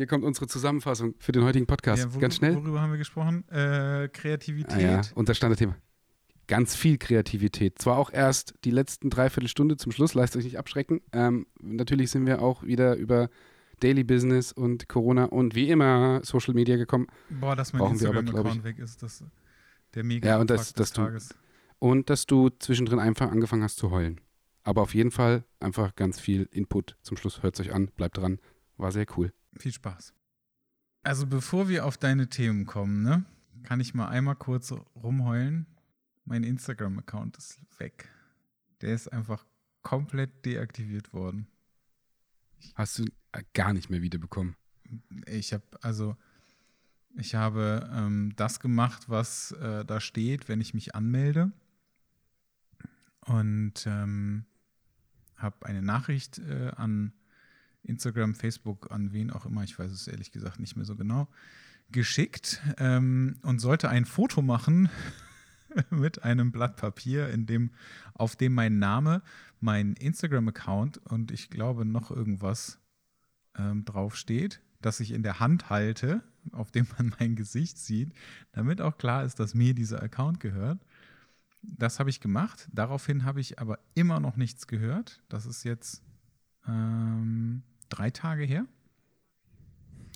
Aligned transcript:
hier 0.00 0.06
kommt 0.06 0.24
unsere 0.24 0.46
Zusammenfassung 0.46 1.14
für 1.18 1.30
den 1.30 1.44
heutigen 1.44 1.66
Podcast. 1.66 2.02
Ja, 2.02 2.08
worüber, 2.08 2.20
Ganz 2.22 2.36
schnell. 2.36 2.54
Worüber 2.54 2.80
haben 2.80 2.90
wir 2.90 2.96
gesprochen? 2.96 3.46
Äh, 3.50 4.08
Kreativität. 4.10 4.72
Ah, 4.72 4.80
ja, 4.80 5.00
unser 5.14 5.34
Standardthema. 5.34 5.76
Ganz 6.46 6.74
viel 6.74 6.96
Kreativität. 6.96 7.78
Zwar 7.78 7.98
auch 7.98 8.10
erst 8.10 8.54
die 8.64 8.70
letzten 8.70 9.10
dreiviertel 9.10 9.46
Stunde 9.48 9.76
zum 9.76 9.92
Schluss, 9.92 10.14
lasst 10.14 10.36
euch 10.36 10.44
nicht 10.44 10.58
abschrecken. 10.58 11.02
Ähm, 11.12 11.46
natürlich 11.60 12.10
sind 12.10 12.24
wir 12.24 12.40
auch 12.40 12.62
wieder 12.62 12.96
über 12.96 13.28
Daily 13.80 14.02
Business 14.02 14.52
und 14.52 14.88
Corona 14.88 15.26
und 15.26 15.54
wie 15.54 15.68
immer 15.68 16.22
Social 16.24 16.54
Media 16.54 16.76
gekommen. 16.76 17.06
Boah, 17.28 17.54
dass 17.54 17.74
mein 17.74 17.92
Instagram-Account 17.92 18.64
weg 18.64 18.78
ist, 18.78 19.02
das 19.02 19.22
der 19.94 20.02
mega 20.02 20.26
Ja, 20.26 20.38
und 20.38 20.48
das 20.48 20.72
des 20.72 20.92
du- 20.94 21.02
Tages. 21.02 21.34
Und 21.78 22.08
dass 22.08 22.24
du 22.24 22.48
zwischendrin 22.48 23.00
einfach 23.00 23.30
angefangen 23.30 23.64
hast 23.64 23.76
zu 23.76 23.90
heulen. 23.90 24.18
Aber 24.62 24.80
auf 24.80 24.94
jeden 24.94 25.10
Fall 25.10 25.44
einfach 25.60 25.94
ganz 25.94 26.18
viel 26.18 26.48
Input. 26.52 26.96
Zum 27.02 27.18
Schluss 27.18 27.42
hört 27.42 27.58
es 27.58 27.66
euch 27.66 27.74
an, 27.74 27.88
bleibt 27.96 28.16
dran. 28.16 28.38
War 28.78 28.92
sehr 28.92 29.04
cool. 29.18 29.32
Viel 29.58 29.72
Spaß. 29.72 30.14
Also 31.02 31.26
bevor 31.26 31.68
wir 31.68 31.86
auf 31.86 31.96
deine 31.96 32.28
Themen 32.28 32.66
kommen, 32.66 33.02
ne, 33.02 33.24
kann 33.62 33.80
ich 33.80 33.94
mal 33.94 34.08
einmal 34.08 34.36
kurz 34.36 34.72
rumheulen. 34.94 35.66
Mein 36.24 36.44
Instagram-Account 36.44 37.36
ist 37.38 37.60
weg. 37.78 38.08
Der 38.80 38.94
ist 38.94 39.08
einfach 39.08 39.46
komplett 39.82 40.44
deaktiviert 40.44 41.12
worden. 41.12 41.46
Hast 42.74 42.98
du 42.98 43.04
äh, 43.32 43.42
gar 43.54 43.72
nicht 43.72 43.90
mehr 43.90 44.02
wiederbekommen. 44.02 44.56
Ich 45.26 45.52
habe 45.52 45.64
also 45.82 46.16
ich 47.16 47.34
habe 47.34 47.90
ähm, 47.92 48.32
das 48.36 48.60
gemacht, 48.60 49.08
was 49.08 49.52
äh, 49.52 49.84
da 49.84 50.00
steht, 50.00 50.48
wenn 50.48 50.60
ich 50.60 50.74
mich 50.74 50.94
anmelde 50.94 51.52
und 53.20 53.84
ähm, 53.86 54.44
habe 55.36 55.66
eine 55.66 55.82
Nachricht 55.82 56.38
äh, 56.38 56.70
an 56.76 57.12
Instagram, 57.90 58.34
Facebook, 58.34 58.90
an 58.90 59.12
wen 59.12 59.30
auch 59.30 59.44
immer, 59.44 59.62
ich 59.64 59.78
weiß 59.78 59.90
es 59.90 60.08
ehrlich 60.08 60.32
gesagt 60.32 60.60
nicht 60.60 60.76
mehr 60.76 60.86
so 60.86 60.96
genau, 60.96 61.28
geschickt 61.90 62.62
ähm, 62.78 63.36
und 63.42 63.58
sollte 63.58 63.88
ein 63.88 64.04
Foto 64.04 64.42
machen 64.42 64.88
mit 65.90 66.22
einem 66.22 66.52
Blatt 66.52 66.76
Papier, 66.76 67.28
in 67.28 67.46
dem, 67.46 67.72
auf 68.14 68.36
dem 68.36 68.54
mein 68.54 68.78
Name, 68.78 69.22
mein 69.60 69.94
Instagram-Account 69.94 70.98
und 70.98 71.30
ich 71.30 71.50
glaube 71.50 71.84
noch 71.84 72.10
irgendwas 72.10 72.78
ähm, 73.58 73.84
draufsteht, 73.84 74.60
das 74.80 75.00
ich 75.00 75.12
in 75.12 75.22
der 75.22 75.40
Hand 75.40 75.68
halte, 75.68 76.22
auf 76.52 76.70
dem 76.70 76.86
man 76.96 77.14
mein 77.18 77.36
Gesicht 77.36 77.78
sieht, 77.78 78.12
damit 78.52 78.80
auch 78.80 78.96
klar 78.96 79.24
ist, 79.24 79.40
dass 79.40 79.54
mir 79.54 79.74
dieser 79.74 80.02
Account 80.02 80.40
gehört. 80.40 80.84
Das 81.62 81.98
habe 81.98 82.08
ich 82.08 82.20
gemacht. 82.20 82.68
Daraufhin 82.72 83.24
habe 83.24 83.40
ich 83.40 83.58
aber 83.58 83.78
immer 83.94 84.18
noch 84.18 84.36
nichts 84.36 84.66
gehört. 84.66 85.22
Das 85.28 85.44
ist 85.44 85.64
jetzt 85.64 86.02
ähm, 86.66 87.62
drei 87.90 88.10
Tage 88.10 88.44
her. 88.44 88.66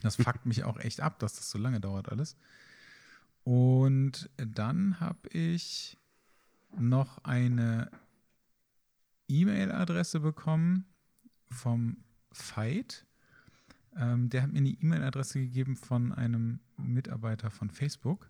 Das 0.02 0.16
fuckt 0.16 0.46
mich 0.46 0.64
auch 0.64 0.78
echt 0.78 1.00
ab, 1.00 1.18
dass 1.18 1.34
das 1.34 1.50
so 1.50 1.58
lange 1.58 1.80
dauert 1.80 2.10
alles. 2.10 2.36
Und 3.44 4.30
dann 4.36 5.00
habe 5.00 5.28
ich 5.28 5.98
noch 6.76 7.22
eine 7.24 7.90
E-Mail-Adresse 9.28 10.20
bekommen 10.20 10.86
vom 11.50 11.98
Veit. 12.30 13.06
Ähm, 13.96 14.28
der 14.28 14.42
hat 14.42 14.52
mir 14.52 14.58
eine 14.58 14.70
E-Mail-Adresse 14.70 15.40
gegeben 15.40 15.76
von 15.76 16.12
einem 16.12 16.60
Mitarbeiter 16.76 17.50
von 17.50 17.70
Facebook. 17.70 18.28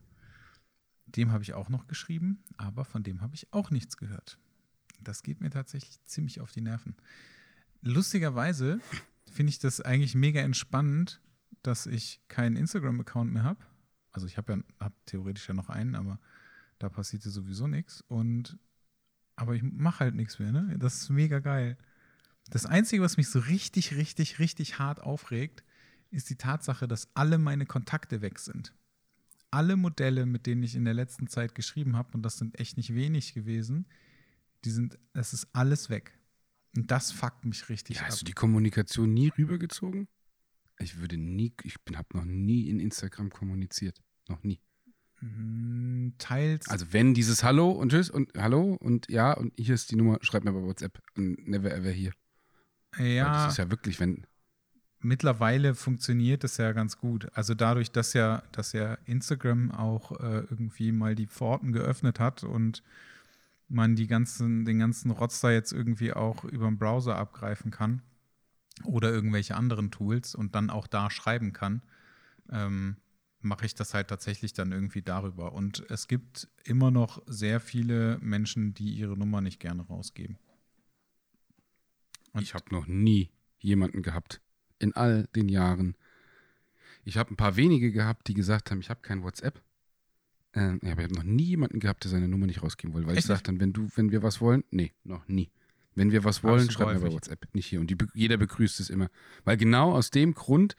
Dem 1.06 1.33
habe 1.33 1.42
ich 1.42 1.55
auch 1.55 1.69
noch 1.69 1.87
geschrieben, 1.87 2.42
aber 2.56 2.84
von 2.84 3.03
dem 3.03 3.20
habe 3.20 3.34
ich 3.34 3.53
auch 3.53 3.70
nichts 3.70 3.97
gehört. 3.97 4.39
Das 5.00 5.22
geht 5.22 5.41
mir 5.41 5.50
tatsächlich 5.50 6.03
ziemlich 6.05 6.41
auf 6.41 6.53
die 6.53 6.61
Nerven. 6.61 6.97
Lustigerweise 7.83 8.81
finde 9.35 9.51
ich 9.51 9.59
das 9.59 9.81
eigentlich 9.81 10.15
mega 10.15 10.41
entspannend, 10.41 11.21
dass 11.63 11.87
ich 11.87 12.21
keinen 12.29 12.57
Instagram-Account 12.57 13.33
mehr 13.33 13.43
habe. 13.43 13.65
Also 14.13 14.27
ich 14.27 14.37
habe 14.37 14.53
ja 14.55 14.59
hab 14.81 15.07
theoretisch 15.07 15.49
ja 15.49 15.55
noch 15.55 15.69
einen, 15.69 15.95
aber 15.95 16.21
da 16.79 16.89
passierte 16.89 17.31
sowieso 17.31 17.67
nichts. 17.67 18.03
Und 18.03 18.59
aber 19.37 19.55
ich 19.55 19.62
mache 19.62 20.00
halt 20.00 20.15
nichts 20.15 20.39
mehr, 20.39 20.53
ne? 20.53 20.77
Das 20.78 21.03
ist 21.03 21.11
mega 21.11 21.41
geil. 21.41 21.77
Das 22.50 22.67
Einzige, 22.67 23.03
was 23.03 23.17
mich 23.17 23.28
so 23.28 23.41
richtig, 23.41 23.97
richtig, 23.97 24.39
richtig 24.39 24.78
hart 24.78 25.00
aufregt, 25.00 25.65
ist 26.11 26.31
die 26.31 26.37
Tatsache, 26.37 26.87
dass 26.87 27.09
alle 27.15 27.39
meine 27.39 27.67
Kontakte 27.67 28.21
weg 28.21 28.39
sind. 28.39 28.73
Alle 29.50 29.77
Modelle, 29.77 30.27
mit 30.27 30.47
denen 30.47 30.62
ich 30.62 30.77
in 30.77 30.84
der 30.84 30.94
letzten 30.94 31.27
Zeit 31.27 31.55
geschrieben 31.55 31.97
habe, 31.97 32.11
und 32.12 32.23
das 32.23 32.39
sind 32.39 32.59
echt 32.61 32.77
nicht 32.77 32.94
wenig 32.94 33.34
gewesen, 33.34 33.87
die 34.65 34.71
sind, 34.71 34.99
das 35.12 35.33
ist 35.33 35.49
alles 35.53 35.91
weg. 35.91 36.19
Und 36.77 36.91
das 36.91 37.12
fuckt 37.12 37.45
mich 37.45 37.69
richtig 37.69 37.97
Ja, 37.97 38.03
ab. 38.03 38.09
hast 38.09 38.21
du 38.23 38.25
die 38.25 38.33
Kommunikation 38.33 39.12
nie 39.12 39.29
rübergezogen? 39.37 40.09
Ich 40.79 40.99
würde 40.99 41.17
nie, 41.17 41.55
ich 41.62 41.77
habe 41.95 42.09
noch 42.17 42.25
nie 42.25 42.69
in 42.69 42.81
Instagram 42.81 43.31
kommuniziert. 43.31 44.03
Noch 44.29 44.43
nie. 44.43 44.61
Mm, 45.21 46.11
Teils. 46.19 46.69
Also 46.69 46.93
wenn 46.93 47.15
dieses 47.15 47.45
Hallo 47.45 47.71
und 47.71 47.91
Tschüss 47.91 48.11
und 48.11 48.33
Hallo 48.37 48.75
und 48.75 49.09
ja 49.09 49.33
und 49.33 49.53
hier 49.57 49.75
ist 49.75 49.91
die 49.93 49.97
Nummer, 49.97 50.19
schreib 50.23 50.45
mir 50.45 50.53
bei 50.53 50.62
WhatsApp. 50.62 51.01
Und 51.17 51.47
never 51.47 51.73
ever 51.73 51.91
hier. 51.91 52.12
Weil 52.97 53.06
ja, 53.09 53.45
Das 53.45 53.53
ist 53.53 53.59
ja 53.59 53.71
wirklich, 53.71 54.01
wenn. 54.01 54.27
mittlerweile 55.01 55.75
funktioniert 55.75 56.43
das 56.43 56.56
ja 56.56 56.73
ganz 56.73 56.99
gut. 56.99 57.29
Also 57.37 57.55
dadurch, 57.55 57.93
dass 57.93 58.12
ja, 58.12 58.43
dass 58.53 58.73
ja 58.73 58.95
Instagram 59.05 59.71
auch 59.71 60.12
äh, 60.21 60.41
irgendwie 60.51 60.91
mal 60.91 61.15
die 61.15 61.27
Pforten 61.29 61.73
geöffnet 61.73 62.19
hat 62.19 62.43
und 62.43 62.83
man 63.75 63.97
die 63.97 64.07
ganzen, 64.07 64.65
den 64.65 64.79
ganzen 64.79 65.11
Rotz 65.11 65.41
da 65.41 65.51
jetzt 65.51 65.73
irgendwie 65.73 66.12
auch 66.12 66.45
über 66.45 66.67
den 66.67 66.79
Browser 66.79 67.17
abgreifen 67.17 67.71
kann 67.71 68.03
oder 68.85 69.11
irgendwelche 69.11 69.57
anderen 69.57 69.91
Tools 69.91 70.35
und 70.35 70.55
dann 70.55 70.71
auch 70.71 70.87
da 70.87 71.11
schreiben 71.11 71.53
kann, 71.53 71.83
ähm, 72.51 72.97
mache 73.41 73.67
ich 73.67 73.75
das 73.75 73.95
halt 73.95 74.09
tatsächlich 74.09 74.53
dann 74.53 74.73
irgendwie 74.73 75.03
darüber. 75.03 75.53
Und 75.53 75.85
es 75.91 76.09
gibt 76.09 76.49
immer 76.65 76.91
noch 76.91 77.23
sehr 77.27 77.61
viele 77.61 78.19
Menschen, 78.21 78.75
die 78.75 78.95
ihre 78.95 79.17
Nummer 79.17 79.41
nicht 79.41 79.61
gerne 79.61 79.83
rausgeben. 79.83 80.39
Und- 82.33 82.43
ich 82.43 82.55
habe 82.55 82.65
noch 82.71 82.87
nie 82.87 83.31
jemanden 83.59 84.03
gehabt. 84.03 84.41
In 84.79 84.95
all 84.95 85.27
den 85.37 85.49
Jahren. 85.49 85.97
Ich 87.05 87.17
habe 87.17 87.33
ein 87.33 87.37
paar 87.37 87.56
wenige 87.56 87.93
gehabt, 87.93 88.29
die 88.29 88.35
gesagt 88.35 88.71
haben, 88.71 88.81
ich 88.81 88.91
habe 88.91 89.01
kein 89.03 89.23
WhatsApp. 89.23 89.62
Ähm, 90.54 90.81
ja, 90.82 90.92
aber 90.92 91.03
ich 91.03 91.09
habe 91.09 91.15
noch 91.16 91.25
nie 91.25 91.42
jemanden 91.44 91.81
gehabt, 91.81 92.04
der 92.04 92.10
seine 92.10 92.28
Nummer 92.28 92.47
nicht 92.47 92.62
rausgeben 92.62 92.94
wollte. 92.94 93.06
Weil 93.09 93.15
ich 93.15 93.19
Echt 93.19 93.26
sage 93.26 93.42
dann, 93.42 93.59
wenn 93.60 93.72
du, 93.72 93.88
wenn 93.97 94.10
wir 94.12 94.22
was 94.22 94.41
wollen, 94.41 94.62
nee, 94.70 94.92
noch 95.03 95.26
nie. 95.28 95.50
Wenn 95.97 96.10
wir 96.12 96.25
was 96.25 96.42
wollen, 96.42 96.70
schreib 96.70 96.94
mir 96.94 97.00
bei. 97.00 97.12
WhatsApp, 97.12 97.47
nicht 97.54 97.66
hier. 97.66 97.81
Und 97.81 97.88
die, 97.91 97.97
jeder 98.15 98.37
begrüßt 98.37 98.81
es 98.81 98.91
immer. 98.91 99.09
Weil 99.44 99.56
genau 99.56 99.93
aus 99.93 100.10
dem 100.10 100.34
Grund, 100.34 100.76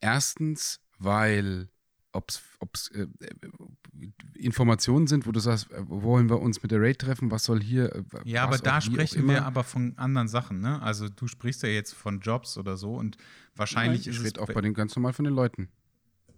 erstens, 0.00 0.80
weil 0.98 1.68
ob's, 2.12 2.42
ob's 2.60 2.88
äh, 2.88 3.02
äh, 3.02 4.08
Informationen 4.34 5.06
sind, 5.06 5.26
wo 5.26 5.32
du 5.32 5.40
sagst, 5.40 5.70
äh, 5.70 5.82
wo 5.88 6.02
wollen 6.02 6.28
wir 6.28 6.40
uns 6.40 6.62
mit 6.62 6.70
der 6.72 6.80
Raid 6.80 6.98
treffen, 6.98 7.30
was 7.30 7.44
soll 7.44 7.62
hier. 7.62 7.94
äh, 7.94 8.02
Ja, 8.24 8.44
aber 8.44 8.58
da 8.58 8.80
sprechen 8.80 9.26
wir 9.28 9.44
aber 9.46 9.64
von 9.64 9.96
anderen 9.96 10.28
Sachen, 10.28 10.60
ne? 10.60 10.80
Also 10.82 11.08
du 11.08 11.26
sprichst 11.26 11.62
ja 11.62 11.68
jetzt 11.70 11.94
von 11.94 12.20
Jobs 12.20 12.58
oder 12.58 12.76
so 12.76 12.94
und 12.96 13.16
wahrscheinlich 13.56 14.06
Nein, 14.06 14.12
ich 14.12 14.18
ist 14.18 14.18
es 14.18 14.24
rede 14.32 14.40
auch 14.42 14.46
bei- 14.48 14.54
bei 14.54 14.60
den 14.60 14.74
ganz 14.74 14.94
normal 14.94 15.12
von 15.14 15.24
den 15.24 15.34
Leuten. 15.34 15.68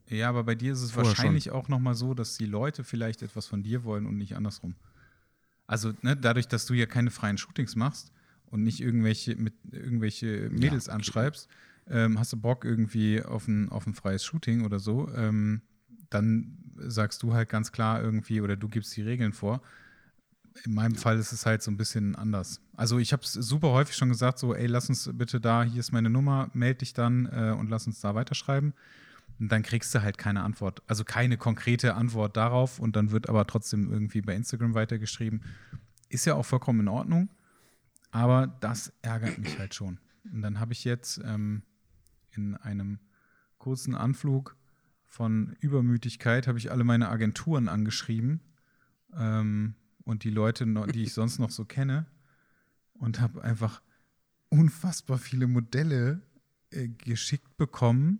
Ja, 0.08 0.28
aber 0.28 0.44
bei 0.44 0.54
dir 0.54 0.72
ist 0.72 0.82
es 0.82 0.92
Vorher 0.92 1.10
wahrscheinlich 1.10 1.50
auch 1.50 1.68
noch 1.68 1.78
mal 1.78 1.94
so, 1.94 2.14
dass 2.14 2.36
die 2.36 2.46
Leute 2.46 2.84
vielleicht 2.84 3.22
etwas 3.22 3.46
von 3.46 3.62
dir 3.62 3.84
wollen 3.84 4.06
und 4.06 4.16
nicht 4.16 4.36
andersrum. 4.36 4.74
Also 5.66 5.92
ne, 6.02 6.16
dadurch, 6.16 6.46
dass 6.48 6.66
du 6.66 6.74
ja 6.74 6.86
keine 6.86 7.10
freien 7.10 7.38
Shootings 7.38 7.74
machst 7.74 8.12
und 8.46 8.62
nicht 8.62 8.80
irgendwelche 8.80 9.36
mit 9.36 9.54
irgendwelche 9.70 10.50
Mädels 10.50 10.88
anschreibst, 10.88 11.48
ähm, 11.88 12.18
hast 12.18 12.32
du 12.32 12.36
Bock 12.36 12.64
irgendwie 12.64 13.22
auf 13.22 13.48
ein, 13.48 13.70
auf 13.70 13.86
ein 13.86 13.94
freies 13.94 14.24
Shooting 14.24 14.64
oder 14.64 14.78
so, 14.78 15.08
ähm, 15.14 15.62
dann 16.10 16.58
sagst 16.76 17.22
du 17.22 17.34
halt 17.34 17.48
ganz 17.48 17.72
klar 17.72 18.02
irgendwie 18.02 18.40
oder 18.40 18.56
du 18.56 18.68
gibst 18.68 18.96
die 18.96 19.02
Regeln 19.02 19.32
vor. 19.32 19.62
In 20.64 20.74
meinem 20.74 20.94
Fall 20.94 21.18
ist 21.18 21.32
es 21.32 21.46
halt 21.46 21.62
so 21.62 21.70
ein 21.70 21.76
bisschen 21.76 22.14
anders. 22.14 22.60
Also 22.76 22.98
ich 22.98 23.12
habe 23.12 23.22
es 23.22 23.32
super 23.32 23.72
häufig 23.72 23.96
schon 23.96 24.08
gesagt, 24.08 24.38
so, 24.38 24.54
ey, 24.54 24.66
lass 24.66 24.88
uns 24.88 25.10
bitte 25.12 25.40
da, 25.40 25.64
hier 25.64 25.80
ist 25.80 25.92
meine 25.92 26.10
Nummer, 26.10 26.50
melde 26.52 26.80
dich 26.80 26.94
dann 26.94 27.26
äh, 27.26 27.54
und 27.58 27.70
lass 27.70 27.86
uns 27.86 28.00
da 28.00 28.14
weiterschreiben. 28.14 28.72
Und 29.38 29.50
dann 29.50 29.62
kriegst 29.62 29.94
du 29.94 30.02
halt 30.02 30.18
keine 30.18 30.42
Antwort. 30.42 30.82
Also 30.86 31.04
keine 31.04 31.36
konkrete 31.36 31.94
Antwort 31.94 32.36
darauf 32.36 32.78
und 32.78 32.96
dann 32.96 33.10
wird 33.10 33.28
aber 33.28 33.46
trotzdem 33.46 33.90
irgendwie 33.90 34.20
bei 34.20 34.34
Instagram 34.34 34.74
weitergeschrieben. 34.74 35.42
Ist 36.08 36.24
ja 36.24 36.34
auch 36.34 36.44
vollkommen 36.44 36.80
in 36.80 36.88
Ordnung, 36.88 37.28
aber 38.10 38.46
das 38.60 38.92
ärgert 39.02 39.38
mich 39.38 39.58
halt 39.58 39.74
schon. 39.74 39.98
Und 40.32 40.42
dann 40.42 40.60
habe 40.60 40.72
ich 40.72 40.84
jetzt 40.84 41.20
ähm, 41.24 41.62
in 42.30 42.56
einem 42.56 43.00
kurzen 43.58 43.94
Anflug 43.94 44.56
von 45.14 45.56
Übermütigkeit 45.60 46.48
habe 46.48 46.58
ich 46.58 46.72
alle 46.72 46.82
meine 46.82 47.08
Agenturen 47.08 47.68
angeschrieben 47.68 48.40
ähm, 49.16 49.76
und 50.02 50.24
die 50.24 50.30
Leute, 50.30 50.66
die 50.92 51.04
ich 51.04 51.12
sonst 51.12 51.38
noch 51.38 51.50
so 51.50 51.64
kenne 51.64 52.06
und 52.94 53.20
habe 53.20 53.42
einfach 53.44 53.80
unfassbar 54.48 55.18
viele 55.18 55.46
Modelle 55.46 56.20
äh, 56.70 56.88
geschickt 56.88 57.56
bekommen, 57.56 58.18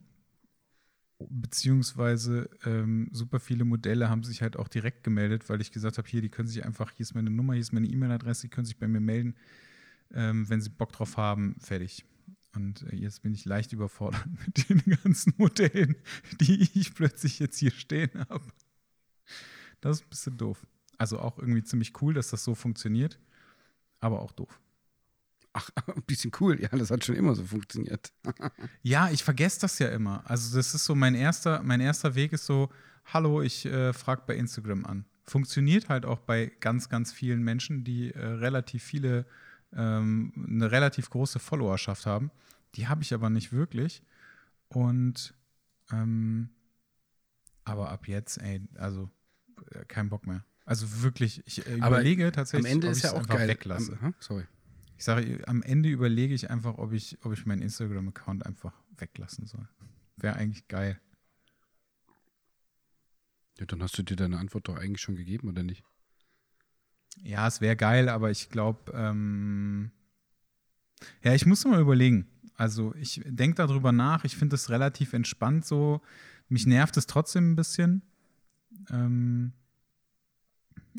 beziehungsweise 1.18 2.50
ähm, 2.64 3.08
super 3.12 3.40
viele 3.40 3.64
Modelle 3.64 4.08
haben 4.08 4.24
sich 4.24 4.42
halt 4.42 4.56
auch 4.56 4.68
direkt 4.68 5.04
gemeldet, 5.04 5.48
weil 5.48 5.60
ich 5.60 5.72
gesagt 5.72 5.98
habe, 5.98 6.08
hier, 6.08 6.20
die 6.20 6.28
können 6.28 6.48
sich 6.48 6.64
einfach, 6.64 6.92
hier 6.92 7.04
ist 7.04 7.14
meine 7.14 7.30
Nummer, 7.30 7.54
hier 7.54 7.62
ist 7.62 7.72
meine 7.72 7.86
E-Mail-Adresse, 7.86 8.42
die 8.42 8.48
können 8.48 8.66
sich 8.66 8.78
bei 8.78 8.88
mir 8.88 9.00
melden, 9.00 9.36
ähm, 10.12 10.48
wenn 10.48 10.60
sie 10.60 10.70
Bock 10.70 10.92
drauf 10.92 11.16
haben, 11.16 11.56
fertig. 11.60 12.04
Und 12.54 12.82
äh, 12.82 12.96
jetzt 12.96 13.22
bin 13.22 13.34
ich 13.34 13.44
leicht 13.44 13.72
überfordert 13.72 14.24
mit 14.46 14.68
den 14.68 14.82
ganzen 15.02 15.34
Modellen, 15.36 15.96
die 16.40 16.68
ich 16.74 16.94
plötzlich 16.94 17.38
jetzt 17.38 17.58
hier 17.58 17.72
stehen 17.72 18.10
habe. 18.28 18.44
Das 19.80 19.98
ist 19.98 20.06
ein 20.06 20.10
bisschen 20.10 20.36
doof. 20.36 20.66
Also 20.98 21.18
auch 21.18 21.38
irgendwie 21.38 21.64
ziemlich 21.64 22.00
cool, 22.00 22.14
dass 22.14 22.30
das 22.30 22.44
so 22.44 22.54
funktioniert, 22.54 23.18
aber 24.00 24.20
auch 24.20 24.32
doof. 24.32 24.60
Ach, 25.54 25.70
ein 25.86 26.02
bisschen 26.02 26.32
cool. 26.40 26.60
Ja, 26.60 26.68
das 26.68 26.90
hat 26.90 27.04
schon 27.04 27.16
immer 27.16 27.34
so 27.34 27.44
funktioniert. 27.44 28.12
ja, 28.82 29.10
ich 29.10 29.24
vergesse 29.24 29.60
das 29.60 29.78
ja 29.78 29.88
immer. 29.88 30.22
Also 30.28 30.56
das 30.56 30.74
ist 30.74 30.84
so 30.84 30.94
mein 30.94 31.14
erster, 31.14 31.62
mein 31.62 31.80
erster 31.80 32.14
Weg 32.14 32.32
ist 32.32 32.44
so, 32.44 32.68
hallo, 33.06 33.40
ich 33.40 33.64
äh, 33.64 33.92
frage 33.92 34.22
bei 34.26 34.36
Instagram 34.36 34.84
an. 34.84 35.06
Funktioniert 35.22 35.88
halt 35.88 36.04
auch 36.04 36.18
bei 36.18 36.52
ganz, 36.60 36.90
ganz 36.90 37.12
vielen 37.12 37.42
Menschen, 37.42 37.84
die 37.84 38.12
äh, 38.12 38.18
relativ 38.18 38.82
viele, 38.82 39.26
ähm, 39.72 40.32
eine 40.36 40.70
relativ 40.70 41.08
große 41.08 41.38
Followerschaft 41.38 42.04
haben. 42.04 42.30
Die 42.74 42.88
habe 42.88 43.02
ich 43.02 43.14
aber 43.14 43.30
nicht 43.30 43.52
wirklich. 43.52 44.02
Und 44.68 45.34
ähm, 45.92 46.50
aber 47.64 47.90
ab 47.90 48.08
jetzt, 48.08 48.38
ey, 48.38 48.60
also 48.74 49.08
äh, 49.70 49.84
kein 49.86 50.08
Bock 50.10 50.26
mehr. 50.26 50.44
Also 50.66 51.02
wirklich, 51.02 51.42
ich 51.46 51.66
äh, 51.66 51.76
überlege 51.76 52.32
tatsächlich, 52.32 52.70
am 52.70 52.76
Ende 52.76 52.88
ist 52.88 53.02
ja 53.02 53.12
auch 53.12 53.26
geil. 53.26 53.48
weglasse. 53.48 53.98
Am, 54.00 54.14
sorry. 54.18 54.44
Ich 54.96 55.04
sage, 55.04 55.42
am 55.46 55.62
Ende 55.62 55.88
überlege 55.88 56.34
ich 56.34 56.50
einfach, 56.50 56.78
ob 56.78 56.92
ich, 56.92 57.18
ob 57.24 57.32
ich 57.32 57.46
meinen 57.46 57.62
Instagram-Account 57.62 58.46
einfach 58.46 58.72
weglassen 58.96 59.46
soll. 59.46 59.68
Wäre 60.16 60.36
eigentlich 60.36 60.68
geil. 60.68 61.00
Ja, 63.58 63.66
dann 63.66 63.82
hast 63.82 63.96
du 63.98 64.02
dir 64.02 64.16
deine 64.16 64.38
Antwort 64.38 64.68
doch 64.68 64.76
eigentlich 64.76 65.00
schon 65.00 65.16
gegeben, 65.16 65.48
oder 65.48 65.62
nicht? 65.62 65.84
Ja, 67.22 67.46
es 67.46 67.60
wäre 67.60 67.76
geil, 67.76 68.08
aber 68.08 68.30
ich 68.30 68.50
glaube, 68.50 68.92
ähm 68.94 69.92
ja, 71.22 71.34
ich 71.34 71.46
muss 71.46 71.64
mal 71.64 71.80
überlegen. 71.80 72.26
Also 72.56 72.94
ich 72.94 73.20
denke 73.24 73.56
darüber 73.56 73.92
nach. 73.92 74.24
Ich 74.24 74.36
finde 74.36 74.54
es 74.56 74.70
relativ 74.70 75.12
entspannt 75.12 75.64
so. 75.64 76.00
Mich 76.48 76.66
nervt 76.66 76.96
es 76.96 77.06
trotzdem 77.06 77.52
ein 77.52 77.56
bisschen. 77.56 78.02
Ähm 78.90 79.52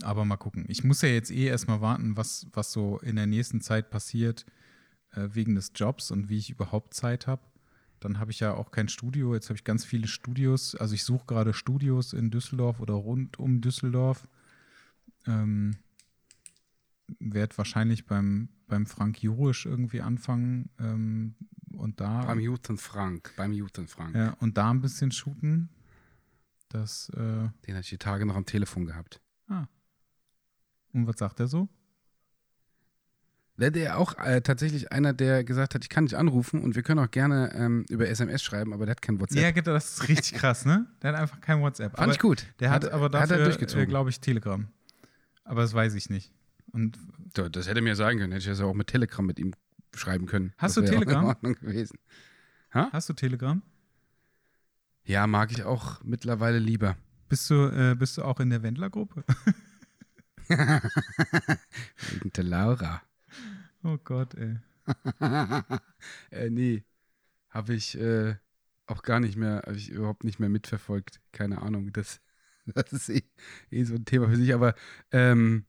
aber 0.02 0.26
mal 0.26 0.38
gucken. 0.38 0.66
Ich 0.68 0.84
muss 0.84 1.02
ja 1.02 1.10
jetzt 1.10 1.32
eh 1.32 1.46
erstmal 1.46 1.82
warten, 1.82 2.18
was, 2.18 2.48
was 2.54 2.72
so 2.72 3.00
in 3.00 3.16
der 3.16 3.28
nächsten 3.28 3.62
Zeit 3.62 3.90
passiert 3.90 4.46
äh, 5.12 5.30
wegen 5.32 5.56
des 5.56 5.72
Jobs 5.76 6.12
und 6.12 6.30
wie 6.30 6.38
ich 6.38 6.50
überhaupt 6.50 6.94
Zeit 6.94 7.28
habe. 7.28 7.42
Dann 8.00 8.20
habe 8.20 8.32
ich 8.32 8.40
ja 8.40 8.54
auch 8.54 8.72
kein 8.72 8.90
Studio. 8.90 9.34
Jetzt 9.34 9.50
habe 9.50 9.58
ich 9.58 9.64
ganz 9.64 9.86
viele 9.86 10.08
Studios. 10.08 10.76
Also 10.76 10.94
ich 10.96 11.04
suche 11.04 11.26
gerade 11.26 11.54
Studios 11.54 12.14
in 12.14 12.30
Düsseldorf 12.30 12.80
oder 12.80 12.94
rund 12.94 13.40
um 13.40 13.62
Düsseldorf. 13.62 14.28
Ähm, 15.26 15.78
Werde 17.20 17.58
wahrscheinlich 17.58 18.06
beim, 18.06 18.50
beim 18.68 18.86
Frank 18.86 19.22
Jurisch 19.22 19.66
irgendwie 19.66 20.02
anfangen 20.02 20.70
ähm, 20.80 21.36
und 21.72 22.00
da. 22.02 22.26
Beim 22.26 22.40
Juten 22.40 22.78
Frank, 22.78 23.34
beim 23.38 23.54
Juten 23.54 23.88
Frank. 23.88 24.16
Ja, 24.16 24.32
und 24.40 24.58
da 24.58 24.72
ein 24.72 24.82
bisschen 24.82 25.12
shooten. 25.12 25.70
Das, 26.70 27.10
äh, 27.10 27.18
Den 27.18 27.76
hatte 27.76 27.82
ich 27.82 27.90
die 27.90 27.98
Tage 27.98 28.26
noch 28.26 28.36
am 28.36 28.46
Telefon 28.46 28.86
gehabt. 28.86 29.22
Ah. 29.48 29.68
Und 30.96 31.08
was 31.08 31.18
sagt 31.20 31.40
er 31.42 31.48
so? 31.48 31.68
Der, 33.58 33.98
auch 33.98 34.18
äh, 34.18 34.42
tatsächlich 34.42 34.92
einer, 34.92 35.14
der 35.14 35.44
gesagt 35.46 35.76
hat, 35.76 35.84
ich 35.84 35.90
kann 35.90 36.06
dich 36.06 36.18
anrufen 36.18 36.62
und 36.62 36.76
wir 36.76 36.84
können 36.84 37.00
auch 37.00 37.10
gerne 37.12 37.54
ähm, 37.54 37.86
über 37.90 38.08
SMS 38.10 38.44
schreiben, 38.44 38.74
aber 38.74 38.86
der 38.86 38.92
hat 38.92 39.02
kein 39.02 39.20
WhatsApp. 39.20 39.42
Ja, 39.42 39.52
genau, 39.52 39.72
das 39.74 39.94
ist 39.94 40.10
richtig 40.10 40.34
krass, 40.34 40.66
ne? 40.66 40.88
Der 41.02 41.14
hat 41.14 41.20
einfach 41.22 41.40
kein 41.40 41.62
WhatsApp. 41.62 41.92
Fand 41.92 42.04
aber 42.04 42.12
ich 42.12 42.20
gut. 42.20 42.48
Der 42.60 42.70
hat, 42.70 42.84
Hat- 42.84 42.92
aber 42.92 43.06
er 43.06 43.28
dafür, 43.28 43.78
äh, 43.78 43.86
glaube 43.86 44.10
ich, 44.10 44.20
Telegram. 44.20 44.68
Aber 45.46 45.62
das 45.62 45.74
weiß 45.74 45.94
ich 45.96 46.10
nicht. 46.10 46.34
Und 46.74 46.98
Da- 47.34 47.48
Das 47.48 47.68
hätte 47.68 47.82
mir 47.82 47.96
sagen 47.96 48.20
können, 48.20 48.34
hätte 48.34 48.44
ich 48.44 48.50
das 48.50 48.60
ja 48.60 48.66
auch 48.66 48.74
mit 48.74 48.88
Telegram 48.88 49.26
mit 49.26 49.40
ihm 49.40 49.54
schreiben 49.94 50.26
können. 50.26 50.54
Hast 50.58 50.76
das 50.76 50.84
du 50.86 50.92
wäre 50.92 50.96
auch 50.98 51.00
Telegram? 51.04 51.24
In 51.24 51.28
Ordnung 51.30 51.54
gewesen. 51.56 51.98
hast 52.72 53.08
du 53.08 53.14
Telegram? 53.14 53.62
Ja, 55.06 55.28
mag 55.28 55.52
ich 55.52 55.64
auch 55.64 56.04
mittlerweile 56.04 56.60
lieber. 56.60 56.98
Bist 57.30 57.50
du, 57.50 57.68
äh, 57.70 57.96
bist 57.98 58.18
du 58.18 58.24
auch 58.24 58.40
in 58.42 58.50
der 58.50 58.64
Wendler-Gruppe? 58.64 59.24
Wegen 62.10 62.34
der 62.36 62.44
Laura. 62.44 63.02
Oh 63.84 63.98
Gott, 64.04 64.36
ey. 64.36 64.58
äh, 66.32 66.50
nee, 66.50 66.84
habe 67.50 67.74
ich 67.74 67.98
äh, 68.00 68.36
auch 68.88 69.02
gar 69.04 69.20
nicht 69.20 69.38
mehr, 69.38 69.64
habe 69.66 69.78
ich 69.78 69.90
überhaupt 69.90 70.24
nicht 70.24 70.40
mehr 70.40 70.50
mitverfolgt. 70.50 71.22
Keine 71.32 71.62
Ahnung, 71.62 71.92
das, 71.94 72.22
das 72.66 72.94
ist 72.94 73.10
eh, 73.10 73.24
eh 73.72 73.84
so 73.84 73.96
ein 73.96 74.06
Thema 74.06 74.30
für 74.30 74.38
sich. 74.38 74.54
Aber 74.54 74.76
ähm, 75.12 75.66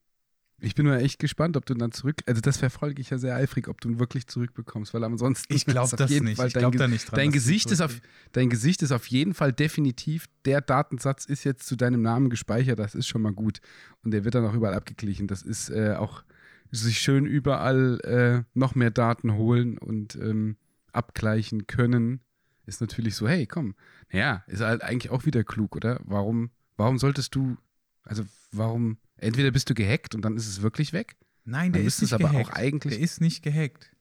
ich 0.58 0.74
bin 0.74 0.86
nur 0.86 0.96
echt 0.96 1.18
gespannt, 1.18 1.56
ob 1.56 1.66
du 1.66 1.74
dann 1.74 1.92
zurück, 1.92 2.22
also 2.26 2.40
das 2.40 2.56
verfolge 2.56 3.02
ich 3.02 3.10
ja 3.10 3.18
sehr 3.18 3.36
eifrig, 3.36 3.68
ob 3.68 3.80
du 3.80 3.90
ihn 3.90 3.98
wirklich 3.98 4.26
zurückbekommst, 4.26 4.94
weil 4.94 5.04
ansonsten 5.04 5.52
Ich 5.52 5.66
glaube 5.66 5.94
das 5.96 6.10
jeden 6.10 6.24
nicht. 6.24 6.38
Fall 6.38 6.46
Ich 6.48 6.54
dein 6.54 6.60
glaube 6.60 6.78
da 6.78 6.88
nicht 6.88 7.10
dran. 7.10 7.16
Dein 7.16 7.32
Gesicht, 7.32 7.70
ist 7.70 7.82
auf, 7.82 8.00
dein 8.32 8.48
Gesicht 8.48 8.82
ist 8.82 8.92
auf 8.92 9.06
jeden 9.08 9.34
Fall 9.34 9.52
definitiv, 9.52 10.26
der 10.46 10.62
Datensatz 10.62 11.26
ist 11.26 11.44
jetzt 11.44 11.66
zu 11.66 11.76
deinem 11.76 12.00
Namen 12.00 12.30
gespeichert, 12.30 12.78
das 12.78 12.94
ist 12.94 13.06
schon 13.06 13.22
mal 13.22 13.32
gut. 13.32 13.60
Und 14.02 14.12
der 14.12 14.24
wird 14.24 14.34
dann 14.34 14.46
auch 14.46 14.54
überall 14.54 14.74
abgeglichen. 14.74 15.26
Das 15.26 15.42
ist 15.42 15.68
äh, 15.68 15.94
auch 15.94 16.24
sich 16.70 16.98
schön 17.00 17.26
überall 17.26 18.00
äh, 18.00 18.42
noch 18.54 18.74
mehr 18.74 18.90
Daten 18.90 19.34
holen 19.34 19.78
und 19.78 20.16
ähm, 20.16 20.56
abgleichen 20.92 21.66
können. 21.66 22.20
Ist 22.64 22.80
natürlich 22.80 23.14
so, 23.14 23.28
hey, 23.28 23.46
komm. 23.46 23.74
Naja, 24.10 24.42
ist 24.46 24.60
halt 24.62 24.82
eigentlich 24.82 25.12
auch 25.12 25.26
wieder 25.26 25.44
klug, 25.44 25.76
oder? 25.76 26.00
Warum, 26.04 26.50
warum 26.76 26.98
solltest 26.98 27.34
du, 27.34 27.56
also 28.02 28.24
warum, 28.52 28.98
entweder 29.18 29.50
bist 29.50 29.68
du 29.70 29.74
gehackt 29.74 30.14
und 30.14 30.22
dann 30.22 30.36
ist 30.36 30.46
es 30.48 30.62
wirklich 30.62 30.92
weg. 30.92 31.16
Nein, 31.44 31.72
der 31.72 31.82
ist 31.82 32.02
nicht 32.02 32.12
aber 32.12 32.28
gehackt. 32.30 32.50
auch 32.50 32.52
eigentlich- 32.54 32.94
Der 32.94 33.02
ist 33.02 33.20
nicht 33.20 33.42
gehackt. 33.42 33.92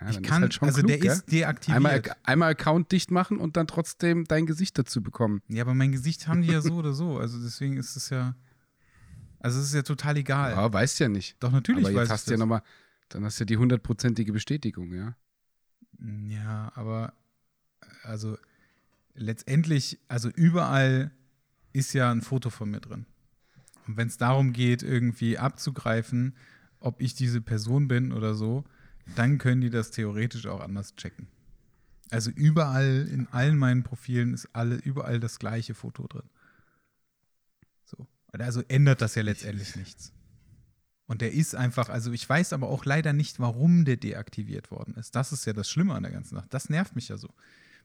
Ja, 0.00 0.10
ich 0.10 0.22
kann, 0.22 0.42
halt 0.42 0.52
schon 0.54 0.66
also 0.68 0.80
klug, 0.80 0.88
der 0.88 0.98
gell? 0.98 1.12
ist 1.12 1.30
deaktiviert. 1.30 1.76
Einmal, 1.76 2.02
einmal 2.24 2.50
Account 2.50 2.90
dicht 2.90 3.10
machen 3.12 3.38
und 3.38 3.56
dann 3.56 3.66
trotzdem 3.68 4.24
dein 4.24 4.46
Gesicht 4.46 4.76
dazu 4.76 5.00
bekommen. 5.02 5.42
ja, 5.48 5.62
aber 5.62 5.74
mein 5.74 5.92
Gesicht 5.92 6.26
haben 6.26 6.42
die 6.42 6.48
ja 6.48 6.60
so 6.60 6.74
oder 6.76 6.92
so. 6.92 7.18
Also 7.18 7.40
deswegen 7.40 7.76
ist 7.76 7.94
es 7.96 8.10
ja, 8.10 8.34
also 9.38 9.60
es 9.60 9.66
ist 9.66 9.74
ja 9.74 9.82
total 9.82 10.16
egal. 10.16 10.52
Ja, 10.52 10.72
weißt 10.72 10.98
ja 10.98 11.08
nicht. 11.08 11.36
Doch 11.40 11.52
natürlich 11.52 11.86
aber 11.86 11.94
weiß 11.94 12.02
jetzt 12.02 12.10
hast 12.10 12.20
ich 12.22 12.24
du 12.26 12.30
ja 12.32 12.36
das. 12.36 12.40
nochmal, 12.40 12.62
dann 13.10 13.24
hast 13.24 13.38
du 13.38 13.42
ja 13.42 13.46
die 13.46 13.56
hundertprozentige 13.58 14.32
Bestätigung, 14.32 14.92
ja. 14.92 15.14
Ja, 16.28 16.72
aber 16.74 17.12
also 18.02 18.36
letztendlich, 19.14 20.00
also 20.08 20.30
überall 20.30 21.12
ist 21.72 21.92
ja 21.92 22.10
ein 22.10 22.22
Foto 22.22 22.50
von 22.50 22.70
mir 22.70 22.80
drin. 22.80 23.06
Und 23.86 23.96
wenn 23.96 24.08
es 24.08 24.16
darum 24.16 24.52
geht, 24.52 24.82
irgendwie 24.82 25.38
abzugreifen, 25.38 26.36
ob 26.80 27.00
ich 27.00 27.14
diese 27.14 27.40
Person 27.40 27.88
bin 27.88 28.12
oder 28.12 28.34
so, 28.34 28.64
dann 29.16 29.38
können 29.38 29.60
die 29.60 29.70
das 29.70 29.90
theoretisch 29.90 30.46
auch 30.46 30.60
anders 30.60 30.94
checken. 30.96 31.26
Also 32.10 32.30
überall, 32.30 33.08
in 33.10 33.26
allen 33.28 33.56
meinen 33.56 33.82
Profilen 33.82 34.34
ist 34.34 34.48
alle, 34.52 34.76
überall 34.76 35.18
das 35.18 35.38
gleiche 35.38 35.74
Foto 35.74 36.06
drin. 36.06 36.28
So. 37.84 38.06
Also 38.32 38.62
ändert 38.68 39.00
das 39.00 39.14
ja 39.14 39.22
letztendlich 39.22 39.76
nichts. 39.76 40.12
Und 41.06 41.20
der 41.20 41.32
ist 41.32 41.54
einfach, 41.54 41.88
also 41.88 42.12
ich 42.12 42.28
weiß 42.28 42.52
aber 42.52 42.68
auch 42.68 42.84
leider 42.84 43.12
nicht, 43.12 43.40
warum 43.40 43.84
der 43.84 43.96
deaktiviert 43.96 44.70
worden 44.70 44.94
ist. 44.94 45.14
Das 45.14 45.32
ist 45.32 45.46
ja 45.46 45.52
das 45.52 45.70
Schlimme 45.70 45.94
an 45.94 46.02
der 46.02 46.12
ganzen 46.12 46.36
Sache. 46.36 46.46
Das 46.50 46.68
nervt 46.70 46.96
mich 46.96 47.08
ja 47.08 47.16
so. 47.16 47.28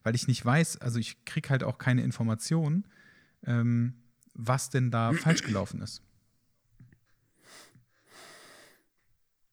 Weil 0.04 0.16
ich 0.16 0.28
nicht 0.28 0.46
weiß, 0.46 0.78
also 0.78 1.00
ich 1.00 1.26
kriege 1.26 1.50
halt 1.50 1.64
auch 1.64 1.78
keine 1.78 2.04
Informationen, 2.04 2.86
ähm, 3.46 3.96
was 4.38 4.70
denn 4.70 4.92
da 4.92 5.12
falsch 5.14 5.44
gelaufen 5.44 5.82
ist. 5.82 6.02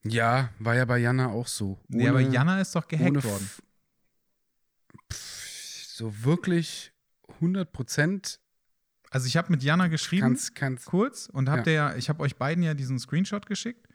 Ja, 0.06 0.50
war 0.58 0.74
ja 0.74 0.84
bei 0.84 0.98
Jana 0.98 1.28
auch 1.28 1.46
so. 1.46 1.78
ja, 1.88 2.10
aber 2.10 2.18
Ohne- 2.20 2.28
Jana 2.30 2.60
ist 2.60 2.74
doch 2.74 2.86
gehackt 2.86 3.08
ohne 3.10 3.24
worden. 3.24 3.44
F- 3.44 3.62
Pff, 5.12 5.86
so 5.94 6.24
wirklich 6.24 6.92
100 7.40 7.72
Prozent 7.72 8.40
Also 9.10 9.28
ich 9.28 9.36
habe 9.36 9.50
mit 9.52 9.62
Jana 9.62 9.86
geschrieben, 9.86 10.22
kannst, 10.22 10.54
kannst. 10.56 10.86
kurz, 10.86 11.26
und 11.32 11.48
hab 11.48 11.58
Ja. 11.58 11.62
der, 11.62 11.96
ich 11.96 12.08
habe 12.08 12.20
euch 12.20 12.34
beiden 12.36 12.64
ja 12.64 12.74
diesen 12.74 12.98
Screenshot 12.98 13.46
geschickt. 13.46 13.86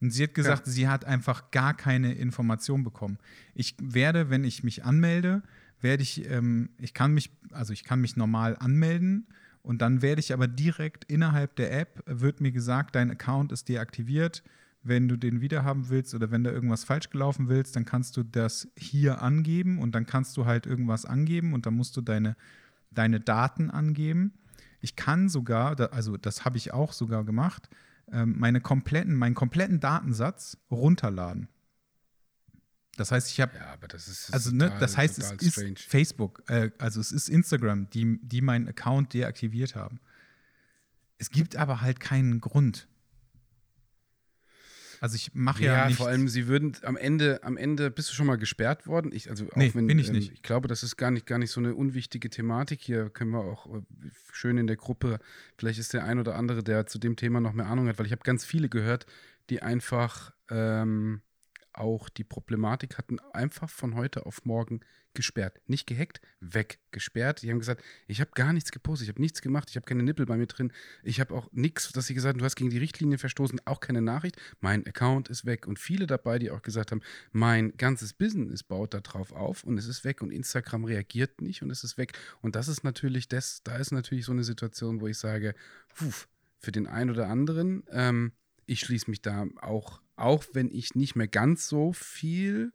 Und 0.00 0.12
sie 0.12 0.22
hat 0.22 0.32
gesagt, 0.32 0.62
sie 0.66 0.88
hat 0.88 1.04
einfach 1.04 1.50
gar 1.50 1.76
keine 1.76 2.14
Information 2.14 2.84
bekommen. 2.84 3.18
Ich 3.52 3.74
werde, 3.82 4.30
wenn 4.30 4.44
ich 4.44 4.62
mich 4.62 4.84
anmelde, 4.84 5.42
werde 5.80 6.02
ich, 6.04 6.24
ähm, 6.30 6.70
ich 6.78 6.94
kann 6.94 7.12
mich, 7.12 7.30
also 7.50 7.72
ich 7.72 7.82
kann 7.84 8.00
mich 8.00 8.16
normal 8.16 8.56
anmelden 8.58 9.26
und 9.62 9.82
dann 9.82 10.02
werde 10.02 10.20
ich 10.20 10.32
aber 10.32 10.48
direkt 10.48 11.04
innerhalb 11.04 11.56
der 11.56 11.78
App, 11.78 12.02
wird 12.06 12.40
mir 12.40 12.52
gesagt, 12.52 12.94
dein 12.94 13.10
Account 13.10 13.52
ist 13.52 13.68
deaktiviert. 13.68 14.42
Wenn 14.82 15.08
du 15.08 15.16
den 15.16 15.42
wiederhaben 15.42 15.90
willst 15.90 16.14
oder 16.14 16.30
wenn 16.30 16.42
da 16.42 16.50
irgendwas 16.50 16.84
falsch 16.84 17.10
gelaufen 17.10 17.48
willst, 17.48 17.76
dann 17.76 17.84
kannst 17.84 18.16
du 18.16 18.22
das 18.22 18.68
hier 18.76 19.20
angeben 19.20 19.78
und 19.78 19.94
dann 19.94 20.06
kannst 20.06 20.36
du 20.38 20.46
halt 20.46 20.66
irgendwas 20.66 21.04
angeben 21.04 21.52
und 21.52 21.66
dann 21.66 21.74
musst 21.74 21.96
du 21.96 22.00
deine, 22.00 22.36
deine 22.90 23.20
Daten 23.20 23.70
angeben. 23.70 24.32
Ich 24.80 24.96
kann 24.96 25.28
sogar, 25.28 25.78
also 25.92 26.16
das 26.16 26.46
habe 26.46 26.56
ich 26.56 26.72
auch 26.72 26.94
sogar 26.94 27.24
gemacht, 27.24 27.68
ähm, 28.10 28.36
meine 28.38 28.62
kompletten, 28.62 29.14
meinen 29.14 29.34
kompletten 29.34 29.80
Datensatz 29.80 30.56
runterladen. 30.70 31.48
Das 33.00 33.10
heißt, 33.12 33.30
ich 33.30 33.40
habe, 33.40 33.56
Ja, 33.56 33.72
aber 33.72 33.88
das 33.88 34.08
ist 34.08 34.30
also 34.34 34.50
ne, 34.50 34.64
total- 34.66 34.78
das 34.80 34.96
heißt, 34.98 35.18
es 35.18 35.30
total 35.30 35.46
ist 35.46 35.52
strange. 35.54 35.74
Facebook, 35.78 36.42
äh, 36.48 36.70
also 36.76 37.00
es 37.00 37.12
ist 37.12 37.30
Instagram, 37.30 37.88
die, 37.88 38.18
die 38.22 38.42
meinen 38.42 38.68
Account 38.68 39.14
deaktiviert 39.14 39.74
haben. 39.74 40.00
Es 41.16 41.30
gibt 41.30 41.56
aber 41.56 41.80
halt 41.80 41.98
keinen 41.98 42.42
Grund. 42.42 42.88
Also 45.00 45.16
ich 45.16 45.30
mache 45.34 45.64
ja, 45.64 45.74
Ja, 45.74 45.86
nicht. 45.86 45.96
vor 45.96 46.08
allem, 46.08 46.28
sie 46.28 46.46
würden 46.46 46.76
am 46.82 46.98
Ende, 46.98 47.42
am 47.42 47.56
Ende 47.56 47.90
bist 47.90 48.10
du 48.10 48.14
schon 48.14 48.26
mal 48.26 48.36
gesperrt 48.36 48.86
worden. 48.86 49.12
Ich, 49.14 49.30
also 49.30 49.46
auch 49.46 49.56
Nee, 49.56 49.70
wenn, 49.72 49.86
bin 49.86 49.98
ich 49.98 50.08
ähm, 50.08 50.16
nicht. 50.16 50.32
Ich 50.32 50.42
glaube, 50.42 50.68
das 50.68 50.82
ist 50.82 50.96
gar 50.98 51.10
nicht, 51.10 51.24
gar 51.24 51.38
nicht 51.38 51.50
so 51.52 51.60
eine 51.60 51.74
unwichtige 51.74 52.28
Thematik. 52.28 52.82
Hier 52.82 53.08
können 53.08 53.30
wir 53.30 53.40
auch 53.40 53.66
äh, 53.78 53.80
schön 54.30 54.58
in 54.58 54.66
der 54.66 54.76
Gruppe, 54.76 55.20
vielleicht 55.56 55.78
ist 55.78 55.94
der 55.94 56.04
ein 56.04 56.18
oder 56.18 56.34
andere, 56.36 56.62
der 56.62 56.86
zu 56.86 56.98
dem 56.98 57.16
Thema 57.16 57.40
noch 57.40 57.54
mehr 57.54 57.66
Ahnung 57.66 57.88
hat, 57.88 57.98
weil 57.98 58.04
ich 58.04 58.12
habe 58.12 58.22
ganz 58.24 58.44
viele 58.44 58.68
gehört, 58.68 59.06
die 59.48 59.62
einfach 59.62 60.34
ähm, 60.50 61.22
auch 61.72 62.08
die 62.08 62.24
Problematik 62.24 62.98
hatten, 62.98 63.18
einfach 63.32 63.70
von 63.70 63.94
heute 63.94 64.26
auf 64.26 64.44
morgen 64.44 64.80
gesperrt. 65.14 65.60
Nicht 65.66 65.86
gehackt, 65.86 66.20
weg, 66.40 66.78
gesperrt. 66.92 67.42
Die 67.42 67.50
haben 67.50 67.58
gesagt, 67.58 67.82
ich 68.06 68.20
habe 68.20 68.30
gar 68.34 68.52
nichts 68.52 68.70
gepostet, 68.70 69.06
ich 69.06 69.08
habe 69.12 69.20
nichts 69.20 69.42
gemacht, 69.42 69.68
ich 69.70 69.76
habe 69.76 69.86
keine 69.86 70.02
Nippel 70.02 70.26
bei 70.26 70.36
mir 70.36 70.46
drin, 70.46 70.72
ich 71.02 71.20
habe 71.20 71.34
auch 71.34 71.50
nichts, 71.52 71.90
dass 71.92 72.06
sie 72.06 72.14
gesagt 72.14 72.34
haben, 72.34 72.38
du 72.38 72.44
hast 72.44 72.56
gegen 72.56 72.70
die 72.70 72.78
Richtlinie 72.78 73.18
verstoßen, 73.18 73.60
auch 73.64 73.80
keine 73.80 74.02
Nachricht, 74.02 74.36
mein 74.60 74.86
Account 74.86 75.28
ist 75.28 75.46
weg. 75.46 75.66
Und 75.66 75.78
viele 75.78 76.06
dabei, 76.06 76.38
die 76.38 76.50
auch 76.50 76.62
gesagt 76.62 76.92
haben, 76.92 77.02
mein 77.32 77.76
ganzes 77.76 78.12
Business 78.12 78.62
baut 78.62 78.94
da 78.94 79.00
drauf 79.00 79.32
auf 79.32 79.64
und 79.64 79.78
es 79.78 79.86
ist 79.86 80.04
weg 80.04 80.22
und 80.22 80.30
Instagram 80.30 80.84
reagiert 80.84 81.40
nicht 81.40 81.62
und 81.62 81.70
es 81.70 81.84
ist 81.84 81.98
weg. 81.98 82.12
Und 82.40 82.56
das 82.56 82.68
ist 82.68 82.84
natürlich 82.84 83.28
das, 83.28 83.62
da 83.62 83.76
ist 83.76 83.92
natürlich 83.92 84.24
so 84.24 84.32
eine 84.32 84.44
Situation, 84.44 85.00
wo 85.00 85.06
ich 85.06 85.18
sage, 85.18 85.54
puh, 85.94 86.12
für 86.58 86.72
den 86.72 86.86
einen 86.86 87.10
oder 87.10 87.28
anderen, 87.28 87.84
ähm, 87.90 88.32
ich 88.66 88.80
schließe 88.80 89.10
mich 89.10 89.22
da 89.22 89.46
auch, 89.60 90.00
auch 90.20 90.44
wenn 90.52 90.70
ich 90.70 90.94
nicht 90.94 91.16
mehr 91.16 91.28
ganz 91.28 91.68
so 91.68 91.92
viel, 91.92 92.72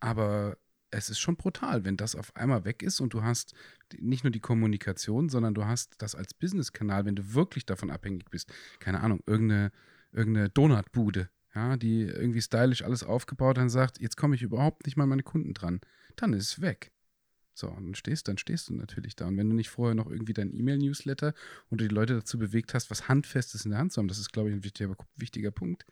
aber 0.00 0.58
es 0.90 1.10
ist 1.10 1.18
schon 1.18 1.36
brutal, 1.36 1.84
wenn 1.84 1.96
das 1.96 2.14
auf 2.14 2.34
einmal 2.36 2.64
weg 2.64 2.82
ist 2.82 3.00
und 3.00 3.12
du 3.12 3.22
hast 3.22 3.54
nicht 3.98 4.24
nur 4.24 4.30
die 4.30 4.40
Kommunikation, 4.40 5.28
sondern 5.28 5.54
du 5.54 5.64
hast 5.64 5.94
das 5.98 6.14
als 6.14 6.34
Businesskanal, 6.34 7.04
wenn 7.04 7.16
du 7.16 7.34
wirklich 7.34 7.66
davon 7.66 7.90
abhängig 7.90 8.30
bist. 8.30 8.52
Keine 8.78 9.00
Ahnung, 9.00 9.20
irgendeine, 9.26 9.72
irgendeine 10.12 10.48
Donutbude, 10.48 11.28
ja, 11.54 11.76
die 11.76 12.02
irgendwie 12.02 12.42
stylisch 12.42 12.82
alles 12.82 13.02
aufgebaut 13.02 13.58
hat 13.58 13.62
und 13.64 13.70
sagt, 13.70 14.00
jetzt 14.00 14.16
komme 14.16 14.36
ich 14.36 14.42
überhaupt 14.42 14.86
nicht 14.86 14.96
mal 14.96 15.04
an 15.04 15.10
meine 15.10 15.22
Kunden 15.22 15.54
dran. 15.54 15.80
Dann 16.16 16.32
ist 16.32 16.52
es 16.52 16.60
weg. 16.60 16.92
So, 17.54 17.68
und 17.68 17.86
dann 17.86 17.94
stehst, 17.94 18.28
dann 18.28 18.36
stehst 18.36 18.68
du 18.68 18.74
natürlich 18.74 19.16
da. 19.16 19.26
Und 19.26 19.38
wenn 19.38 19.48
du 19.48 19.56
nicht 19.56 19.70
vorher 19.70 19.94
noch 19.94 20.10
irgendwie 20.10 20.34
dein 20.34 20.52
E-Mail-Newsletter 20.54 21.32
und 21.70 21.80
die 21.80 21.88
Leute 21.88 22.14
dazu 22.14 22.38
bewegt 22.38 22.74
hast, 22.74 22.90
was 22.90 23.08
Handfestes 23.08 23.64
in 23.64 23.70
der 23.70 23.80
Hand 23.80 23.92
zu 23.92 23.98
haben, 23.98 24.08
das 24.08 24.18
ist, 24.18 24.30
glaube 24.30 24.50
ich, 24.50 24.54
ein 24.54 24.62
wichtiger, 24.62 24.94
wichtiger 25.16 25.50
Punkt, 25.50 25.86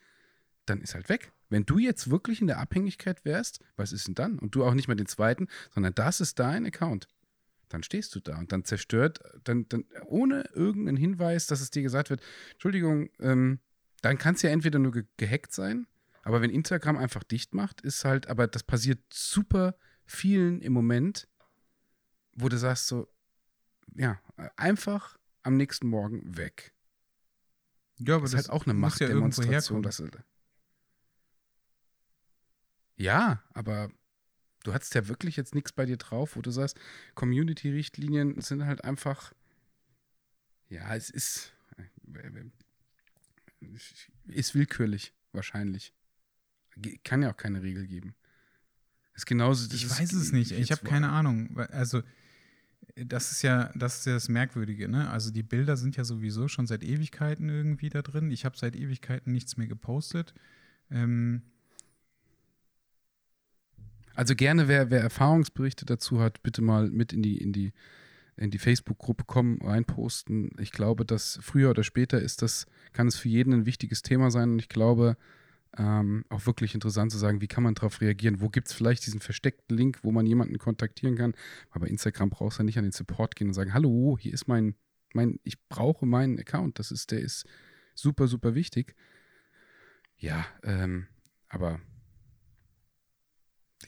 dann 0.67 0.81
ist 0.81 0.95
halt 0.95 1.09
weg. 1.09 1.33
Wenn 1.51 1.65
du 1.67 1.79
jetzt 1.79 2.11
wirklich 2.11 2.41
in 2.41 2.47
der 2.47 2.59
Abhängigkeit 2.59 3.25
wärst, 3.25 3.61
was 3.77 3.93
ist 3.93 4.07
denn 4.09 4.15
dann? 4.15 4.39
Und 4.39 4.55
du 4.55 4.65
auch 4.65 4.75
nicht 4.75 4.89
mehr 4.89 4.97
den 4.97 5.07
zweiten, 5.07 5.49
sondern 5.73 5.95
das 5.95 6.21
ist 6.21 6.39
dein 6.39 6.67
Account. 6.67 7.09
Dann 7.69 7.83
stehst 7.83 8.15
du 8.15 8.21
da 8.21 8.39
und 8.39 8.53
dann 8.53 8.65
zerstört, 8.65 9.21
dann, 9.45 9.69
dann 9.69 9.85
ohne 10.07 10.43
irgendeinen 10.55 10.97
Hinweis, 10.97 11.47
dass 11.47 11.61
es 11.61 11.71
dir 11.71 11.83
gesagt 11.83 12.11
wird, 12.11 12.23
Entschuldigung, 12.53 13.11
ähm, 13.21 13.59
dann 14.03 14.19
kann 14.19 14.35
es 14.35 14.43
ja 14.43 14.51
entweder 14.51 14.79
nur 14.79 14.93
ge 14.93 15.05
gehackt 15.17 15.53
sein, 15.53 15.87
aber 16.23 16.41
wenn 16.41 16.51
Instagram 16.51 16.97
einfach 16.97 17.23
dicht 17.25 17.55
macht, 17.55 17.81
ist 17.81 18.05
halt, 18.05 18.29
aber 18.29 18.47
das 18.47 18.63
passiert 18.63 19.01
super 19.13 19.77
vielen 20.07 20.61
im 20.61 20.73
Moment, 20.73 21.27
wo 22.35 22.49
du 22.49 22.57
sagst 22.59 22.87
so, 22.87 23.09
ja, 23.95 24.21
einfach 24.57 25.19
am 25.43 25.57
nächsten 25.57 25.87
Morgen 25.89 26.37
weg. 26.37 26.75
ja, 27.99 28.17
aber 28.17 28.23
Das 28.25 28.33
ist 28.33 28.37
halt 28.37 28.51
auch 28.51 28.65
eine 28.67 28.75
muss 28.75 28.99
ja 28.99 29.07
Machtdemonstration. 29.09 29.53
herkommen. 29.53 29.83
dass 29.83 30.01
er- 30.01 30.25
ja, 32.97 33.43
aber 33.53 33.91
du 34.65 34.73
hattest 34.73 34.95
ja 34.95 35.09
wirklich 35.09 35.37
jetzt 35.37 35.55
nichts 35.55 35.73
bei 35.73 35.87
dir 35.87 35.97
drauf, 35.97 36.37
wo 36.37 36.43
du 36.43 36.51
sagst, 36.51 36.79
Community-Richtlinien 37.15 38.41
sind 38.41 38.65
halt 38.65 38.85
einfach, 38.85 39.33
ja, 40.69 40.95
es 40.95 41.11
ist, 41.11 41.53
ist 44.27 44.55
willkürlich, 44.55 45.13
wahrscheinlich. 45.33 45.93
Kann 47.05 47.23
ja 47.23 47.33
auch 47.33 47.37
keine 47.37 47.63
Regel 47.63 47.87
geben. 47.87 48.15
Ist 49.15 49.27
genauso. 49.27 49.73
Ich 49.73 49.89
weiß 49.89 50.13
es 50.13 50.33
nicht. 50.33 50.51
Ich 50.51 50.73
habe 50.73 50.85
keine 50.85 51.11
Ahnung. 51.11 51.57
Also, 51.71 52.03
das 52.97 53.31
ist 53.31 53.43
ja 53.43 53.73
das, 53.77 53.99
ist 53.99 54.07
ja 54.07 54.15
das 54.15 54.29
Merkwürdige. 54.29 54.89
Ne? 54.89 55.09
Also, 55.09 55.31
die 55.31 55.45
Bilder 55.45 55.77
sind 55.77 55.97
ja 55.97 56.05
sowieso 56.05 56.49
schon 56.49 56.67
seit 56.67 56.83
Ewigkeiten 56.83 57.49
irgendwie 57.49 57.91
da 57.91 58.03
drin. 58.03 58.33
Ich 58.33 58.45
habe 58.45 58.59
seit 58.59 58.75
Ewigkeiten 58.75 59.33
nichts 59.33 59.57
mehr 59.57 59.69
gepostet. 59.69 60.35
Ähm, 60.91 61.43
Also 64.15 64.35
gerne, 64.35 64.69
wer, 64.69 64.91
wer 64.91 65.01
Erfahrungsberichte 65.01 65.85
dazu 65.85 66.21
hat, 66.21 66.43
bitte 66.43 66.63
mal 66.63 66.89
mit 66.91 67.13
in 67.13 67.23
die, 67.23 67.39
in 67.39 67.53
die, 67.53 67.73
in 68.37 68.51
die 68.51 68.59
Facebook-Gruppe 68.59 69.25
kommen, 69.25 69.61
reinposten. 69.61 70.51
Ich 70.59 70.73
glaube, 70.73 71.05
dass 71.05 71.39
früher 71.43 71.71
oder 71.71 71.83
später 71.83 72.21
ist 72.21 72.43
das, 72.43 72.67
kann 72.93 73.09
es 73.09 73.17
für 73.17 73.29
jeden 73.29 73.53
ein 73.53 73.67
wichtiges 73.67 74.03
Thema 74.03 74.31
sein. 74.31 74.53
Und 74.53 74.59
ich 74.61 74.69
glaube, 74.69 75.17
ähm, 75.77 76.25
auch 76.29 76.47
wirklich 76.47 76.75
interessant 76.75 77.11
zu 77.11 77.19
sagen, 77.19 77.41
wie 77.41 77.49
kann 77.49 77.65
man 77.65 77.75
darauf 77.75 78.01
reagieren? 78.01 78.41
Wo 78.41 78.49
gibt 78.49 78.69
es 78.69 78.73
vielleicht 78.73 79.07
diesen 79.07 79.21
versteckten 79.21 79.77
Link, 79.77 79.99
wo 80.03 80.13
man 80.13 80.27
jemanden 80.27 80.59
kontaktieren 80.59 81.17
kann? 81.17 81.35
Aber 81.71 81.81
bei 81.81 81.89
Instagram 81.89 82.31
brauchst 82.31 82.59
du 82.59 82.63
ja 82.63 82.65
nicht 82.65 82.79
an 82.79 82.85
den 82.85 82.93
Support 82.93 83.35
gehen 83.35 83.49
und 83.49 83.55
sagen, 83.55 83.75
hallo, 83.75 84.17
hier 84.21 84.33
ist 84.33 84.47
mein, 84.47 84.77
mein, 85.13 85.41
ich 85.43 85.61
brauche 85.69 86.07
meinen 86.07 86.39
Account. 86.39 86.79
Das 86.79 86.93
ist, 86.93 87.11
der 87.11 87.21
ist 87.21 87.47
super, 87.95 88.29
super 88.29 88.55
wichtig. 88.55 88.95
Ja, 90.17 90.47
ähm, 90.63 91.09
aber 91.49 91.81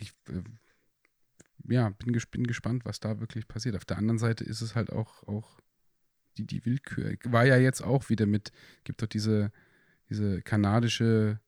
ich 0.00 0.12
äh, 0.28 0.42
ja, 1.68 1.90
bin, 1.90 2.12
ges 2.12 2.26
bin 2.26 2.46
gespannt, 2.46 2.84
was 2.84 3.00
da 3.00 3.20
wirklich 3.20 3.48
passiert. 3.48 3.76
Auf 3.76 3.84
der 3.84 3.98
anderen 3.98 4.18
Seite 4.18 4.44
ist 4.44 4.60
es 4.60 4.74
halt 4.74 4.90
auch, 4.92 5.22
auch 5.24 5.58
die, 6.38 6.46
die 6.46 6.64
Willkür. 6.64 7.16
War 7.24 7.44
ja 7.46 7.56
jetzt 7.56 7.82
auch 7.82 8.08
wieder 8.08 8.26
mit, 8.26 8.52
gibt 8.84 9.02
doch 9.02 9.06
diese, 9.08 9.52
diese 10.08 10.42
kanadische 10.42 11.40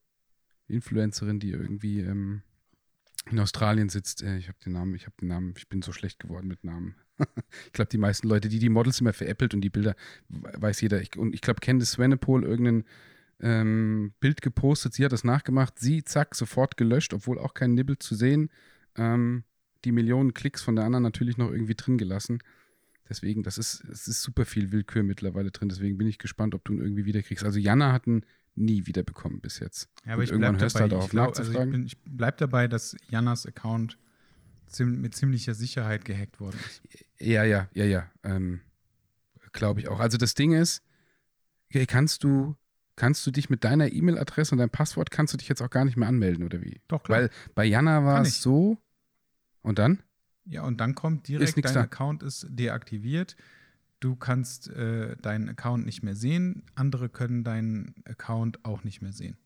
Influencerin, 0.66 1.40
die 1.40 1.50
irgendwie 1.50 2.00
ähm, 2.00 2.42
in 3.30 3.38
Australien 3.38 3.88
sitzt. 3.88 4.22
Äh, 4.22 4.38
ich 4.38 4.48
habe 4.48 4.58
den 4.64 4.72
Namen, 4.72 4.94
ich 4.94 5.06
habe 5.06 5.16
den 5.20 5.28
Namen, 5.28 5.54
ich 5.56 5.68
bin 5.68 5.82
so 5.82 5.92
schlecht 5.92 6.18
geworden 6.18 6.48
mit 6.48 6.64
Namen. 6.64 6.96
ich 7.66 7.72
glaube, 7.72 7.90
die 7.90 7.98
meisten 7.98 8.28
Leute, 8.28 8.48
die 8.48 8.58
die 8.58 8.68
Models 8.68 9.00
immer 9.00 9.12
veräppelt 9.12 9.54
und 9.54 9.60
die 9.60 9.70
Bilder, 9.70 9.94
we- 10.28 10.52
weiß 10.56 10.80
jeder. 10.80 11.00
Ich, 11.00 11.16
und 11.16 11.34
ich 11.34 11.40
glaube, 11.40 11.60
Candice 11.60 11.92
Swanepoel 11.92 12.44
irgendein 12.44 12.84
ähm, 13.40 14.12
Bild 14.20 14.42
gepostet, 14.42 14.94
sie 14.94 15.04
hat 15.04 15.12
das 15.12 15.24
nachgemacht, 15.24 15.78
sie, 15.78 16.04
zack, 16.04 16.34
sofort 16.34 16.76
gelöscht, 16.76 17.14
obwohl 17.14 17.38
auch 17.38 17.54
kein 17.54 17.74
Nibbel 17.74 17.98
zu 17.98 18.14
sehen. 18.14 18.50
Ähm, 18.96 19.44
die 19.84 19.92
Millionen 19.92 20.34
Klicks 20.34 20.62
von 20.62 20.74
der 20.74 20.84
anderen 20.84 21.04
natürlich 21.04 21.36
noch 21.36 21.50
irgendwie 21.50 21.74
drin 21.76 21.98
gelassen. 21.98 22.40
Deswegen, 23.08 23.42
das 23.42 23.56
ist, 23.56 23.84
es 23.84 24.08
ist 24.08 24.22
super 24.22 24.44
viel 24.44 24.72
Willkür 24.72 25.02
mittlerweile 25.02 25.50
drin. 25.50 25.68
Deswegen 25.68 25.96
bin 25.96 26.06
ich 26.06 26.18
gespannt, 26.18 26.54
ob 26.54 26.64
du 26.64 26.74
ihn 26.74 26.80
irgendwie 26.80 27.04
wiederkriegst. 27.04 27.44
Also 27.44 27.58
Jana 27.58 27.92
hat 27.92 28.06
ihn 28.06 28.24
nie 28.54 28.86
wiederbekommen 28.86 29.40
bis 29.40 29.60
jetzt. 29.60 29.88
ja, 30.04 30.14
aber 30.14 30.22
Und 30.22 30.28
ich 30.28 30.60
hörst 30.60 30.74
du 30.74 30.80
dabei. 30.80 30.96
halt 30.96 31.04
ich, 31.04 31.10
glaub, 31.10 31.38
also 31.38 31.52
ich, 31.52 31.70
bin, 31.70 31.86
ich 31.86 31.96
bleib 32.04 32.38
dabei, 32.38 32.68
dass 32.68 32.96
Jannas 33.08 33.46
Account 33.46 33.98
ziem 34.66 35.00
mit 35.00 35.14
ziemlicher 35.14 35.54
Sicherheit 35.54 36.04
gehackt 36.04 36.40
worden 36.40 36.58
ist. 36.66 36.82
Ja, 37.20 37.44
ja, 37.44 37.68
ja, 37.72 37.84
ja. 37.84 38.10
Ähm, 38.24 38.60
Glaube 39.52 39.80
ich 39.80 39.88
auch. 39.88 40.00
Also 40.00 40.18
das 40.18 40.34
Ding 40.34 40.52
ist, 40.52 40.82
kannst 41.86 42.24
du, 42.24 42.56
kannst 42.98 43.24
du 43.26 43.30
dich 43.30 43.48
mit 43.48 43.64
deiner 43.64 43.92
E-Mail-Adresse 43.92 44.52
und 44.52 44.58
deinem 44.58 44.70
Passwort, 44.70 45.10
kannst 45.10 45.32
du 45.32 45.38
dich 45.38 45.48
jetzt 45.48 45.62
auch 45.62 45.70
gar 45.70 45.84
nicht 45.84 45.96
mehr 45.96 46.08
anmelden, 46.08 46.44
oder 46.44 46.60
wie? 46.60 46.80
Doch, 46.88 47.04
klar. 47.04 47.20
Weil 47.20 47.30
bei 47.54 47.64
Jana 47.64 48.04
war 48.04 48.20
es 48.22 48.42
so. 48.42 48.76
Und 49.62 49.78
dann? 49.78 50.02
Ja, 50.44 50.62
und 50.62 50.80
dann 50.80 50.94
kommt 50.94 51.28
direkt, 51.28 51.64
dein 51.64 51.74
da. 51.74 51.82
Account 51.82 52.22
ist 52.22 52.46
deaktiviert. 52.50 53.36
Du 54.00 54.16
kannst 54.16 54.68
äh, 54.70 55.16
deinen 55.16 55.48
Account 55.48 55.86
nicht 55.86 56.02
mehr 56.02 56.16
sehen. 56.16 56.64
Andere 56.74 57.08
können 57.08 57.44
deinen 57.44 57.94
Account 58.04 58.64
auch 58.64 58.82
nicht 58.82 59.00
mehr 59.00 59.12
sehen. 59.12 59.36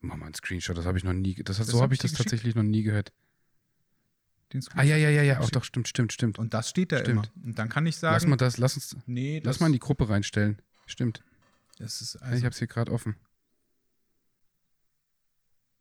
Mach 0.00 0.16
mal 0.16 0.26
einen 0.26 0.34
Screenshot, 0.34 0.78
das 0.78 0.86
habe 0.86 0.96
ich 0.96 1.04
noch 1.04 1.12
nie, 1.12 1.34
das, 1.34 1.58
Das 1.58 1.66
so 1.66 1.78
hab 1.78 1.84
habe 1.84 1.94
ich 1.94 2.02
ich 2.02 2.10
das 2.10 2.18
tatsächlich 2.18 2.54
noch 2.54 2.62
nie 2.62 2.82
gehört. 2.82 3.12
Den 4.52 4.64
Ah, 4.74 4.82
ja, 4.82 4.96
ja, 4.96 5.10
ja, 5.10 5.22
ja, 5.22 5.40
auch 5.40 5.50
doch, 5.50 5.64
stimmt, 5.64 5.88
stimmt, 5.88 6.12
stimmt. 6.12 6.38
Und 6.38 6.54
das 6.54 6.70
steht 6.70 6.92
da 6.92 6.98
Stimmt. 7.00 7.30
immer. 7.34 7.46
Und 7.46 7.58
dann 7.58 7.68
kann 7.68 7.84
ich 7.86 8.00
Lass 8.00 8.22
sagen, 8.22 8.30
mal 8.30 8.36
das, 8.36 8.56
lass 8.56 8.76
uns, 8.76 8.96
nee, 9.06 9.40
lass 9.44 9.56
das, 9.56 9.60
mal 9.60 9.66
in 9.66 9.74
die 9.74 9.78
Gruppe 9.78 10.08
reinstellen. 10.08 10.60
Stimmt. 10.86 11.22
das 11.78 12.00
ist 12.00 12.16
also, 12.16 12.36
ich 12.38 12.44
habe 12.44 12.52
es 12.52 12.58
hier 12.58 12.66
gerade 12.66 12.90
offen. 12.90 13.16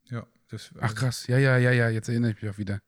ja, 0.10 0.28
das, 0.50 0.72
Ach 0.78 0.82
also 0.84 0.96
krass, 0.96 1.28
ja, 1.28 1.38
ja, 1.38 1.58
ja, 1.58 1.72
ja, 1.72 1.90
jetzt 1.90 2.10
erinnere 2.10 2.32
ich 2.32 2.42
mich 2.42 2.52
auch 2.52 2.58
wieder. 2.58 2.82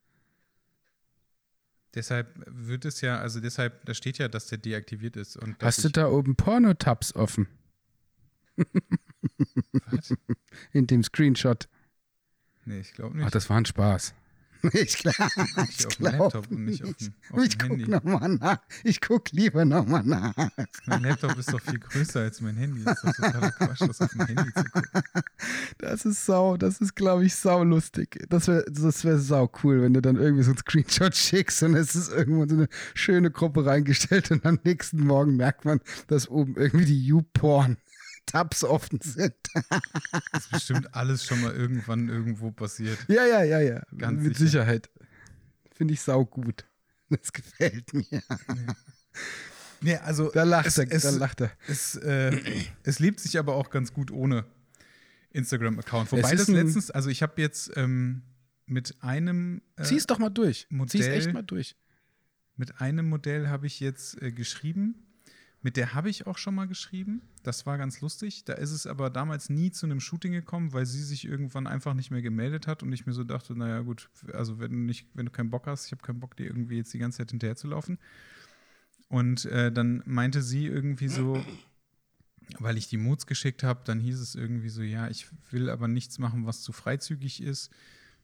Deshalb 1.94 2.28
wird 2.46 2.84
es 2.84 3.00
ja, 3.00 3.18
also 3.18 3.40
deshalb, 3.40 3.84
da 3.84 3.94
steht 3.94 4.18
ja, 4.18 4.28
dass 4.28 4.46
der 4.46 4.58
deaktiviert 4.58 5.16
ist. 5.16 5.36
Und 5.36 5.60
Hast 5.62 5.82
du 5.82 5.88
da 5.88 6.08
oben 6.08 6.36
Porno-Tabs 6.36 7.16
offen? 7.16 7.48
Was? 9.90 10.14
In 10.72 10.86
dem 10.86 11.02
Screenshot. 11.02 11.68
Nee, 12.64 12.80
ich 12.80 12.92
glaube 12.92 13.16
nicht. 13.16 13.26
Ach, 13.26 13.30
das 13.30 13.50
war 13.50 13.56
ein 13.56 13.64
Spaß. 13.64 14.14
Ich 14.72 14.98
glaube, 14.98 15.16
ich 15.68 15.86
auf 15.86 15.96
dem 15.96 16.04
Laptop 16.06 16.50
und 16.50 16.64
nicht 16.64 16.84
auf 16.84 16.94
dem, 16.94 17.14
auf 17.30 17.44
Ich 17.44 17.58
guck 17.58 17.70
Handy. 17.70 17.88
nach. 17.88 18.58
Ich 18.84 19.00
guck 19.00 19.30
lieber 19.32 19.64
nochmal 19.64 20.02
nach. 20.04 20.34
Mein 20.86 21.02
Laptop 21.02 21.38
ist 21.38 21.52
doch 21.52 21.60
viel 21.60 21.78
größer 21.78 22.20
als 22.20 22.40
mein 22.40 22.56
Handy. 22.56 22.84
Das 22.84 23.02
ist 23.02 23.16
totaler 23.16 23.50
Quatsch, 23.52 23.80
das 23.80 24.00
auf 24.00 24.10
dem 24.10 24.26
Handy 24.26 24.52
zu 24.54 24.64
gucken. 24.64 25.02
Das 25.78 26.04
ist 26.04 26.26
sau, 26.26 26.56
das 26.56 26.80
ist, 26.80 26.94
glaube 26.94 27.24
ich, 27.24 27.34
sau 27.34 27.64
lustig. 27.64 28.24
Das 28.28 28.48
wäre 28.48 28.64
das 28.70 29.04
wär 29.04 29.18
sau 29.18 29.50
cool, 29.62 29.82
wenn 29.82 29.94
du 29.94 30.02
dann 30.02 30.16
irgendwie 30.16 30.42
so 30.42 30.50
einen 30.50 30.58
Screenshot 30.58 31.14
schickst 31.16 31.62
und 31.62 31.74
es 31.74 31.94
ist 31.94 32.12
irgendwo 32.12 32.46
so 32.46 32.54
eine 32.54 32.68
schöne 32.94 33.30
Gruppe 33.30 33.64
reingestellt 33.66 34.30
und 34.30 34.44
am 34.44 34.58
nächsten 34.64 35.04
Morgen 35.06 35.36
merkt 35.36 35.64
man, 35.64 35.80
dass 36.08 36.28
oben 36.28 36.54
irgendwie 36.56 36.84
die 36.84 37.06
YouPorn 37.06 37.78
Tabs 38.30 38.62
offen 38.64 39.00
sind. 39.02 39.34
Das 40.32 40.42
ist 40.44 40.50
bestimmt 40.50 40.94
alles 40.94 41.24
schon 41.24 41.40
mal 41.40 41.52
irgendwann 41.52 42.08
irgendwo 42.08 42.50
passiert. 42.52 42.98
Ja, 43.08 43.24
ja, 43.26 43.42
ja, 43.42 43.60
ja. 43.60 43.82
Ganz 43.96 44.22
Mit 44.22 44.36
sicher. 44.36 44.50
Sicherheit. 44.50 44.90
Finde 45.74 45.94
ich 45.94 46.00
saugut. 46.00 46.64
Das 47.08 47.32
gefällt 47.32 47.92
mir. 47.92 48.22
Nee, 49.80 49.96
also 49.96 50.30
Da 50.30 50.44
lacht 50.44 50.66
es, 50.66 50.78
er, 50.78 50.90
es, 50.92 51.02
da 51.02 51.10
lacht 51.10 51.40
er. 51.40 51.50
Es, 51.66 51.96
äh, 51.96 52.38
es 52.84 52.98
lebt 53.00 53.18
sich 53.18 53.38
aber 53.38 53.54
auch 53.56 53.70
ganz 53.70 53.92
gut 53.92 54.10
ohne 54.10 54.44
Instagram-Account. 55.30 56.12
Wobei 56.12 56.32
Es 56.32 56.38
das 56.40 56.48
letztens, 56.48 56.90
also 56.90 57.08
ich 57.10 57.22
habe 57.22 57.40
jetzt 57.40 57.72
ähm, 57.76 58.22
mit 58.66 58.96
einem 59.00 59.62
äh, 59.76 59.82
Zieh's 59.84 60.06
doch 60.06 60.18
mal 60.18 60.28
durch. 60.30 60.66
Zieh's 60.68 61.06
Modell- 61.06 61.12
echt 61.14 61.32
mal 61.32 61.42
durch. 61.42 61.76
mit 62.56 62.80
einem 62.80 63.08
Modell 63.08 63.48
habe 63.48 63.66
ich 63.66 63.80
jetzt 63.80 64.20
äh, 64.22 64.30
geschrieben. 64.32 65.06
Mit 65.62 65.76
der 65.76 65.92
habe 65.92 66.08
ich 66.08 66.26
auch 66.26 66.38
schon 66.38 66.54
mal 66.54 66.66
geschrieben. 66.66 67.20
Das 67.42 67.66
war 67.66 67.76
ganz 67.76 68.00
lustig. 68.00 68.44
Da 68.44 68.54
ist 68.54 68.70
es 68.70 68.86
aber 68.86 69.10
damals 69.10 69.50
nie 69.50 69.70
zu 69.70 69.84
einem 69.84 70.00
Shooting 70.00 70.32
gekommen, 70.32 70.72
weil 70.72 70.86
sie 70.86 71.02
sich 71.02 71.26
irgendwann 71.26 71.66
einfach 71.66 71.92
nicht 71.92 72.10
mehr 72.10 72.22
gemeldet 72.22 72.66
hat 72.66 72.82
und 72.82 72.92
ich 72.92 73.04
mir 73.06 73.12
so 73.12 73.24
dachte, 73.24 73.54
naja 73.54 73.80
gut, 73.80 74.08
also 74.32 74.58
wenn 74.58 74.70
du 74.70 74.78
nicht, 74.78 75.08
wenn 75.12 75.26
du 75.26 75.32
keinen 75.32 75.50
Bock 75.50 75.66
hast, 75.66 75.86
ich 75.86 75.92
habe 75.92 76.02
keinen 76.02 76.20
Bock, 76.20 76.34
dir 76.36 76.46
irgendwie 76.46 76.76
jetzt 76.76 76.94
die 76.94 76.98
ganze 76.98 77.18
Zeit 77.18 77.30
hinterher 77.30 77.56
zu 77.56 77.68
laufen. 77.68 77.98
Und 79.08 79.44
äh, 79.46 79.70
dann 79.70 80.02
meinte 80.06 80.40
sie 80.40 80.66
irgendwie 80.66 81.08
so, 81.08 81.44
weil 82.58 82.78
ich 82.78 82.88
die 82.88 82.96
Moods 82.96 83.26
geschickt 83.26 83.62
habe, 83.62 83.82
dann 83.84 84.00
hieß 84.00 84.18
es 84.18 84.34
irgendwie 84.34 84.70
so, 84.70 84.82
ja, 84.82 85.08
ich 85.08 85.26
will 85.50 85.68
aber 85.68 85.88
nichts 85.88 86.18
machen, 86.18 86.46
was 86.46 86.62
zu 86.62 86.72
freizügig 86.72 87.42
ist. 87.42 87.70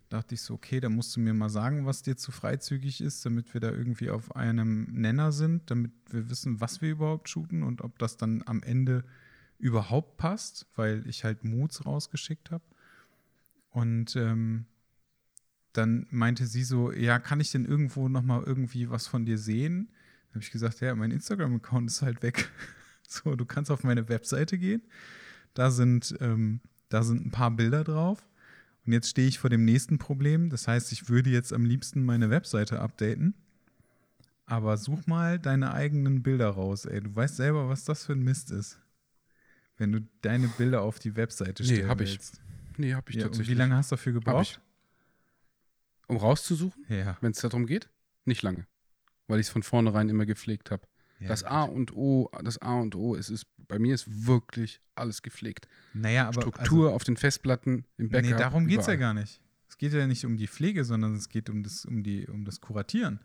Dachte 0.09 0.35
ich 0.35 0.43
so, 0.43 0.55
okay, 0.55 0.79
da 0.79 0.89
musst 0.89 1.17
du 1.17 1.21
mir 1.21 1.35
mal 1.35 1.49
sagen, 1.49 1.85
was 1.85 2.03
dir 2.03 2.17
zu 2.17 2.31
freizügig 2.31 3.01
ist, 3.01 3.27
damit 3.27 3.53
wir 3.55 3.61
da 3.61 3.71
irgendwie 3.71 4.11
auf 4.11 4.37
einem 4.37 4.85
Nenner 4.93 5.33
sind, 5.33 5.71
damit 5.71 5.91
wir 6.11 6.31
wissen, 6.31 6.61
was 6.61 6.81
wir 6.81 6.91
überhaupt 6.91 7.29
shooten 7.29 7.65
und 7.65 7.83
ob 7.83 7.99
das 7.99 8.17
dann 8.17 8.43
am 8.47 8.63
Ende 8.63 9.05
überhaupt 9.59 10.17
passt, 10.17 10.67
weil 10.77 11.05
ich 11.09 11.25
halt 11.25 11.43
Moods 11.45 11.87
rausgeschickt 11.87 12.51
habe. 12.51 12.65
Und 13.71 14.15
ähm, 14.17 14.67
dann 15.73 16.07
meinte 16.11 16.47
sie 16.47 16.65
so, 16.65 16.93
ja, 16.93 17.19
kann 17.19 17.41
ich 17.41 17.51
denn 17.51 17.65
irgendwo 17.65 18.09
noch 18.09 18.23
mal 18.23 18.43
irgendwie 18.45 18.89
was 18.89 19.07
von 19.07 19.27
dir 19.27 19.39
sehen? 19.39 19.89
Dann 20.29 20.37
habe 20.37 20.45
ich 20.45 20.51
gesagt, 20.51 20.81
ja, 20.81 20.95
mein 20.95 21.11
Instagram-Account 21.11 21.91
ist 21.91 22.03
halt 22.03 22.23
weg. 22.23 22.51
So, 23.09 23.37
du 23.37 23.45
kannst 23.45 23.71
auf 23.71 23.85
meine 23.85 24.09
Webseite 24.09 24.59
gehen. 24.59 24.83
Da 25.55 25.71
sind, 25.71 26.17
ähm, 26.19 26.61
da 26.89 27.05
sind 27.05 27.25
ein 27.25 27.31
paar 27.31 27.53
Bilder 27.53 27.85
drauf. 27.85 28.27
Und 28.87 28.93
jetzt 28.93 29.11
stehe 29.11 29.27
ich 29.29 29.39
vor 29.39 29.51
dem 29.51 29.65
nächsten 29.65 29.99
Problem. 29.99 30.49
Das 30.49 30.69
heißt, 30.69 30.93
ich 30.93 31.09
würde 31.09 31.31
jetzt 31.31 31.53
am 31.53 31.65
liebsten 31.65 32.05
meine 32.05 32.31
Webseite 32.31 32.81
updaten. 32.81 33.35
Aber 34.45 34.77
such 34.77 35.07
mal 35.09 35.41
deine 35.41 35.73
eigenen 35.75 36.23
Bilder 36.23 36.49
raus, 36.51 36.85
ey. 36.85 37.01
Du 37.01 37.15
weißt 37.15 37.37
selber, 37.37 37.69
was 37.69 37.85
das 37.85 38.05
für 38.07 38.13
ein 38.13 38.23
Mist 38.23 38.53
ist. 38.53 38.79
Wenn 39.77 39.91
du 39.91 40.01
deine 40.23 40.47
Bilder 40.49 40.83
auf 40.83 41.01
die 41.01 41.17
Webseite 41.17 41.65
Nee, 41.65 41.69
stellen 41.75 41.89
hab 41.89 42.01
ich. 42.01 42.13
willst. 42.13 42.41
Nee, 42.77 42.95
hab 42.95 43.11
ich 43.11 43.17
Ja, 43.17 43.23
und 43.23 43.29
tatsächlich. 43.31 43.55
wie 43.55 43.59
lange 43.59 43.75
hast 43.75 43.91
du 43.91 43.97
dafür 43.97 44.13
gebraucht? 44.13 44.61
Um 46.07 46.17
rauszusuchen, 46.19 46.85
Ja. 46.89 47.17
wenn 47.21 47.33
es 47.33 47.39
darum 47.41 47.67
geht? 47.67 47.89
Nicht 48.25 48.43
lange. 48.43 48.67
Weil 49.27 49.41
ich 49.41 49.47
es 49.47 49.53
von 49.53 49.65
vornherein 49.65 50.09
immer 50.09 50.27
gepflegt 50.27 50.71
habe. 50.71 50.87
Ja. 51.19 51.29
Das 51.29 51.45
A 51.45 51.63
und 51.63 51.95
O, 51.97 52.31
das 52.43 52.59
A 52.59 52.75
und 52.75 52.95
O, 52.95 53.15
es 53.17 53.31
ist, 53.31 53.47
bei 53.69 53.79
mir 53.79 53.95
ist 53.95 54.27
wirklich 54.27 54.81
alles 54.95 55.23
gepflegt. 55.23 55.67
Naja, 55.95 56.29
aber 56.29 56.41
Struktur 56.43 56.93
auf 56.93 57.05
den 57.05 57.17
Festplatten, 57.17 57.85
im 57.97 58.07
Also, 58.07 58.11
Backup. 58.13 58.31
nee, 58.31 58.37
darum 58.37 58.67
geht 58.67 58.81
es 58.81 58.87
ja 58.87 58.97
gar 58.97 59.15
nicht. 59.15 59.41
Es 59.69 59.79
geht 59.79 59.93
ja 59.93 60.07
nicht 60.07 60.25
um 60.25 60.37
die 60.37 60.47
Pflege, 60.47 60.85
sondern 60.85 61.15
es 61.15 61.29
geht 61.29 61.51
um 61.51 61.63
das, 61.63 61.85
um 61.85 62.03
die, 62.03 62.27
um 62.29 62.45
das 62.45 62.61
Kuratieren 62.61 63.21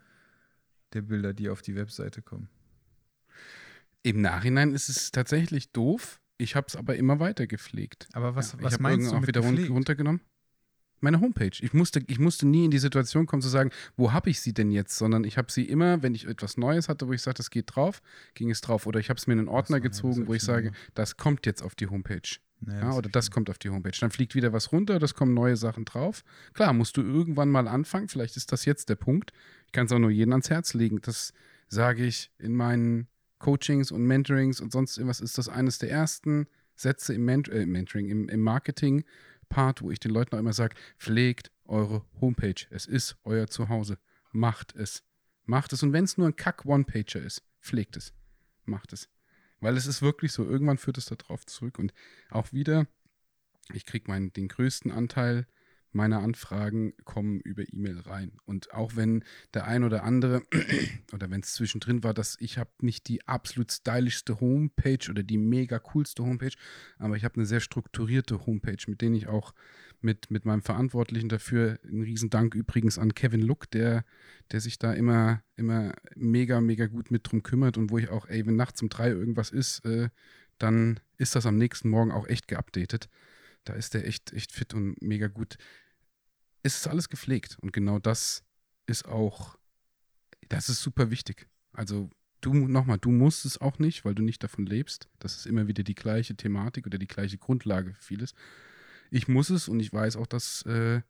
der 0.93 1.01
Bilder, 1.03 1.33
die 1.33 1.49
auf 1.49 1.61
die 1.61 1.75
Webseite 1.75 2.21
kommen. 2.21 2.49
Im 4.03 4.21
Nachhinein 4.21 4.73
ist 4.73 4.89
es 4.89 5.11
tatsächlich 5.11 5.71
doof. 5.71 6.19
Ich 6.37 6.55
habe 6.55 6.65
es 6.67 6.75
aber 6.75 6.95
immer 6.95 7.19
weiter 7.19 7.45
gepflegt. 7.45 8.07
Aber 8.13 8.35
was, 8.35 8.53
Ja, 8.53 8.63
was 8.63 8.79
meinst 8.79 9.11
du 9.11 9.15
auch 9.15 9.19
mit 9.19 9.27
wieder 9.27 9.41
run- 9.41 9.51
gepflegt? 9.51 9.71
runtergenommen? 9.71 10.21
Meine 11.01 11.19
Homepage. 11.19 11.51
Ich 11.59 11.73
musste, 11.73 12.01
ich 12.07 12.19
musste 12.19 12.47
nie 12.47 12.65
in 12.65 12.71
die 12.71 12.77
Situation 12.77 13.25
kommen 13.25 13.41
zu 13.41 13.49
sagen, 13.49 13.71
wo 13.97 14.13
habe 14.13 14.29
ich 14.29 14.39
sie 14.39 14.53
denn 14.53 14.71
jetzt, 14.71 14.95
sondern 14.97 15.23
ich 15.23 15.37
habe 15.37 15.51
sie 15.51 15.65
immer, 15.65 16.03
wenn 16.03 16.13
ich 16.15 16.27
etwas 16.27 16.57
Neues 16.57 16.89
hatte, 16.89 17.07
wo 17.07 17.13
ich 17.13 17.21
sage, 17.21 17.35
das 17.37 17.49
geht 17.49 17.75
drauf, 17.75 18.01
ging 18.35 18.51
es 18.51 18.61
drauf. 18.61 18.85
Oder 18.85 18.99
ich 18.99 19.09
habe 19.09 19.17
es 19.17 19.27
mir 19.27 19.33
in 19.33 19.39
einen 19.39 19.47
Ordner 19.47 19.77
so, 19.77 19.83
ja, 19.83 19.89
das 19.89 19.97
gezogen, 19.97 20.27
wo 20.27 20.33
ich 20.33 20.43
sage, 20.43 20.71
das 20.93 21.17
kommt 21.17 21.45
jetzt 21.45 21.63
auf 21.63 21.75
die 21.75 21.87
Homepage. 21.87 22.21
Nee, 22.61 22.75
Ja, 22.75 22.81
hab 22.81 22.97
oder 22.97 23.09
das 23.09 23.31
kommt 23.31 23.49
auf 23.49 23.57
die 23.57 23.69
Homepage. 23.69 23.97
Dann 23.99 24.11
fliegt 24.11 24.35
wieder 24.35 24.53
was 24.53 24.71
runter, 24.71 24.99
das 24.99 25.15
kommen 25.15 25.33
neue 25.33 25.57
Sachen 25.57 25.85
drauf. 25.85 26.23
Klar, 26.53 26.73
musst 26.73 26.95
du 26.97 27.01
irgendwann 27.01 27.49
mal 27.49 27.67
anfangen. 27.67 28.07
Vielleicht 28.07 28.37
ist 28.37 28.51
das 28.51 28.65
jetzt 28.65 28.89
der 28.89 28.95
Punkt. 28.95 29.33
Ich 29.65 29.71
kann 29.71 29.87
es 29.87 29.91
auch 29.91 29.99
nur 29.99 30.11
jedem 30.11 30.33
ans 30.33 30.49
Herz 30.49 30.75
legen. 30.75 30.99
Das 31.01 31.33
sage 31.67 32.05
ich 32.05 32.31
in 32.37 32.53
meinen 32.53 33.07
Coachings 33.39 33.91
und 33.91 34.05
Mentorings 34.05 34.61
und 34.61 34.71
sonst 34.71 34.97
irgendwas. 34.97 35.21
Ist 35.21 35.39
das 35.39 35.49
eines 35.49 35.79
der 35.79 35.89
ersten 35.89 36.47
Sätze 36.75 37.13
im 37.13 37.25
Ment 37.25 37.49
äh, 37.49 37.65
Mentoring, 37.65 38.07
im, 38.07 38.29
im 38.29 38.41
Marketing-Part, 39.51 39.81
wo 39.81 39.91
ich 39.91 39.99
den 39.99 40.11
Leuten 40.11 40.35
auch 40.35 40.39
immer 40.39 40.53
sage: 40.53 40.75
pflegt 40.97 41.51
eure 41.65 42.05
Homepage. 42.19 42.65
Es 42.69 42.85
ist 42.85 43.17
euer 43.23 43.47
Zuhause. 43.47 43.97
Macht 44.31 44.75
es. 44.75 45.03
Macht 45.45 45.73
es. 45.73 45.83
Und 45.83 45.93
wenn 45.93 46.05
es 46.05 46.17
nur 46.17 46.27
ein 46.27 46.35
Kack-One-Pager 46.35 47.21
ist, 47.21 47.43
pflegt 47.61 47.97
es. 47.97 48.13
Macht 48.65 48.93
es. 48.93 49.09
Weil 49.59 49.77
es 49.77 49.85
ist 49.85 50.01
wirklich 50.01 50.31
so, 50.31 50.43
irgendwann 50.45 50.77
führt 50.77 50.97
es 50.97 51.05
darauf 51.05 51.45
zurück. 51.45 51.77
Und 51.77 51.93
auch 52.29 52.51
wieder, 52.51 52.87
ich 53.73 53.85
kriege 53.85 54.31
den 54.31 54.47
größten 54.47 54.91
Anteil 54.91 55.45
meiner 55.93 56.19
Anfragen 56.19 56.93
kommen 57.03 57.39
über 57.41 57.63
E-Mail 57.71 57.99
rein. 57.99 58.31
Und 58.45 58.73
auch 58.73 58.95
wenn 58.95 59.23
der 59.53 59.67
ein 59.67 59.83
oder 59.83 60.03
andere, 60.03 60.43
oder 61.13 61.29
wenn 61.29 61.41
es 61.41 61.53
zwischendrin 61.53 62.03
war, 62.03 62.13
dass 62.13 62.37
ich 62.39 62.57
habe 62.57 62.71
nicht 62.81 63.07
die 63.07 63.27
absolut 63.27 63.71
stylischste 63.71 64.39
Homepage 64.39 65.09
oder 65.09 65.23
die 65.23 65.37
mega 65.37 65.79
coolste 65.79 66.23
Homepage, 66.23 66.55
aber 66.97 67.15
ich 67.15 67.23
habe 67.23 67.35
eine 67.35 67.45
sehr 67.45 67.59
strukturierte 67.59 68.45
Homepage, 68.45 68.83
mit 68.87 69.01
denen 69.01 69.15
ich 69.15 69.27
auch 69.27 69.53
mit, 70.01 70.31
mit 70.31 70.45
meinem 70.45 70.61
Verantwortlichen 70.61 71.29
dafür, 71.29 71.79
einen 71.83 72.03
Riesendank 72.03 72.55
übrigens 72.55 72.97
an 72.97 73.13
Kevin 73.13 73.41
Luck, 73.41 73.69
der, 73.71 74.03
der 74.51 74.61
sich 74.61 74.79
da 74.79 74.93
immer, 74.93 75.43
immer 75.55 75.93
mega, 76.15 76.59
mega 76.59 76.87
gut 76.87 77.11
mit 77.11 77.29
drum 77.29 77.43
kümmert 77.43 77.77
und 77.77 77.91
wo 77.91 77.97
ich 77.97 78.09
auch, 78.09 78.27
ey, 78.27 78.45
wenn 78.45 78.55
nachts 78.55 78.81
um 78.81 78.89
drei 78.89 79.09
irgendwas 79.09 79.51
ist, 79.51 79.85
äh, 79.85 80.09
dann 80.57 80.99
ist 81.17 81.35
das 81.35 81.45
am 81.45 81.57
nächsten 81.57 81.89
Morgen 81.89 82.11
auch 82.11 82.27
echt 82.27 82.47
geupdatet. 82.47 83.09
Da 83.63 83.73
ist 83.73 83.93
der 83.93 84.07
echt, 84.07 84.33
echt 84.33 84.51
fit 84.51 84.73
und 84.73 85.01
mega 85.01 85.27
gut. 85.27 85.57
Es 86.63 86.77
ist 86.77 86.87
alles 86.87 87.09
gepflegt 87.09 87.57
und 87.61 87.73
genau 87.73 87.99
das 87.99 88.43
ist 88.85 89.05
auch, 89.05 89.57
das 90.49 90.69
ist 90.69 90.81
super 90.81 91.11
wichtig. 91.11 91.47
Also 91.73 92.09
du, 92.41 92.53
nochmal, 92.53 92.97
du 92.97 93.11
musst 93.11 93.45
es 93.45 93.59
auch 93.59 93.79
nicht, 93.79 94.03
weil 94.03 94.15
du 94.15 94.23
nicht 94.23 94.43
davon 94.43 94.65
lebst. 94.65 95.09
Das 95.19 95.37
ist 95.37 95.45
immer 95.45 95.67
wieder 95.67 95.83
die 95.83 95.95
gleiche 95.95 96.35
Thematik 96.35 96.85
oder 96.85 96.97
die 96.97 97.07
gleiche 97.07 97.37
Grundlage 97.37 97.93
für 97.93 98.03
vieles. 98.03 98.33
Ich 99.09 99.27
muss 99.27 99.49
es 99.49 99.67
und 99.67 99.79
ich 99.79 99.93
weiß 99.93 100.15
auch, 100.17 100.27
dass, 100.27 100.63
äh, 100.63 101.01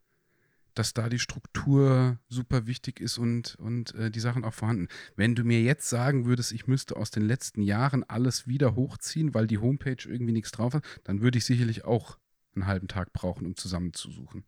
dass 0.74 0.94
da 0.94 1.10
die 1.10 1.20
Struktur 1.20 2.20
super 2.30 2.66
wichtig 2.66 3.00
ist 3.00 3.18
und, 3.18 3.56
und 3.56 3.94
äh, 3.96 4.12
die 4.12 4.20
Sachen 4.20 4.44
auch 4.44 4.54
vorhanden. 4.54 4.88
Wenn 5.16 5.36
du 5.36 5.44
mir 5.44 5.62
jetzt 5.62 5.90
sagen 5.90 6.26
würdest, 6.26 6.52
ich 6.52 6.68
müsste 6.68 6.96
aus 6.96 7.12
den 7.12 7.24
letzten 7.24 7.62
Jahren 7.62 8.04
alles 8.04 8.48
wieder 8.48 8.76
hochziehen, 8.76 9.34
weil 9.34 9.48
die 9.48 9.60
Homepage 9.60 10.04
irgendwie 10.06 10.34
nichts 10.34 10.52
drauf 10.52 10.74
hat, 10.74 10.86
dann 11.04 11.22
würde 11.22 11.38
ich 11.38 11.46
sicherlich 11.46 11.86
auch 11.86 12.18
einen 12.56 12.68
halben 12.68 12.88
Tag 12.88 13.14
brauchen, 13.14 13.46
um 13.46 13.56
zusammenzusuchen. 13.56 14.44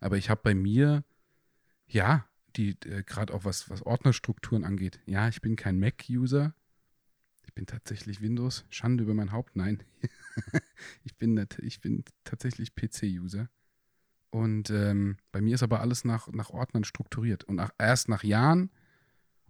Aber 0.00 0.16
ich 0.16 0.30
habe 0.30 0.40
bei 0.42 0.54
mir, 0.54 1.04
ja, 1.86 2.26
die 2.56 2.70
äh, 2.84 3.02
gerade 3.02 3.32
auch 3.34 3.44
was, 3.44 3.70
was 3.70 3.82
Ordnerstrukturen 3.82 4.64
angeht. 4.64 5.00
Ja, 5.06 5.28
ich 5.28 5.40
bin 5.40 5.56
kein 5.56 5.78
Mac-User. 5.78 6.54
Ich 7.42 7.52
bin 7.54 7.66
tatsächlich 7.66 8.20
Windows. 8.20 8.64
Schande 8.70 9.04
über 9.04 9.14
mein 9.14 9.32
Haupt. 9.32 9.56
Nein. 9.56 9.82
ich, 11.04 11.16
bin, 11.16 11.46
ich 11.58 11.80
bin 11.80 12.04
tatsächlich 12.24 12.74
PC-User. 12.74 13.48
Und 14.30 14.70
ähm, 14.70 15.16
bei 15.30 15.40
mir 15.40 15.54
ist 15.54 15.62
aber 15.62 15.80
alles 15.80 16.04
nach, 16.04 16.28
nach 16.28 16.50
Ordnern 16.50 16.84
strukturiert. 16.84 17.44
Und 17.44 17.56
nach, 17.56 17.70
erst 17.78 18.08
nach 18.08 18.24
Jahren 18.24 18.70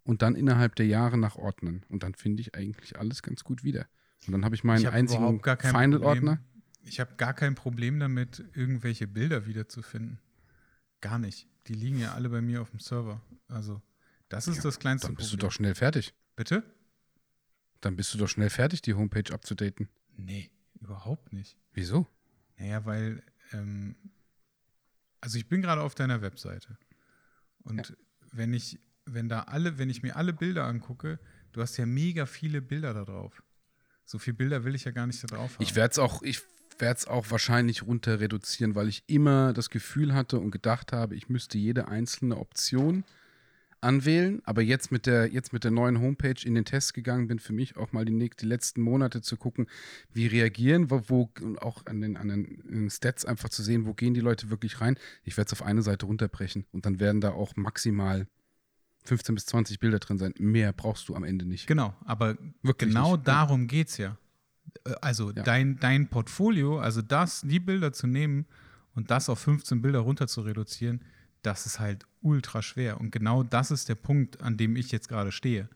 und 0.02 0.22
dann 0.22 0.34
innerhalb 0.34 0.74
der 0.76 0.86
Jahre 0.86 1.18
nach 1.18 1.36
Ordnern. 1.36 1.84
Und 1.88 2.02
dann 2.02 2.14
finde 2.14 2.42
ich 2.42 2.54
eigentlich 2.54 2.98
alles 2.98 3.22
ganz 3.22 3.44
gut 3.44 3.64
wieder. 3.64 3.86
Und 4.26 4.32
dann 4.32 4.44
habe 4.44 4.54
ich 4.54 4.64
meinen 4.64 4.80
Ich 4.80 4.86
hab 4.86 4.94
einzigen 4.94 5.40
Final-Ordner. 5.40 6.38
Problem. 6.84 6.92
Ich 6.92 7.00
habe 7.00 7.14
gar 7.16 7.34
kein 7.34 7.54
Problem 7.54 7.98
damit, 7.98 8.44
irgendwelche 8.54 9.06
Bilder 9.06 9.46
wiederzufinden. 9.46 10.18
Gar 11.00 11.18
nicht. 11.18 11.48
Die 11.66 11.74
liegen 11.74 11.98
ja 11.98 12.14
alle 12.14 12.28
bei 12.28 12.40
mir 12.40 12.60
auf 12.62 12.70
dem 12.70 12.80
Server. 12.80 13.20
Also, 13.48 13.82
das 14.28 14.48
ist 14.48 14.56
Ja, 14.58 14.62
das 14.64 14.78
kleinste 14.78 15.08
Dann 15.08 15.16
bist 15.16 15.28
du 15.32 15.36
Problem. 15.36 15.48
doch 15.48 15.52
schnell 15.52 15.74
fertig. 15.74 16.14
Bitte? 16.36 16.62
Dann 17.80 17.96
bist 17.96 18.12
du 18.14 18.18
doch 18.18 18.28
schnell 18.28 18.50
fertig, 18.50 18.82
die 18.82 18.94
Homepage 18.94 19.32
abzudaten. 19.32 19.88
Nee, 20.16 20.50
überhaupt 20.80 21.32
nicht. 21.32 21.56
Wieso? 21.72 22.06
Naja, 22.56 22.84
weil, 22.84 23.22
ähm, 23.52 23.96
also 25.20 25.38
ich 25.38 25.48
bin 25.48 25.60
gerade 25.62 25.82
auf 25.82 25.94
deiner 25.94 26.22
Webseite. 26.22 26.78
Und 27.62 27.96
wenn 28.32 28.52
ich, 28.54 28.78
wenn 29.04 29.28
da 29.28 29.40
alle, 29.42 29.78
wenn 29.78 29.90
ich 29.90 30.02
mir 30.02 30.16
alle 30.16 30.32
Bilder 30.32 30.64
angucke, 30.64 31.18
du 31.52 31.60
hast 31.62 31.76
ja 31.76 31.86
mega 31.86 32.26
viele 32.26 32.62
Bilder 32.62 32.94
da 32.94 33.04
drauf. 33.04 33.42
So 34.06 34.18
viele 34.18 34.36
Bilder 34.36 34.64
will 34.64 34.74
ich 34.74 34.84
ja 34.84 34.90
gar 34.92 35.06
nicht 35.06 35.22
da 35.22 35.26
drauf 35.28 35.54
haben. 35.54 35.62
Ich 35.62 35.74
werde 35.74 35.92
es 35.92 35.98
auch, 35.98 36.22
ich 36.22 36.42
werde 36.78 36.98
es 36.98 37.06
auch 37.06 37.30
wahrscheinlich 37.30 37.82
runter 37.82 38.20
reduzieren, 38.20 38.74
weil 38.74 38.88
ich 38.88 39.04
immer 39.06 39.52
das 39.52 39.70
Gefühl 39.70 40.14
hatte 40.14 40.38
und 40.38 40.50
gedacht 40.50 40.92
habe, 40.92 41.14
ich 41.14 41.28
müsste 41.28 41.58
jede 41.58 41.88
einzelne 41.88 42.36
Option 42.38 43.04
anwählen, 43.80 44.40
aber 44.44 44.62
jetzt 44.62 44.90
mit 44.90 45.06
der, 45.06 45.30
jetzt 45.30 45.52
mit 45.52 45.62
der 45.62 45.70
neuen 45.70 46.00
Homepage 46.00 46.42
in 46.42 46.54
den 46.54 46.64
Test 46.64 46.94
gegangen 46.94 47.28
bin, 47.28 47.38
für 47.38 47.52
mich 47.52 47.76
auch 47.76 47.92
mal 47.92 48.04
die, 48.04 48.30
die 48.30 48.46
letzten 48.46 48.80
Monate 48.80 49.20
zu 49.20 49.36
gucken, 49.36 49.66
wie 50.12 50.26
reagieren, 50.26 50.90
wo, 50.90 51.02
wo 51.06 51.30
und 51.42 51.60
auch 51.60 51.84
an 51.86 52.00
den, 52.00 52.16
an 52.16 52.28
den 52.28 52.90
Stats 52.90 53.24
einfach 53.24 53.50
zu 53.50 53.62
sehen, 53.62 53.86
wo 53.86 53.92
gehen 53.92 54.14
die 54.14 54.20
Leute 54.20 54.50
wirklich 54.50 54.80
rein. 54.80 54.96
Ich 55.22 55.36
werde 55.36 55.48
es 55.48 55.52
auf 55.52 55.62
eine 55.62 55.82
Seite 55.82 56.06
runterbrechen 56.06 56.64
und 56.72 56.86
dann 56.86 56.98
werden 56.98 57.20
da 57.20 57.32
auch 57.32 57.56
maximal 57.56 58.26
15 59.04 59.34
bis 59.34 59.46
20 59.46 59.78
Bilder 59.78 59.98
drin 59.98 60.18
sein. 60.18 60.32
Mehr 60.38 60.72
brauchst 60.72 61.08
du 61.08 61.14
am 61.14 61.24
Ende 61.24 61.44
nicht. 61.44 61.66
Genau, 61.66 61.94
aber 62.06 62.38
Wirklich 62.62 62.88
genau 62.88 63.16
nicht. 63.16 63.28
darum 63.28 63.66
geht 63.66 63.88
es 63.88 63.98
ja. 63.98 64.16
Äh, 64.84 64.94
also 65.00 65.30
ja. 65.32 65.42
dein, 65.42 65.78
dein 65.78 66.08
Portfolio, 66.08 66.78
also 66.78 67.02
das, 67.02 67.42
die 67.42 67.60
Bilder 67.60 67.92
zu 67.92 68.06
nehmen 68.06 68.46
und 68.94 69.10
das 69.10 69.28
auf 69.28 69.38
15 69.40 69.82
Bilder 69.82 70.00
runter 70.00 70.26
zu 70.26 70.42
reduzieren, 70.42 71.04
das 71.42 71.66
ist 71.66 71.78
halt 71.78 72.06
ultra 72.22 72.62
schwer. 72.62 73.00
Und 73.00 73.10
genau 73.10 73.42
das 73.42 73.70
ist 73.70 73.88
der 73.88 73.96
Punkt, 73.96 74.40
an 74.40 74.56
dem 74.56 74.76
ich 74.76 74.90
jetzt 74.92 75.08
gerade 75.08 75.32
stehe. 75.32 75.68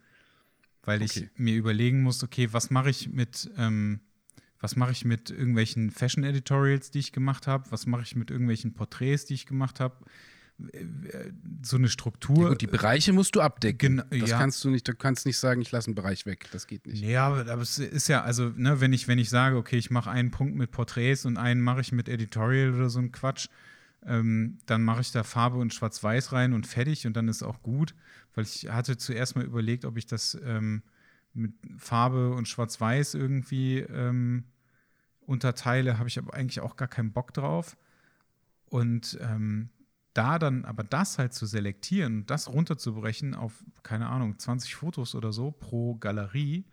Weil 0.83 1.03
okay. 1.03 1.29
ich 1.35 1.39
mir 1.39 1.55
überlegen 1.55 2.03
muss, 2.03 2.23
okay, 2.23 2.49
was 2.53 2.71
mache 2.71 2.91
ich 2.91 3.11
mit, 3.11 3.51
ähm, 3.57 4.01
was 4.61 4.77
mache 4.77 4.93
ich 4.93 5.05
mit 5.05 5.31
irgendwelchen 5.31 5.91
Fashion-Editorials, 5.91 6.91
die 6.91 7.01
ich 7.01 7.13
gemacht 7.13 7.47
habe? 7.47 7.71
Was 7.71 7.87
mache 7.87 8.03
ich 8.03 8.17
mit 8.17 8.31
irgendwelchen 8.31 8.73
Porträts, 8.73 9.27
die 9.27 9.35
ich 9.35 9.47
gemacht 9.47 9.81
habe? 9.81 9.97
So 11.63 11.77
eine 11.77 11.89
Struktur. 11.89 12.43
Ja, 12.43 12.49
gut, 12.49 12.61
die 12.61 12.67
Bereiche 12.67 13.13
musst 13.13 13.37
du 13.37 13.41
abdecken. 13.41 14.03
Gen 14.11 14.21
das 14.21 14.31
ja. 14.31 14.39
kannst 14.39 14.65
du 14.65 14.71
nicht, 14.71 14.89
du 14.89 14.95
kannst 14.95 15.25
nicht 15.25 15.39
sagen, 15.39 15.61
ich 15.61 15.71
lasse 15.71 15.89
einen 15.89 15.95
Bereich 15.95 16.27
weg. 16.27 16.49
Das 16.53 16.67
geht 16.67 16.87
nicht. 16.87 17.03
Ja, 17.03 17.29
aber, 17.29 17.51
aber 17.51 17.63
es 17.63 17.79
ist 17.79 18.09
ja, 18.09 18.23
also, 18.23 18.53
ne, 18.57 18.81
wenn 18.81 18.93
ich, 18.93 19.07
wenn 19.07 19.19
ich 19.19 19.31
sage, 19.31 19.57
okay, 19.57 19.77
ich 19.77 19.91
mache 19.91 20.11
einen 20.11 20.31
Punkt 20.31 20.57
mit 20.57 20.73
Porträts 20.73 21.25
und 21.27 21.37
einen 21.37 21.61
mache 21.61 21.81
ich 21.81 21.93
mit 21.93 22.09
Editorial 22.09 22.75
oder 22.75 22.91
so 22.91 22.99
ein 22.99 23.13
Quatsch, 23.13 23.49
ähm, 24.05 24.59
dann 24.67 24.83
mache 24.83 25.01
ich 25.01 25.13
da 25.13 25.23
Farbe 25.23 25.59
und 25.59 25.73
Schwarz-Weiß 25.73 26.33
rein 26.33 26.53
und 26.53 26.67
fertig 26.67 27.07
und 27.07 27.17
dann 27.17 27.29
ist 27.29 27.43
auch 27.43 27.63
gut. 27.63 27.95
Weil 28.35 28.45
ich 28.45 28.69
hatte 28.69 28.97
zuerst 28.97 29.37
mal 29.37 29.45
überlegt, 29.45 29.85
ob 29.85 29.97
ich 29.97 30.07
das 30.07 30.37
ähm, 30.45 30.83
mit 31.35 31.53
Farbe 31.77 32.33
und 32.33 32.49
Schwarz-Weiß 32.49 33.15
irgendwie 33.15 33.79
ähm, 33.79 34.45
unterteile, 35.21 35.99
habe 35.99 36.09
ich 36.09 36.19
aber 36.19 36.35
eigentlich 36.35 36.61
auch 36.61 36.77
gar 36.77 36.89
keinen 36.89 37.13
Bock 37.13 37.33
drauf. 37.33 37.77
Und 38.67 39.19
ähm, 39.21 39.71
da 40.19 40.41
dann 40.41 40.65
aber 40.65 40.83
das 40.83 41.17
halt 41.19 41.33
zu 41.33 41.47
selektieren, 41.47 42.27
das 42.27 42.49
runterzubrechen 42.49 43.35
auf, 43.35 43.65
keine 43.85 44.09
Ahnung, 44.09 44.37
20 44.37 44.75
Fotos 44.75 45.15
oder 45.15 45.33
so 45.33 45.53
pro 45.53 45.95
Galerie, 45.95 46.65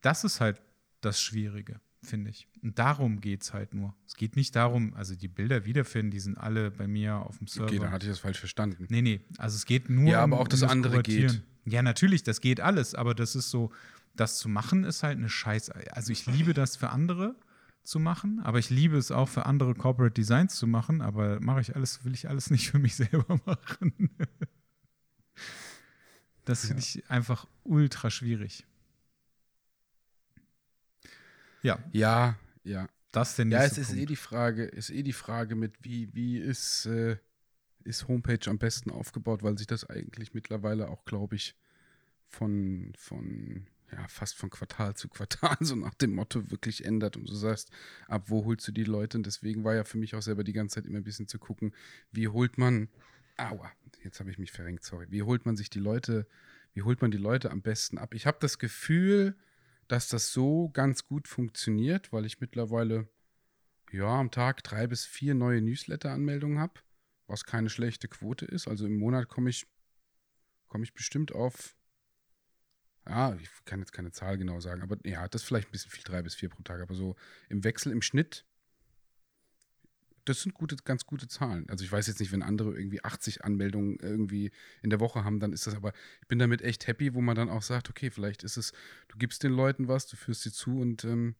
das 0.00 0.24
ist 0.24 0.40
halt 0.40 0.62
das 1.02 1.20
Schwierige, 1.20 1.78
finde 2.02 2.30
ich. 2.30 2.48
Und 2.62 2.78
darum 2.78 3.20
geht 3.20 3.42
es 3.42 3.52
halt 3.52 3.74
nur. 3.74 3.94
Es 4.06 4.14
geht 4.14 4.34
nicht 4.34 4.56
darum, 4.56 4.94
also 4.94 5.14
die 5.14 5.28
Bilder 5.28 5.66
wiederfinden, 5.66 6.10
die 6.10 6.20
sind 6.20 6.38
alle 6.38 6.70
bei 6.70 6.88
mir 6.88 7.16
auf 7.16 7.36
dem 7.36 7.48
Server. 7.48 7.68
Okay, 7.68 7.78
da 7.80 7.90
hatte 7.90 8.06
ich 8.06 8.12
das 8.12 8.20
falsch 8.20 8.38
verstanden. 8.38 8.86
Nee, 8.88 9.02
nee, 9.02 9.20
also 9.36 9.56
es 9.56 9.66
geht 9.66 9.90
nur 9.90 10.10
Ja, 10.12 10.22
aber 10.22 10.36
um, 10.36 10.42
auch 10.42 10.48
das, 10.48 10.62
um 10.62 10.68
das 10.68 10.72
andere 10.72 11.02
geht. 11.02 11.42
Ja, 11.66 11.82
natürlich, 11.82 12.22
das 12.22 12.40
geht 12.40 12.60
alles, 12.60 12.94
aber 12.94 13.14
das 13.14 13.36
ist 13.36 13.50
so, 13.50 13.72
das 14.14 14.38
zu 14.38 14.48
machen 14.48 14.84
ist 14.84 15.02
halt 15.02 15.18
eine 15.18 15.28
Scheiße. 15.28 15.74
Also 15.92 16.12
ich 16.12 16.24
liebe 16.24 16.54
das 16.54 16.76
für 16.76 16.88
andere, 16.88 17.36
zu 17.86 17.98
machen, 17.98 18.40
aber 18.40 18.58
ich 18.58 18.70
liebe 18.70 18.96
es 18.96 19.10
auch 19.10 19.28
für 19.28 19.46
andere 19.46 19.74
Corporate 19.74 20.14
Designs 20.14 20.56
zu 20.56 20.66
machen, 20.66 21.00
aber 21.00 21.40
mache 21.40 21.60
ich 21.60 21.74
alles, 21.74 22.04
will 22.04 22.14
ich 22.14 22.28
alles 22.28 22.50
nicht 22.50 22.70
für 22.70 22.78
mich 22.78 22.96
selber 22.96 23.40
machen. 23.46 24.10
das 26.44 26.62
ja. 26.62 26.68
finde 26.68 26.82
ich 26.82 27.10
einfach 27.10 27.46
ultra 27.64 28.10
schwierig. 28.10 28.66
Ja. 31.62 31.78
Ja, 31.92 32.36
ja. 32.64 32.88
Das 33.12 33.36
denn 33.36 33.50
Ja, 33.50 33.64
es 33.64 33.78
ist 33.78 33.88
Punkt. 33.88 34.02
eh 34.02 34.06
die 34.06 34.16
Frage, 34.16 34.64
ist 34.64 34.90
eh 34.90 35.02
die 35.02 35.12
Frage 35.12 35.56
mit 35.56 35.72
wie, 35.82 36.12
wie 36.14 36.38
ist, 36.38 36.86
äh, 36.86 37.16
ist 37.84 38.08
Homepage 38.08 38.50
am 38.50 38.58
besten 38.58 38.90
aufgebaut, 38.90 39.42
weil 39.42 39.56
sich 39.56 39.66
das 39.66 39.88
eigentlich 39.88 40.34
mittlerweile 40.34 40.88
auch, 40.88 41.04
glaube 41.04 41.36
ich, 41.36 41.56
von, 42.28 42.92
von 42.96 43.66
ja, 43.92 44.06
fast 44.08 44.36
von 44.36 44.50
Quartal 44.50 44.94
zu 44.94 45.08
Quartal 45.08 45.56
so 45.60 45.76
nach 45.76 45.94
dem 45.94 46.14
Motto 46.14 46.50
wirklich 46.50 46.84
ändert 46.84 47.16
und 47.16 47.28
du 47.28 47.34
sagst, 47.34 47.70
ab 48.08 48.24
wo 48.26 48.44
holst 48.44 48.66
du 48.68 48.72
die 48.72 48.84
Leute? 48.84 49.18
Und 49.18 49.26
deswegen 49.26 49.64
war 49.64 49.74
ja 49.74 49.84
für 49.84 49.98
mich 49.98 50.14
auch 50.14 50.22
selber 50.22 50.44
die 50.44 50.52
ganze 50.52 50.76
Zeit 50.76 50.86
immer 50.86 50.98
ein 50.98 51.04
bisschen 51.04 51.28
zu 51.28 51.38
gucken, 51.38 51.74
wie 52.10 52.28
holt 52.28 52.58
man, 52.58 52.88
aua, 53.36 53.70
jetzt 54.02 54.20
habe 54.20 54.30
ich 54.30 54.38
mich 54.38 54.52
verrenkt, 54.52 54.84
sorry, 54.84 55.06
wie 55.10 55.22
holt 55.22 55.46
man 55.46 55.56
sich 55.56 55.70
die 55.70 55.80
Leute, 55.80 56.26
wie 56.72 56.82
holt 56.82 57.00
man 57.00 57.10
die 57.10 57.18
Leute 57.18 57.50
am 57.50 57.62
besten 57.62 57.98
ab? 57.98 58.14
Ich 58.14 58.26
habe 58.26 58.38
das 58.40 58.58
Gefühl, 58.58 59.36
dass 59.88 60.08
das 60.08 60.32
so 60.32 60.68
ganz 60.70 61.06
gut 61.06 61.28
funktioniert, 61.28 62.12
weil 62.12 62.26
ich 62.26 62.40
mittlerweile 62.40 63.08
ja 63.92 64.18
am 64.18 64.30
Tag 64.30 64.64
drei 64.64 64.86
bis 64.86 65.04
vier 65.04 65.34
neue 65.34 65.62
Newsletter-Anmeldungen 65.62 66.58
habe, 66.58 66.80
was 67.28 67.44
keine 67.44 67.70
schlechte 67.70 68.08
Quote 68.08 68.44
ist. 68.46 68.66
Also 68.66 68.86
im 68.86 68.98
Monat 68.98 69.28
komme 69.28 69.50
ich, 69.50 69.66
komme 70.66 70.82
ich 70.82 70.92
bestimmt 70.92 71.32
auf 71.32 71.76
ja, 73.08 73.34
ich 73.34 73.48
kann 73.64 73.80
jetzt 73.80 73.92
keine 73.92 74.10
Zahl 74.12 74.36
genau 74.38 74.60
sagen, 74.60 74.82
aber 74.82 74.96
ja, 75.04 75.28
das 75.28 75.42
ist 75.42 75.48
vielleicht 75.48 75.68
ein 75.68 75.72
bisschen 75.72 75.90
viel, 75.90 76.04
drei 76.04 76.22
bis 76.22 76.34
vier 76.34 76.48
pro 76.48 76.62
Tag, 76.62 76.80
aber 76.80 76.94
so 76.94 77.16
im 77.48 77.64
Wechsel, 77.64 77.92
im 77.92 78.02
Schnitt, 78.02 78.44
das 80.24 80.42
sind 80.42 80.54
gute, 80.54 80.76
ganz 80.76 81.06
gute 81.06 81.28
Zahlen. 81.28 81.68
Also 81.70 81.84
ich 81.84 81.92
weiß 81.92 82.08
jetzt 82.08 82.18
nicht, 82.18 82.32
wenn 82.32 82.42
andere 82.42 82.76
irgendwie 82.76 83.02
80 83.02 83.44
Anmeldungen 83.44 83.98
irgendwie 84.00 84.50
in 84.82 84.90
der 84.90 84.98
Woche 84.98 85.24
haben, 85.24 85.38
dann 85.38 85.52
ist 85.52 85.66
das 85.66 85.76
aber, 85.76 85.92
ich 86.20 86.26
bin 86.26 86.38
damit 86.40 86.62
echt 86.62 86.86
happy, 86.88 87.14
wo 87.14 87.20
man 87.20 87.36
dann 87.36 87.48
auch 87.48 87.62
sagt, 87.62 87.88
okay, 87.88 88.10
vielleicht 88.10 88.42
ist 88.42 88.56
es, 88.56 88.72
du 89.08 89.18
gibst 89.18 89.44
den 89.44 89.52
Leuten 89.52 89.86
was, 89.86 90.08
du 90.08 90.16
führst 90.16 90.42
sie 90.42 90.52
zu 90.52 90.80
und, 90.80 91.04
ähm, 91.04 91.36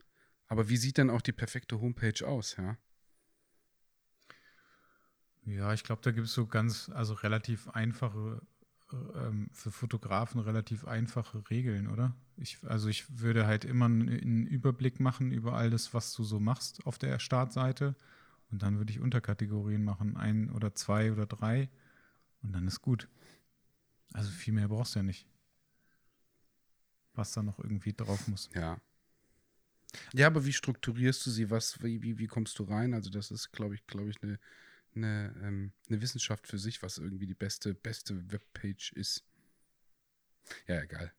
aber 0.47 0.69
wie 0.69 0.77
sieht 0.77 0.99
dann 0.99 1.11
auch 1.11 1.21
die 1.21 1.33
perfekte 1.33 1.81
Homepage 1.81 2.27
aus, 2.27 2.57
ja? 2.57 2.79
Ja, 5.45 5.73
ich 5.73 5.83
glaube, 5.85 6.03
da 6.03 6.11
gibt 6.13 6.27
es 6.27 6.35
so 6.35 6.47
ganz, 6.47 6.89
also 6.89 7.15
relativ 7.15 7.69
einfache 7.69 8.41
ähm, 8.93 9.49
für 9.53 9.71
Fotografen 9.71 10.41
relativ 10.41 10.85
einfache 10.85 11.49
Regeln, 11.51 11.89
oder? 11.89 12.15
Ich, 12.37 12.59
also 12.65 12.89
ich 12.89 13.21
würde 13.21 13.47
halt 13.47 13.65
immer 13.65 13.87
einen 13.87 14.47
Überblick 14.47 15.01
machen 15.01 15.33
über 15.33 15.55
alles, 15.55 15.95
was 15.95 16.13
du 16.13 16.25
so 16.25 16.39
machst 16.41 16.87
auf 16.87 16.99
der 16.99 17.19
Startseite. 17.19 17.95
Und 18.51 18.63
dann 18.63 18.79
würde 18.79 18.93
ich 18.93 19.01
Unterkategorien 19.01 19.83
machen, 19.83 20.17
ein 20.17 20.51
oder 20.51 20.75
zwei 20.75 21.13
oder 21.13 21.27
drei. 21.27 21.69
Und 22.43 22.53
dann 22.53 22.67
ist 22.67 22.81
gut. 22.81 23.09
Also 24.13 24.31
viel 24.31 24.55
mehr 24.55 24.69
brauchst 24.69 24.95
du 24.95 25.01
ja 25.01 25.03
nicht. 25.03 25.27
Was 27.15 27.33
da 27.33 27.43
noch 27.43 27.59
irgendwie 27.59 27.93
drauf 27.93 28.29
muss. 28.29 28.51
Ja. 28.55 28.81
Ja, 30.13 30.27
aber 30.27 30.45
wie 30.45 30.53
strukturierst 30.53 31.25
du 31.27 31.31
sie? 31.31 31.51
Was, 31.51 31.83
wie, 31.83 32.03
wie, 32.03 32.19
wie 32.19 32.27
kommst 32.27 32.59
du 32.59 32.65
rein? 32.65 32.93
Also, 32.95 33.11
das 33.11 33.31
ist, 33.31 33.53
glaube 33.53 33.75
ich, 33.75 33.87
glaube 33.87 34.11
ich, 34.11 34.23
eine 34.23 34.39
eine, 34.97 35.35
ähm, 35.43 35.73
eine 35.89 36.01
Wissenschaft 36.01 36.47
für 36.47 36.59
sich, 36.59 36.83
was 36.83 36.99
irgendwie 36.99 37.27
die 37.27 37.35
beste, 37.35 37.75
beste 37.75 38.31
Webpage 38.33 38.93
ist. 38.93 39.25
Ja, 40.67 40.81
egal. 40.81 41.13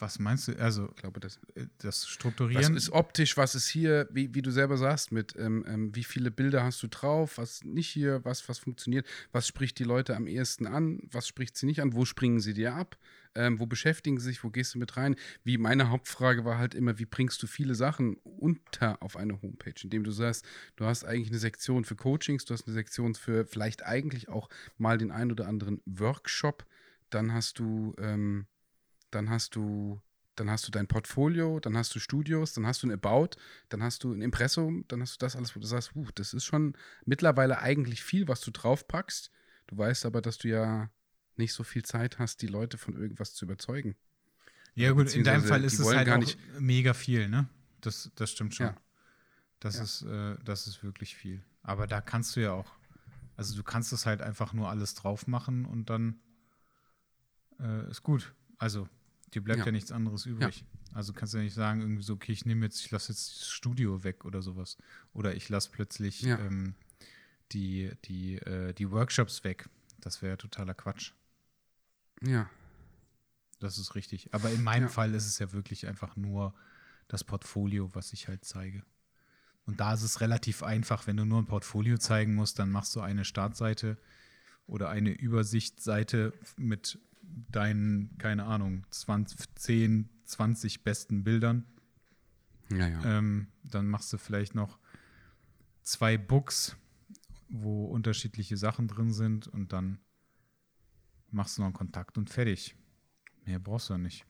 Was 0.00 0.18
meinst 0.20 0.46
du? 0.46 0.52
Also, 0.58 0.88
ich 0.94 0.96
glaube, 0.96 1.18
das, 1.18 1.40
äh, 1.54 1.66
das 1.78 2.06
Strukturieren. 2.06 2.62
Was 2.62 2.82
ist 2.84 2.90
optisch, 2.90 3.36
was 3.36 3.54
ist 3.54 3.68
hier, 3.68 4.08
wie, 4.10 4.32
wie 4.34 4.42
du 4.42 4.50
selber 4.50 4.76
sagst, 4.76 5.10
mit 5.10 5.34
ähm, 5.36 5.64
ähm, 5.66 5.94
wie 5.94 6.04
viele 6.04 6.30
Bilder 6.30 6.62
hast 6.62 6.82
du 6.82 6.86
drauf, 6.86 7.38
was 7.38 7.64
nicht 7.64 7.88
hier, 7.88 8.24
was, 8.24 8.48
was 8.48 8.58
funktioniert, 8.58 9.06
was 9.32 9.48
spricht 9.48 9.78
die 9.78 9.84
Leute 9.84 10.14
am 10.14 10.26
ehesten 10.26 10.66
an, 10.66 11.00
was 11.10 11.26
spricht 11.26 11.56
sie 11.56 11.66
nicht 11.66 11.82
an, 11.82 11.94
wo 11.94 12.04
springen 12.04 12.38
sie 12.40 12.54
dir 12.54 12.74
ab, 12.74 12.96
ähm, 13.34 13.58
wo 13.58 13.66
beschäftigen 13.66 14.18
sie 14.18 14.26
sich, 14.26 14.44
wo 14.44 14.50
gehst 14.50 14.74
du 14.74 14.78
mit 14.78 14.96
rein? 14.96 15.16
Wie 15.42 15.58
meine 15.58 15.90
Hauptfrage 15.90 16.44
war 16.44 16.58
halt 16.58 16.74
immer, 16.74 16.98
wie 16.98 17.06
bringst 17.06 17.42
du 17.42 17.46
viele 17.46 17.74
Sachen 17.74 18.16
unter 18.22 19.02
auf 19.02 19.16
eine 19.16 19.42
Homepage, 19.42 19.74
indem 19.82 20.04
du 20.04 20.12
sagst, 20.12 20.44
du 20.76 20.84
hast 20.84 21.04
eigentlich 21.04 21.30
eine 21.30 21.38
Sektion 21.38 21.84
für 21.84 21.96
Coachings, 21.96 22.44
du 22.44 22.54
hast 22.54 22.66
eine 22.66 22.74
Sektion 22.74 23.14
für 23.14 23.46
vielleicht 23.46 23.84
eigentlich 23.84 24.28
auch 24.28 24.48
mal 24.76 24.98
den 24.98 25.10
ein 25.10 25.32
oder 25.32 25.48
anderen 25.48 25.80
Workshop, 25.86 26.64
dann 27.10 27.32
hast 27.32 27.58
du 27.58 27.94
ähm, 27.98 28.46
dann 29.10 29.30
hast 29.30 29.56
du, 29.56 30.00
dann 30.36 30.50
hast 30.50 30.66
du 30.66 30.70
dein 30.70 30.86
Portfolio, 30.86 31.60
dann 31.60 31.76
hast 31.76 31.94
du 31.94 31.98
Studios, 31.98 32.52
dann 32.52 32.66
hast 32.66 32.82
du 32.82 32.86
ein 32.86 32.92
About, 32.92 33.30
dann 33.68 33.82
hast 33.82 34.04
du 34.04 34.12
ein 34.12 34.22
Impressum, 34.22 34.84
dann 34.88 35.02
hast 35.02 35.14
du 35.14 35.18
das 35.18 35.36
alles, 35.36 35.56
wo 35.56 35.60
du 35.60 35.66
sagst, 35.66 35.94
uh, 35.94 36.06
das 36.14 36.34
ist 36.34 36.44
schon 36.44 36.76
mittlerweile 37.04 37.58
eigentlich 37.60 38.02
viel, 38.02 38.28
was 38.28 38.40
du 38.40 38.50
draufpackst. 38.50 39.30
Du 39.66 39.76
weißt 39.76 40.06
aber, 40.06 40.22
dass 40.22 40.38
du 40.38 40.48
ja 40.48 40.90
nicht 41.36 41.52
so 41.52 41.62
viel 41.62 41.84
Zeit 41.84 42.18
hast, 42.18 42.42
die 42.42 42.46
Leute 42.46 42.78
von 42.78 42.96
irgendwas 42.96 43.34
zu 43.34 43.44
überzeugen. 43.44 43.96
Ja, 44.74 44.92
gut, 44.92 45.14
in 45.14 45.24
deinem 45.24 45.42
Fall 45.42 45.64
ist 45.64 45.78
es 45.78 45.86
halt 45.86 46.08
auch 46.08 46.60
mega 46.60 46.94
viel, 46.94 47.28
ne? 47.28 47.48
Das, 47.80 48.10
das 48.14 48.30
stimmt 48.30 48.54
schon. 48.54 48.66
Ja. 48.66 48.76
Das, 49.60 49.76
ja. 49.76 49.82
Ist, 49.82 50.02
äh, 50.02 50.36
das 50.44 50.66
ist 50.66 50.84
wirklich 50.84 51.16
viel. 51.16 51.44
Aber 51.62 51.86
da 51.86 52.00
kannst 52.00 52.36
du 52.36 52.40
ja 52.40 52.52
auch, 52.52 52.72
also 53.36 53.56
du 53.56 53.62
kannst 53.62 53.92
es 53.92 54.06
halt 54.06 54.22
einfach 54.22 54.52
nur 54.52 54.68
alles 54.68 54.94
drauf 54.94 55.26
machen 55.26 55.64
und 55.64 55.90
dann 55.90 56.20
äh, 57.60 57.90
ist 57.90 58.02
gut. 58.02 58.34
Also 58.58 58.88
Dir 59.34 59.42
bleibt 59.42 59.60
ja, 59.60 59.66
ja 59.66 59.72
nichts 59.72 59.92
anderes 59.92 60.26
übrig. 60.26 60.60
Ja. 60.60 60.96
Also 60.96 61.12
kannst 61.12 61.34
du 61.34 61.38
ja 61.38 61.44
nicht 61.44 61.54
sagen, 61.54 61.80
irgendwie 61.80 62.02
so, 62.02 62.14
okay, 62.14 62.32
ich 62.32 62.44
nehme 62.46 62.64
jetzt, 62.64 62.80
ich 62.80 62.90
lasse 62.90 63.12
jetzt 63.12 63.40
das 63.40 63.48
Studio 63.48 64.04
weg 64.04 64.24
oder 64.24 64.42
sowas. 64.42 64.78
Oder 65.12 65.34
ich 65.34 65.48
lasse 65.48 65.70
plötzlich 65.70 66.22
ja. 66.22 66.38
ähm, 66.38 66.74
die, 67.52 67.92
die, 68.04 68.36
äh, 68.36 68.72
die 68.72 68.90
Workshops 68.90 69.44
weg. 69.44 69.68
Das 70.00 70.22
wäre 70.22 70.32
ja 70.32 70.36
totaler 70.36 70.74
Quatsch. 70.74 71.12
Ja. 72.22 72.48
Das 73.60 73.78
ist 73.78 73.94
richtig. 73.94 74.32
Aber 74.32 74.50
in 74.50 74.62
meinem 74.62 74.88
Fall 74.88 75.14
ist 75.14 75.26
es 75.26 75.38
ja 75.38 75.52
wirklich 75.52 75.86
einfach 75.86 76.16
nur 76.16 76.54
das 77.08 77.24
Portfolio, 77.24 77.90
was 77.94 78.12
ich 78.12 78.28
halt 78.28 78.44
zeige. 78.44 78.82
Und 79.66 79.80
da 79.80 79.92
ist 79.92 80.02
es 80.02 80.20
relativ 80.20 80.62
einfach, 80.62 81.06
wenn 81.06 81.16
du 81.16 81.24
nur 81.24 81.40
ein 81.42 81.46
Portfolio 81.46 81.98
zeigen 81.98 82.34
musst, 82.34 82.58
dann 82.58 82.70
machst 82.70 82.94
du 82.96 83.00
eine 83.00 83.24
Startseite 83.24 83.98
oder 84.66 84.88
eine 84.88 85.10
Übersichtsseite 85.10 86.32
mit 86.56 86.98
deinen, 87.50 88.16
keine 88.18 88.44
Ahnung, 88.44 88.86
20, 88.90 89.54
10, 89.54 90.08
20 90.24 90.84
besten 90.84 91.24
Bildern. 91.24 91.64
Ja, 92.70 92.88
ja. 92.88 93.18
Ähm, 93.18 93.48
dann 93.62 93.88
machst 93.88 94.12
du 94.12 94.18
vielleicht 94.18 94.54
noch 94.54 94.78
zwei 95.82 96.18
Books, 96.18 96.76
wo 97.48 97.86
unterschiedliche 97.86 98.56
Sachen 98.56 98.88
drin 98.88 99.12
sind 99.12 99.46
und 99.46 99.72
dann 99.72 100.00
machst 101.30 101.56
du 101.56 101.62
noch 101.62 101.68
einen 101.68 101.74
Kontakt 101.74 102.18
und 102.18 102.30
fertig. 102.30 102.76
Mehr 103.44 103.58
brauchst 103.58 103.88
du 103.88 103.94
ja 103.94 103.98
nicht. 103.98 104.26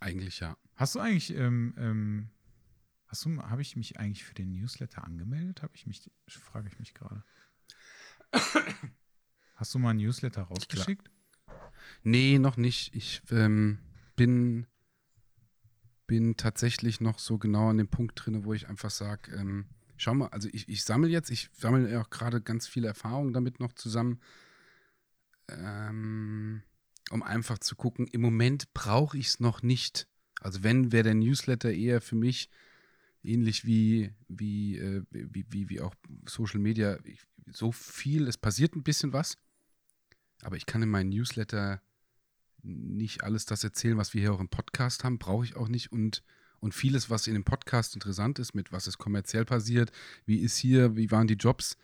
Eigentlich 0.00 0.40
ja. 0.40 0.56
Hast 0.76 0.94
du 0.94 1.00
eigentlich, 1.00 1.34
ähm, 1.34 1.74
ähm, 1.76 2.30
hast 3.06 3.24
du, 3.24 3.42
habe 3.42 3.62
ich 3.62 3.76
mich 3.76 3.98
eigentlich 3.98 4.24
für 4.24 4.34
den 4.34 4.50
Newsletter 4.50 5.04
angemeldet? 5.04 5.62
Habe 5.62 5.74
ich 5.74 5.86
mich, 5.86 6.10
frage 6.26 6.68
ich 6.68 6.78
mich 6.78 6.94
gerade. 6.94 7.22
Hast 9.60 9.74
du 9.74 9.78
mal 9.78 9.90
ein 9.90 9.98
Newsletter 9.98 10.44
rausgeschickt? 10.44 11.10
Nee, 12.02 12.38
noch 12.38 12.56
nicht. 12.56 12.94
Ich 12.94 13.20
ähm, 13.30 13.78
bin, 14.16 14.66
bin 16.06 16.38
tatsächlich 16.38 17.02
noch 17.02 17.18
so 17.18 17.36
genau 17.36 17.68
an 17.68 17.76
dem 17.76 17.88
Punkt 17.88 18.24
drin, 18.24 18.46
wo 18.46 18.54
ich 18.54 18.70
einfach 18.70 18.88
sage, 18.88 19.36
ähm, 19.36 19.66
schau 19.98 20.14
mal, 20.14 20.28
also 20.28 20.48
ich, 20.50 20.66
ich 20.70 20.82
sammle 20.82 21.10
jetzt, 21.10 21.30
ich 21.30 21.50
sammle 21.52 21.90
ja 21.90 22.00
auch 22.00 22.08
gerade 22.08 22.40
ganz 22.40 22.66
viele 22.66 22.88
Erfahrungen 22.88 23.34
damit 23.34 23.60
noch 23.60 23.74
zusammen, 23.74 24.20
ähm, 25.48 26.62
um 27.10 27.22
einfach 27.22 27.58
zu 27.58 27.76
gucken, 27.76 28.06
im 28.06 28.22
Moment 28.22 28.72
brauche 28.72 29.18
ich 29.18 29.26
es 29.26 29.40
noch 29.40 29.60
nicht. 29.60 30.08
Also 30.40 30.62
wenn, 30.62 30.90
wäre 30.90 31.04
der 31.04 31.14
Newsletter 31.14 31.70
eher 31.70 32.00
für 32.00 32.16
mich 32.16 32.48
ähnlich 33.22 33.66
wie, 33.66 34.14
wie, 34.26 34.78
äh, 34.78 35.02
wie, 35.10 35.44
wie, 35.50 35.68
wie 35.68 35.80
auch 35.82 35.94
Social 36.26 36.60
Media, 36.60 36.98
ich, 37.04 37.20
so 37.52 37.72
viel, 37.72 38.26
es 38.26 38.38
passiert 38.38 38.74
ein 38.74 38.82
bisschen 38.82 39.12
was, 39.12 39.36
aber 40.42 40.56
ich 40.56 40.66
kann 40.66 40.82
in 40.82 40.88
meinen 40.88 41.10
Newsletter 41.10 41.82
nicht 42.62 43.24
alles 43.24 43.46
das 43.46 43.64
erzählen, 43.64 43.96
was 43.96 44.14
wir 44.14 44.20
hier 44.20 44.32
auch 44.32 44.40
im 44.40 44.48
Podcast 44.48 45.04
haben, 45.04 45.18
brauche 45.18 45.44
ich 45.44 45.56
auch 45.56 45.68
nicht 45.68 45.92
und 45.92 46.22
und 46.60 46.74
vieles, 46.74 47.08
was 47.08 47.26
in 47.26 47.32
dem 47.32 47.44
Podcast 47.44 47.94
interessant 47.94 48.38
ist, 48.38 48.54
mit 48.54 48.70
was 48.70 48.86
ist 48.86 48.98
kommerziell 48.98 49.46
passiert, 49.46 49.90
wie 50.26 50.40
ist 50.40 50.58
hier, 50.58 50.94
wie 50.94 51.10
waren 51.10 51.26
die 51.26 51.34
Jobs, 51.34 51.76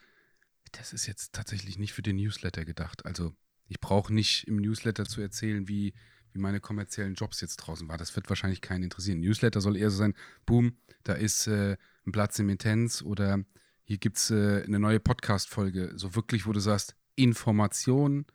das 0.72 0.92
ist 0.92 1.06
jetzt 1.06 1.32
tatsächlich 1.32 1.78
nicht 1.78 1.92
für 1.92 2.02
den 2.02 2.16
Newsletter 2.16 2.64
gedacht. 2.64 3.06
Also 3.06 3.34
ich 3.68 3.80
brauche 3.80 4.12
nicht 4.12 4.46
im 4.46 4.56
Newsletter 4.56 5.06
zu 5.06 5.20
erzählen, 5.20 5.68
wie, 5.68 5.94
wie 6.32 6.38
meine 6.38 6.60
kommerziellen 6.60 7.14
Jobs 7.14 7.40
jetzt 7.40 7.56
draußen 7.56 7.88
waren. 7.88 7.98
Das 7.98 8.14
wird 8.16 8.28
wahrscheinlich 8.28 8.60
keinen 8.60 8.84
interessieren. 8.84 9.20
Newsletter 9.20 9.60
soll 9.60 9.76
eher 9.76 9.90
so 9.90 9.98
sein, 9.98 10.14
boom, 10.44 10.76
da 11.04 11.14
ist 11.14 11.46
äh, 11.46 11.76
ein 12.06 12.12
Platz 12.12 12.38
im 12.38 12.48
Intens 12.48 13.02
oder 13.02 13.44
hier 13.84 13.98
gibt 13.98 14.18
es 14.18 14.30
äh, 14.30 14.62
eine 14.64 14.78
neue 14.78 15.00
Podcast-Folge. 15.00 15.92
So 15.96 16.14
wirklich, 16.14 16.46
wo 16.46 16.52
du 16.52 16.60
sagst, 16.60 16.96
Information, 17.14 18.26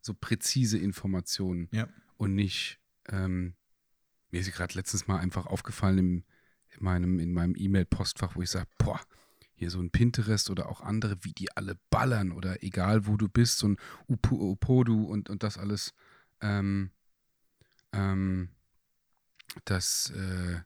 so 0.00 0.14
präzise 0.14 0.78
Informationen 0.78 1.68
Ja. 1.72 1.88
und 2.16 2.34
nicht, 2.34 2.80
ähm, 3.08 3.54
mir 4.30 4.40
ist 4.40 4.52
gerade 4.52 4.74
letztens 4.74 5.06
mal 5.06 5.18
einfach 5.18 5.46
aufgefallen 5.46 5.98
im, 5.98 6.24
in 6.70 6.82
meinem, 6.84 7.18
in 7.18 7.32
meinem 7.32 7.54
E-Mail-Postfach, 7.56 8.36
wo 8.36 8.42
ich 8.42 8.50
sage, 8.50 8.68
boah, 8.78 9.00
hier 9.54 9.70
so 9.70 9.80
ein 9.80 9.90
Pinterest 9.90 10.48
oder 10.48 10.68
auch 10.68 10.80
andere, 10.80 11.22
wie 11.24 11.32
die 11.32 11.54
alle 11.56 11.78
ballern 11.90 12.32
oder 12.32 12.62
egal 12.62 13.06
wo 13.06 13.16
du 13.16 13.28
bist, 13.28 13.58
so 13.58 13.68
ein 13.68 13.76
Upu, 14.08 14.36
Upodu 14.52 15.04
und, 15.04 15.28
und 15.28 15.42
das 15.42 15.58
alles, 15.58 15.92
ähm, 16.40 16.90
ähm, 17.92 18.48
das 19.64 20.10
äh, 20.10 20.60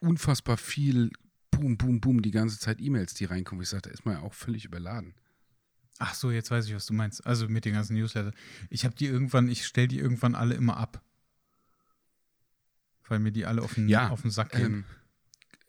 unfassbar 0.00 0.56
viel, 0.56 1.10
boom, 1.50 1.78
boom, 1.78 2.00
boom, 2.00 2.22
die 2.22 2.30
ganze 2.30 2.58
Zeit 2.58 2.80
E-Mails, 2.80 3.14
die 3.14 3.24
reinkommen. 3.24 3.62
Ich 3.62 3.68
sage, 3.70 3.82
da 3.82 3.90
ist 3.90 4.04
man 4.04 4.14
ja 4.16 4.20
auch 4.22 4.34
völlig 4.34 4.64
überladen. 4.64 5.14
Ach 6.02 6.14
so, 6.14 6.30
jetzt 6.30 6.50
weiß 6.50 6.66
ich, 6.66 6.74
was 6.74 6.86
du 6.86 6.94
meinst. 6.94 7.26
Also 7.26 7.46
mit 7.46 7.66
den 7.66 7.74
ganzen 7.74 7.94
Newsletter. 7.94 8.32
Ich 8.70 8.86
habe 8.86 8.94
die 8.94 9.04
irgendwann, 9.04 9.50
ich 9.50 9.66
stelle 9.66 9.86
die 9.86 9.98
irgendwann 9.98 10.34
alle 10.34 10.54
immer 10.54 10.78
ab. 10.78 11.04
Weil 13.06 13.18
mir 13.18 13.32
die 13.32 13.44
alle 13.44 13.60
auf 13.60 13.74
den, 13.74 13.86
Ja, 13.86 14.08
auf 14.08 14.22
den 14.22 14.30
Sack 14.30 14.52
gehen. 14.52 14.86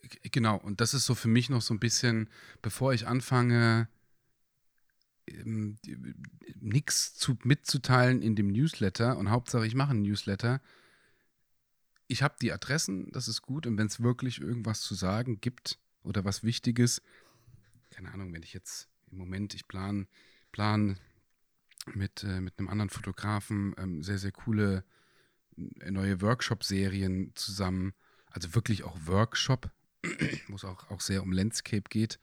Ähm, 0.04 0.22
genau, 0.32 0.56
und 0.56 0.80
das 0.80 0.94
ist 0.94 1.06
so 1.06 1.16
für 1.16 1.28
mich 1.28 1.50
noch 1.50 1.62
so 1.62 1.74
ein 1.74 1.82
bisschen, 1.82 2.30
bevor 2.62 2.94
ich 2.94 3.08
anfange, 3.08 3.90
ähm, 5.28 5.78
nichts 6.62 7.14
zu, 7.16 7.38
mitzuteilen 7.44 8.22
in 8.22 8.38
dem 8.38 8.48
Newsletter 8.48 9.18
und 9.18 9.32
Hauptsache 9.32 9.68
ich 9.68 9.76
mache 9.76 9.92
einen 9.92 10.04
Newsletter. 10.04 10.62
Ich 12.08 12.24
habe 12.24 12.36
die 12.42 12.54
Adressen, 12.54 13.12
das 13.12 13.28
ist 13.28 13.42
gut. 13.42 13.68
Und 13.68 13.78
wenn 13.78 13.88
es 13.88 14.02
wirklich 14.02 14.40
irgendwas 14.40 14.80
zu 14.80 14.96
sagen 14.96 15.42
gibt 15.42 15.78
oder 16.04 16.24
was 16.24 16.42
Wichtiges, 16.44 17.02
keine 17.90 18.14
Ahnung, 18.14 18.32
wenn 18.32 18.44
ich 18.44 18.54
jetzt 18.54 18.91
im 19.12 19.18
Moment, 19.18 19.54
ich 19.54 19.68
plan, 19.68 20.08
plan 20.52 20.98
mit, 21.94 22.24
äh, 22.24 22.42
mit 22.42 22.58
einem 22.58 22.70
anderen 22.70 22.90
Fotografen 22.90 23.74
ähm, 23.78 24.04
sehr, 24.04 24.18
sehr 24.18 24.32
coole 24.32 24.84
äh, 25.58 25.92
neue 25.92 26.22
Workshop-Serien 26.22 27.32
zusammen. 27.36 27.94
Also 28.28 28.56
wirklich 28.56 28.84
auch 28.84 28.98
Workshop, 29.06 29.72
wo 30.48 30.56
es 30.56 30.66
auch, 30.66 30.90
auch 30.90 31.02
sehr 31.02 31.24
um 31.24 31.32
Landscape 31.32 31.84
geht 31.90 32.20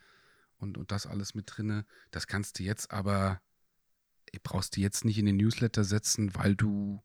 und, 0.58 0.78
und 0.78 0.90
das 0.90 1.06
alles 1.06 1.34
mit 1.34 1.44
drinne. 1.46 1.84
Das 2.10 2.26
kannst 2.26 2.58
du 2.58 2.62
jetzt 2.62 2.90
aber, 2.90 3.40
brauchst 4.42 4.76
du 4.76 4.80
jetzt 4.80 5.04
nicht 5.04 5.18
in 5.18 5.26
den 5.26 5.36
Newsletter 5.36 5.84
setzen, 5.84 6.34
weil 6.34 6.54
du, 6.54 7.02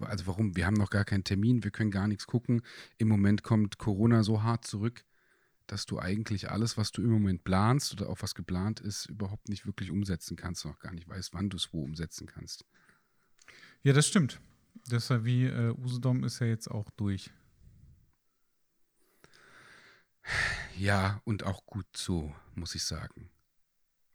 also 0.00 0.26
warum? 0.26 0.56
Wir 0.56 0.66
haben 0.66 0.74
noch 0.74 0.90
gar 0.90 1.04
keinen 1.04 1.24
Termin, 1.24 1.64
wir 1.64 1.70
können 1.70 1.90
gar 1.90 2.08
nichts 2.08 2.26
gucken. 2.26 2.62
Im 2.98 3.08
Moment 3.08 3.42
kommt 3.42 3.78
Corona 3.78 4.22
so 4.22 4.42
hart 4.42 4.66
zurück, 4.66 5.04
dass 5.66 5.86
du 5.86 5.98
eigentlich 5.98 6.50
alles, 6.50 6.76
was 6.76 6.92
du 6.92 7.02
im 7.02 7.10
Moment 7.10 7.44
planst 7.44 7.92
oder 7.92 8.08
auch 8.08 8.20
was 8.20 8.34
geplant 8.34 8.80
ist, 8.80 9.06
überhaupt 9.06 9.48
nicht 9.48 9.66
wirklich 9.66 9.90
umsetzen 9.90 10.36
kannst 10.36 10.64
und 10.64 10.72
auch 10.72 10.78
gar 10.78 10.92
nicht 10.92 11.08
weißt, 11.08 11.32
wann 11.32 11.50
du 11.50 11.56
es 11.56 11.72
wo 11.72 11.82
umsetzen 11.82 12.26
kannst. 12.26 12.64
Ja, 13.82 13.92
das 13.92 14.06
stimmt. 14.06 14.40
Das 14.88 15.04
ist 15.04 15.08
ja 15.10 15.24
wie 15.24 15.46
äh, 15.46 15.70
Usedom 15.78 16.24
ist 16.24 16.40
ja 16.40 16.46
jetzt 16.46 16.70
auch 16.70 16.90
durch. 16.90 17.30
Ja, 20.76 21.20
und 21.24 21.44
auch 21.44 21.64
gut 21.66 21.86
so, 21.96 22.34
muss 22.54 22.74
ich 22.74 22.84
sagen. 22.84 23.30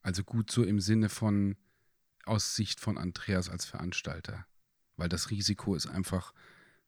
Also 0.01 0.23
gut 0.23 0.51
so 0.51 0.63
im 0.63 0.79
Sinne 0.79 1.09
von 1.09 1.55
aus 2.25 2.55
Sicht 2.55 2.79
von 2.79 2.97
Andreas 2.97 3.49
als 3.49 3.65
Veranstalter. 3.65 4.45
Weil 4.97 5.09
das 5.09 5.29
Risiko 5.29 5.75
ist 5.75 5.87
einfach, 5.87 6.33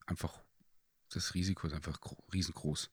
einfach, 0.06 0.41
das 1.10 1.34
Risiko 1.34 1.67
ist 1.67 1.74
einfach 1.74 2.02
gro- 2.02 2.24
riesengroß. 2.34 2.89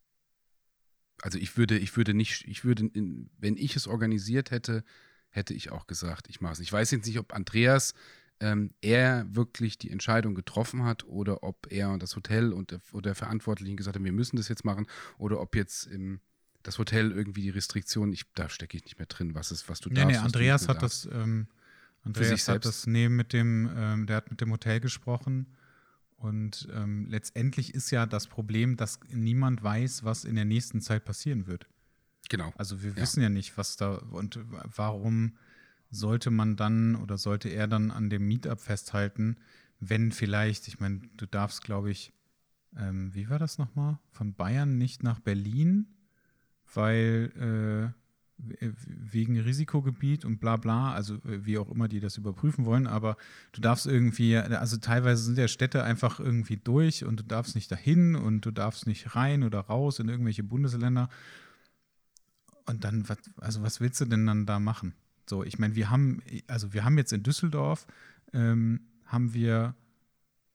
Also 1.22 1.38
ich 1.38 1.56
würde, 1.56 1.78
ich 1.78 1.96
würde 1.96 2.14
nicht, 2.14 2.44
ich 2.46 2.64
würde, 2.64 2.90
wenn 3.38 3.56
ich 3.56 3.76
es 3.76 3.86
organisiert 3.86 4.50
hätte, 4.50 4.84
hätte 5.30 5.54
ich 5.54 5.70
auch 5.70 5.86
gesagt, 5.86 6.28
ich 6.28 6.40
mache 6.40 6.54
es. 6.54 6.60
Ich 6.60 6.72
weiß 6.72 6.90
jetzt 6.90 7.06
nicht, 7.06 7.18
ob 7.18 7.34
Andreas 7.34 7.94
ähm, 8.40 8.70
er 8.80 9.26
wirklich 9.34 9.78
die 9.78 9.90
Entscheidung 9.90 10.34
getroffen 10.34 10.84
hat 10.84 11.04
oder 11.04 11.42
ob 11.42 11.66
er 11.70 11.90
und 11.90 12.02
das 12.02 12.14
Hotel 12.14 12.52
und 12.52 12.70
der, 12.70 12.80
oder 12.92 13.10
der 13.10 13.14
Verantwortlichen 13.14 13.76
gesagt 13.76 13.96
haben, 13.96 14.04
wir 14.04 14.12
müssen 14.12 14.36
das 14.36 14.48
jetzt 14.48 14.64
machen 14.64 14.86
oder 15.18 15.40
ob 15.40 15.56
jetzt 15.56 15.86
im, 15.88 16.20
das 16.62 16.78
Hotel 16.78 17.10
irgendwie 17.10 17.42
die 17.42 17.50
Restriktionen, 17.50 18.12
ich, 18.12 18.24
da 18.34 18.48
stecke 18.48 18.76
ich 18.76 18.84
nicht 18.84 18.98
mehr 18.98 19.06
drin, 19.06 19.34
was 19.34 19.50
ist, 19.50 19.68
was 19.68 19.80
du 19.80 19.88
Nee, 19.88 19.96
darfst. 19.96 20.10
nee, 20.10 20.16
Andreas 20.18 20.68
hat 20.68 20.82
darfst. 20.82 21.06
das, 21.06 21.12
ähm, 21.12 21.48
Andreas 22.04 22.30
hat 22.48 22.62
selbst. 22.62 22.66
das 22.66 22.86
nee, 22.86 23.08
mit 23.08 23.32
dem, 23.32 23.68
ähm, 23.76 24.06
der 24.06 24.16
hat 24.16 24.30
mit 24.30 24.40
dem 24.40 24.52
Hotel 24.52 24.78
gesprochen. 24.80 25.46
Und 26.18 26.68
ähm, 26.74 27.06
letztendlich 27.08 27.74
ist 27.74 27.90
ja 27.90 28.04
das 28.04 28.26
Problem, 28.26 28.76
dass 28.76 28.98
niemand 29.10 29.62
weiß, 29.62 30.02
was 30.04 30.24
in 30.24 30.34
der 30.34 30.44
nächsten 30.44 30.80
Zeit 30.80 31.04
passieren 31.04 31.46
wird. 31.46 31.66
Genau. 32.28 32.52
Also 32.56 32.82
wir 32.82 32.90
Ja. 32.90 33.02
wissen 33.02 33.22
ja 33.22 33.28
nicht, 33.28 33.56
was 33.56 33.76
da 33.76 33.94
und 33.94 34.38
warum 34.76 35.36
sollte 35.90 36.30
man 36.30 36.56
dann 36.56 36.96
oder 36.96 37.16
sollte 37.18 37.48
er 37.48 37.68
dann 37.68 37.90
an 37.90 38.10
dem 38.10 38.26
Meetup 38.26 38.60
festhalten, 38.60 39.36
wenn 39.80 40.12
vielleicht, 40.12 40.68
ich 40.68 40.80
meine, 40.80 41.00
du 41.16 41.26
darfst, 41.26 41.62
glaube 41.62 41.90
ich, 41.90 42.12
ähm, 42.76 43.14
wie 43.14 43.30
war 43.30 43.38
das 43.38 43.56
nochmal? 43.56 43.98
Von 44.10 44.34
Bayern 44.34 44.76
nicht 44.76 45.02
nach 45.02 45.20
Berlin, 45.20 45.86
weil 46.74 47.94
äh, 47.94 48.07
wegen 48.38 49.38
Risikogebiet 49.38 50.24
und 50.24 50.38
bla 50.38 50.56
bla, 50.56 50.92
also 50.92 51.14
äh, 51.16 51.44
wie 51.44 51.58
auch 51.58 51.70
immer 51.70 51.88
die 51.88 52.00
das 52.00 52.16
überprüfen 52.16 52.64
wollen, 52.64 52.86
aber 52.86 53.16
du 53.52 53.60
darfst 53.60 53.86
irgendwie, 53.86 54.36
also 54.36 54.76
teilweise 54.76 55.24
sind 55.24 55.38
ja 55.38 55.48
Städte 55.48 55.82
einfach 55.82 56.20
irgendwie 56.20 56.56
durch 56.56 57.04
und 57.04 57.20
du 57.20 57.24
darfst 57.24 57.54
nicht 57.54 57.70
dahin 57.70 58.14
und 58.14 58.42
du 58.42 58.50
darfst 58.50 58.86
nicht 58.86 59.16
rein 59.16 59.42
oder 59.42 59.60
raus 59.60 59.98
in 59.98 60.08
irgendwelche 60.08 60.44
Bundesländer. 60.44 61.08
Und 62.66 62.84
dann, 62.84 63.04
also 63.38 63.62
was 63.62 63.80
willst 63.80 64.00
du 64.00 64.04
denn 64.04 64.26
dann 64.26 64.46
da 64.46 64.60
machen? 64.60 64.94
So, 65.28 65.42
ich 65.42 65.58
meine, 65.58 65.74
wir 65.74 65.90
haben, 65.90 66.22
also 66.46 66.72
wir 66.72 66.84
haben 66.84 66.98
jetzt 66.98 67.12
in 67.12 67.22
Düsseldorf, 67.22 67.86
ähm, 68.32 68.80
haben 69.06 69.34
wir 69.34 69.74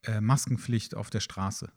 äh, 0.03 0.21
Maskenpflicht 0.21 0.95
auf 0.95 1.09
der 1.09 1.19
Straße 1.19 1.71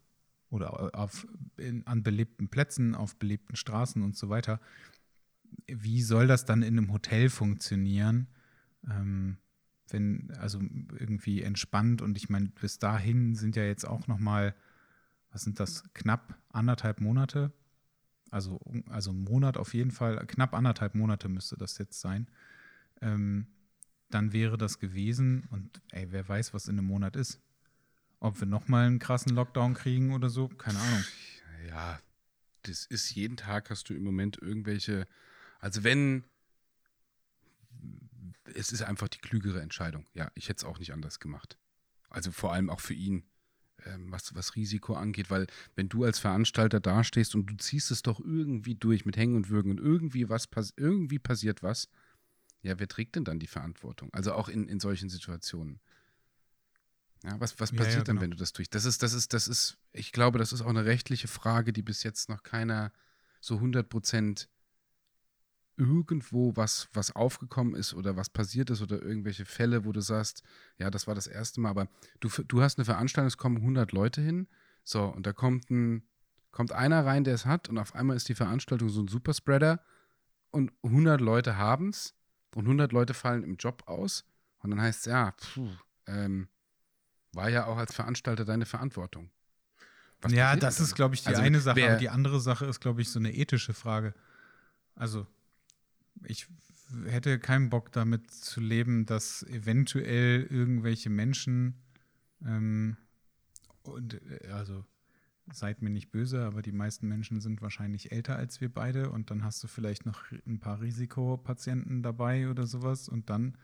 oder 0.50 0.94
auf, 0.94 1.26
in, 1.56 1.86
an 1.86 2.02
belebten 2.02 2.48
Plätzen, 2.48 2.94
auf 2.94 3.16
belebten 3.16 3.56
Straßen 3.56 4.02
und 4.02 4.16
so 4.16 4.28
weiter. 4.28 4.60
Wie 5.66 6.02
soll 6.02 6.26
das 6.26 6.44
dann 6.44 6.62
in 6.62 6.78
einem 6.78 6.92
Hotel 6.92 7.30
funktionieren? 7.30 8.28
Ähm, 8.88 9.38
wenn, 9.88 10.32
also 10.38 10.60
irgendwie 10.98 11.42
entspannt 11.42 12.02
und 12.02 12.16
ich 12.16 12.28
meine, 12.28 12.48
bis 12.48 12.78
dahin 12.78 13.34
sind 13.34 13.56
ja 13.56 13.64
jetzt 13.64 13.86
auch 13.86 14.06
noch 14.08 14.18
mal, 14.18 14.54
was 15.30 15.42
sind 15.42 15.60
das, 15.60 15.84
knapp 15.94 16.36
anderthalb 16.48 17.00
Monate, 17.00 17.52
also, 18.30 18.60
also 18.88 19.10
einen 19.10 19.22
Monat 19.22 19.56
auf 19.56 19.74
jeden 19.74 19.92
Fall, 19.92 20.24
knapp 20.26 20.54
anderthalb 20.54 20.94
Monate 20.94 21.28
müsste 21.28 21.56
das 21.56 21.78
jetzt 21.78 22.00
sein. 22.00 22.26
Ähm, 23.00 23.46
dann 24.10 24.32
wäre 24.32 24.58
das 24.58 24.78
gewesen. 24.78 25.44
Und 25.50 25.80
ey, 25.90 26.10
wer 26.10 26.28
weiß, 26.28 26.54
was 26.54 26.68
in 26.68 26.78
einem 26.78 26.86
Monat 26.86 27.16
ist. 27.16 27.40
Ob 28.18 28.40
wir 28.40 28.46
nochmal 28.46 28.86
einen 28.86 28.98
krassen 28.98 29.34
Lockdown 29.34 29.74
kriegen 29.74 30.12
oder 30.12 30.30
so, 30.30 30.48
keine 30.48 30.78
Ahnung. 30.78 31.04
Ja, 31.68 31.98
das 32.62 32.86
ist 32.86 33.14
jeden 33.14 33.36
Tag 33.36 33.70
hast 33.70 33.88
du 33.88 33.94
im 33.94 34.02
Moment 34.02 34.38
irgendwelche, 34.40 35.06
also 35.66 35.82
wenn, 35.82 36.22
es 38.54 38.70
ist 38.70 38.82
einfach 38.82 39.08
die 39.08 39.18
klügere 39.18 39.60
Entscheidung. 39.60 40.06
Ja, 40.14 40.30
ich 40.36 40.48
hätte 40.48 40.58
es 40.58 40.64
auch 40.64 40.78
nicht 40.78 40.92
anders 40.92 41.18
gemacht. 41.18 41.58
Also 42.08 42.30
vor 42.30 42.52
allem 42.52 42.70
auch 42.70 42.78
für 42.78 42.94
ihn, 42.94 43.24
ähm, 43.84 44.12
was, 44.12 44.32
was 44.36 44.54
Risiko 44.54 44.94
angeht, 44.94 45.28
weil 45.28 45.48
wenn 45.74 45.88
du 45.88 46.04
als 46.04 46.20
Veranstalter 46.20 46.78
dastehst 46.78 47.34
und 47.34 47.46
du 47.46 47.56
ziehst 47.56 47.90
es 47.90 48.02
doch 48.02 48.20
irgendwie 48.20 48.76
durch 48.76 49.04
mit 49.06 49.16
Hängen 49.16 49.34
und 49.34 49.48
Würgen 49.48 49.72
und 49.72 49.80
irgendwie 49.80 50.28
was 50.28 50.46
irgendwie 50.76 51.18
passiert 51.18 51.64
was, 51.64 51.88
ja, 52.62 52.78
wer 52.78 52.86
trägt 52.86 53.16
denn 53.16 53.24
dann 53.24 53.40
die 53.40 53.48
Verantwortung? 53.48 54.14
Also 54.14 54.34
auch 54.34 54.48
in, 54.48 54.68
in 54.68 54.78
solchen 54.78 55.10
Situationen. 55.10 55.80
Ja, 57.24 57.40
was, 57.40 57.58
was 57.58 57.72
passiert 57.72 57.92
ja, 57.92 57.98
ja, 57.98 58.04
dann, 58.04 58.16
genau. 58.16 58.22
wenn 58.22 58.30
du 58.30 58.36
das 58.36 58.52
durch? 58.52 58.70
Das 58.70 58.84
ist, 58.84 59.02
das 59.02 59.14
ist, 59.14 59.32
das 59.32 59.48
ist, 59.48 59.78
ich 59.90 60.12
glaube, 60.12 60.38
das 60.38 60.52
ist 60.52 60.62
auch 60.62 60.68
eine 60.68 60.84
rechtliche 60.84 61.26
Frage, 61.26 61.72
die 61.72 61.82
bis 61.82 62.04
jetzt 62.04 62.28
noch 62.28 62.44
keiner 62.44 62.92
so 63.40 63.56
100 63.56 63.88
Prozent 63.88 64.48
irgendwo 65.76 66.56
was, 66.56 66.88
was 66.92 67.14
aufgekommen 67.14 67.74
ist 67.74 67.94
oder 67.94 68.16
was 68.16 68.30
passiert 68.30 68.70
ist 68.70 68.82
oder 68.82 69.02
irgendwelche 69.02 69.44
Fälle, 69.44 69.84
wo 69.84 69.92
du 69.92 70.00
sagst, 70.00 70.42
ja, 70.78 70.90
das 70.90 71.06
war 71.06 71.14
das 71.14 71.26
erste 71.26 71.60
Mal, 71.60 71.70
aber 71.70 71.88
du, 72.20 72.28
du 72.28 72.62
hast 72.62 72.78
eine 72.78 72.84
Veranstaltung, 72.84 73.28
es 73.28 73.36
kommen 73.36 73.58
100 73.58 73.92
Leute 73.92 74.20
hin, 74.20 74.48
so, 74.84 75.04
und 75.04 75.26
da 75.26 75.32
kommt 75.32 75.70
ein, 75.70 76.02
kommt 76.50 76.72
einer 76.72 77.04
rein, 77.04 77.24
der 77.24 77.34
es 77.34 77.44
hat 77.44 77.68
und 77.68 77.78
auf 77.78 77.94
einmal 77.94 78.16
ist 78.16 78.28
die 78.28 78.34
Veranstaltung 78.34 78.88
so 78.88 79.02
ein 79.02 79.08
Superspreader 79.08 79.82
und 80.50 80.72
100 80.82 81.20
Leute 81.20 81.56
haben 81.58 81.90
es 81.90 82.14
und 82.54 82.64
100 82.64 82.92
Leute 82.92 83.12
fallen 83.12 83.42
im 83.42 83.56
Job 83.56 83.82
aus 83.86 84.24
und 84.60 84.70
dann 84.70 84.80
heißt 84.80 85.00
es, 85.00 85.04
ja, 85.06 85.32
puh, 85.54 85.68
ähm, 86.06 86.48
war 87.32 87.50
ja 87.50 87.66
auch 87.66 87.76
als 87.76 87.94
Veranstalter 87.94 88.44
deine 88.44 88.64
Verantwortung. 88.64 89.30
Was 90.22 90.32
ja, 90.32 90.56
das 90.56 90.80
ist, 90.80 90.94
glaube 90.94 91.14
ich, 91.14 91.22
die 91.22 91.28
also, 91.28 91.42
eine 91.42 91.60
Sache, 91.60 91.84
aber 91.84 91.96
die 91.96 92.08
andere 92.08 92.40
Sache 92.40 92.64
ist, 92.64 92.80
glaube 92.80 93.02
ich, 93.02 93.10
so 93.10 93.18
eine 93.18 93.34
ethische 93.34 93.74
Frage. 93.74 94.14
Also, 94.94 95.26
ich 96.24 96.46
hätte 97.06 97.38
keinen 97.38 97.70
Bock 97.70 97.92
damit 97.92 98.30
zu 98.30 98.60
leben, 98.60 99.06
dass 99.06 99.42
eventuell 99.44 100.44
irgendwelche 100.44 101.10
Menschen 101.10 101.74
ähm, 102.44 102.96
und 103.82 104.14
äh, 104.14 104.48
also 104.48 104.84
seid 105.52 105.80
mir 105.80 105.90
nicht 105.90 106.10
böse, 106.10 106.44
aber 106.44 106.60
die 106.62 106.72
meisten 106.72 107.06
Menschen 107.06 107.40
sind 107.40 107.62
wahrscheinlich 107.62 108.10
älter 108.10 108.36
als 108.36 108.60
wir 108.60 108.72
beide 108.72 109.10
und 109.10 109.30
dann 109.30 109.44
hast 109.44 109.62
du 109.62 109.68
vielleicht 109.68 110.04
noch 110.04 110.24
ein 110.46 110.58
paar 110.58 110.80
Risikopatienten 110.80 112.02
dabei 112.02 112.50
oder 112.50 112.66
sowas 112.66 113.08
und 113.08 113.30
dann 113.30 113.56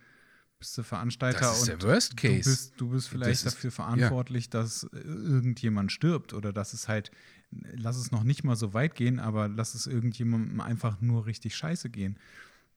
bist 0.62 0.78
du 0.78 0.84
Veranstalter 0.84 1.40
das 1.40 1.62
ist 1.62 1.68
und 1.68 1.82
der 1.82 1.88
Worst 1.88 2.16
Case. 2.16 2.42
Du 2.44 2.50
bist, 2.50 2.72
du 2.76 2.88
bist 2.90 3.08
vielleicht 3.08 3.32
ist, 3.32 3.46
dafür 3.46 3.72
verantwortlich, 3.72 4.44
ja. 4.44 4.60
dass 4.60 4.84
irgendjemand 4.92 5.90
stirbt 5.90 6.34
oder 6.34 6.52
dass 6.52 6.72
es 6.72 6.86
halt, 6.86 7.10
lass 7.50 7.96
es 7.96 8.12
noch 8.12 8.22
nicht 8.22 8.44
mal 8.44 8.54
so 8.54 8.72
weit 8.72 8.94
gehen, 8.94 9.18
aber 9.18 9.48
lass 9.48 9.74
es 9.74 9.88
irgendjemandem 9.88 10.60
einfach 10.60 11.00
nur 11.00 11.26
richtig 11.26 11.56
scheiße 11.56 11.90
gehen. 11.90 12.16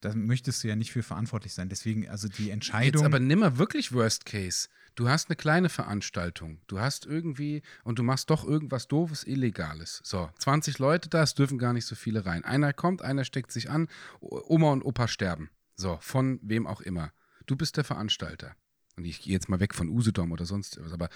Da 0.02 0.16
möchtest 0.16 0.64
du 0.64 0.68
ja 0.68 0.76
nicht 0.76 0.92
für 0.92 1.04
verantwortlich 1.04 1.54
sein. 1.54 1.70
Deswegen, 1.70 2.10
also 2.10 2.28
die 2.28 2.50
Entscheidung. 2.50 3.04
Jetzt 3.04 3.06
aber 3.06 3.20
nimmer 3.20 3.60
wirklich 3.60 3.92
Worst 3.94 4.26
Case. 4.26 4.68
Du 4.96 5.08
hast 5.08 5.30
eine 5.30 5.36
kleine 5.36 5.70
Veranstaltung. 5.70 6.60
Du 6.66 6.80
hast 6.80 7.06
irgendwie 7.06 7.62
und 7.84 8.00
du 8.00 8.04
machst 8.04 8.32
doch 8.32 8.44
irgendwas 8.44 8.88
Doofes, 8.88 9.26
Illegales. 9.26 10.02
So, 10.04 10.32
20 10.40 10.80
Leute 10.80 11.08
da, 11.10 11.22
es 11.22 11.36
dürfen 11.36 11.60
gar 11.60 11.74
nicht 11.74 11.86
so 11.86 11.94
viele 11.94 12.26
rein. 12.26 12.44
Einer 12.44 12.74
kommt, 12.74 13.04
einer 13.04 13.26
steckt 13.26 13.52
sich 13.52 13.70
an, 13.70 13.88
Oma 14.22 14.72
und 14.72 14.84
Opa 14.84 15.08
sterben. 15.08 15.52
So, 15.76 16.00
von 16.02 16.40
wem 16.42 16.66
auch 16.66 16.82
immer 16.82 17.12
du 17.46 17.56
bist 17.56 17.78
der 17.78 17.84
Veranstalter. 17.84 18.56
Und 18.98 19.06
ich 19.06 19.22
gehe 19.22 19.34
jetzt 19.34 19.50
mal 19.50 19.60
weg 19.60 19.74
von 19.74 19.90
Usedom 19.90 20.32
oder 20.32 20.46
sonst 20.46 20.80
was, 20.82 20.94
aber 20.94 21.10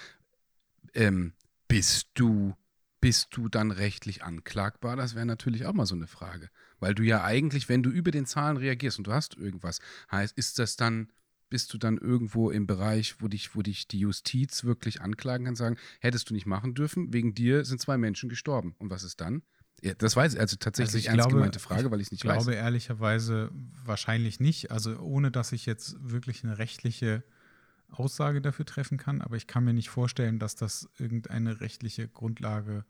ähm, 0.93 1.33
bist 1.67 2.09
du, 2.15 2.55
bist 2.99 3.29
du 3.31 3.47
dann 3.47 3.71
rechtlich 3.71 4.23
anklagbar? 4.23 4.95
Das 4.95 5.15
wäre 5.15 5.25
natürlich 5.25 5.65
auch 5.65 5.73
mal 5.73 5.85
so 5.85 5.95
eine 5.95 6.07
Frage. 6.07 6.49
Weil 6.79 6.95
du 6.95 7.03
ja 7.03 7.23
eigentlich, 7.23 7.69
wenn 7.69 7.83
du 7.83 7.89
über 7.89 8.11
den 8.11 8.25
Zahlen 8.25 8.57
reagierst 8.57 8.97
und 8.97 9.07
du 9.07 9.13
hast 9.13 9.35
irgendwas, 9.35 9.79
heißt, 10.11 10.37
ist 10.37 10.59
das 10.59 10.75
dann, 10.75 11.11
bist 11.49 11.73
du 11.73 11.77
dann 11.77 11.97
irgendwo 11.97 12.51
im 12.51 12.67
Bereich, 12.67 13.21
wo 13.21 13.27
dich, 13.27 13.55
wo 13.55 13.61
dich 13.61 13.87
die 13.87 13.99
Justiz 13.99 14.63
wirklich 14.63 15.01
anklagen 15.01 15.45
kann, 15.45 15.55
sagen, 15.55 15.77
hättest 15.99 16.29
du 16.29 16.33
nicht 16.33 16.45
machen 16.45 16.73
dürfen, 16.73 17.13
wegen 17.13 17.33
dir 17.33 17.65
sind 17.65 17.81
zwei 17.81 17.97
Menschen 17.97 18.29
gestorben. 18.29 18.75
Und 18.77 18.89
was 18.89 19.03
ist 19.03 19.21
dann? 19.21 19.43
Ja, 19.81 19.93
das 19.93 20.15
weiß 20.15 20.33
ich, 20.33 20.39
also 20.39 20.55
tatsächlich 20.57 21.09
also 21.09 21.17
ernst 21.17 21.27
glaube, 21.27 21.35
gemeinte 21.37 21.59
Frage, 21.59 21.91
weil 21.91 22.01
ich 22.01 22.07
es 22.07 22.11
nicht 22.11 22.25
weiß. 22.25 22.37
Ich 22.37 22.43
glaube 22.45 22.57
ehrlicherweise 22.57 23.51
wahrscheinlich 23.83 24.39
nicht. 24.39 24.71
Also 24.71 24.97
ohne, 24.99 25.31
dass 25.31 25.51
ich 25.51 25.65
jetzt 25.65 25.95
wirklich 26.01 26.43
eine 26.43 26.57
rechtliche 26.57 27.23
Aussage 27.89 28.41
dafür 28.41 28.65
treffen 28.65 28.97
kann, 28.97 29.21
aber 29.21 29.35
ich 29.35 29.47
kann 29.47 29.63
mir 29.63 29.73
nicht 29.73 29.89
vorstellen, 29.89 30.39
dass 30.39 30.55
das 30.55 30.89
irgendeine 30.97 31.61
rechtliche 31.61 32.07
Grundlage 32.07 32.85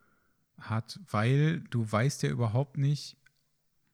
hat, 0.59 0.99
weil 1.09 1.61
du 1.69 1.89
weißt 1.89 2.23
ja 2.23 2.29
überhaupt 2.29 2.77
nicht, 2.77 3.17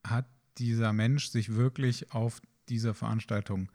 hat 0.03 0.25
dieser 0.57 0.93
Mensch 0.93 1.27
sich 1.27 1.55
wirklich 1.55 2.11
auf 2.11 2.41
dieser 2.69 2.93
Veranstaltung 2.93 3.71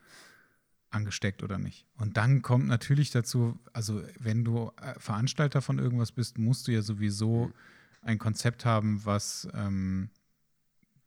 angesteckt 0.90 1.44
oder 1.44 1.59
nicht. 1.59 1.87
Und 1.94 2.16
dann 2.16 2.42
kommt 2.42 2.66
natürlich 2.66 3.12
dazu, 3.12 3.61
also 3.72 4.02
wenn 4.18 4.44
du 4.44 4.72
äh, 4.80 4.98
Veranstalter 4.98 5.62
von 5.62 5.78
irgendwas 5.78 6.11
bist, 6.11 6.37
musst 6.38 6.66
du 6.66 6.72
ja 6.72 6.83
sowieso 6.83 7.46
mhm 7.46 7.54
ein 8.02 8.18
Konzept 8.18 8.64
haben, 8.64 9.04
was 9.04 9.48
ähm, 9.54 10.10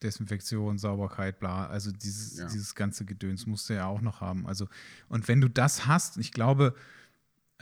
Desinfektion, 0.03 0.77
Sauberkeit, 0.77 1.39
bla, 1.39 1.67
also 1.67 1.91
dieses, 1.91 2.37
ja. 2.37 2.47
dieses 2.47 2.75
ganze 2.75 3.05
Gedöns 3.05 3.47
musst 3.47 3.69
du 3.69 3.73
ja 3.73 3.87
auch 3.87 4.01
noch 4.01 4.21
haben. 4.21 4.45
Also, 4.45 4.67
und 5.07 5.27
wenn 5.27 5.41
du 5.41 5.49
das 5.49 5.87
hast, 5.87 6.17
ich 6.17 6.31
glaube, 6.31 6.75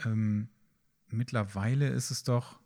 ähm, 0.06 0.50
mittlerweile 1.10 1.90
ist 1.90 2.12
es 2.12 2.24
doch, 2.24 2.60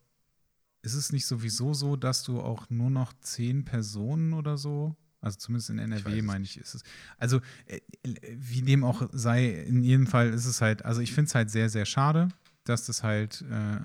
ist 0.82 0.93
es 0.93 1.12
nicht 1.12 1.25
sowieso 1.25 1.73
so, 1.73 1.95
dass 1.95 2.23
du 2.23 2.39
auch 2.39 2.69
nur 2.69 2.89
noch 2.89 3.13
zehn 3.19 3.65
Personen 3.65 4.34
oder 4.34 4.58
so, 4.58 4.95
also 5.19 5.38
zumindest 5.39 5.71
in 5.71 5.80
NRW, 5.80 6.21
meine 6.21 6.43
ich, 6.43 6.58
ist 6.58 6.75
es. 6.75 6.84
Also, 7.17 7.41
äh, 7.65 7.80
wie 8.04 8.62
dem 8.62 8.84
auch 8.84 9.10
sei, 9.12 9.49
in 9.49 9.84
jedem 9.84 10.08
Fall 10.08 10.30
ist 10.30 10.45
es 10.45 10.62
halt, 10.62 10.86
also 10.86 11.01
ich 11.01 11.13
finde 11.13 11.30
es 11.30 11.36
halt 11.36 11.49
sehr, 11.49 11.69
sehr 11.69 11.86
schade, 11.86 12.30
dass 12.63 12.86
das 12.86 13.04
halt 13.04 13.43
äh, 13.49 13.78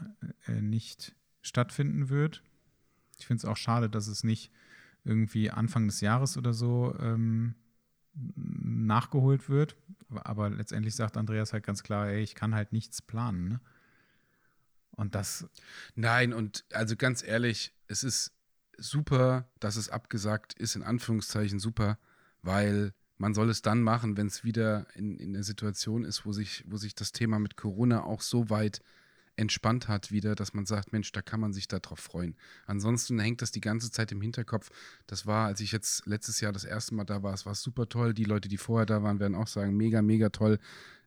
äh 0.46 0.60
nicht 0.60 1.14
stattfinden 1.40 2.10
wird. 2.10 2.42
Ich 3.20 3.26
finde 3.26 3.40
es 3.40 3.44
auch 3.44 3.56
schade, 3.56 3.88
dass 3.88 4.06
es 4.06 4.24
nicht 4.24 4.50
irgendwie 5.04 5.50
Anfang 5.50 5.86
des 5.86 6.00
Jahres 6.00 6.36
oder 6.36 6.52
so 6.52 6.94
ähm, 7.00 7.54
nachgeholt 8.14 9.48
wird. 9.48 9.76
Aber 10.10 10.50
letztendlich 10.50 10.94
sagt 10.94 11.16
Andreas 11.16 11.52
halt 11.52 11.64
ganz 11.64 11.82
klar, 11.82 12.08
ey, 12.08 12.22
ich 12.22 12.34
kann 12.34 12.54
halt 12.54 12.72
nichts 12.72 13.00
planen. 13.00 13.48
Ne? 13.48 13.60
Und 14.92 15.14
das. 15.14 15.48
Nein, 15.94 16.32
und 16.32 16.64
also 16.72 16.96
ganz 16.96 17.22
ehrlich, 17.22 17.72
es 17.86 18.04
ist 18.04 18.32
super, 18.76 19.48
dass 19.60 19.76
es 19.76 19.88
abgesagt 19.88 20.54
ist, 20.54 20.76
in 20.76 20.82
Anführungszeichen 20.82 21.58
super, 21.58 21.98
weil 22.42 22.92
man 23.18 23.34
soll 23.34 23.50
es 23.50 23.62
dann 23.62 23.82
machen, 23.82 24.16
wenn 24.16 24.26
es 24.26 24.44
wieder 24.44 24.86
in, 24.94 25.18
in 25.18 25.34
der 25.34 25.42
Situation 25.42 26.04
ist, 26.04 26.24
wo 26.24 26.32
sich, 26.32 26.64
wo 26.66 26.78
sich 26.78 26.94
das 26.94 27.12
Thema 27.12 27.38
mit 27.38 27.56
Corona 27.56 28.02
auch 28.02 28.22
so 28.22 28.48
weit 28.48 28.82
entspannt 29.40 29.88
hat 29.88 30.12
wieder, 30.12 30.34
dass 30.34 30.54
man 30.54 30.66
sagt, 30.66 30.92
Mensch, 30.92 31.10
da 31.12 31.22
kann 31.22 31.40
man 31.40 31.52
sich 31.52 31.66
darauf 31.66 31.98
freuen. 31.98 32.36
Ansonsten 32.66 33.18
hängt 33.18 33.42
das 33.42 33.50
die 33.50 33.60
ganze 33.60 33.90
Zeit 33.90 34.12
im 34.12 34.20
Hinterkopf. 34.20 34.70
Das 35.06 35.26
war, 35.26 35.46
als 35.46 35.60
ich 35.60 35.72
jetzt 35.72 36.06
letztes 36.06 36.40
Jahr 36.40 36.52
das 36.52 36.64
erste 36.64 36.94
Mal 36.94 37.04
da 37.04 37.22
war, 37.22 37.34
es 37.34 37.46
war 37.46 37.54
super 37.54 37.88
toll. 37.88 38.14
Die 38.14 38.24
Leute, 38.24 38.48
die 38.48 38.58
vorher 38.58 38.86
da 38.86 39.02
waren, 39.02 39.18
werden 39.18 39.34
auch 39.34 39.48
sagen, 39.48 39.76
mega, 39.76 40.02
mega 40.02 40.28
toll. 40.28 40.58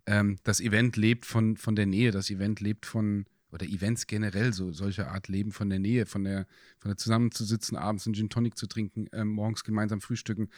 Ähm, 0.06 0.38
das 0.44 0.60
Event 0.60 0.98
lebt 0.98 1.26
von, 1.26 1.56
von 1.56 1.76
der 1.76 1.86
Nähe, 1.86 2.12
das 2.12 2.30
Event 2.30 2.60
lebt 2.60 2.86
von, 2.86 3.26
oder 3.52 3.66
Events 3.66 4.08
generell 4.08 4.52
so 4.52 4.74
solcher 4.74 5.12
Art 5.12 5.28
leben 5.28 5.52
von 5.52 5.70
der 5.70 5.80
Nähe, 5.80 6.06
von 6.06 6.24
der, 6.24 6.48
von 6.80 6.90
der 6.90 6.98
zusammenzusitzen, 6.98 7.78
abends 7.78 8.06
einen 8.06 8.16
Gin 8.16 8.30
Tonic 8.30 8.58
zu 8.58 8.68
trinken, 8.68 9.08
ähm, 9.14 9.30
morgens 9.30 9.64
gemeinsam 9.64 10.02
frühstücken. 10.02 10.50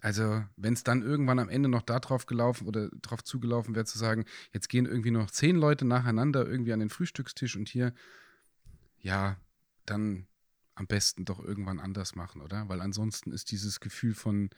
Also, 0.00 0.44
wenn 0.56 0.74
es 0.74 0.84
dann 0.84 1.02
irgendwann 1.02 1.38
am 1.38 1.48
Ende 1.48 1.68
noch 1.68 1.82
darauf 1.82 2.26
gelaufen 2.26 2.66
oder 2.66 2.88
darauf 3.02 3.24
zugelaufen 3.24 3.74
wäre, 3.74 3.84
zu 3.84 3.98
sagen, 3.98 4.24
jetzt 4.52 4.68
gehen 4.68 4.86
irgendwie 4.86 5.10
noch 5.10 5.30
zehn 5.30 5.56
Leute 5.56 5.84
nacheinander 5.84 6.46
irgendwie 6.46 6.72
an 6.72 6.80
den 6.80 6.90
Frühstückstisch 6.90 7.56
und 7.56 7.68
hier, 7.68 7.92
ja, 9.00 9.36
dann 9.86 10.26
am 10.74 10.86
besten 10.86 11.24
doch 11.24 11.40
irgendwann 11.40 11.80
anders 11.80 12.14
machen, 12.14 12.40
oder? 12.40 12.68
Weil 12.68 12.80
ansonsten 12.80 13.32
ist 13.32 13.50
dieses 13.50 13.80
Gefühl 13.80 14.14
von, 14.14 14.50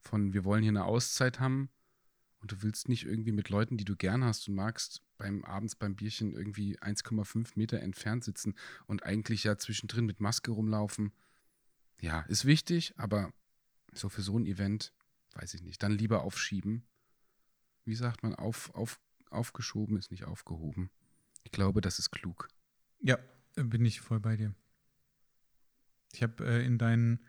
von 0.00 0.32
wir 0.32 0.44
wollen 0.44 0.62
hier 0.62 0.70
eine 0.72 0.84
Auszeit 0.84 1.38
haben 1.38 1.68
und 2.40 2.52
du 2.52 2.62
willst 2.62 2.88
nicht 2.88 3.04
irgendwie 3.04 3.32
mit 3.32 3.50
Leuten, 3.50 3.76
die 3.76 3.84
du 3.84 3.96
gern 3.96 4.24
hast 4.24 4.48
und 4.48 4.54
magst, 4.54 5.02
beim 5.18 5.44
abends 5.44 5.76
beim 5.76 5.96
Bierchen 5.96 6.32
irgendwie 6.32 6.78
1,5 6.78 7.52
Meter 7.56 7.80
entfernt 7.80 8.24
sitzen 8.24 8.54
und 8.86 9.04
eigentlich 9.04 9.44
ja 9.44 9.58
zwischendrin 9.58 10.06
mit 10.06 10.20
Maske 10.20 10.50
rumlaufen. 10.50 11.12
Ja, 12.00 12.20
ist 12.22 12.44
wichtig, 12.44 12.94
aber 12.96 13.32
so 13.98 14.08
für 14.08 14.22
so 14.22 14.38
ein 14.38 14.46
Event, 14.46 14.92
weiß 15.34 15.54
ich 15.54 15.62
nicht, 15.62 15.82
dann 15.82 15.92
lieber 15.92 16.22
aufschieben. 16.22 16.86
Wie 17.84 17.94
sagt 17.94 18.22
man, 18.22 18.34
auf, 18.34 18.74
auf, 18.74 19.00
aufgeschoben 19.30 19.96
ist 19.96 20.10
nicht 20.10 20.24
aufgehoben. 20.24 20.90
Ich 21.44 21.52
glaube, 21.52 21.80
das 21.80 21.98
ist 21.98 22.10
klug. 22.10 22.48
Ja, 23.00 23.18
bin 23.54 23.84
ich 23.84 24.00
voll 24.00 24.20
bei 24.20 24.36
dir. 24.36 24.54
Ich 26.12 26.22
habe 26.22 26.44
äh, 26.44 26.64
in, 26.64 26.78
deinen, 26.78 27.20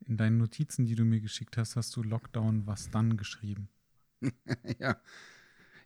in 0.00 0.16
deinen 0.16 0.38
Notizen, 0.38 0.86
die 0.86 0.94
du 0.94 1.04
mir 1.04 1.20
geschickt 1.20 1.56
hast, 1.56 1.76
hast 1.76 1.94
du 1.96 2.02
Lockdown 2.02 2.66
was 2.66 2.90
dann 2.90 3.16
geschrieben. 3.16 3.68
ja. 4.78 5.00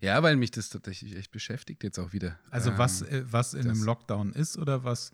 Ja, 0.01 0.23
weil 0.23 0.37
mich 0.37 0.51
das 0.51 0.69
tatsächlich 0.69 1.17
echt 1.17 1.31
beschäftigt 1.31 1.85
jetzt 1.85 1.99
auch 1.99 2.13
wieder. 2.13 2.39
Also 2.51 2.71
Ähm, 2.71 2.79
was, 2.79 3.03
äh, 3.03 3.25
was 3.27 3.55
in 3.55 3.71
einem 3.71 3.83
Lockdown 3.83 4.33
ist 4.33 4.59
oder 4.59 4.85
was 4.85 5.13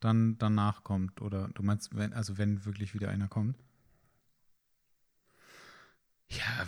dann 0.00 0.38
danach 0.38 0.84
kommt? 0.84 1.20
Oder 1.20 1.48
du 1.48 1.62
meinst, 1.62 1.94
wenn, 1.96 2.12
also 2.12 2.38
wenn 2.38 2.64
wirklich 2.64 2.94
wieder 2.94 3.08
einer 3.10 3.28
kommt? 3.28 3.56
Ja, 6.38 6.66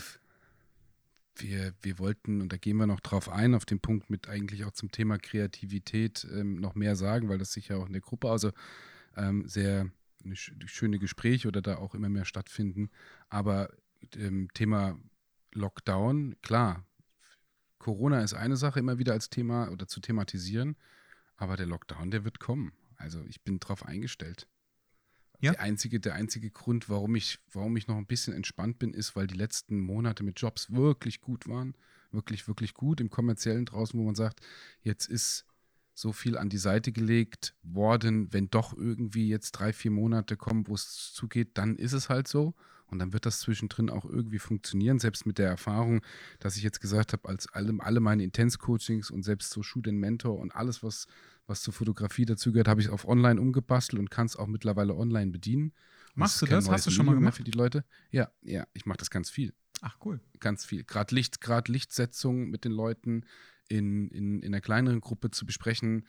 wir, 1.36 1.74
wir 1.82 1.98
wollten, 1.98 2.40
und 2.40 2.52
da 2.52 2.56
gehen 2.56 2.76
wir 2.76 2.86
noch 2.86 3.00
drauf 3.00 3.28
ein, 3.28 3.54
auf 3.54 3.64
den 3.64 3.80
Punkt 3.80 4.10
mit 4.10 4.28
eigentlich 4.28 4.64
auch 4.64 4.72
zum 4.72 4.90
Thema 4.90 5.18
Kreativität 5.18 6.26
ähm, 6.32 6.56
noch 6.60 6.74
mehr 6.74 6.96
sagen, 6.96 7.28
weil 7.28 7.38
das 7.38 7.52
sich 7.52 7.68
ja 7.68 7.76
auch 7.76 7.86
in 7.86 7.92
der 7.92 8.02
Gruppe 8.02 8.30
also 8.30 8.52
ähm, 9.16 9.46
sehr 9.48 9.90
sch 10.32 10.52
schöne 10.66 10.98
Gespräche 10.98 11.48
oder 11.48 11.62
da 11.62 11.76
auch 11.76 11.94
immer 11.94 12.08
mehr 12.08 12.24
stattfinden. 12.24 12.90
Aber 13.28 13.70
ähm, 14.16 14.48
Thema 14.54 14.98
Lockdown, 15.52 16.36
klar, 16.42 16.84
Corona 17.78 18.20
ist 18.20 18.34
eine 18.34 18.56
Sache 18.56 18.80
immer 18.80 18.98
wieder 18.98 19.12
als 19.12 19.30
Thema 19.30 19.70
oder 19.70 19.86
zu 19.86 20.00
thematisieren, 20.00 20.76
aber 21.36 21.56
der 21.56 21.66
Lockdown, 21.66 22.10
der 22.10 22.24
wird 22.24 22.40
kommen. 22.40 22.72
Also 22.96 23.22
ich 23.24 23.42
bin 23.42 23.60
drauf 23.60 23.84
eingestellt. 23.84 24.48
Ja. 25.40 25.52
Der 25.52 25.60
einzige, 25.60 26.00
der 26.00 26.14
einzige 26.14 26.50
Grund, 26.50 26.88
warum 26.88 27.14
ich, 27.16 27.38
warum 27.52 27.76
ich 27.76 27.88
noch 27.88 27.96
ein 27.96 28.06
bisschen 28.06 28.34
entspannt 28.34 28.78
bin, 28.78 28.94
ist, 28.94 29.16
weil 29.16 29.26
die 29.26 29.36
letzten 29.36 29.80
Monate 29.80 30.24
mit 30.24 30.40
Jobs 30.40 30.72
wirklich 30.72 31.20
gut 31.20 31.48
waren. 31.48 31.74
Wirklich, 32.12 32.48
wirklich 32.48 32.74
gut 32.74 33.00
im 33.00 33.10
kommerziellen 33.10 33.66
draußen, 33.66 33.98
wo 33.98 34.04
man 34.04 34.14
sagt, 34.14 34.40
jetzt 34.82 35.06
ist 35.06 35.44
so 35.92 36.12
viel 36.12 36.36
an 36.36 36.48
die 36.48 36.58
Seite 36.58 36.92
gelegt 36.92 37.54
worden, 37.62 38.32
wenn 38.32 38.50
doch 38.50 38.76
irgendwie 38.76 39.28
jetzt 39.28 39.52
drei, 39.52 39.72
vier 39.72 39.90
Monate 39.90 40.36
kommen, 40.36 40.68
wo 40.68 40.74
es 40.74 41.12
zugeht, 41.12 41.58
dann 41.58 41.76
ist 41.76 41.92
es 41.92 42.08
halt 42.08 42.28
so. 42.28 42.54
Und 42.88 43.00
dann 43.00 43.12
wird 43.12 43.26
das 43.26 43.40
zwischendrin 43.40 43.90
auch 43.90 44.04
irgendwie 44.04 44.38
funktionieren, 44.38 44.98
selbst 45.00 45.26
mit 45.26 45.38
der 45.38 45.48
Erfahrung, 45.48 46.02
dass 46.38 46.56
ich 46.56 46.62
jetzt 46.62 46.80
gesagt 46.80 47.12
habe, 47.12 47.28
als 47.28 47.52
alle, 47.52 47.74
alle 47.80 47.98
meine 47.98 48.22
Intense-Coachings 48.22 49.10
und 49.10 49.24
selbst 49.24 49.50
so 49.50 49.62
and 49.74 49.98
Mentor 49.98 50.38
und 50.38 50.54
alles, 50.54 50.82
was, 50.82 51.06
was 51.46 51.62
zur 51.62 51.72
Fotografie 51.72 52.24
dazugehört, 52.24 52.68
habe 52.68 52.80
ich 52.80 52.88
auf 52.88 53.06
online 53.06 53.40
umgebastelt 53.40 54.00
und 54.00 54.10
kann 54.10 54.26
es 54.26 54.36
auch 54.36 54.46
mittlerweile 54.46 54.94
online 54.94 55.30
bedienen. 55.30 55.72
Und 56.14 56.20
Machst 56.20 56.36
es 56.36 56.40
du 56.40 56.46
das? 56.46 56.68
Hast 56.68 56.86
du 56.86 56.90
schon 56.90 57.06
mal 57.06 57.14
gemacht? 57.14 57.36
Für 57.36 57.44
die 57.44 57.52
Leute? 57.52 57.84
Ja, 58.10 58.30
ja, 58.42 58.66
ich 58.72 58.86
mache 58.86 58.98
das 58.98 59.10
ganz 59.10 59.30
viel 59.30 59.54
Ach, 59.80 59.96
cool. 60.04 60.20
ganz 60.40 60.64
viel. 60.64 60.84
Gerade 60.84 61.14
Licht, 61.14 61.40
gerade 61.40 61.70
Lichtsetzung 61.70 62.48
mit 62.50 62.64
den 62.64 62.72
Leuten 62.72 63.24
in, 63.68 64.08
in, 64.08 64.40
in 64.42 64.54
einer 64.54 64.60
kleineren 64.60 65.00
Gruppe 65.00 65.30
zu 65.30 65.46
besprechen. 65.46 66.06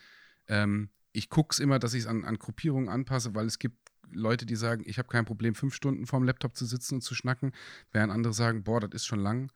Ähm, 0.48 0.90
ich 1.12 1.30
gucke 1.30 1.54
es 1.54 1.60
immer, 1.60 1.80
dass 1.80 1.94
ich 1.94 2.02
es 2.02 2.08
an, 2.08 2.26
an 2.26 2.38
Gruppierungen 2.38 2.90
anpasse, 2.90 3.36
weil 3.36 3.46
es 3.46 3.60
gibt 3.60 3.78
Leute, 4.10 4.46
die 4.46 4.56
sagen, 4.56 4.84
ich 4.86 4.98
habe 5.00 5.10
kein 5.10 5.26
Problem, 5.26 5.56
fünf 5.56 5.74
Stunden 5.74 6.06
vorm 6.06 6.24
Laptop 6.24 6.56
zu 6.56 6.66
sitzen 6.66 6.96
und 6.96 7.02
zu 7.02 7.16
schnacken, 7.16 7.52
während 7.92 8.14
andere 8.14 8.34
sagen, 8.34 8.64
boah, 8.64 8.80
das 8.80 8.92
ist 8.94 9.06
schon 9.06 9.20
lang. 9.20 9.52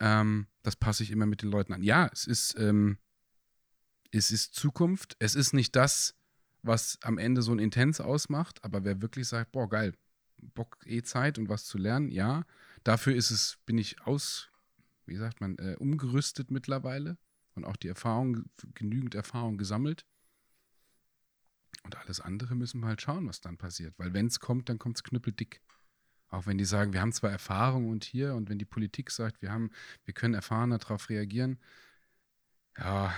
Ähm, 0.00 0.46
das 0.62 0.76
passe 0.76 1.02
ich 1.02 1.10
immer 1.10 1.26
mit 1.26 1.42
den 1.42 1.50
Leuten 1.50 1.72
an. 1.72 1.82
Ja, 1.82 2.10
es 2.12 2.26
ist, 2.26 2.56
ähm, 2.58 2.98
es 4.12 4.30
ist 4.30 4.54
Zukunft. 4.54 5.16
Es 5.18 5.34
ist 5.34 5.52
nicht 5.52 5.76
das, 5.76 6.14
was 6.62 6.98
am 7.02 7.18
Ende 7.18 7.42
so 7.42 7.52
ein 7.52 7.58
Intens 7.58 8.00
ausmacht, 8.00 8.64
aber 8.64 8.84
wer 8.84 9.00
wirklich 9.00 9.28
sagt, 9.28 9.52
boah, 9.52 9.68
geil, 9.68 9.94
Bock 10.38 10.78
eh 10.84 11.02
Zeit 11.02 11.38
und 11.38 11.48
was 11.48 11.64
zu 11.64 11.78
lernen, 11.78 12.10
ja. 12.10 12.44
Dafür 12.84 13.14
ist 13.14 13.30
es, 13.30 13.58
bin 13.66 13.78
ich 13.78 14.02
aus, 14.02 14.50
wie 15.06 15.16
sagt 15.16 15.40
man, 15.40 15.58
äh, 15.58 15.76
umgerüstet 15.78 16.50
mittlerweile 16.50 17.18
und 17.54 17.64
auch 17.64 17.76
die 17.76 17.88
Erfahrung, 17.88 18.44
genügend 18.74 19.14
Erfahrung 19.14 19.58
gesammelt. 19.58 20.04
Und 21.84 21.96
alles 21.96 22.20
andere 22.20 22.54
müssen 22.54 22.80
wir 22.80 22.88
halt 22.88 23.02
schauen, 23.02 23.28
was 23.28 23.40
dann 23.40 23.58
passiert. 23.58 23.94
Weil 23.98 24.12
wenn 24.12 24.26
es 24.26 24.40
kommt, 24.40 24.68
dann 24.68 24.78
kommt 24.78 24.96
es 24.96 25.04
knüppeldick. 25.04 25.62
Auch 26.28 26.46
wenn 26.46 26.58
die 26.58 26.64
sagen, 26.64 26.92
wir 26.92 27.00
haben 27.00 27.12
zwar 27.12 27.30
Erfahrung 27.30 27.88
und 27.88 28.04
hier, 28.04 28.34
und 28.34 28.48
wenn 28.48 28.58
die 28.58 28.64
Politik 28.64 29.10
sagt, 29.10 29.42
wir 29.42 29.52
haben, 29.52 29.70
wir 30.04 30.12
können 30.12 30.34
erfahrener 30.34 30.78
darauf 30.78 31.08
reagieren, 31.08 31.60
ja, 32.76 33.14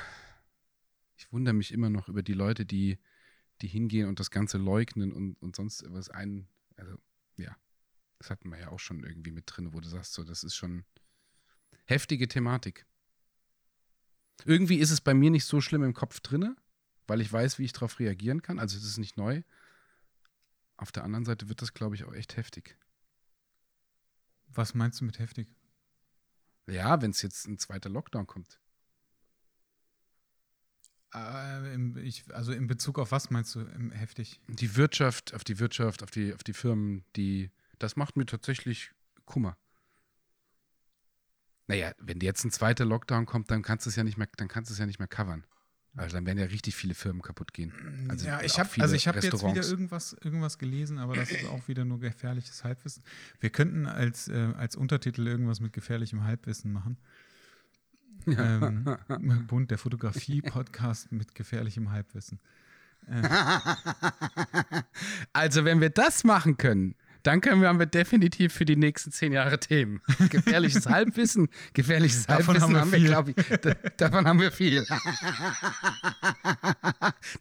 ich 1.19 1.31
wundere 1.33 1.55
mich 1.55 1.73
immer 1.73 1.91
noch 1.91 2.09
über 2.09 2.23
die 2.23 2.33
Leute, 2.33 2.65
die, 2.65 2.99
die 3.61 3.69
hingehen 3.69 4.09
und 4.09 4.21
das 4.21 4.31
Ganze 4.31 4.57
leugnen 4.57 5.13
und, 5.13 5.35
und 5.43 5.57
sonst 5.57 5.85
was 5.89 6.09
ein, 6.09 6.49
also 6.77 6.97
ja, 7.37 7.57
das 8.19 8.31
hatten 8.31 8.49
wir 8.51 8.59
ja 8.59 8.69
auch 8.69 8.79
schon 8.79 9.03
irgendwie 9.03 9.33
mit 9.33 9.45
drin, 9.47 9.73
wo 9.73 9.81
du 9.81 9.89
sagst, 9.89 10.13
so, 10.13 10.23
das 10.23 10.45
ist 10.45 10.55
schon 10.55 10.85
heftige 11.85 12.29
Thematik. 12.29 12.87
Irgendwie 14.45 14.79
ist 14.79 14.93
es 14.93 15.01
bei 15.01 15.15
mir 15.15 15.31
nicht 15.31 15.45
so 15.45 15.61
schlimm 15.61 15.83
im 15.83 15.95
Kopf 15.95 16.21
drinne, 16.21 16.57
weil 17.09 17.21
ich 17.21 17.33
weiß, 17.33 17.59
wie 17.59 17.65
ich 17.65 17.73
darauf 17.73 17.99
reagieren 17.99 18.41
kann. 18.41 18.61
Also 18.61 18.79
es 18.79 18.85
ist 18.85 18.99
nicht 18.99 19.17
neu. 19.17 19.43
Auf 20.77 20.93
der 20.93 21.03
anderen 21.03 21.25
Seite 21.25 21.49
wird 21.49 21.61
das, 21.63 21.75
glaube 21.75 21.97
ich, 21.97 22.05
auch 22.05 22.13
echt 22.13 22.37
heftig. 22.37 22.79
Was 24.47 24.75
meinst 24.75 25.01
du 25.01 25.05
mit 25.05 25.19
heftig? 25.19 25.49
Ja, 26.69 27.03
wenn 27.03 27.11
es 27.11 27.23
jetzt 27.23 27.47
ein 27.49 27.59
zweiter 27.59 27.89
Lockdown 27.89 28.29
kommt. 28.29 28.61
Äh, 31.15 32.01
ich, 32.01 32.25
also 32.35 32.53
in 32.53 32.67
Bezug 32.67 32.99
auf 32.99 33.13
was 33.13 33.31
meinst 33.31 33.55
du 33.55 33.67
heftig? 33.93 34.41
Die 34.49 34.77
Wirtschaft, 34.77 35.35
auf 35.35 35.45
die 35.45 35.59
Wirtschaft, 35.59 36.03
auf 36.03 36.11
die, 36.11 36.35
auf 36.35 36.43
die 36.43 36.53
Firmen, 36.53 37.05
die, 37.17 37.51
das 37.79 37.97
macht 37.97 38.17
mir 38.17 38.27
tatsächlich 38.27 38.91
Kummer. 39.25 39.57
Naja, 41.67 41.93
wenn 41.99 42.21
jetzt 42.21 42.45
ein 42.45 42.51
zweiter 42.51 42.85
Lockdown 42.85 43.27
kommt, 43.27 43.51
dann 43.51 43.63
kannst 43.63 43.87
du 43.87 43.91
es 43.91 43.97
ja 43.97 44.05
nicht 44.05 44.17
mehr, 44.17 44.29
dann 44.37 44.49
kannst 44.49 44.71
du 44.71 44.73
es 44.73 44.79
ja 44.79 44.87
nicht 44.87 44.99
mehr 44.99 45.09
covern. 45.09 45.45
Also 45.97 46.17
dann 46.17 46.27
werden 46.27 46.39
ja 46.39 46.45
richtig 46.45 46.77
viele 46.77 46.95
Firmen 46.95 47.23
kaputt 47.23 47.53
gehen. 47.53 47.73
Also 48.09 48.27
ja, 48.27 48.41
ich 48.43 48.59
habe 48.59 48.69
viele 48.69 48.85
also 48.85 48.95
ich 48.95 49.09
hab 49.09 49.17
jetzt 49.17 49.33
wieder 49.33 49.65
irgendwas, 49.65 50.13
irgendwas 50.23 50.59
gelesen, 50.59 50.99
aber 50.99 51.17
das 51.17 51.31
ist 51.31 51.45
auch 51.47 51.67
wieder 51.67 51.85
nur 51.85 51.99
gefährliches 51.99 52.63
Halbwissen. 52.63 53.03
Wir 53.41 53.51
könnten 53.51 53.87
als, 53.87 54.29
äh, 54.29 54.53
als 54.57 54.77
Untertitel 54.77 55.27
irgendwas 55.27 55.61
mit 55.61 55.73
gefährlichem 55.73 56.23
Halbwissen 56.23 56.73
machen. 56.73 56.99
Ähm, 58.27 58.97
Bund 59.47 59.71
der 59.71 59.79
Fotografie-Podcast 59.79 61.13
mit 61.13 61.35
gefährlichem 61.35 61.91
Halbwissen. 61.91 62.41
Also, 65.33 65.65
wenn 65.65 65.81
wir 65.81 65.91
das 65.91 66.25
machen 66.25 66.57
können, 66.57 66.95
dann 67.23 67.41
können 67.41 67.61
wir, 67.61 67.69
haben 67.69 67.79
wir 67.79 67.87
definitiv 67.87 68.53
für 68.53 68.65
die 68.65 68.77
nächsten 68.77 69.13
zehn 69.13 69.33
Jahre 69.33 69.59
Themen. 69.59 70.01
Gefährliches 70.31 70.87
Halbwissen, 70.89 71.49
gefährliches 71.73 72.27
Davon 72.27 72.47
Halbwissen 72.61 72.77
haben 72.77 72.93
wir 72.93 72.99
viel. 72.99 73.07
glaube 73.07 73.35
ich. 73.37 73.61
Da, 73.61 73.75
davon 73.97 74.27
haben 74.27 74.41
wir 74.41 74.53
viel. 74.53 74.87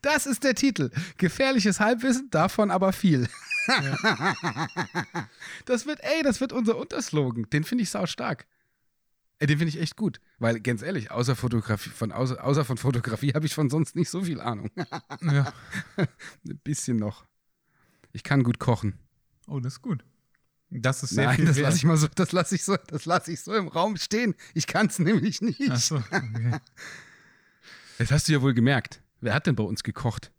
Das 0.02 0.26
ist 0.26 0.44
der 0.44 0.56
Titel. 0.56 0.90
Gefährliches 1.18 1.80
Halbwissen, 1.80 2.30
davon 2.30 2.72
aber 2.72 2.94
viel. 2.94 3.28
Das 5.66 5.86
wird, 5.86 6.00
ey, 6.02 6.24
das 6.24 6.42
wird 6.42 6.54
unser 6.54 6.78
Unterslogan. 6.78 7.50
Den 7.50 7.64
finde 7.64 7.84
ich 7.84 7.90
sau 7.90 8.06
stark. 8.06 8.46
Den 9.42 9.50
finde 9.50 9.68
ich 9.68 9.80
echt 9.80 9.96
gut. 9.96 10.20
Weil, 10.40 10.60
ganz 10.60 10.82
ehrlich, 10.82 11.12
außer 11.12 11.36
Fotografie, 11.36 11.90
von, 11.92 12.12
außer, 12.12 12.44
außer 12.44 12.66
von 12.66 12.78
Fotografie 12.78 13.32
habe 13.36 13.46
ich 13.46 13.54
von 13.54 13.70
sonst 13.70 13.96
nicht 13.96 14.10
so 14.10 14.24
viel 14.24 14.42
Ahnung. 14.42 14.72
Ja. 15.22 15.54
Ein 15.98 16.58
bisschen 16.64 16.98
noch. 16.98 17.26
Ich 18.14 18.24
kann 18.24 18.44
gut 18.44 18.58
kochen. 18.60 18.98
Oh, 19.48 19.60
das 19.60 19.74
ist 19.74 19.82
gut. 19.82 20.04
Das 20.70 21.02
ist 21.04 21.12
sehr 21.12 21.28
Nein, 21.28 21.46
das 21.46 21.58
lasse 21.58 21.78
ich 21.78 21.86
mal 21.86 21.96
so, 21.96 22.08
das 22.14 22.34
lasse 22.34 22.56
ich 22.56 22.64
so, 22.66 22.76
das 22.88 23.06
lasse 23.06 23.32
ich 23.32 23.40
so 23.42 23.54
im 23.54 23.70
Raum 23.70 23.96
stehen. 23.96 24.36
Ich 24.54 24.68
kann 24.68 24.88
es 24.88 25.00
nämlich 25.00 25.42
nicht. 25.42 25.62
Ach 25.70 25.78
so, 25.80 25.96
okay. 25.98 26.60
Das 28.00 28.12
hast 28.12 28.28
du 28.28 28.34
ja 28.34 28.42
wohl 28.42 28.54
gemerkt. 28.54 29.02
Wer 29.22 29.34
hat 29.34 29.48
denn 29.48 29.56
bei 29.56 29.64
uns 29.64 29.82
gekocht, 29.82 30.32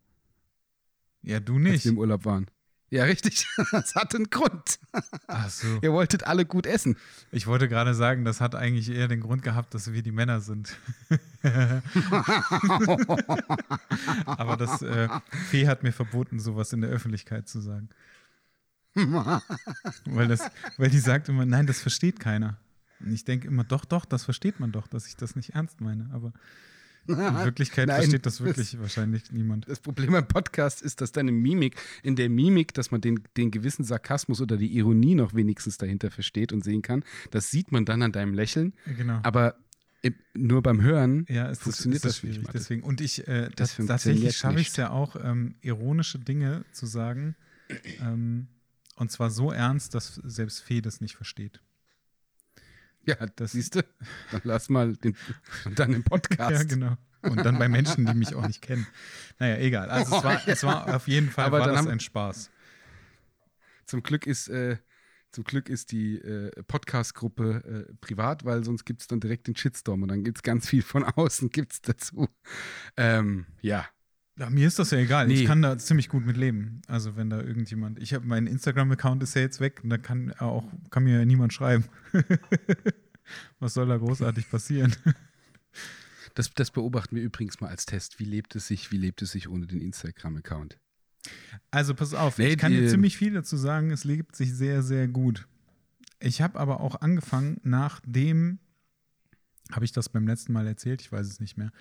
Ja, 1.22 1.40
du 1.40 1.54
als 1.54 1.62
nicht. 1.62 1.84
wir 1.84 1.92
im 1.92 1.98
Urlaub 1.98 2.24
waren? 2.24 2.46
Ja, 2.90 3.04
richtig. 3.04 3.46
Das 3.72 3.94
hat 3.94 4.14
einen 4.14 4.30
Grund. 4.30 4.78
Ach 5.26 5.50
so. 5.50 5.78
Ihr 5.82 5.92
wolltet 5.92 6.24
alle 6.24 6.46
gut 6.46 6.66
essen. 6.66 6.96
Ich 7.30 7.46
wollte 7.46 7.68
gerade 7.68 7.94
sagen, 7.94 8.24
das 8.24 8.40
hat 8.40 8.54
eigentlich 8.54 8.88
eher 8.90 9.08
den 9.08 9.20
Grund 9.20 9.42
gehabt, 9.42 9.74
dass 9.74 9.92
wir 9.92 10.02
die 10.02 10.12
Männer 10.12 10.40
sind. 10.40 10.74
Aber 14.24 14.56
das 14.56 14.80
äh, 14.82 15.08
Fee 15.50 15.66
hat 15.66 15.82
mir 15.82 15.92
verboten, 15.92 16.40
sowas 16.40 16.72
in 16.72 16.80
der 16.80 16.90
Öffentlichkeit 16.90 17.48
zu 17.48 17.60
sagen. 17.60 17.90
weil, 18.94 20.28
das, 20.28 20.50
weil 20.78 20.90
die 20.90 20.98
sagt 20.98 21.28
immer, 21.28 21.44
nein, 21.44 21.66
das 21.66 21.80
versteht 21.80 22.20
keiner. 22.20 22.56
Und 23.00 23.12
ich 23.12 23.24
denke 23.24 23.48
immer, 23.48 23.64
doch, 23.64 23.84
doch, 23.84 24.04
das 24.04 24.24
versteht 24.24 24.60
man 24.60 24.72
doch, 24.72 24.86
dass 24.86 25.06
ich 25.06 25.16
das 25.16 25.36
nicht 25.36 25.50
ernst 25.50 25.80
meine. 25.80 26.08
Aber 26.12 26.32
in 27.08 27.16
Wirklichkeit 27.44 27.88
Nein, 27.88 28.00
versteht 28.02 28.26
das 28.26 28.40
wirklich 28.40 28.78
wahrscheinlich 28.80 29.30
niemand. 29.32 29.68
Das 29.68 29.80
Problem 29.80 30.12
beim 30.12 30.28
Podcast 30.28 30.82
ist, 30.82 31.00
dass 31.00 31.12
deine 31.12 31.32
Mimik, 31.32 31.76
in 32.02 32.16
der 32.16 32.28
Mimik, 32.28 32.74
dass 32.74 32.90
man 32.90 33.00
den, 33.00 33.20
den 33.36 33.50
gewissen 33.50 33.84
Sarkasmus 33.84 34.40
oder 34.40 34.56
die 34.56 34.74
Ironie 34.76 35.14
noch 35.14 35.34
wenigstens 35.34 35.78
dahinter 35.78 36.10
versteht 36.10 36.52
und 36.52 36.62
sehen 36.62 36.82
kann, 36.82 37.04
das 37.30 37.50
sieht 37.50 37.72
man 37.72 37.84
dann 37.84 38.02
an 38.02 38.12
deinem 38.12 38.34
Lächeln. 38.34 38.74
Genau. 38.96 39.20
Aber 39.22 39.56
nur 40.34 40.62
beim 40.62 40.80
Hören 40.80 41.26
Ja, 41.28 41.50
es 41.50 41.58
funktioniert 41.58 42.04
ist, 42.04 42.04
das 42.04 42.22
nicht. 42.22 42.34
schwierig. 42.34 42.46
Mathe. 42.46 42.58
Deswegen. 42.58 42.82
Und 42.82 43.00
ich, 43.00 43.26
äh, 43.26 43.50
Das 43.56 43.76
das 43.76 43.86
tatsächlich 43.86 44.36
schaffe 44.36 44.60
ich 44.60 44.68
es 44.68 44.72
nicht. 44.74 44.78
ja 44.78 44.90
auch, 44.90 45.16
ähm, 45.22 45.56
ironische 45.60 46.18
Dinge 46.20 46.64
zu 46.72 46.86
sagen. 46.86 47.34
Ähm, 48.00 48.46
und 48.94 49.10
zwar 49.10 49.30
so 49.30 49.50
ernst, 49.50 49.94
dass 49.94 50.14
selbst 50.14 50.60
Fee 50.62 50.80
das 50.80 51.00
nicht 51.00 51.16
versteht. 51.16 51.60
Ja, 53.08 53.16
das 53.36 53.52
siehst 53.52 53.74
du. 53.74 53.82
Dann 54.32 54.40
lass 54.44 54.68
mal 54.68 54.94
den, 54.96 55.16
dann 55.74 55.92
im 55.94 56.04
Podcast. 56.04 56.50
Ja, 56.50 56.62
genau. 56.64 56.96
Und 57.22 57.44
dann 57.44 57.58
bei 57.58 57.68
Menschen, 57.68 58.06
die 58.06 58.14
mich 58.14 58.34
auch 58.34 58.46
nicht 58.46 58.62
kennen. 58.62 58.86
Naja, 59.38 59.56
egal. 59.58 59.90
Also 59.90 60.16
es 60.16 60.22
war, 60.24 60.48
es 60.48 60.62
war 60.62 60.94
auf 60.94 61.08
jeden 61.08 61.30
Fall 61.30 61.46
Aber 61.46 61.60
war 61.60 61.66
das 61.68 61.78
haben- 61.78 61.88
ein 61.88 62.00
Spaß. 62.00 62.50
Zum 63.86 64.02
Glück 64.02 64.26
ist, 64.26 64.48
äh, 64.48 64.76
Zum 65.32 65.44
Glück 65.44 65.68
ist 65.68 65.90
die 65.92 66.16
äh, 66.18 66.50
Podcast-Gruppe 66.64 67.86
äh, 67.88 67.94
privat, 68.00 68.44
weil 68.44 68.62
sonst 68.64 68.84
gibt 68.84 69.00
es 69.02 69.08
dann 69.08 69.20
direkt 69.20 69.46
den 69.46 69.56
Shitstorm 69.56 70.02
und 70.02 70.08
dann 70.08 70.22
gibt 70.24 70.38
es 70.38 70.42
ganz 70.42 70.68
viel 70.68 70.82
von 70.82 71.04
außen 71.04 71.50
gibt's 71.50 71.80
dazu. 71.82 72.28
Ähm, 72.96 73.46
ja. 73.62 73.86
Ja, 74.38 74.50
mir 74.50 74.68
ist 74.68 74.78
das 74.78 74.92
ja 74.92 74.98
egal. 74.98 75.26
Nee. 75.26 75.34
Ich 75.34 75.46
kann 75.46 75.62
da 75.62 75.76
ziemlich 75.78 76.08
gut 76.08 76.24
mit 76.24 76.36
leben. 76.36 76.80
Also 76.86 77.16
wenn 77.16 77.28
da 77.28 77.40
irgendjemand, 77.42 77.98
ich 77.98 78.14
habe 78.14 78.24
mein 78.26 78.46
Instagram-Account 78.46 79.22
ist 79.22 79.34
ja 79.34 79.42
jetzt 79.42 79.60
weg 79.60 79.80
und 79.82 79.90
da 79.90 79.98
kann 79.98 80.32
auch 80.34 80.64
kann 80.90 81.04
mir 81.04 81.18
ja 81.18 81.24
niemand 81.24 81.52
schreiben. 81.52 81.84
Was 83.58 83.74
soll 83.74 83.88
da 83.88 83.96
großartig 83.96 84.48
passieren? 84.48 84.94
Das, 86.34 86.54
das 86.54 86.70
beobachten 86.70 87.16
wir 87.16 87.22
übrigens 87.22 87.60
mal 87.60 87.68
als 87.68 87.84
Test. 87.84 88.20
Wie 88.20 88.24
lebt 88.24 88.54
es 88.54 88.68
sich, 88.68 88.92
wie 88.92 88.96
lebt 88.96 89.22
es 89.22 89.32
sich 89.32 89.48
ohne 89.48 89.66
den 89.66 89.80
Instagram-Account? 89.80 90.78
Also 91.72 91.94
pass 91.94 92.14
auf, 92.14 92.38
Nee, 92.38 92.50
ich 92.50 92.58
kann 92.58 92.72
dir 92.72 92.88
ziemlich 92.88 93.16
viel 93.16 93.32
dazu 93.32 93.56
sagen. 93.56 93.90
Es 93.90 94.04
lebt 94.04 94.36
sich 94.36 94.54
sehr, 94.54 94.82
sehr 94.84 95.08
gut. 95.08 95.48
Ich 96.20 96.40
habe 96.40 96.60
aber 96.60 96.80
auch 96.80 97.00
angefangen, 97.00 97.58
nachdem, 97.64 98.60
habe 99.72 99.84
ich 99.84 99.90
das 99.90 100.08
beim 100.08 100.28
letzten 100.28 100.52
Mal 100.52 100.66
erzählt, 100.66 101.00
ich 101.00 101.10
weiß 101.10 101.26
es 101.26 101.40
nicht 101.40 101.56
mehr, 101.56 101.72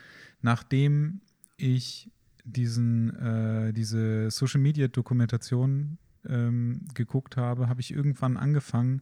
nachdem 0.41 1.22
ich 1.55 2.12
diesen, 2.48 3.16
äh, 3.16 3.74
diese 3.74 4.32
Social 4.32 4.62
Media 4.62 4.88
Dokumentation 4.88 5.98
ähm, 6.28 6.88
geguckt 6.93 7.38
habe, 7.38 7.70
habe 7.70 7.82
ich 7.82 7.91
irgendwann 7.91 8.38
angefangen, 8.38 9.02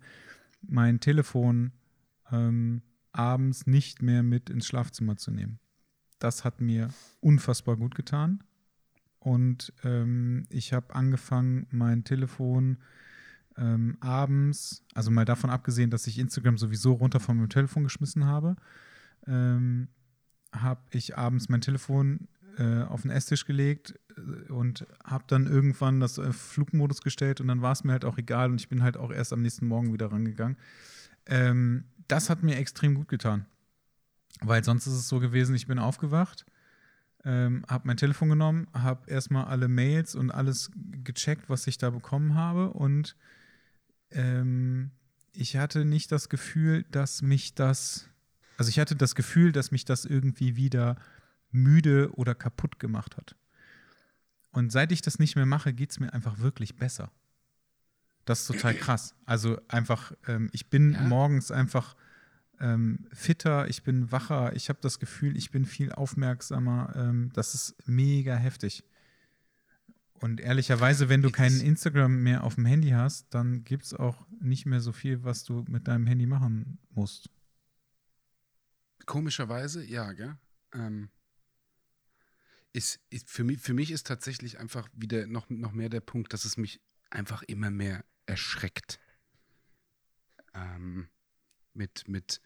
mein 0.61 0.99
Telefon 0.99 1.71
ähm, 2.31 2.81
abends 3.11 3.67
nicht 3.67 4.01
mehr 4.01 4.23
mit 4.23 4.49
ins 4.49 4.67
Schlafzimmer 4.67 5.17
zu 5.17 5.31
nehmen. 5.31 5.59
Das 6.19 6.43
hat 6.43 6.59
mir 6.59 6.89
unfassbar 7.21 7.77
gut 7.77 7.95
getan. 7.95 8.43
Und 9.19 9.73
ähm, 9.83 10.45
ich 10.49 10.73
habe 10.73 10.93
angefangen, 10.93 11.67
mein 11.71 12.03
Telefon 12.03 12.77
ähm, 13.57 13.97
abends, 13.99 14.83
also 14.93 15.11
mal 15.11 15.25
davon 15.25 15.49
abgesehen, 15.49 15.89
dass 15.89 16.07
ich 16.07 16.19
Instagram 16.19 16.57
sowieso 16.57 16.93
runter 16.93 17.19
von 17.19 17.37
meinem 17.37 17.49
Telefon 17.49 17.83
geschmissen 17.83 18.25
habe, 18.25 18.55
ähm, 19.27 19.87
habe 20.51 20.81
ich 20.91 21.17
abends 21.17 21.49
mein 21.49 21.61
Telefon 21.61 22.27
äh, 22.57 22.83
auf 22.83 23.01
den 23.01 23.11
Esstisch 23.11 23.45
gelegt 23.45 23.99
äh, 24.17 24.51
und 24.51 24.85
habe 25.03 25.23
dann 25.27 25.47
irgendwann 25.47 25.99
das 25.99 26.19
auf 26.19 26.35
Flugmodus 26.35 27.01
gestellt 27.01 27.41
und 27.41 27.47
dann 27.47 27.61
war 27.61 27.71
es 27.71 27.83
mir 27.83 27.91
halt 27.91 28.05
auch 28.05 28.17
egal 28.17 28.51
und 28.51 28.61
ich 28.61 28.69
bin 28.69 28.83
halt 28.83 28.97
auch 28.97 29.11
erst 29.11 29.33
am 29.33 29.41
nächsten 29.41 29.67
Morgen 29.67 29.93
wieder 29.93 30.11
rangegangen. 30.11 30.57
Ähm, 31.25 31.85
das 32.07 32.29
hat 32.29 32.43
mir 32.43 32.57
extrem 32.57 32.95
gut 32.95 33.07
getan. 33.07 33.45
Weil 34.41 34.63
sonst 34.63 34.85
ist 34.85 34.93
es 34.93 35.07
so 35.07 35.19
gewesen, 35.19 35.55
ich 35.55 35.67
bin 35.67 35.79
aufgewacht, 35.79 36.45
ähm, 37.23 37.65
habe 37.67 37.87
mein 37.87 37.97
Telefon 37.97 38.29
genommen, 38.29 38.67
habe 38.73 39.09
erstmal 39.09 39.45
alle 39.45 39.67
Mails 39.67 40.13
und 40.13 40.29
alles 40.29 40.71
gecheckt, 41.03 41.49
was 41.49 41.65
ich 41.67 41.77
da 41.77 41.89
bekommen 41.89 42.35
habe 42.35 42.71
und 42.71 43.15
ähm, 44.11 44.91
ich 45.33 45.57
hatte 45.57 45.85
nicht 45.85 46.11
das 46.11 46.29
Gefühl, 46.29 46.85
dass 46.91 47.21
mich 47.21 47.55
das, 47.55 48.07
also 48.57 48.69
ich 48.69 48.79
hatte 48.79 48.95
das 48.95 49.15
Gefühl, 49.15 49.51
dass 49.51 49.71
mich 49.71 49.85
das 49.85 50.05
irgendwie 50.05 50.55
wieder 50.55 50.97
müde 51.55 52.11
oder 52.13 52.35
kaputt 52.35 52.79
gemacht 52.79 53.17
hat. 53.17 53.35
Und 54.51 54.71
seit 54.71 54.91
ich 54.91 55.01
das 55.01 55.19
nicht 55.19 55.35
mehr 55.35 55.45
mache, 55.45 55.73
geht 55.73 55.91
es 55.91 55.99
mir 55.99 56.13
einfach 56.13 56.39
wirklich 56.39 56.75
besser. 56.75 57.11
Das 58.25 58.41
ist 58.41 58.47
total 58.47 58.73
krass. 58.73 59.15
Also 59.25 59.59
einfach, 59.67 60.13
ähm, 60.27 60.49
ich 60.53 60.69
bin 60.69 60.93
Ja. 60.93 61.01
morgens 61.01 61.51
einfach 61.51 61.95
ähm, 62.59 63.05
fitter, 63.11 63.67
ich 63.67 63.83
bin 63.83 64.11
wacher, 64.13 64.55
ich 64.55 64.69
habe 64.69 64.79
das 64.81 64.99
Gefühl, 64.99 65.35
ich 65.35 65.51
bin 65.51 65.65
viel 65.65 65.91
aufmerksamer. 65.91 66.93
Ähm, 66.95 67.29
das 67.33 67.53
ist 67.53 67.75
mega 67.85 68.35
heftig. 68.35 68.83
Und 70.13 70.39
ehrlicherweise, 70.39 71.09
wenn 71.09 71.21
du 71.21 71.29
keinen 71.29 71.59
Instagram 71.59 72.23
mehr 72.23 72.45
auf 72.45 72.55
dem 72.55 72.65
Handy 72.65 72.91
hast, 72.91 73.27
dann 73.33 73.65
gibt 73.65 73.83
es 73.83 73.93
auch 73.93 74.25
nicht 74.39 74.65
mehr 74.65 74.79
so 74.79 74.93
viel, 74.93 75.23
was 75.25 75.43
du 75.43 75.65
mit 75.67 75.89
deinem 75.89 76.07
Handy 76.07 76.25
machen 76.25 76.77
musst. 76.91 77.29
Komischerweise, 79.05 79.83
ja, 79.85 80.13
gell? 80.13 80.37
Ähm, 80.73 81.09
ist, 82.75 82.99
ist 83.09 83.29
für, 83.29 83.43
mich, 83.43 83.59
für 83.59 83.73
mich 83.73 83.89
ist 83.89 84.05
tatsächlich 84.05 84.59
einfach 84.59 84.89
wieder 84.93 85.27
noch, 85.27 85.49
noch 85.49 85.71
mehr 85.71 85.89
der 85.89 86.01
Punkt, 86.01 86.33
dass 86.33 86.43
es 86.43 86.57
mich 86.57 86.81
einfach 87.09 87.41
immer 87.43 87.71
mehr 87.71 88.03
erschreckt. 88.25 88.99
Ähm, 90.53 91.07
mit, 91.73 92.07
mit, 92.07 92.41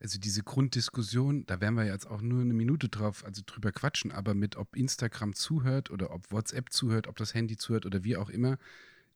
also 0.00 0.18
diese 0.20 0.44
Grunddiskussion, 0.44 1.46
da 1.46 1.60
werden 1.60 1.74
wir 1.74 1.84
jetzt 1.84 2.06
auch 2.06 2.20
nur 2.20 2.42
eine 2.42 2.54
Minute 2.54 2.88
drauf, 2.88 3.24
also 3.24 3.42
drüber 3.44 3.72
quatschen, 3.72 4.12
aber 4.12 4.34
mit 4.34 4.54
ob 4.54 4.76
Instagram 4.76 5.34
zuhört 5.34 5.90
oder 5.90 6.12
ob 6.12 6.30
WhatsApp 6.30 6.72
zuhört, 6.72 7.08
ob 7.08 7.16
das 7.16 7.34
Handy 7.34 7.56
zuhört 7.56 7.86
oder 7.86 8.04
wie 8.04 8.16
auch 8.16 8.30
immer, 8.30 8.56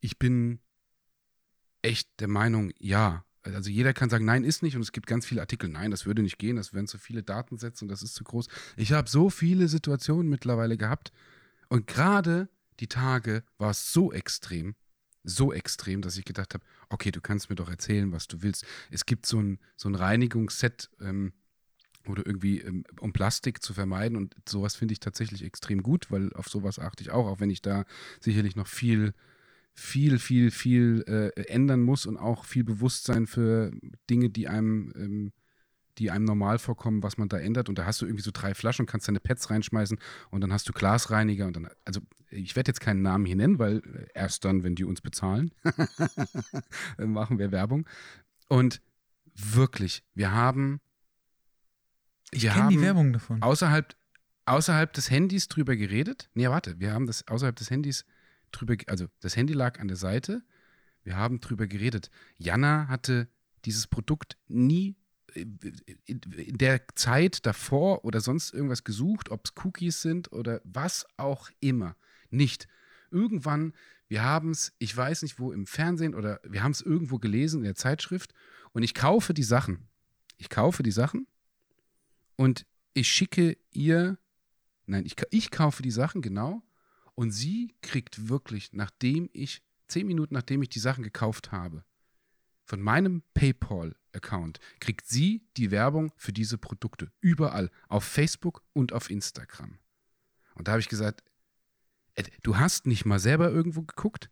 ich 0.01 0.19
bin 0.19 0.59
echt 1.83 2.09
der 2.19 2.29
Meinung, 2.29 2.73
ja. 2.79 3.25
Also 3.45 3.71
jeder 3.71 3.93
kann 3.93 4.11
sagen, 4.11 4.25
nein, 4.25 4.45
ist 4.45 4.63
nicht. 4.63 4.77
Und 4.77 4.83
es 4.83 4.93
gibt 4.93 5.07
ganz 5.07 5.27
viele 5.27 5.41
Artikel, 5.41 5.69
nein, 5.69 5.91
das 5.91 6.07
würde 6.07 6.23
nicht 6.23 6.39
gehen, 6.39 6.57
das 6.57 6.73
wären 6.73 6.87
zu 6.87 6.99
viele 6.99 7.23
Datensätze 7.23 7.85
und 7.85 7.91
das 7.91 8.03
ist 8.03 8.15
zu 8.15 8.25
groß. 8.25 8.49
Ich 8.77 8.93
habe 8.93 9.09
so 9.09 9.31
viele 9.31 9.69
Situationen 9.69 10.29
mittlerweile 10.29 10.77
gehabt. 10.77 11.13
Und 11.69 11.87
gerade 11.87 12.49
die 12.81 12.89
Tage 12.89 13.43
war 13.59 13.71
es 13.71 13.93
so 13.93 14.13
extrem, 14.13 14.75
so 15.23 15.53
extrem, 15.53 16.03
dass 16.03 16.17
ich 16.17 16.25
gedacht 16.25 16.55
habe, 16.55 16.65
okay, 16.89 17.11
du 17.11 17.21
kannst 17.21 17.51
mir 17.51 17.57
doch 17.57 17.69
erzählen, 17.69 18.13
was 18.13 18.27
du 18.27 18.43
willst. 18.43 18.67
Es 18.91 19.07
gibt 19.07 19.27
so 19.27 19.41
ein, 19.41 19.59
so 19.77 19.89
ein 19.89 19.95
Reinigungsset, 19.95 20.91
ähm, 21.01 21.33
oder 22.07 22.27
irgendwie, 22.27 22.61
ähm, 22.61 22.85
um 23.01 23.13
Plastik 23.13 23.63
zu 23.63 23.75
vermeiden. 23.75 24.17
Und 24.17 24.35
sowas 24.49 24.77
finde 24.77 24.93
ich 24.93 25.01
tatsächlich 25.01 25.43
extrem 25.43 25.83
gut, 25.83 26.11
weil 26.11 26.33
auf 26.35 26.49
sowas 26.49 26.79
achte 26.79 27.03
ich 27.03 27.11
auch, 27.11 27.27
auch 27.27 27.41
wenn 27.41 27.51
ich 27.51 27.63
da 27.63 27.85
sicherlich 28.21 28.57
noch 28.57 28.67
viel, 28.67 29.15
viel, 29.75 30.19
viel, 30.19 30.51
viel 30.51 31.05
äh, 31.07 31.41
ändern 31.49 31.83
muss 31.83 32.07
und 32.07 32.17
auch 32.17 32.45
viel 32.45 32.65
Bewusstsein 32.65 33.27
für 33.27 33.73
Dinge, 34.09 34.31
die 34.31 34.49
einem, 34.49 34.93
ähm, 34.97 35.33
die 35.99 36.11
einem 36.11 36.25
normal 36.25 36.59
vorkommen, 36.59 37.03
was 37.03 37.19
man 37.19 37.29
da 37.29 37.39
ändert. 37.39 37.69
Und 37.69 37.79
da 37.79 37.85
hast 37.85 38.01
du 38.01 38.07
irgendwie 38.07 38.23
so 38.23 38.31
drei 38.33 38.55
Flaschen, 38.55 38.87
kannst 38.87 39.09
deine 39.09 39.21
Pads 39.21 39.51
reinschmeißen 39.51 39.99
und 40.31 40.41
dann 40.41 40.53
hast 40.53 40.69
du 40.69 40.73
Glasreiniger 40.73 41.47
und 41.47 41.57
dann, 41.57 41.69
also 41.85 42.01
ich 42.31 42.57
werde 42.57 42.71
jetzt 42.71 42.81
keinen 42.81 43.03
Namen 43.03 43.27
hier 43.27 43.37
nennen, 43.37 43.59
weil 43.59 43.79
äh, 43.79 44.07
erst 44.15 44.45
dann, 44.45 44.63
wenn 44.63 44.77
die 44.77 44.85
uns 44.85 45.01
bezahlen, 45.01 45.51
äh, 46.99 47.05
machen 47.07 47.39
wir 47.39 47.51
Werbung. 47.51 47.87
Und 48.49 48.81
wirklich, 49.35 50.05
wir 50.15 50.31
haben 50.31 50.81
Ich 52.31 52.45
kenne 52.45 52.69
die 52.69 52.81
Werbung 52.81 53.13
davon. 53.13 53.43
außerhalb, 53.43 53.95
außerhalb 54.47 54.93
des 54.93 55.11
Handys 55.11 55.49
drüber 55.49 55.75
geredet. 55.75 56.31
Nee, 56.35 56.49
warte, 56.49 56.79
wir 56.79 56.93
haben 56.93 57.07
das 57.07 57.27
außerhalb 57.27 57.57
des 57.57 57.71
Handys 57.71 58.05
drüber, 58.55 58.77
also 58.87 59.07
das 59.21 59.37
Handy 59.37 59.53
lag 59.53 59.81
an 59.81 59.89
der 59.89 59.97
Seite. 59.97 60.43
Wir 61.03 61.17
haben 61.17 61.41
drüber 61.41 61.67
geredet. 61.67 62.11
Jana 62.39 62.89
hatte 62.89 63.29
dieses 63.65 63.87
Produkt 63.87 64.37
nie 64.49 64.97
äh, 65.35 65.47
in 66.07 66.59
der 66.59 66.87
Zeit 66.95 67.47
davor 67.47 68.05
oder 68.05 68.21
sonst 68.21 68.53
irgendwas 68.53 68.85
gesucht, 68.85 69.31
ob 69.31 69.45
es 69.45 69.53
Cookies 69.65 70.03
sind 70.03 70.33
oder 70.33 70.61
was 70.65 71.07
auch 71.17 71.51
immer. 71.61 71.97
Nicht. 72.31 72.69
Irgendwann, 73.11 73.75
wir 74.09 74.23
haben 74.23 74.51
es, 74.51 74.73
ich 74.79 74.97
weiß 74.97 75.23
nicht 75.23 75.39
wo, 75.39 75.53
im 75.53 75.67
Fernsehen 75.67 76.15
oder 76.15 76.41
wir 76.45 76.63
haben 76.63 76.73
es 76.73 76.81
irgendwo 76.81 77.19
gelesen 77.19 77.61
in 77.61 77.65
der 77.65 77.75
Zeitschrift 77.75 78.35
und 78.73 78.83
ich 78.83 78.95
kaufe 78.95 79.35
die 79.35 79.43
Sachen. 79.43 79.89
Ich 80.37 80.49
kaufe 80.49 80.83
die 80.83 80.91
Sachen 80.91 81.27
und 82.37 82.67
ich 82.93 83.09
schicke 83.09 83.57
ihr, 83.71 84.19
nein, 84.87 85.05
ich, 85.07 85.17
ich 85.31 85.51
kaufe 85.51 85.83
die 85.83 85.91
Sachen, 85.91 86.23
genau, 86.23 86.63
und 87.15 87.31
sie 87.31 87.75
kriegt 87.83 88.29
wirklich, 88.29 88.73
nachdem 88.73 89.29
ich, 89.33 89.63
zehn 89.89 90.07
Minuten 90.07 90.35
nachdem 90.35 90.63
ich 90.63 90.69
die 90.69 90.81
Sachen 90.81 91.05
gekauft 91.05 91.53
habe, 91.53 91.85
von 92.65 92.81
meinem 92.81 93.23
PayPal-Account, 93.35 94.59
kriegt 94.81 95.07
sie 95.07 95.47
die 95.57 95.71
Werbung 95.71 96.13
für 96.17 96.33
diese 96.33 96.59
Produkte. 96.59 97.13
Überall. 97.21 97.71
Auf 97.89 98.05
Facebook 98.05 98.63
und 98.73 98.93
auf 98.93 99.11
Instagram. 99.11 99.79
Und 100.55 100.69
da 100.69 100.73
habe 100.73 100.81
ich 100.81 100.89
gesagt, 100.89 101.23
du 102.43 102.57
hast 102.57 102.87
nicht 102.87 103.05
mal 103.05 103.19
selber 103.19 103.51
irgendwo 103.51 103.83
geguckt. 103.83 104.31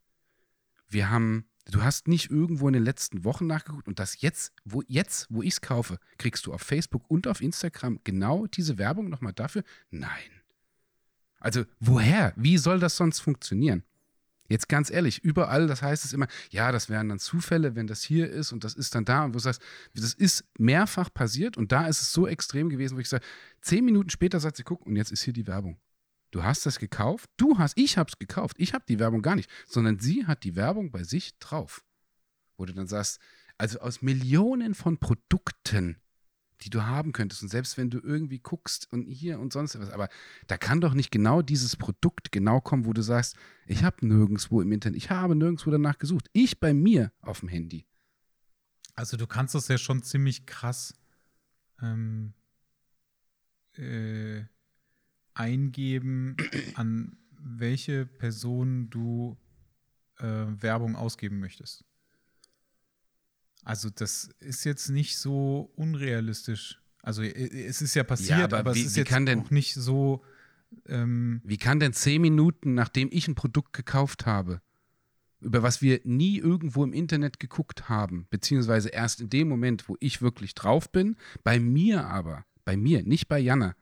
Wir 0.88 1.10
haben, 1.10 1.46
du 1.70 1.82
hast 1.82 2.08
nicht 2.08 2.30
irgendwo 2.30 2.68
in 2.68 2.74
den 2.74 2.84
letzten 2.84 3.24
Wochen 3.24 3.46
nachgeguckt 3.46 3.88
und 3.88 3.98
das 3.98 4.20
jetzt, 4.20 4.52
wo 4.64 4.82
jetzt, 4.86 5.26
wo 5.30 5.42
ich 5.42 5.54
es 5.54 5.60
kaufe, 5.60 5.98
kriegst 6.16 6.46
du 6.46 6.52
auf 6.52 6.62
Facebook 6.62 7.10
und 7.10 7.26
auf 7.26 7.40
Instagram 7.40 8.00
genau 8.04 8.46
diese 8.46 8.78
Werbung 8.78 9.08
nochmal 9.10 9.32
dafür? 9.32 9.62
Nein. 9.90 10.41
Also 11.42 11.64
woher? 11.80 12.32
Wie 12.36 12.56
soll 12.56 12.78
das 12.78 12.96
sonst 12.96 13.20
funktionieren? 13.20 13.82
Jetzt 14.48 14.68
ganz 14.68 14.90
ehrlich, 14.90 15.24
überall, 15.24 15.66
das 15.66 15.82
heißt 15.82 16.04
es 16.04 16.12
immer, 16.12 16.28
ja, 16.50 16.72
das 16.72 16.88
wären 16.88 17.08
dann 17.08 17.18
Zufälle, 17.18 17.74
wenn 17.74 17.86
das 17.86 18.02
hier 18.02 18.30
ist 18.30 18.52
und 18.52 18.64
das 18.64 18.74
ist 18.74 18.94
dann 18.94 19.04
da 19.04 19.24
und 19.24 19.30
wo 19.30 19.38
du 19.38 19.38
sagst, 19.40 19.62
das 19.94 20.14
ist 20.14 20.44
mehrfach 20.58 21.12
passiert 21.12 21.56
und 21.56 21.72
da 21.72 21.86
ist 21.86 22.00
es 22.00 22.12
so 22.12 22.28
extrem 22.28 22.68
gewesen, 22.68 22.96
wo 22.96 23.00
ich 23.00 23.08
sage, 23.08 23.24
zehn 23.60 23.84
Minuten 23.84 24.10
später 24.10 24.38
sagt 24.40 24.56
sie, 24.56 24.62
guck, 24.62 24.86
und 24.86 24.94
jetzt 24.94 25.10
ist 25.10 25.22
hier 25.22 25.32
die 25.32 25.46
Werbung. 25.46 25.80
Du 26.30 26.44
hast 26.44 26.64
das 26.64 26.78
gekauft, 26.78 27.28
du 27.36 27.58
hast, 27.58 27.76
ich 27.76 27.98
hab's 27.98 28.18
gekauft, 28.18 28.56
ich 28.58 28.72
habe 28.72 28.84
die 28.88 28.98
Werbung 28.98 29.22
gar 29.22 29.36
nicht, 29.36 29.50
sondern 29.66 29.98
sie 29.98 30.26
hat 30.26 30.44
die 30.44 30.54
Werbung 30.54 30.92
bei 30.92 31.02
sich 31.02 31.38
drauf. 31.38 31.82
Wo 32.56 32.64
du 32.64 32.72
dann 32.72 32.86
sagst, 32.86 33.20
also 33.58 33.80
aus 33.80 34.00
Millionen 34.00 34.74
von 34.74 34.98
Produkten, 34.98 35.96
die 36.62 36.70
du 36.70 36.84
haben 36.84 37.12
könntest. 37.12 37.42
Und 37.42 37.48
selbst 37.48 37.76
wenn 37.76 37.90
du 37.90 37.98
irgendwie 37.98 38.38
guckst 38.38 38.90
und 38.92 39.04
hier 39.04 39.38
und 39.38 39.52
sonst 39.52 39.78
was, 39.78 39.90
aber 39.90 40.08
da 40.46 40.56
kann 40.56 40.80
doch 40.80 40.94
nicht 40.94 41.10
genau 41.10 41.42
dieses 41.42 41.76
Produkt 41.76 42.32
genau 42.32 42.60
kommen, 42.60 42.86
wo 42.86 42.92
du 42.92 43.02
sagst, 43.02 43.36
ich 43.66 43.84
habe 43.84 44.06
nirgendwo 44.06 44.60
im 44.60 44.72
Internet, 44.72 44.96
ich 44.96 45.10
habe 45.10 45.34
nirgendwo 45.34 45.70
danach 45.70 45.98
gesucht. 45.98 46.28
Ich 46.32 46.60
bei 46.60 46.72
mir 46.72 47.12
auf 47.20 47.40
dem 47.40 47.48
Handy. 47.48 47.86
Also 48.94 49.16
du 49.16 49.26
kannst 49.26 49.54
das 49.54 49.68
ja 49.68 49.78
schon 49.78 50.02
ziemlich 50.02 50.46
krass 50.46 50.94
ähm, 51.80 52.34
äh, 53.74 54.44
eingeben, 55.34 56.36
an 56.74 57.16
welche 57.30 58.06
Person 58.06 58.90
du 58.90 59.36
äh, 60.18 60.24
Werbung 60.24 60.96
ausgeben 60.96 61.40
möchtest. 61.40 61.84
Also 63.62 63.90
das 63.90 64.30
ist 64.40 64.64
jetzt 64.64 64.88
nicht 64.88 65.18
so 65.18 65.70
unrealistisch. 65.76 66.80
Also 67.02 67.22
es 67.22 67.82
ist 67.82 67.94
ja 67.94 68.04
passiert, 68.04 68.38
ja, 68.38 68.44
aber, 68.44 68.58
aber 68.58 68.74
wie, 68.74 68.80
es 68.80 68.88
ist 68.88 68.96
jetzt 68.96 69.10
denn, 69.10 69.40
auch 69.40 69.50
nicht 69.50 69.74
so. 69.74 70.22
Ähm 70.86 71.40
wie 71.44 71.58
kann 71.58 71.80
denn 71.80 71.92
zehn 71.92 72.22
Minuten, 72.22 72.74
nachdem 72.74 73.08
ich 73.12 73.28
ein 73.28 73.34
Produkt 73.34 73.72
gekauft 73.72 74.26
habe, 74.26 74.60
über 75.40 75.62
was 75.62 75.82
wir 75.82 76.00
nie 76.04 76.38
irgendwo 76.38 76.84
im 76.84 76.92
Internet 76.92 77.40
geguckt 77.40 77.88
haben, 77.88 78.26
beziehungsweise 78.30 78.88
erst 78.88 79.20
in 79.20 79.30
dem 79.30 79.48
Moment, 79.48 79.88
wo 79.88 79.96
ich 80.00 80.22
wirklich 80.22 80.54
drauf 80.54 80.90
bin, 80.90 81.16
bei 81.42 81.58
mir 81.58 82.06
aber, 82.06 82.44
bei 82.64 82.76
mir, 82.76 83.02
nicht 83.02 83.28
bei 83.28 83.38
Jana, 83.38 83.74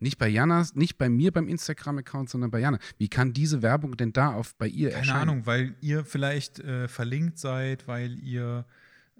nicht 0.00 0.18
bei 0.18 0.28
Jana, 0.28 0.64
nicht 0.74 0.96
bei 0.96 1.08
mir 1.08 1.32
beim 1.32 1.48
Instagram-Account, 1.48 2.30
sondern 2.30 2.52
bei 2.52 2.60
Jana. 2.60 2.78
Wie 2.98 3.08
kann 3.08 3.32
diese 3.32 3.62
Werbung 3.62 3.96
denn 3.96 4.12
da 4.12 4.32
auf 4.32 4.54
bei 4.54 4.68
ihr 4.68 4.90
Keine 4.90 5.00
erscheinen? 5.00 5.18
Keine 5.18 5.32
Ahnung, 5.32 5.46
weil 5.46 5.74
ihr 5.80 6.04
vielleicht 6.04 6.60
äh, 6.60 6.86
verlinkt 6.86 7.38
seid, 7.38 7.88
weil 7.88 8.16
ihr 8.20 8.64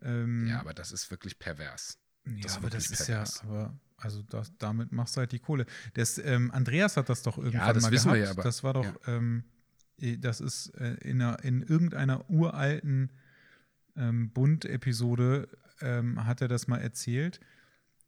ähm, 0.02 0.46
ja, 0.46 0.60
aber 0.60 0.74
das 0.74 0.92
ist 0.92 1.10
wirklich 1.10 1.38
pervers. 1.38 1.98
Ja, 2.26 2.32
das 2.42 2.56
aber 2.56 2.70
das 2.70 2.90
ist 2.90 3.06
pervers. 3.06 3.42
ja, 3.42 3.48
aber 3.48 3.78
also 3.96 4.22
das, 4.22 4.52
damit 4.58 4.92
machst 4.92 5.16
du 5.16 5.20
halt 5.20 5.32
die 5.32 5.40
Kohle. 5.40 5.66
Das, 5.94 6.18
ähm, 6.18 6.50
Andreas 6.52 6.96
hat 6.96 7.08
das 7.08 7.22
doch 7.22 7.36
irgendwann 7.36 7.66
ja, 7.66 7.72
das 7.72 7.82
mal 7.82 7.90
wissen 7.90 8.12
gehabt. 8.12 8.18
Wir 8.18 8.24
ja, 8.24 8.30
aber, 8.30 8.42
das 8.42 8.62
war 8.62 8.74
doch, 8.74 8.84
ja. 8.84 8.94
ähm, 9.06 9.44
das 10.20 10.40
ist 10.40 10.68
äh, 10.76 10.94
in, 11.00 11.20
einer, 11.20 11.42
in 11.42 11.62
irgendeiner 11.62 12.30
uralten 12.30 13.10
ähm, 13.96 14.30
Bund-Episode 14.30 15.48
ähm, 15.80 16.24
hat 16.24 16.40
er 16.40 16.48
das 16.48 16.68
mal 16.68 16.78
erzählt, 16.78 17.40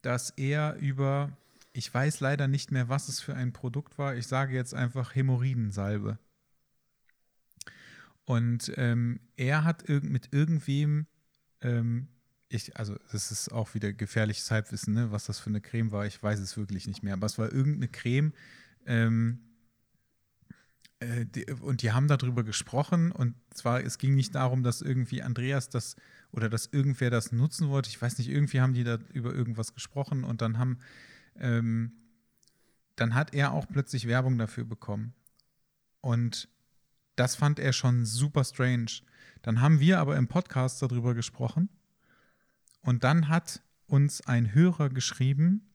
dass 0.03 0.31
er 0.31 0.77
über, 0.77 1.37
ich 1.73 1.93
weiß 1.93 2.21
leider 2.21 2.49
nicht 2.49 2.71
mehr, 2.71 2.89
was 2.89 3.09
es 3.09 3.21
für 3.21 3.35
ein 3.35 3.53
Produkt 3.53 3.99
war, 3.99 4.15
ich 4.15 4.27
sage 4.27 4.55
jetzt 4.55 4.75
einfach 4.75 5.15
Hämorrhoidensalbe. 5.15 6.19
Und 8.25 8.73
ähm, 8.77 9.19
er 9.37 9.65
hat 9.65 9.89
irg 9.89 10.05
mit 10.05 10.33
irgendwem 10.33 11.07
ähm, 11.63 12.09
ich, 12.49 12.77
also 12.77 12.97
das 13.13 13.31
ist 13.31 13.53
auch 13.53 13.75
wieder 13.75 13.93
gefährliches 13.93 14.51
Halbwissen, 14.51 14.95
ne, 14.95 15.13
was 15.13 15.27
das 15.27 15.39
für 15.39 15.51
eine 15.51 15.61
Creme 15.61 15.93
war. 15.93 16.07
Ich 16.07 16.21
weiß 16.21 16.41
es 16.41 16.57
wirklich 16.57 16.87
nicht 16.87 17.03
mehr. 17.03 17.15
Aber 17.15 17.27
es 17.27 17.39
war 17.39 17.53
irgendeine 17.53 17.89
Creme. 17.89 18.33
Ähm, 18.87 19.39
äh, 20.99 21.27
die, 21.27 21.47
und 21.47 21.83
die 21.83 21.93
haben 21.93 22.09
darüber 22.09 22.43
gesprochen. 22.43 23.13
Und 23.13 23.35
zwar, 23.55 23.85
es 23.85 23.99
ging 23.99 24.15
nicht 24.15 24.35
darum, 24.35 24.63
dass 24.63 24.83
irgendwie 24.83 25.23
Andreas 25.23 25.69
das 25.69 25.97
oder 26.33 26.49
dass 26.49 26.67
irgendwer 26.67 27.11
das 27.11 27.33
nutzen 27.33 27.69
wollte. 27.69 27.89
Ich 27.89 28.01
weiß 28.01 28.19
nicht, 28.19 28.29
irgendwie 28.29 28.61
haben 28.61 28.75
die 28.75 28.85
da 28.85 28.99
über 29.13 29.33
irgendwas 29.33 29.75
gesprochen 29.75 30.25
und 30.25 30.43
dann 30.43 30.59
haben, 30.59 30.79
ähm, 31.37 31.93
dann 32.97 33.15
hat 33.15 33.35
er 33.35 33.53
auch 33.53 33.67
plötzlich 33.69 34.07
Werbung 34.07 34.39
dafür 34.39 34.65
bekommen. 34.65 35.15
Und 36.01 36.49
das 37.21 37.37
fand 37.37 37.59
er 37.59 37.75
schon 37.75 38.07
super 38.07 38.45
strange. 38.45 39.03
Dann 39.43 39.61
haben 39.61 39.79
wir 39.79 39.99
aber 39.99 40.17
im 40.17 40.27
Podcast 40.27 40.81
darüber 40.81 41.13
gesprochen. 41.13 41.69
Und 42.81 43.05
dann 43.05 43.29
hat 43.29 43.61
uns 43.87 44.27
ein 44.27 44.55
Hörer 44.55 44.89
geschrieben, 44.89 45.69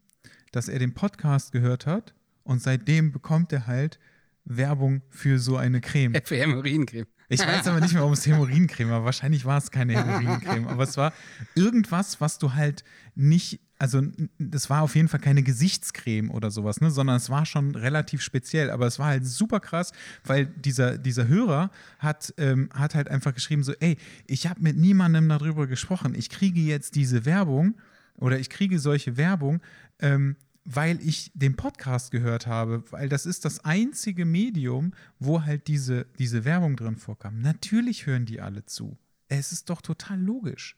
dass 0.51 0.69
er 0.69 0.79
den 0.79 0.95
Podcast 0.95 1.51
gehört 1.51 1.85
hat. 1.85 2.15
Und 2.41 2.63
seitdem 2.63 3.11
bekommt 3.11 3.53
er 3.53 3.67
halt 3.67 3.99
Werbung 4.43 5.03
für 5.11 5.37
so 5.37 5.55
eine 5.55 5.81
Creme. 5.81 6.15
Für 6.23 6.35
Hämorrhoidencreme. 6.35 7.05
Ich 7.28 7.39
weiß 7.39 7.67
aber 7.67 7.80
nicht 7.80 7.93
mehr, 7.93 8.01
warum 8.01 8.13
es 8.13 8.26
Hämorrhoidencreme 8.26 8.89
war. 8.89 9.05
Wahrscheinlich 9.05 9.45
war 9.45 9.57
es 9.57 9.71
keine 9.71 9.93
Hämorrhoidencreme. 9.93 10.67
aber 10.67 10.84
es 10.84 10.95
war 10.97 11.13
irgendwas, 11.55 12.21
was 12.21 12.38
du 12.38 12.53
halt 12.53 12.84
nicht 13.15 13.59
also 13.78 14.01
das 14.39 14.69
war 14.69 14.84
auf 14.84 14.95
jeden 14.95 15.07
Fall 15.07 15.19
keine 15.19 15.43
Gesichtscreme 15.43 16.32
oder 16.32 16.49
sowas, 16.49 16.80
ne, 16.80 16.91
sondern 16.91 17.17
es 17.17 17.30
war 17.30 17.45
schon 17.45 17.76
relativ 17.76 18.21
speziell. 18.21 18.69
Aber 18.69 18.88
es 18.88 18.99
war 18.99 19.07
halt 19.07 19.26
super 19.26 19.59
krass, 19.59 19.91
weil 20.23 20.45
dieser, 20.45 20.97
dieser 20.97 21.28
Hörer 21.28 21.71
hat, 21.99 22.34
ähm, 22.38 22.69
hat 22.73 22.95
halt 22.95 23.09
einfach 23.09 23.34
geschrieben: 23.34 23.63
so, 23.63 23.73
ey, 23.80 23.97
ich 24.28 24.47
habe 24.47 24.61
mit 24.61 24.78
niemandem 24.78 25.28
darüber 25.28 25.67
gesprochen. 25.67 26.15
Ich 26.15 26.30
kriege 26.30 26.61
jetzt 26.61 26.95
diese 26.95 27.26
Werbung 27.26 27.76
oder 28.17 28.39
ich 28.39 28.49
kriege 28.49 28.80
solche 28.80 29.17
Werbung, 29.17 29.61
ähm, 29.99 30.38
weil 30.66 30.99
ich 31.01 31.32
den 31.36 31.55
Podcast 31.55 32.11
gehört 32.11 32.47
habe, 32.47 32.84
weil 32.91 33.07
das 33.07 33.28
ist 33.28 33.45
das 33.45 33.63
einzige 33.63 34.26
Medium, 34.26 34.93
wo 35.20 35.43
halt 35.43 35.68
diese, 35.68 36.07
diese 36.18 36.43
Werbung 36.43 36.76
drin 36.76 36.97
vorkam. 36.97 37.39
Natürlich 37.39 38.07
hören 38.07 38.26
die 38.26 38.41
alle 38.41 38.66
zu. 38.66 38.97
Es 39.28 39.51
ist 39.51 39.70
doch 39.70 39.82
total 39.82 40.20
logisch. 40.20 40.76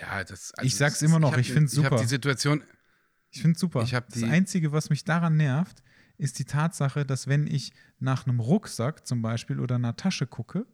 Ja, 0.00 0.22
das. 0.24 0.54
Also 0.54 0.66
ich 0.66 0.76
sag's 0.76 1.00
das, 1.00 1.02
immer 1.02 1.18
noch, 1.18 1.32
ich, 1.32 1.48
ich 1.48 1.52
finde 1.52 1.66
es 1.66 1.72
super. 1.72 1.86
Ich 1.86 1.92
habe 1.92 2.02
die 2.02 2.08
Situation. 2.08 2.62
Ich 3.30 3.42
finde 3.42 3.56
es 3.56 3.60
super. 3.60 3.82
Ich 3.82 3.90
das 3.90 4.22
Einzige, 4.22 4.72
was 4.72 4.88
mich 4.88 5.04
daran 5.04 5.36
nervt, 5.36 5.82
ist 6.16 6.38
die 6.38 6.44
Tatsache, 6.44 7.04
dass 7.04 7.26
wenn 7.26 7.46
ich 7.46 7.72
nach 7.98 8.26
einem 8.26 8.38
Rucksack 8.38 9.06
zum 9.06 9.20
Beispiel 9.20 9.58
oder 9.58 9.74
einer 9.74 9.96
Tasche 9.96 10.26
gucke 10.26 10.66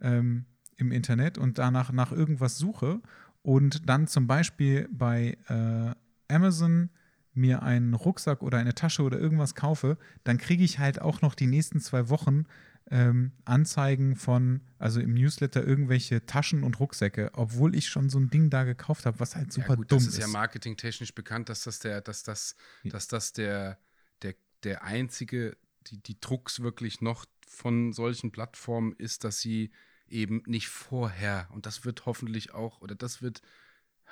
ähm, 0.00 0.46
im 0.76 0.90
Internet 0.90 1.36
und 1.36 1.58
danach 1.58 1.92
nach 1.92 2.12
irgendwas 2.12 2.56
suche 2.56 3.02
und 3.42 3.88
dann 3.88 4.06
zum 4.06 4.26
Beispiel 4.26 4.88
bei 4.90 5.36
äh, 5.48 5.94
Amazon 6.28 6.90
mir 7.34 7.62
einen 7.62 7.94
Rucksack 7.94 8.42
oder 8.42 8.58
eine 8.58 8.74
Tasche 8.74 9.02
oder 9.02 9.18
irgendwas 9.18 9.54
kaufe, 9.54 9.96
dann 10.24 10.38
kriege 10.38 10.64
ich 10.64 10.78
halt 10.78 11.00
auch 11.00 11.22
noch 11.22 11.34
die 11.34 11.46
nächsten 11.46 11.80
zwei 11.80 12.08
Wochen 12.08 12.44
ähm, 12.90 13.32
Anzeigen 13.44 14.16
von, 14.16 14.62
also 14.78 15.00
im 15.00 15.14
Newsletter 15.14 15.64
irgendwelche 15.64 16.24
Taschen 16.24 16.64
und 16.64 16.80
Rucksäcke, 16.80 17.30
obwohl 17.34 17.74
ich 17.74 17.88
schon 17.88 18.08
so 18.08 18.18
ein 18.18 18.30
Ding 18.30 18.50
da 18.50 18.64
gekauft 18.64 19.06
habe, 19.06 19.20
was 19.20 19.36
halt 19.36 19.52
super 19.52 19.70
ja, 19.70 19.74
gut, 19.76 19.92
dumm 19.92 19.98
ist. 19.98 20.06
Das 20.08 20.14
ist 20.14 20.20
ja 20.20 20.26
marketingtechnisch 20.26 21.14
bekannt, 21.14 21.48
dass 21.48 21.64
das 21.64 21.78
der, 21.80 22.00
dass 22.00 22.22
das, 22.22 22.56
dass 22.84 23.08
das 23.08 23.32
der, 23.32 23.78
der, 24.22 24.34
der 24.64 24.84
einzige, 24.84 25.56
die, 25.86 26.02
die 26.02 26.18
Drucks 26.20 26.60
wirklich 26.60 27.00
noch 27.00 27.26
von 27.46 27.92
solchen 27.92 28.32
Plattformen 28.32 28.94
ist, 28.96 29.24
dass 29.24 29.40
sie 29.40 29.70
eben 30.08 30.42
nicht 30.46 30.68
vorher, 30.68 31.48
und 31.52 31.66
das 31.66 31.84
wird 31.84 32.06
hoffentlich 32.06 32.54
auch, 32.54 32.80
oder 32.80 32.94
das 32.94 33.20
wird, 33.20 33.42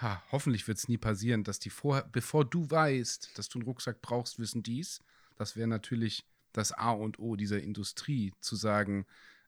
ha, 0.01 0.23
hoffentlich 0.31 0.67
wird 0.69 0.79
es 0.79 0.89
nie 0.89 0.99
passieren, 0.99 1.45
dass 1.45 1.59
die 1.59 1.71
vorher, 1.71 2.05
bevor 2.11 2.45
du 2.45 2.71
weißt, 2.71 3.37
dass 3.37 3.49
du 3.49 3.59
einen 3.59 3.67
Rucksack 3.67 4.03
brauchst, 4.03 4.39
wissen 4.39 4.63
dies. 4.63 5.01
Das 5.37 5.57
wäre 5.57 5.69
natürlich 5.69 6.25
das 6.53 6.73
A 6.73 6.91
und 6.91 7.19
O 7.19 7.37
dieser 7.37 7.61
Industrie, 7.63 8.33
zu 8.41 8.57
sagen, 8.57 9.07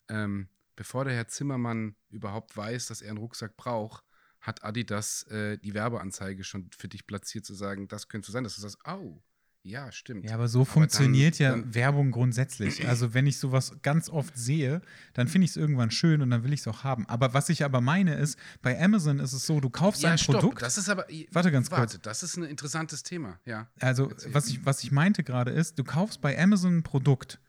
ähm, 0.09 0.47
bevor 0.75 1.05
der 1.05 1.15
Herr 1.15 1.27
Zimmermann 1.27 1.95
überhaupt 2.09 2.55
weiß, 2.55 2.87
dass 2.87 3.01
er 3.01 3.09
einen 3.09 3.17
Rucksack 3.17 3.57
braucht, 3.57 4.03
hat 4.41 4.63
Adidas 4.63 5.23
äh, 5.23 5.57
die 5.57 5.73
Werbeanzeige 5.73 6.43
schon 6.43 6.69
für 6.77 6.87
dich 6.87 7.05
platziert, 7.05 7.45
zu 7.45 7.53
sagen, 7.53 7.87
das 7.87 8.07
könnte 8.07 8.31
sein, 8.31 8.43
dass 8.43 8.55
du 8.55 8.61
sagst, 8.61 8.85
au, 8.85 9.21
ja, 9.63 9.91
stimmt. 9.91 10.25
Ja, 10.25 10.35
aber 10.35 10.47
so 10.47 10.61
aber 10.61 10.65
funktioniert 10.65 11.39
dann, 11.39 11.45
ja 11.45 11.51
dann, 11.51 11.75
Werbung 11.75 12.11
grundsätzlich. 12.11 12.85
Also 12.89 13.13
wenn 13.13 13.27
ich 13.27 13.37
sowas 13.37 13.73
ganz 13.81 14.09
oft 14.09 14.37
sehe, 14.37 14.81
dann 15.13 15.27
finde 15.27 15.45
ich 15.45 15.51
es 15.51 15.57
irgendwann 15.57 15.91
schön 15.91 16.21
und 16.21 16.31
dann 16.31 16.43
will 16.43 16.53
ich 16.53 16.61
es 16.61 16.67
auch 16.67 16.83
haben. 16.83 17.07
Aber 17.07 17.33
was 17.33 17.49
ich 17.49 17.63
aber 17.63 17.81
meine 17.81 18.15
ist, 18.15 18.39
bei 18.61 18.81
Amazon 18.81 19.19
ist 19.19 19.33
es 19.33 19.45
so, 19.45 19.59
du 19.59 19.69
kaufst 19.69 20.01
ja, 20.01 20.11
ein 20.11 20.17
stopp, 20.17 20.39
Produkt. 20.39 20.61
Das 20.61 20.77
ist 20.77 20.89
aber. 20.89 21.05
Warte 21.31 21.51
ganz 21.51 21.69
warte, 21.69 21.97
kurz. 21.97 22.01
Das 22.01 22.23
ist 22.23 22.37
ein 22.37 22.43
interessantes 22.43 23.03
Thema, 23.03 23.39
ja. 23.45 23.67
Also 23.79 24.11
was 24.27 24.47
ich, 24.47 24.65
was 24.65 24.83
ich 24.83 24.91
meinte 24.91 25.23
gerade 25.23 25.51
ist, 25.51 25.77
du 25.77 25.83
kaufst 25.83 26.21
bei 26.21 26.41
Amazon 26.41 26.77
ein 26.77 26.83
Produkt. 26.83 27.39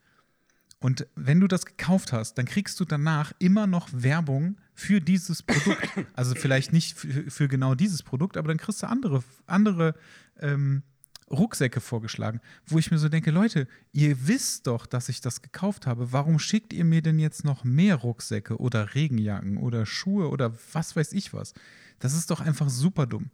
Und 0.81 1.07
wenn 1.15 1.41
du 1.41 1.47
das 1.47 1.67
gekauft 1.67 2.13
hast, 2.13 2.39
dann 2.39 2.47
kriegst 2.47 2.81
du 2.81 2.87
danach 2.87 3.33
immer 3.39 3.67
noch 3.67 3.89
Werbung 3.93 4.59
für 4.75 5.01
dieses 5.01 5.43
Produkt. 5.43 5.89
Also 6.15 6.35
vielleicht 6.35 6.73
nicht 6.73 6.99
für, 6.99 7.31
für 7.31 7.49
genau 7.49 7.75
dieses 7.75 8.03
Produkt, 8.03 8.37
aber 8.37 8.49
dann 8.49 8.57
kriegst 8.57 8.83
du 8.83 8.89
andere, 8.89 9.23
andere 9.47 9.95
ähm, 10.41 10.83
Rucksäcke 11.31 11.81
vorgeschlagen, 11.81 12.41
wo 12.67 12.79
ich 12.79 12.91
mir 12.91 12.99
so 12.99 13.09
denke, 13.09 13.31
Leute, 13.31 13.69
ihr 13.93 14.27
wisst 14.27 14.67
doch, 14.67 14.87
dass 14.87 15.09
ich 15.09 15.21
das 15.21 15.43
gekauft 15.43 15.87
habe. 15.87 16.13
Warum 16.13 16.39
schickt 16.39 16.73
ihr 16.73 16.85
mir 16.85 17.03
denn 17.03 17.19
jetzt 17.19 17.45
noch 17.45 17.65
mehr 17.65 17.97
Rucksäcke 17.97 18.59
oder 18.59 18.95
Regenjacken 18.95 19.57
oder 19.57 19.87
Schuhe 19.87 20.29
oder 20.29 20.57
was 20.73 20.97
weiß 20.97 21.13
ich 21.13 21.33
was? 21.33 21.55
Das 22.01 22.15
ist 22.15 22.31
doch 22.31 22.41
einfach 22.41 22.69
super 22.69 23.07
dumm. 23.07 23.31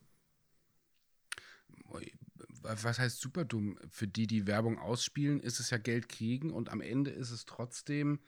Was 2.62 2.98
heißt 2.98 3.20
super 3.20 3.44
dumm? 3.44 3.78
Für 3.88 4.08
die, 4.08 4.26
die 4.26 4.46
Werbung 4.46 4.78
ausspielen, 4.78 5.40
ist 5.40 5.60
es 5.60 5.70
ja 5.70 5.78
Geld 5.78 6.08
kriegen 6.08 6.50
und 6.50 6.68
am 6.68 6.80
Ende 6.80 7.10
ist 7.10 7.30
es 7.30 7.44
trotzdem 7.44 8.18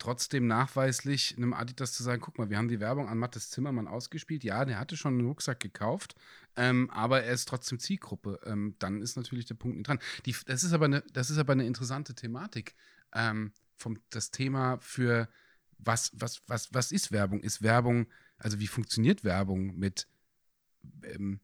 trotzdem 0.00 0.46
nachweislich 0.46 1.36
einem 1.36 1.52
Adidas 1.52 1.92
zu 1.92 2.02
sagen, 2.02 2.20
guck 2.20 2.38
mal, 2.38 2.50
wir 2.50 2.58
haben 2.58 2.68
die 2.68 2.80
Werbung 2.80 3.08
an 3.08 3.18
Mattes 3.18 3.50
Zimmermann 3.50 3.86
ausgespielt. 3.86 4.42
Ja, 4.42 4.64
der 4.64 4.80
hatte 4.80 4.96
schon 4.96 5.14
einen 5.14 5.26
Rucksack 5.26 5.60
gekauft, 5.60 6.16
ähm, 6.56 6.90
aber 6.90 7.22
er 7.22 7.32
ist 7.32 7.48
trotzdem 7.48 7.78
Zielgruppe. 7.78 8.40
Ähm, 8.44 8.74
dann 8.78 9.02
ist 9.02 9.16
natürlich 9.16 9.46
der 9.46 9.54
Punkt 9.54 9.76
nicht 9.76 9.86
dran. 9.86 10.00
Die, 10.26 10.34
das, 10.46 10.64
ist 10.64 10.72
aber 10.72 10.86
eine, 10.86 11.02
das 11.12 11.30
ist 11.30 11.38
aber 11.38 11.52
eine 11.52 11.66
interessante 11.66 12.14
Thematik. 12.14 12.74
Ähm, 13.14 13.52
vom, 13.76 13.98
das 14.10 14.30
Thema 14.30 14.78
für 14.80 15.28
was, 15.78 16.10
was, 16.14 16.42
was, 16.46 16.72
was 16.74 16.92
ist 16.92 17.12
Werbung? 17.12 17.40
Ist 17.40 17.62
Werbung, 17.62 18.06
also 18.38 18.58
wie 18.58 18.66
funktioniert 18.66 19.24
Werbung 19.24 19.76
mit 19.78 20.06
ähm, 21.04 21.40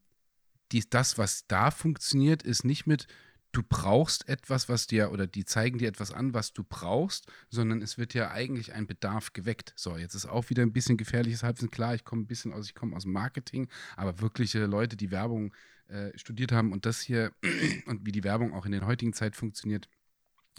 die, 0.71 0.87
das, 0.89 1.17
was 1.17 1.47
da 1.47 1.71
funktioniert, 1.71 2.43
ist 2.43 2.63
nicht 2.63 2.87
mit, 2.87 3.07
du 3.51 3.63
brauchst 3.67 4.27
etwas, 4.27 4.69
was 4.69 4.87
dir, 4.87 5.11
oder 5.11 5.27
die 5.27 5.45
zeigen 5.45 5.77
dir 5.77 5.87
etwas 5.87 6.11
an, 6.11 6.33
was 6.33 6.53
du 6.53 6.63
brauchst, 6.63 7.31
sondern 7.49 7.81
es 7.81 7.97
wird 7.97 8.13
ja 8.13 8.31
eigentlich 8.31 8.73
ein 8.73 8.87
Bedarf 8.87 9.33
geweckt. 9.33 9.73
So, 9.75 9.97
jetzt 9.97 10.15
ist 10.15 10.25
auch 10.25 10.49
wieder 10.49 10.63
ein 10.63 10.73
bisschen 10.73 10.97
gefährliches 10.97 11.43
Halbwissen. 11.43 11.71
Klar, 11.71 11.95
ich 11.95 12.03
komme 12.03 12.23
ein 12.23 12.27
bisschen 12.27 12.53
aus, 12.53 12.67
ich 12.67 12.75
komme 12.75 12.95
aus 12.95 13.05
Marketing, 13.05 13.67
aber 13.95 14.21
wirkliche 14.21 14.65
Leute, 14.65 14.97
die 14.97 15.11
Werbung 15.11 15.53
äh, 15.87 16.17
studiert 16.17 16.51
haben 16.51 16.71
und 16.71 16.85
das 16.85 17.01
hier 17.01 17.31
und 17.85 18.05
wie 18.05 18.11
die 18.11 18.23
Werbung 18.23 18.53
auch 18.53 18.65
in 18.65 18.73
der 18.73 18.85
heutigen 18.85 19.13
Zeit 19.13 19.35
funktioniert, 19.35 19.87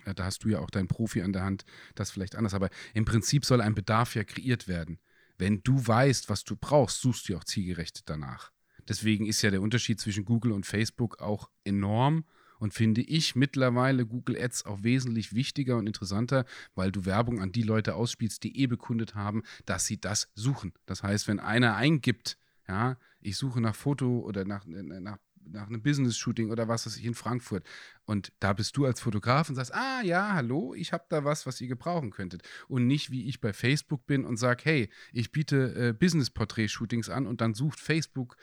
äh, 0.05 0.15
da 0.15 0.25
hast 0.25 0.45
du 0.45 0.49
ja 0.49 0.61
auch 0.61 0.71
deinen 0.71 0.89
Profi 0.89 1.23
an 1.23 1.33
der 1.33 1.45
Hand, 1.45 1.65
das 1.95 2.11
vielleicht 2.11 2.37
anders. 2.37 2.55
Aber 2.55 2.71
im 2.95 3.05
Prinzip 3.05 3.45
soll 3.45 3.61
ein 3.61 3.75
Bedarf 3.75 4.15
ja 4.15 4.25
kreiert 4.25 4.69
werden. 4.69 4.99
Wenn 5.37 5.63
du 5.63 5.87
weißt, 5.87 6.29
was 6.29 6.45
du 6.45 6.57
brauchst, 6.57 7.01
suchst 7.01 7.29
du 7.29 7.37
auch 7.37 7.45
zielgerichtet 7.45 8.05
danach. 8.07 8.51
Deswegen 8.89 9.27
ist 9.27 9.43
ja 9.43 9.51
der 9.51 9.63
Unterschied 9.63 10.01
zwischen 10.01 10.25
Google 10.25 10.53
und 10.53 10.67
Facebook 10.67 11.21
auch 11.21 11.51
enorm 11.65 12.25
und 12.59 12.75
finde 12.75 13.01
ich 13.01 13.35
mittlerweile 13.35 14.07
Google 14.07 14.37
Ads 14.41 14.67
auch 14.67 14.83
wesentlich 14.83 15.35
wichtiger 15.35 15.77
und 15.77 15.87
interessanter, 15.87 16.45
weil 16.75 16.93
du 16.93 17.05
Werbung 17.05 17.41
an 17.41 17.53
die 17.53 17.63
Leute 17.63 17.95
ausspielst, 17.95 18.43
die 18.43 18.61
eh 18.61 18.67
bekundet 18.67 19.15
haben, 19.15 19.43
dass 19.67 19.87
sie 19.87 20.01
das 20.01 20.31
suchen. 20.35 20.73
Das 20.87 21.03
heißt, 21.03 21.29
wenn 21.29 21.41
einer 21.41 21.77
eingibt, 21.77 22.39
ja, 22.69 22.99
ich 23.21 23.37
suche 23.37 23.61
nach 23.61 23.75
Foto 23.75 24.21
oder 24.21 24.45
nach, 24.45 24.65
nach 24.67 25.19
nach 25.53 25.67
einem 25.67 25.83
Business-Shooting 25.83 26.51
oder 26.51 26.69
was 26.69 26.87
weiß 26.87 26.97
ich 26.97 27.05
in 27.05 27.15
Frankfurt. 27.15 27.65
Und 28.05 28.33
da 28.41 28.53
bist 28.53 28.77
du 28.77 28.85
als 28.85 29.01
Fotograf 29.01 29.49
und 29.49 29.55
sagst, 29.55 29.75
ah 29.75 30.03
ja, 30.03 30.35
hallo, 30.35 30.75
ich 30.75 30.93
habe 30.93 31.05
da 31.09 31.25
was, 31.25 31.47
was 31.47 31.61
ihr 31.61 31.69
gebrauchen 31.69 32.11
könntet. 32.11 32.43
Und 32.69 32.87
nicht 32.87 33.11
wie 33.11 33.27
ich 33.29 33.41
bei 33.41 33.53
Facebook 33.53 34.07
bin 34.07 34.25
und 34.25 34.37
sage, 34.37 34.65
hey, 34.65 34.91
ich 35.13 35.33
biete 35.33 35.75
äh, 35.75 35.93
Business-Porträt-Shootings 35.93 37.09
an 37.09 37.27
und 37.27 37.41
dann 37.41 37.55
sucht 37.55 37.81
Facebook 37.81 38.37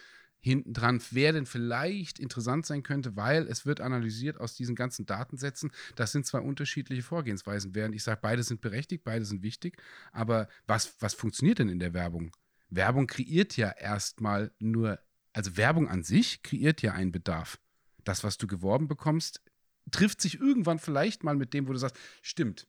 hinten 0.45 0.73
dran, 0.73 1.01
wer 1.09 1.33
denn 1.33 1.47
vielleicht 1.47 2.19
interessant 2.19 2.67
sein 2.67 2.83
könnte, 2.83 3.15
weil 3.15 3.47
es 3.47 3.65
wird 3.65 3.81
analysiert 3.81 4.39
aus 4.39 4.53
diesen 4.53 4.75
ganzen 4.75 5.07
Datensätzen. 5.07 5.71
Das 5.95 6.11
sind 6.11 6.27
zwei 6.27 6.39
unterschiedliche 6.39 7.01
Vorgehensweisen, 7.01 7.73
während 7.73 7.95
ich 7.95 8.03
sage, 8.03 8.19
beide 8.21 8.43
sind 8.43 8.61
berechtigt, 8.61 9.03
beide 9.03 9.25
sind 9.25 9.41
wichtig. 9.41 9.81
Aber 10.11 10.47
was, 10.67 10.95
was 10.99 11.15
funktioniert 11.15 11.57
denn 11.57 11.69
in 11.69 11.79
der 11.79 11.95
Werbung? 11.95 12.31
Werbung 12.69 13.07
kreiert 13.07 13.57
ja 13.57 13.71
erstmal 13.71 14.51
nur, 14.59 14.99
also 15.33 15.57
Werbung 15.57 15.89
an 15.89 16.03
sich 16.03 16.43
kreiert 16.43 16.83
ja 16.83 16.93
einen 16.93 17.11
Bedarf. 17.11 17.59
Das, 18.03 18.23
was 18.23 18.37
du 18.37 18.45
geworben 18.45 18.87
bekommst, 18.87 19.41
trifft 19.89 20.21
sich 20.21 20.39
irgendwann 20.39 20.77
vielleicht 20.77 21.23
mal 21.23 21.35
mit 21.35 21.55
dem, 21.55 21.67
wo 21.67 21.73
du 21.73 21.79
sagst, 21.79 21.97
stimmt, 22.21 22.67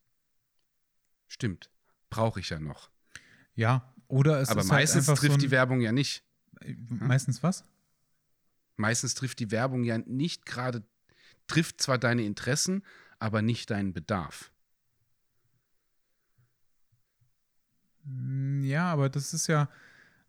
stimmt, 1.26 1.70
brauche 2.08 2.40
ich 2.40 2.48
ja 2.48 2.58
noch. 2.58 2.90
Ja, 3.54 3.94
oder 4.08 4.40
es 4.40 4.48
Aber 4.48 4.62
ist 4.62 4.70
halt 4.70 4.80
meistens 4.80 5.10
einfach 5.10 5.20
trifft 5.20 5.32
so 5.32 5.36
ein, 5.36 5.40
die 5.40 5.50
Werbung 5.50 5.82
ja 5.82 5.92
nicht. 5.92 6.24
Meistens 6.88 7.42
was? 7.42 7.64
Meistens 8.76 9.14
trifft 9.14 9.40
die 9.40 9.50
Werbung 9.50 9.84
ja 9.84 9.98
nicht 9.98 10.46
gerade, 10.46 10.82
trifft 11.46 11.80
zwar 11.80 11.98
deine 11.98 12.24
Interessen, 12.24 12.82
aber 13.18 13.42
nicht 13.42 13.70
deinen 13.70 13.92
Bedarf. 13.92 14.50
Mm, 18.04 18.62
Ja, 18.62 18.92
aber 18.92 19.09
das 19.09 19.32
ist 19.34 19.46
ja, 19.46 19.68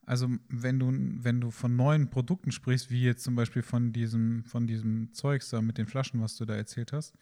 also 0.05 0.29
wenn 0.47 0.79
du, 0.79 0.91
wenn 0.91 1.41
du 1.41 1.51
von 1.51 1.75
neuen 1.75 2.09
Produkten 2.09 2.51
sprichst, 2.51 2.89
wie 2.91 3.03
jetzt 3.03 3.23
zum 3.23 3.35
Beispiel 3.35 3.61
von 3.61 3.91
diesem, 3.93 4.43
von 4.45 4.67
diesem 4.67 5.13
Zeugs 5.13 5.49
da 5.49 5.61
mit 5.61 5.77
den 5.77 5.87
Flaschen, 5.87 6.21
was 6.21 6.37
du 6.37 6.45
da 6.45 6.55
erzählt 6.55 6.93
hast, 6.93 7.13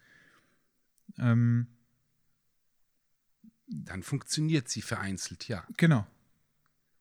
ähm, 1.18 1.66
Dann 3.68 4.02
funktioniert 4.02 4.68
sie 4.68 4.82
vereinzelt, 4.82 5.48
ja. 5.48 5.64
genau. 5.76 6.06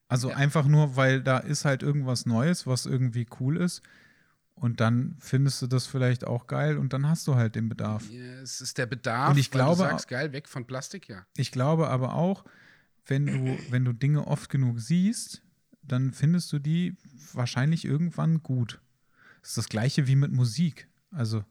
Also 0.07 0.29
Ja. 0.29 0.35
einfach 0.35 0.67
nur, 0.67 0.95
weil 0.95 1.21
da 1.21 1.37
ist 1.39 1.65
halt 1.65 1.83
irgendwas 1.83 2.25
Neues, 2.25 2.67
was 2.67 2.85
irgendwie 2.85 3.25
cool 3.39 3.57
ist. 3.57 3.81
Und 4.53 4.79
dann 4.79 5.15
findest 5.19 5.61
du 5.61 5.67
das 5.67 5.85
vielleicht 5.85 6.25
auch 6.25 6.47
geil 6.47 6.77
und 6.77 6.93
dann 6.93 7.07
hast 7.09 7.27
du 7.27 7.35
halt 7.35 7.55
den 7.55 7.67
Bedarf. 7.67 8.09
Ja, 8.09 8.41
Es 8.41 8.61
ist 8.61 8.77
der 8.77 8.85
Bedarf, 8.85 9.31
Und 9.31 9.37
ich 9.37 9.51
glaube 9.51 9.71
du 9.83 9.89
sagst, 9.89 10.07
geil, 10.07 10.31
weg 10.31 10.47
von 10.47 10.65
Plastik, 10.65 11.09
ja. 11.09 11.25
Ich 11.35 11.51
glaube 11.51 11.89
aber 11.89 12.13
auch, 12.13 12.45
wenn 13.05 13.25
du, 13.25 13.57
wenn 13.69 13.83
du 13.83 13.91
Dinge 13.91 14.27
oft 14.27 14.49
genug 14.49 14.79
siehst, 14.79 15.41
dann 15.81 16.13
findest 16.13 16.53
du 16.53 16.59
die 16.59 16.95
wahrscheinlich 17.33 17.83
irgendwann 17.85 18.41
gut. 18.43 18.79
Das 19.41 19.49
ist 19.51 19.57
das 19.57 19.69
gleiche 19.69 20.07
wie 20.07 20.15
mit 20.15 20.31
Musik. 20.31 20.87
Also, 21.11 21.43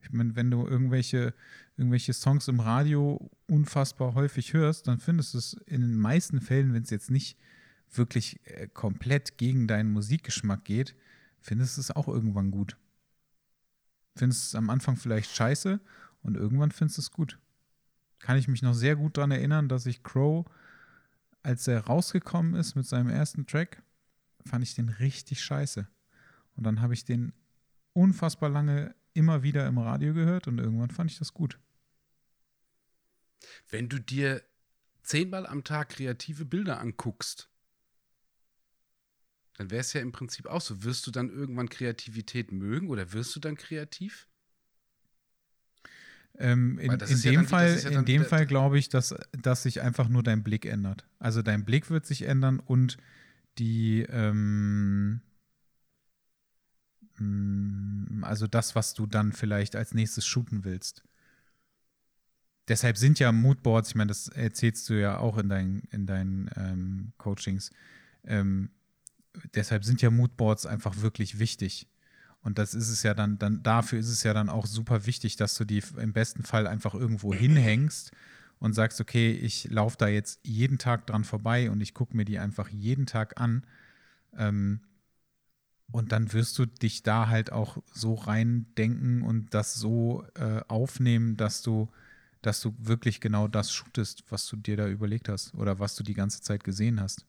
ich 0.00 0.10
meine, 0.10 0.34
wenn 0.34 0.50
du 0.50 0.66
irgendwelche, 0.66 1.34
irgendwelche 1.76 2.12
Songs 2.14 2.48
im 2.48 2.60
Radio 2.60 3.30
unfassbar 3.48 4.14
häufig 4.14 4.54
hörst, 4.54 4.88
dann 4.88 4.98
findest 4.98 5.34
du 5.34 5.38
es 5.38 5.52
in 5.66 5.82
den 5.82 5.98
meisten 5.98 6.40
Fällen, 6.40 6.72
wenn 6.72 6.82
es 6.84 6.90
jetzt 6.90 7.10
nicht 7.10 7.36
wirklich 7.92 8.40
äh, 8.44 8.68
komplett 8.68 9.38
gegen 9.38 9.66
deinen 9.66 9.92
Musikgeschmack 9.92 10.64
geht, 10.64 10.94
findest 11.40 11.76
du 11.76 11.80
es 11.80 11.90
auch 11.90 12.08
irgendwann 12.08 12.50
gut. 12.50 12.76
Findest 14.16 14.44
es 14.44 14.54
am 14.54 14.70
Anfang 14.70 14.96
vielleicht 14.96 15.34
scheiße 15.34 15.80
und 16.22 16.36
irgendwann 16.36 16.72
findest 16.72 16.98
du 16.98 17.02
es 17.02 17.10
gut 17.10 17.38
kann 18.20 18.38
ich 18.38 18.48
mich 18.48 18.62
noch 18.62 18.74
sehr 18.74 18.96
gut 18.96 19.16
daran 19.16 19.30
erinnern, 19.30 19.68
dass 19.68 19.86
ich 19.86 20.02
Crow, 20.02 20.46
als 21.42 21.68
er 21.68 21.86
rausgekommen 21.86 22.54
ist 22.54 22.74
mit 22.74 22.86
seinem 22.86 23.08
ersten 23.08 23.46
Track, 23.46 23.82
fand 24.44 24.64
ich 24.64 24.74
den 24.74 24.88
richtig 24.88 25.42
scheiße. 25.42 25.86
Und 26.56 26.64
dann 26.64 26.80
habe 26.80 26.94
ich 26.94 27.04
den 27.04 27.32
unfassbar 27.92 28.48
lange 28.48 28.94
immer 29.14 29.42
wieder 29.42 29.66
im 29.66 29.78
Radio 29.78 30.12
gehört 30.14 30.48
und 30.48 30.58
irgendwann 30.58 30.90
fand 30.90 31.10
ich 31.10 31.18
das 31.18 31.32
gut. 31.32 31.58
Wenn 33.70 33.88
du 33.88 34.00
dir 34.00 34.42
zehnmal 35.02 35.46
am 35.46 35.64
Tag 35.64 35.90
kreative 35.90 36.44
Bilder 36.44 36.80
anguckst, 36.80 37.48
dann 39.56 39.70
wäre 39.70 39.80
es 39.80 39.92
ja 39.92 40.00
im 40.00 40.12
Prinzip 40.12 40.46
auch 40.46 40.60
so. 40.60 40.82
Wirst 40.84 41.06
du 41.06 41.10
dann 41.10 41.30
irgendwann 41.30 41.68
Kreativität 41.68 42.52
mögen 42.52 42.88
oder 42.90 43.12
wirst 43.12 43.34
du 43.36 43.40
dann 43.40 43.56
kreativ? 43.56 44.28
Ähm, 46.38 46.78
in 46.78 46.92
in 46.92 47.22
ja 47.22 47.32
dem 47.32 47.34
dann- 47.34 47.42
das 47.44 47.48
Fall, 47.50 47.78
ja 47.84 47.90
in 47.90 48.04
dem 48.04 48.24
Fall 48.24 48.46
glaube 48.46 48.78
ich, 48.78 48.88
dass, 48.90 49.14
dass 49.32 49.62
sich 49.62 49.80
einfach 49.80 50.08
nur 50.08 50.22
dein 50.22 50.42
Blick 50.42 50.66
ändert. 50.66 51.06
Also 51.18 51.42
dein 51.42 51.64
Blick 51.64 51.88
wird 51.90 52.04
sich 52.06 52.22
ändern 52.22 52.60
und 52.60 52.98
die, 53.58 54.02
ähm, 54.10 55.20
mm, 57.18 58.24
also 58.24 58.46
das, 58.46 58.74
was 58.74 58.94
du 58.94 59.06
dann 59.06 59.32
vielleicht 59.32 59.76
als 59.76 59.94
nächstes 59.94 60.26
shooten 60.26 60.64
willst. 60.64 61.02
Deshalb 62.68 62.96
sind 62.96 63.18
ja 63.20 63.30
Moodboards, 63.30 63.90
ich 63.90 63.94
meine, 63.94 64.08
das 64.08 64.28
erzählst 64.28 64.88
du 64.88 64.94
ja 65.00 65.18
auch 65.18 65.38
in 65.38 65.48
deinen, 65.48 65.80
in 65.92 66.06
deinen 66.06 66.50
ähm, 66.56 67.12
Coachings. 67.16 67.70
Ähm, 68.24 68.70
deshalb 69.54 69.84
sind 69.84 70.02
ja 70.02 70.10
Moodboards 70.10 70.66
einfach 70.66 71.00
wirklich 71.00 71.38
wichtig. 71.38 71.88
Und 72.42 72.58
das 72.58 72.74
ist 72.74 72.90
es 72.90 73.02
ja 73.02 73.12
dann, 73.12 73.38
dann, 73.38 73.62
dafür 73.62 73.98
ist 73.98 74.08
es 74.08 74.22
ja 74.22 74.32
dann 74.32 74.48
auch 74.48 74.66
super 74.66 75.06
wichtig, 75.06 75.36
dass 75.36 75.56
du 75.56 75.64
die 75.64 75.82
im 75.96 76.12
besten 76.12 76.44
Fall 76.44 76.66
einfach 76.66 76.94
irgendwo 76.94 77.34
hinhängst 77.34 78.12
und 78.58 78.72
sagst, 78.72 79.00
okay, 79.00 79.32
ich 79.32 79.68
laufe 79.70 79.96
da 79.98 80.08
jetzt 80.08 80.40
jeden 80.44 80.78
Tag 80.78 81.06
dran 81.06 81.24
vorbei 81.24 81.70
und 81.70 81.80
ich 81.80 81.92
gucke 81.92 82.16
mir 82.16 82.24
die 82.24 82.38
einfach 82.38 82.68
jeden 82.68 83.06
Tag 83.06 83.40
an. 83.40 83.64
Ähm, 84.36 84.80
und 85.90 86.12
dann 86.12 86.32
wirst 86.32 86.58
du 86.58 86.66
dich 86.66 87.02
da 87.02 87.28
halt 87.28 87.52
auch 87.52 87.78
so 87.92 88.14
reindenken 88.14 89.22
und 89.22 89.54
das 89.54 89.74
so 89.74 90.24
äh, 90.34 90.60
aufnehmen, 90.68 91.36
dass 91.36 91.62
du, 91.62 91.88
dass 92.42 92.60
du 92.60 92.74
wirklich 92.78 93.20
genau 93.20 93.48
das 93.48 93.72
shootest, 93.72 94.24
was 94.30 94.46
du 94.46 94.56
dir 94.56 94.76
da 94.76 94.88
überlegt 94.88 95.28
hast 95.28 95.54
oder 95.54 95.78
was 95.78 95.94
du 95.94 96.02
die 96.02 96.14
ganze 96.14 96.42
Zeit 96.42 96.64
gesehen 96.64 97.00
hast. 97.00 97.26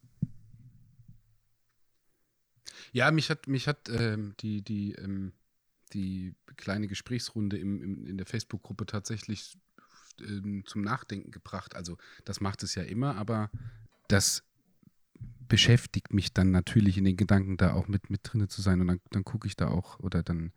Ja, 2.91 3.11
mich 3.11 3.29
hat, 3.29 3.47
mich 3.47 3.67
hat 3.67 3.89
ähm, 3.89 4.33
die, 4.39 4.61
die, 4.61 4.93
ähm, 4.93 5.33
die 5.93 6.35
kleine 6.55 6.87
Gesprächsrunde 6.87 7.57
im, 7.57 7.81
im, 7.81 8.05
in 8.05 8.17
der 8.17 8.25
Facebook-Gruppe 8.25 8.85
tatsächlich 8.85 9.57
ähm, 10.21 10.63
zum 10.65 10.81
Nachdenken 10.81 11.31
gebracht. 11.31 11.75
Also 11.75 11.97
das 12.25 12.41
macht 12.41 12.63
es 12.63 12.75
ja 12.75 12.83
immer, 12.83 13.15
aber 13.15 13.49
das 14.07 14.43
beschäftigt 15.47 16.13
mich 16.13 16.33
dann 16.33 16.51
natürlich 16.51 16.97
in 16.97 17.05
den 17.05 17.15
Gedanken, 17.17 17.57
da 17.57 17.73
auch 17.73 17.87
mit, 17.87 18.09
mit 18.09 18.21
drinne 18.23 18.47
zu 18.47 18.61
sein. 18.61 18.81
Und 18.81 18.87
dann, 18.87 18.99
dann 19.11 19.23
gucke 19.23 19.47
ich 19.47 19.55
da 19.55 19.69
auch, 19.69 19.99
oder 19.99 20.23
dann, 20.23 20.51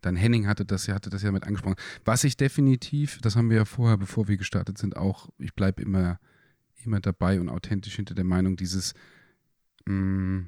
dann 0.00 0.16
Henning 0.16 0.46
hatte 0.46 0.64
das, 0.64 0.86
ja- 0.86 0.94
hatte 0.94 1.10
das 1.10 1.22
ja 1.22 1.32
mit 1.32 1.44
angesprochen. 1.44 1.76
Was 2.04 2.24
ich 2.24 2.36
definitiv, 2.36 3.18
das 3.20 3.36
haben 3.36 3.50
wir 3.50 3.58
ja 3.58 3.64
vorher, 3.64 3.98
bevor 3.98 4.28
wir 4.28 4.36
gestartet 4.38 4.78
sind, 4.78 4.96
auch, 4.96 5.28
ich 5.38 5.54
bleibe 5.54 5.82
immer, 5.82 6.18
immer 6.84 7.00
dabei 7.00 7.38
und 7.40 7.50
authentisch 7.50 7.96
hinter 7.96 8.14
der 8.14 8.24
Meinung, 8.24 8.56
dieses 8.56 8.94
mh, 9.86 10.46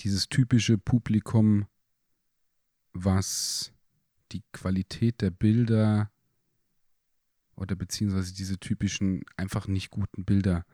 dieses 0.00 0.28
typische 0.28 0.78
Publikum, 0.78 1.66
was 2.92 3.72
die 4.32 4.42
Qualität 4.52 5.20
der 5.20 5.30
Bilder 5.30 6.10
oder 7.56 7.74
beziehungsweise 7.74 8.34
diese 8.34 8.58
typischen 8.58 9.22
einfach 9.36 9.66
nicht 9.66 9.90
guten 9.90 10.24
Bilder, 10.24 10.64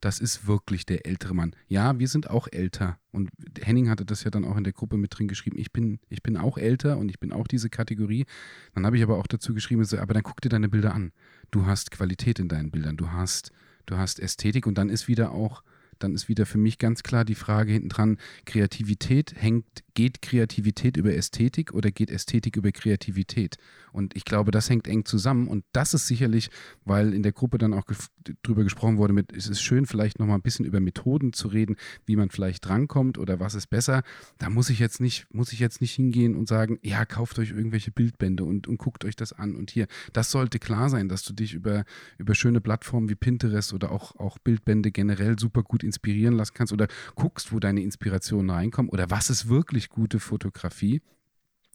das 0.00 0.18
ist 0.18 0.46
wirklich 0.46 0.84
der 0.84 1.06
ältere 1.06 1.34
Mann. 1.34 1.56
Ja, 1.66 1.98
wir 1.98 2.08
sind 2.08 2.28
auch 2.28 2.48
älter 2.50 2.98
und 3.10 3.30
Henning 3.60 3.88
hatte 3.88 4.04
das 4.04 4.24
ja 4.24 4.30
dann 4.30 4.44
auch 4.44 4.56
in 4.56 4.64
der 4.64 4.72
Gruppe 4.72 4.96
mit 4.96 5.16
drin 5.16 5.28
geschrieben. 5.28 5.56
Ich 5.58 5.72
bin, 5.72 6.00
ich 6.08 6.22
bin 6.22 6.36
auch 6.36 6.58
älter 6.58 6.98
und 6.98 7.08
ich 7.08 7.18
bin 7.18 7.32
auch 7.32 7.46
diese 7.46 7.70
Kategorie. 7.70 8.26
Dann 8.74 8.84
habe 8.84 8.96
ich 8.96 9.02
aber 9.02 9.16
auch 9.16 9.26
dazu 9.26 9.54
geschrieben, 9.54 9.84
so, 9.84 9.98
aber 9.98 10.12
dann 10.14 10.22
guck 10.22 10.40
dir 10.40 10.50
deine 10.50 10.68
Bilder 10.68 10.94
an. 10.94 11.12
Du 11.50 11.66
hast 11.66 11.90
Qualität 11.90 12.38
in 12.38 12.48
deinen 12.48 12.70
Bildern, 12.70 12.96
du 12.96 13.12
hast, 13.12 13.52
du 13.86 13.96
hast 13.96 14.20
Ästhetik 14.20 14.66
und 14.66 14.76
dann 14.76 14.90
ist 14.90 15.08
wieder 15.08 15.32
auch 15.32 15.62
dann 16.04 16.14
ist 16.14 16.28
wieder 16.28 16.46
für 16.46 16.58
mich 16.58 16.78
ganz 16.78 17.02
klar 17.02 17.24
die 17.24 17.34
Frage 17.34 17.72
hinten 17.72 17.88
dran, 17.88 18.18
Kreativität 18.44 19.34
hängt, 19.36 19.64
geht 19.94 20.22
Kreativität 20.22 20.96
über 20.96 21.14
Ästhetik 21.14 21.72
oder 21.72 21.90
geht 21.90 22.10
Ästhetik 22.10 22.56
über 22.56 22.70
Kreativität? 22.72 23.56
Und 23.92 24.16
ich 24.16 24.24
glaube, 24.24 24.50
das 24.50 24.68
hängt 24.68 24.86
eng 24.86 25.04
zusammen 25.04 25.48
und 25.48 25.64
das 25.72 25.94
ist 25.94 26.06
sicherlich, 26.06 26.50
weil 26.84 27.14
in 27.14 27.22
der 27.22 27.32
Gruppe 27.32 27.58
dann 27.58 27.72
auch 27.72 27.84
drüber 28.42 28.64
gesprochen 28.64 28.98
wurde, 28.98 29.12
mit, 29.12 29.32
es 29.32 29.46
ist 29.46 29.62
schön, 29.62 29.86
vielleicht 29.86 30.18
nochmal 30.18 30.36
ein 30.36 30.42
bisschen 30.42 30.64
über 30.64 30.80
Methoden 30.80 31.32
zu 31.32 31.48
reden, 31.48 31.76
wie 32.04 32.16
man 32.16 32.30
vielleicht 32.30 32.66
drankommt 32.66 33.18
oder 33.18 33.40
was 33.40 33.54
ist 33.54 33.68
besser. 33.68 34.02
Da 34.38 34.50
muss 34.50 34.68
ich 34.68 34.78
jetzt 34.78 35.00
nicht, 35.00 35.26
muss 35.32 35.52
ich 35.52 35.60
jetzt 35.60 35.80
nicht 35.80 35.94
hingehen 35.94 36.36
und 36.36 36.48
sagen, 36.48 36.78
ja, 36.82 37.04
kauft 37.04 37.38
euch 37.38 37.50
irgendwelche 37.50 37.92
Bildbände 37.92 38.44
und, 38.44 38.66
und 38.66 38.78
guckt 38.78 39.04
euch 39.04 39.16
das 39.16 39.32
an 39.32 39.54
und 39.54 39.70
hier. 39.70 39.86
Das 40.12 40.30
sollte 40.30 40.58
klar 40.58 40.90
sein, 40.90 41.08
dass 41.08 41.22
du 41.22 41.32
dich 41.32 41.54
über, 41.54 41.84
über 42.18 42.34
schöne 42.34 42.60
Plattformen 42.60 43.08
wie 43.08 43.14
Pinterest 43.14 43.72
oder 43.72 43.90
auch, 43.90 44.16
auch 44.16 44.38
Bildbände 44.38 44.90
generell 44.90 45.38
super 45.38 45.62
gut 45.62 45.84
inspirieren 45.94 46.34
lassen 46.34 46.54
kannst 46.54 46.72
oder 46.72 46.88
guckst, 47.14 47.52
wo 47.52 47.60
deine 47.60 47.82
Inspirationen 47.82 48.50
reinkommen 48.50 48.90
oder 48.90 49.10
was 49.10 49.30
ist 49.30 49.48
wirklich 49.48 49.88
gute 49.88 50.20
Fotografie. 50.20 51.00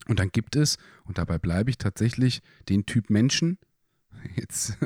Und 0.08 0.20
dann 0.20 0.30
gibt 0.30 0.56
es, 0.56 0.78
und 1.04 1.18
dabei 1.18 1.38
bleibe 1.38 1.70
ich 1.70 1.78
tatsächlich, 1.78 2.42
den 2.70 2.86
Typ 2.86 3.10
Menschen. 3.10 3.58
Jetzt, 4.36 4.78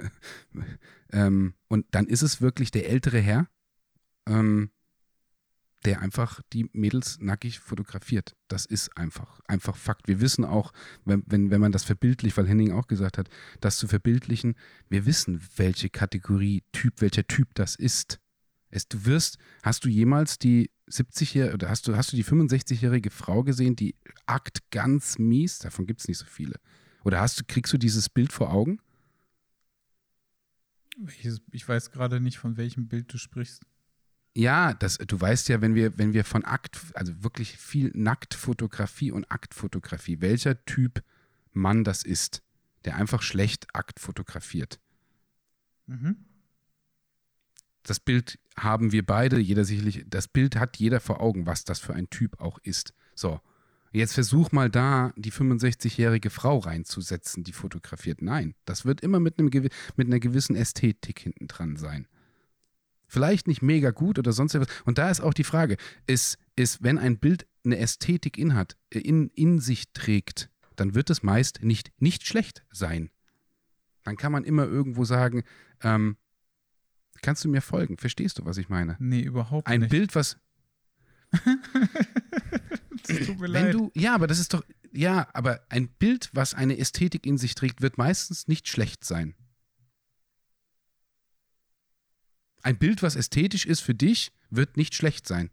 ähm, 1.11 1.53
und 1.67 1.85
dann 1.91 2.07
ist 2.07 2.21
es 2.21 2.41
wirklich 2.41 2.71
der 2.71 2.89
ältere 2.89 3.19
Herr, 3.19 3.47
ähm, 4.27 4.69
der 5.85 6.01
einfach 6.01 6.41
die 6.53 6.69
Mädels 6.71 7.17
nackig 7.19 7.59
fotografiert. 7.59 8.35
Das 8.47 8.65
ist 8.65 8.97
einfach, 8.97 9.41
einfach 9.47 9.75
Fakt. 9.75 10.07
Wir 10.07 10.21
wissen 10.21 10.45
auch, 10.45 10.71
wenn, 11.03 11.23
wenn, 11.25 11.51
wenn 11.51 11.59
man 11.59 11.73
das 11.73 11.83
verbildlicht, 11.83 12.37
weil 12.37 12.47
Henning 12.47 12.71
auch 12.71 12.87
gesagt 12.87 13.17
hat, 13.17 13.29
das 13.59 13.77
zu 13.77 13.87
verbildlichen, 13.87 14.55
wir 14.89 15.05
wissen, 15.05 15.41
welche 15.57 15.89
Kategorie, 15.89 16.63
Typ, 16.71 17.01
welcher 17.01 17.27
Typ 17.27 17.53
das 17.55 17.75
ist. 17.75 18.19
Es, 18.73 18.87
du 18.87 19.05
wirst, 19.05 19.37
hast 19.61 19.85
du 19.85 19.89
jemals 19.89 20.39
die 20.39 20.71
70-jährige 20.89 21.53
oder 21.53 21.69
hast 21.69 21.87
du, 21.87 21.95
hast 21.95 22.11
du 22.11 22.15
die 22.15 22.25
65-jährige 22.25 23.11
Frau 23.11 23.43
gesehen, 23.43 23.75
die 23.75 23.95
akt 24.25 24.71
ganz 24.71 25.19
mies? 25.19 25.59
Davon 25.59 25.85
gibt 25.85 26.01
es 26.01 26.07
nicht 26.07 26.17
so 26.17 26.25
viele. 26.25 26.59
Oder 27.03 27.21
hast 27.21 27.39
du, 27.39 27.43
kriegst 27.45 27.71
du 27.71 27.77
dieses 27.77 28.09
Bild 28.09 28.33
vor 28.33 28.51
Augen? 28.51 28.79
Ich 31.51 31.67
weiß 31.67 31.91
gerade 31.91 32.19
nicht, 32.19 32.39
von 32.39 32.57
welchem 32.57 32.87
Bild 32.87 33.13
du 33.13 33.17
sprichst. 33.19 33.63
Ja, 34.35 34.73
das, 34.73 34.97
du 34.97 35.21
weißt 35.21 35.49
ja, 35.49 35.61
wenn 35.61 35.75
wir, 35.75 35.99
wenn 35.99 36.13
wir 36.13 36.23
von 36.23 36.43
Akt, 36.43 36.79
also 36.95 37.23
wirklich 37.23 37.55
viel 37.57 37.91
Nacktfotografie 37.93 39.11
und 39.11 39.31
Aktfotografie, 39.31 40.19
welcher 40.21 40.65
Typ 40.65 41.03
Mann 41.51 41.83
das 41.83 42.01
ist, 42.01 42.41
der 42.85 42.95
einfach 42.95 43.21
schlecht 43.21 43.67
Akt 43.75 43.99
fotografiert. 43.99 44.79
Mhm. 45.85 46.25
Das 47.83 47.99
Bild 47.99 48.39
haben 48.57 48.91
wir 48.91 49.05
beide, 49.05 49.39
jeder 49.39 49.65
sicherlich, 49.65 50.05
das 50.07 50.27
Bild 50.27 50.55
hat 50.55 50.77
jeder 50.77 50.99
vor 50.99 51.21
Augen, 51.21 51.45
was 51.45 51.65
das 51.65 51.79
für 51.79 51.93
ein 51.93 52.09
Typ 52.09 52.39
auch 52.39 52.59
ist. 52.59 52.93
So, 53.13 53.41
jetzt 53.91 54.13
versuch 54.13 54.51
mal 54.51 54.69
da 54.69 55.13
die 55.17 55.31
65-jährige 55.31 56.29
Frau 56.29 56.59
reinzusetzen, 56.59 57.43
die 57.43 57.51
fotografiert. 57.51 58.21
Nein, 58.21 58.55
das 58.65 58.85
wird 58.85 59.01
immer 59.01 59.19
mit, 59.19 59.37
einem, 59.37 59.49
mit 59.95 60.07
einer 60.07 60.19
gewissen 60.19 60.55
Ästhetik 60.55 61.19
hinten 61.19 61.47
dran 61.47 61.75
sein. 61.75 62.07
Vielleicht 63.07 63.47
nicht 63.47 63.61
mega 63.61 63.91
gut 63.91 64.17
oder 64.17 64.31
sonst 64.31 64.55
etwas. 64.55 64.69
Und 64.85 64.97
da 64.97 65.09
ist 65.11 65.21
auch 65.21 65.33
die 65.33 65.43
Frage, 65.43 65.77
ist, 66.07 66.37
ist 66.55 66.81
wenn 66.83 66.97
ein 66.97 67.19
Bild 67.19 67.45
eine 67.65 67.77
Ästhetik 67.77 68.37
in, 68.37 68.55
hat, 68.55 68.77
in, 68.89 69.29
in 69.29 69.59
sich 69.59 69.91
trägt, 69.93 70.49
dann 70.75 70.95
wird 70.95 71.09
es 71.09 71.21
meist 71.21 71.63
nicht, 71.63 71.91
nicht 71.99 72.25
schlecht 72.25 72.63
sein. 72.71 73.11
Dann 74.03 74.17
kann 74.17 74.31
man 74.31 74.43
immer 74.43 74.65
irgendwo 74.65 75.05
sagen, 75.05 75.43
ähm, 75.81 76.17
kannst 77.21 77.43
du 77.43 77.49
mir 77.49 77.61
folgen? 77.61 77.97
Verstehst 77.97 78.39
du, 78.39 78.45
was 78.45 78.57
ich 78.57 78.69
meine? 78.69 78.95
Nee, 78.99 79.21
überhaupt 79.21 79.67
ein 79.67 79.81
nicht. 79.81 79.87
Ein 79.87 79.97
Bild, 79.97 80.15
was. 80.15 80.37
das 81.31 83.25
tut 83.25 83.39
mir 83.39 83.41
wenn 83.41 83.51
leid. 83.51 83.73
du, 83.73 83.91
ja, 83.95 84.13
aber 84.13 84.27
das 84.27 84.39
ist 84.39 84.53
doch, 84.53 84.63
ja, 84.91 85.27
aber 85.33 85.65
ein 85.69 85.87
Bild, 85.87 86.29
was 86.33 86.53
eine 86.53 86.77
Ästhetik 86.77 87.25
in 87.25 87.37
sich 87.37 87.55
trägt, 87.55 87.81
wird 87.81 87.97
meistens 87.97 88.47
nicht 88.47 88.67
schlecht 88.67 89.03
sein. 89.03 89.35
Ein 92.61 92.77
Bild, 92.77 93.03
was 93.03 93.15
ästhetisch 93.15 93.65
ist 93.65 93.81
für 93.81 93.95
dich, 93.95 94.31
wird 94.49 94.77
nicht 94.77 94.95
schlecht 94.95 95.27
sein. 95.27 95.49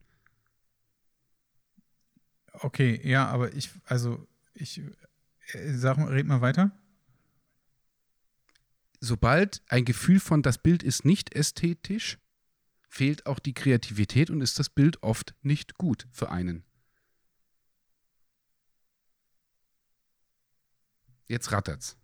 Okay, 2.53 3.01
ja, 3.03 3.27
aber 3.27 3.55
ich, 3.55 3.71
also, 3.85 4.29
ich, 4.55 4.83
äh, 5.53 5.73
sag 5.73 5.97
red 5.99 6.27
mal 6.27 6.41
weiter. 6.41 6.73
Sobald 9.01 9.63
ein 9.67 9.87
Gefühl 9.87 10.21
von 10.21 10.43
das 10.43 10.59
Bild 10.59 10.83
ist 10.83 11.07
nicht 11.07 11.35
ästhetisch, 11.35 12.19
fehlt 12.89 13.25
auch 13.25 13.39
die 13.39 13.55
Kreativität 13.55 14.29
und 14.31 14.43
ist 14.43 14.59
das 14.59 14.69
Bild 14.69 15.03
oft 15.03 15.35
nicht 15.43 15.79
gut 15.79 16.07
für 16.13 16.31
einen. 16.31 16.65
Jetzt 21.27 21.51
rattert's. 21.53 21.97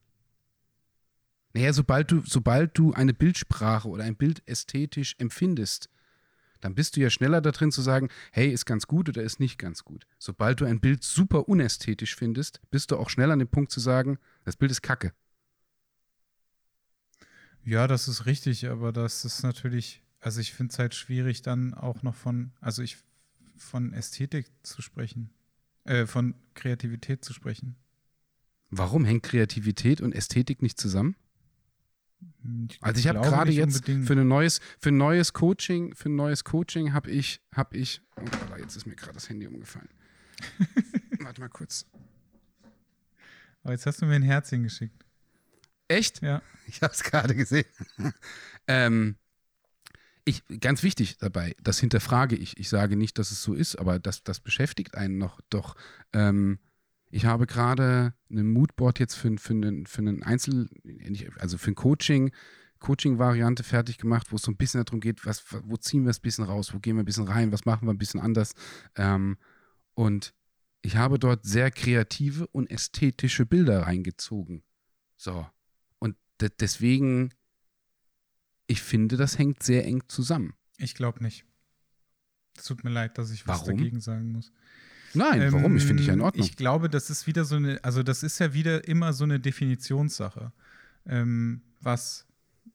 Naja, 1.52 1.72
sobald 1.72 2.10
du, 2.12 2.22
sobald 2.24 2.78
du 2.78 2.92
eine 2.92 3.12
Bildsprache 3.12 3.88
oder 3.88 4.04
ein 4.04 4.16
Bild 4.16 4.42
ästhetisch 4.46 5.16
empfindest, 5.18 5.90
dann 6.60 6.74
bist 6.74 6.96
du 6.96 7.00
ja 7.00 7.10
schneller 7.10 7.40
da 7.40 7.50
drin 7.50 7.72
zu 7.72 7.82
sagen, 7.82 8.08
hey, 8.32 8.50
ist 8.50 8.64
ganz 8.64 8.86
gut 8.86 9.08
oder 9.08 9.22
ist 9.22 9.40
nicht 9.40 9.58
ganz 9.58 9.84
gut. 9.84 10.06
Sobald 10.18 10.60
du 10.60 10.64
ein 10.64 10.80
Bild 10.80 11.02
super 11.02 11.48
unästhetisch 11.48 12.14
findest, 12.16 12.60
bist 12.70 12.90
du 12.90 12.96
auch 12.96 13.10
schneller 13.10 13.34
an 13.34 13.38
dem 13.40 13.48
Punkt 13.48 13.70
zu 13.70 13.80
sagen, 13.80 14.18
das 14.44 14.56
Bild 14.56 14.70
ist 14.70 14.82
kacke. 14.82 15.12
Ja, 17.66 17.88
das 17.88 18.06
ist 18.06 18.26
richtig, 18.26 18.68
aber 18.68 18.92
das 18.92 19.24
ist 19.24 19.42
natürlich, 19.42 20.00
also 20.20 20.40
ich 20.40 20.54
finde 20.54 20.72
es 20.72 20.78
halt 20.78 20.94
schwierig, 20.94 21.42
dann 21.42 21.74
auch 21.74 22.04
noch 22.04 22.14
von, 22.14 22.52
also 22.60 22.80
ich 22.80 22.96
von 23.56 23.92
Ästhetik 23.92 24.46
zu 24.62 24.82
sprechen, 24.82 25.30
äh, 25.82 26.06
von 26.06 26.36
Kreativität 26.54 27.24
zu 27.24 27.32
sprechen. 27.32 27.74
Warum 28.70 29.04
hängt 29.04 29.24
Kreativität 29.24 30.00
und 30.00 30.14
Ästhetik 30.14 30.62
nicht 30.62 30.78
zusammen? 30.78 31.16
Ich 32.68 32.80
also 32.80 33.00
ich 33.00 33.08
habe 33.08 33.20
gerade 33.20 33.50
jetzt 33.50 33.84
für 33.84 34.12
ein 34.12 34.28
neues, 34.28 34.60
für 34.78 34.90
ein 34.90 34.96
neues 34.96 35.32
Coaching, 35.32 35.92
für 35.96 36.08
ein 36.08 36.14
neues 36.14 36.44
Coaching 36.44 36.92
habe 36.92 37.10
ich, 37.10 37.40
habe 37.52 37.76
ich, 37.76 38.00
oh, 38.16 38.56
jetzt 38.58 38.76
ist 38.76 38.86
mir 38.86 38.94
gerade 38.94 39.14
das 39.14 39.28
Handy 39.28 39.48
umgefallen. 39.48 39.88
Warte 41.18 41.40
mal 41.40 41.48
kurz. 41.48 41.84
Aber 43.64 43.72
jetzt 43.72 43.86
hast 43.86 44.00
du 44.00 44.06
mir 44.06 44.14
ein 44.14 44.22
Herzchen 44.22 44.62
geschickt. 44.62 45.05
Echt? 45.88 46.22
Ja. 46.22 46.42
Ich 46.66 46.82
habe 46.82 46.92
es 46.92 47.02
gerade 47.02 47.34
gesehen. 47.34 47.66
ähm, 48.66 49.16
ich, 50.24 50.42
ganz 50.60 50.82
wichtig 50.82 51.18
dabei, 51.18 51.54
das 51.62 51.78
hinterfrage 51.78 52.34
ich. 52.34 52.58
Ich 52.58 52.68
sage 52.68 52.96
nicht, 52.96 53.18
dass 53.18 53.30
es 53.30 53.42
so 53.42 53.54
ist, 53.54 53.76
aber 53.76 54.00
das, 54.00 54.24
das 54.24 54.40
beschäftigt 54.40 54.96
einen 54.96 55.18
noch. 55.18 55.40
Doch 55.50 55.76
ähm, 56.12 56.58
ich 57.10 57.24
habe 57.24 57.46
gerade 57.46 58.12
ein 58.30 58.52
Moodboard 58.52 58.98
jetzt 58.98 59.14
für, 59.14 59.36
für, 59.38 59.52
einen, 59.52 59.86
für 59.86 60.00
einen 60.00 60.22
Einzel, 60.24 60.68
also 61.38 61.58
für 61.58 61.70
ein 61.70 61.76
Coaching, 61.76 62.32
Coaching-Variante 62.80 63.62
fertig 63.62 63.98
gemacht, 63.98 64.32
wo 64.32 64.36
es 64.36 64.42
so 64.42 64.50
ein 64.50 64.56
bisschen 64.56 64.84
darum 64.84 65.00
geht, 65.00 65.24
was, 65.24 65.44
wo 65.64 65.76
ziehen 65.76 66.04
wir 66.04 66.10
es 66.10 66.18
ein 66.18 66.22
bisschen 66.22 66.44
raus, 66.44 66.74
wo 66.74 66.78
gehen 66.78 66.96
wir 66.96 67.02
ein 67.02 67.06
bisschen 67.06 67.28
rein, 67.28 67.52
was 67.52 67.64
machen 67.64 67.86
wir 67.86 67.94
ein 67.94 67.98
bisschen 67.98 68.20
anders. 68.20 68.54
Ähm, 68.96 69.38
und 69.94 70.34
ich 70.82 70.96
habe 70.96 71.18
dort 71.18 71.44
sehr 71.44 71.70
kreative 71.70 72.46
und 72.48 72.70
ästhetische 72.70 73.46
Bilder 73.46 73.82
reingezogen. 73.82 74.62
So. 75.16 75.46
Deswegen, 76.40 77.32
ich 78.66 78.82
finde, 78.82 79.16
das 79.16 79.38
hängt 79.38 79.62
sehr 79.62 79.84
eng 79.84 80.02
zusammen. 80.08 80.54
Ich 80.78 80.94
glaube 80.94 81.22
nicht. 81.22 81.44
Es 82.56 82.64
tut 82.64 82.84
mir 82.84 82.90
leid, 82.90 83.18
dass 83.18 83.30
ich 83.30 83.46
was 83.46 83.60
Warum? 83.60 83.76
dagegen 83.76 84.00
sagen 84.00 84.32
muss. 84.32 84.52
Nein, 85.14 85.40
ähm, 85.40 85.52
warum? 85.52 85.76
Ich 85.76 85.84
finde 85.84 86.02
ich 86.02 86.08
ja 86.08 86.14
in 86.14 86.20
Ordnung. 86.20 86.44
Ich 86.44 86.56
glaube, 86.56 86.90
das 86.90 87.10
ist 87.10 87.26
wieder 87.26 87.44
so 87.44 87.56
eine, 87.56 87.82
also 87.82 88.02
das 88.02 88.22
ist 88.22 88.38
ja 88.38 88.52
wieder 88.52 88.86
immer 88.86 89.12
so 89.12 89.24
eine 89.24 89.40
Definitionssache. 89.40 90.52
Ähm, 91.06 91.62
was, 91.80 92.26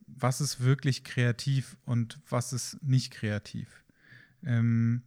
was 0.07 0.41
ist 0.41 0.61
wirklich 0.61 1.03
kreativ 1.03 1.77
und 1.85 2.19
was 2.29 2.53
ist 2.53 2.81
nicht 2.81 3.11
kreativ? 3.11 3.83
Ähm, 4.43 5.03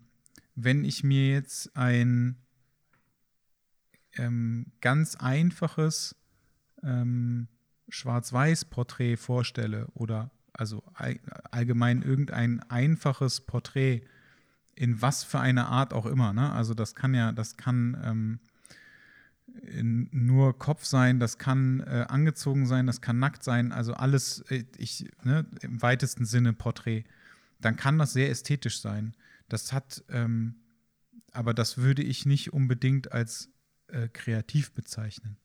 wenn 0.55 0.84
ich 0.84 1.02
mir 1.02 1.30
jetzt 1.30 1.76
ein 1.76 2.36
ähm, 4.12 4.66
ganz 4.80 5.16
einfaches 5.16 6.14
ähm, 6.82 7.48
Schwarz-Weiß-Porträt 7.95 9.16
vorstelle 9.16 9.86
oder 9.95 10.30
also 10.53 10.82
allgemein 11.51 12.03
irgendein 12.03 12.61
einfaches 12.70 13.40
Porträt, 13.40 14.03
in 14.74 15.01
was 15.01 15.24
für 15.24 15.40
eine 15.40 15.66
Art 15.66 15.92
auch 15.92 16.07
immer. 16.07 16.32
Ne? 16.32 16.53
Also 16.53 16.74
das 16.74 16.95
kann 16.95 17.14
ja, 17.14 17.32
das 17.32 17.57
kann 17.57 18.40
ähm, 19.72 20.09
nur 20.11 20.59
Kopf 20.59 20.84
sein, 20.84 21.20
das 21.20 21.38
kann 21.38 21.80
äh, 21.80 22.07
angezogen 22.09 22.66
sein, 22.66 22.86
das 22.86 23.01
kann 23.01 23.18
nackt 23.18 23.45
sein, 23.45 23.70
also 23.72 23.95
alles, 23.95 24.40
äh, 24.51 24.64
ich, 24.76 25.09
ne, 25.22 25.47
im 25.62 25.80
weitesten 25.80 26.24
Sinne 26.24 26.53
Porträt. 26.53 27.05
Dann 27.61 27.76
kann 27.76 27.99
das 27.99 28.12
sehr 28.12 28.30
ästhetisch 28.30 28.80
sein. 28.80 29.14
Das 29.49 29.72
hat, 29.72 30.03
ähm, 30.09 30.57
aber 31.32 31.55
das 31.55 31.78
würde 31.78 32.03
ich 32.03 32.26
nicht 32.26 32.53
unbedingt 32.53 33.12
als 33.12 33.51
äh, 33.88 34.09
kreativ 34.09 34.72
bezeichnen. 34.72 35.36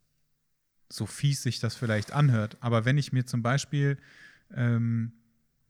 So 0.90 1.06
fies 1.06 1.44
sich 1.44 1.60
das 1.60 1.76
vielleicht 1.76 2.12
anhört. 2.14 2.58
Aber 2.62 2.86
wenn 2.86 2.98
ich 2.98 3.14
mir 3.14 3.26
zum 3.26 3.42
Beispiel 3.42 3.98
ähm, 4.54 5.14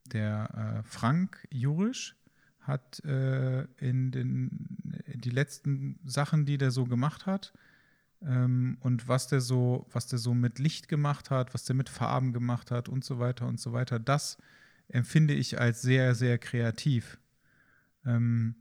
der 0.05 0.79
äh, 0.79 0.83
Frank 0.83 1.47
Jurisch, 1.51 2.15
hat 2.61 3.03
äh, 3.03 3.63
in 3.77 4.11
den 4.11 4.77
die 5.15 5.31
letzten 5.31 5.99
Sachen, 6.05 6.45
die 6.45 6.57
der 6.57 6.71
so 6.71 6.85
gemacht 6.85 7.25
hat, 7.25 7.51
ähm, 8.21 8.77
und 8.81 9.07
was 9.07 9.27
der 9.27 9.41
so, 9.41 9.87
was 9.91 10.07
der 10.07 10.19
so 10.19 10.33
mit 10.33 10.59
Licht 10.59 10.87
gemacht 10.87 11.29
hat, 11.29 11.53
was 11.53 11.63
der 11.65 11.75
mit 11.75 11.89
Farben 11.89 12.33
gemacht 12.33 12.71
hat 12.71 12.89
und 12.89 13.03
so 13.03 13.19
weiter 13.19 13.47
und 13.47 13.59
so 13.59 13.73
weiter, 13.73 13.99
das 13.99 14.37
empfinde 14.87 15.33
ich 15.33 15.59
als 15.59 15.81
sehr, 15.81 16.15
sehr 16.15 16.37
kreativ. 16.37 17.17
Ähm, 18.05 18.55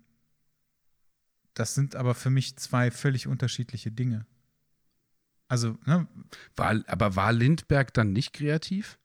das 1.55 1.75
sind 1.75 1.97
aber 1.97 2.15
für 2.15 2.31
mich 2.31 2.57
zwei 2.57 2.91
völlig 2.91 3.27
unterschiedliche 3.27 3.91
Dinge. 3.91 4.27
Also, 5.49 5.79
ne? 5.87 6.07
War, 6.57 6.83
aber 6.87 7.17
war 7.17 7.33
Lindberg 7.33 7.93
dann 7.95 8.13
nicht 8.13 8.33
kreativ? 8.33 8.99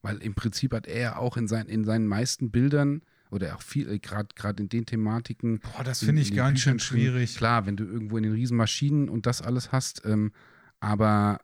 Weil 0.00 0.18
im 0.18 0.34
Prinzip 0.34 0.72
hat 0.72 0.86
er 0.86 1.18
auch 1.18 1.36
in, 1.36 1.46
sein, 1.46 1.66
in 1.66 1.84
seinen 1.84 2.06
meisten 2.06 2.50
Bildern 2.50 3.02
oder 3.30 3.54
auch 3.54 3.62
viel, 3.62 3.88
äh, 3.88 3.98
gerade 3.98 4.62
in 4.62 4.68
den 4.68 4.84
Thematiken. 4.84 5.60
Boah, 5.60 5.84
das 5.84 6.02
finde 6.02 6.22
ich 6.22 6.34
ganz 6.34 6.60
schön 6.60 6.78
schwierig. 6.78 7.36
Klar, 7.36 7.66
wenn 7.66 7.76
du 7.76 7.84
irgendwo 7.84 8.16
in 8.16 8.24
den 8.24 8.32
Riesenmaschinen 8.32 9.08
und 9.08 9.26
das 9.26 9.40
alles 9.42 9.72
hast, 9.72 10.04
ähm, 10.04 10.32
aber 10.80 11.40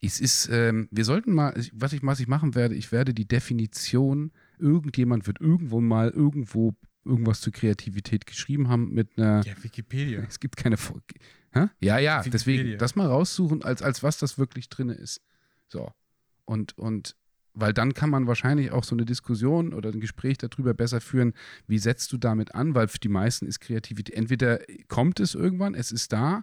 es 0.00 0.20
ist, 0.20 0.48
ähm, 0.50 0.88
wir 0.90 1.04
sollten 1.04 1.32
mal, 1.32 1.54
was 1.72 1.92
ich, 1.92 2.02
was 2.02 2.20
ich 2.20 2.28
machen 2.28 2.54
werde, 2.54 2.74
ich 2.74 2.92
werde 2.92 3.14
die 3.14 3.26
Definition, 3.26 4.32
irgendjemand 4.58 5.26
wird 5.26 5.40
irgendwo 5.40 5.80
mal 5.80 6.10
irgendwo 6.10 6.74
irgendwas 7.04 7.40
zur 7.40 7.52
Kreativität 7.52 8.26
geschrieben 8.26 8.68
haben 8.68 8.92
mit 8.92 9.16
einer. 9.16 9.44
Ja, 9.44 9.54
Wikipedia. 9.62 10.24
Es 10.28 10.40
gibt 10.40 10.56
keine. 10.56 10.76
Hä? 11.52 11.66
Ja, 11.80 11.98
ja, 11.98 12.24
Wikipedia. 12.24 12.30
deswegen 12.30 12.78
das 12.78 12.96
mal 12.96 13.06
raussuchen, 13.06 13.62
als, 13.62 13.82
als 13.82 14.02
was 14.02 14.18
das 14.18 14.38
wirklich 14.38 14.68
drin 14.68 14.88
ist. 14.88 15.20
So. 15.68 15.92
Und, 16.44 16.76
und 16.76 17.16
weil 17.54 17.72
dann 17.72 17.94
kann 17.94 18.10
man 18.10 18.26
wahrscheinlich 18.26 18.72
auch 18.72 18.84
so 18.84 18.94
eine 18.94 19.04
Diskussion 19.04 19.72
oder 19.72 19.90
ein 19.90 20.00
Gespräch 20.00 20.38
darüber 20.38 20.74
besser 20.74 21.00
führen, 21.00 21.32
wie 21.66 21.78
setzt 21.78 22.12
du 22.12 22.18
damit 22.18 22.54
an, 22.54 22.74
weil 22.74 22.88
für 22.88 22.98
die 22.98 23.08
meisten 23.08 23.46
ist 23.46 23.60
Kreativität, 23.60 24.14
entweder 24.14 24.60
kommt 24.88 25.20
es 25.20 25.34
irgendwann, 25.34 25.74
es 25.74 25.92
ist 25.92 26.12
da, 26.12 26.42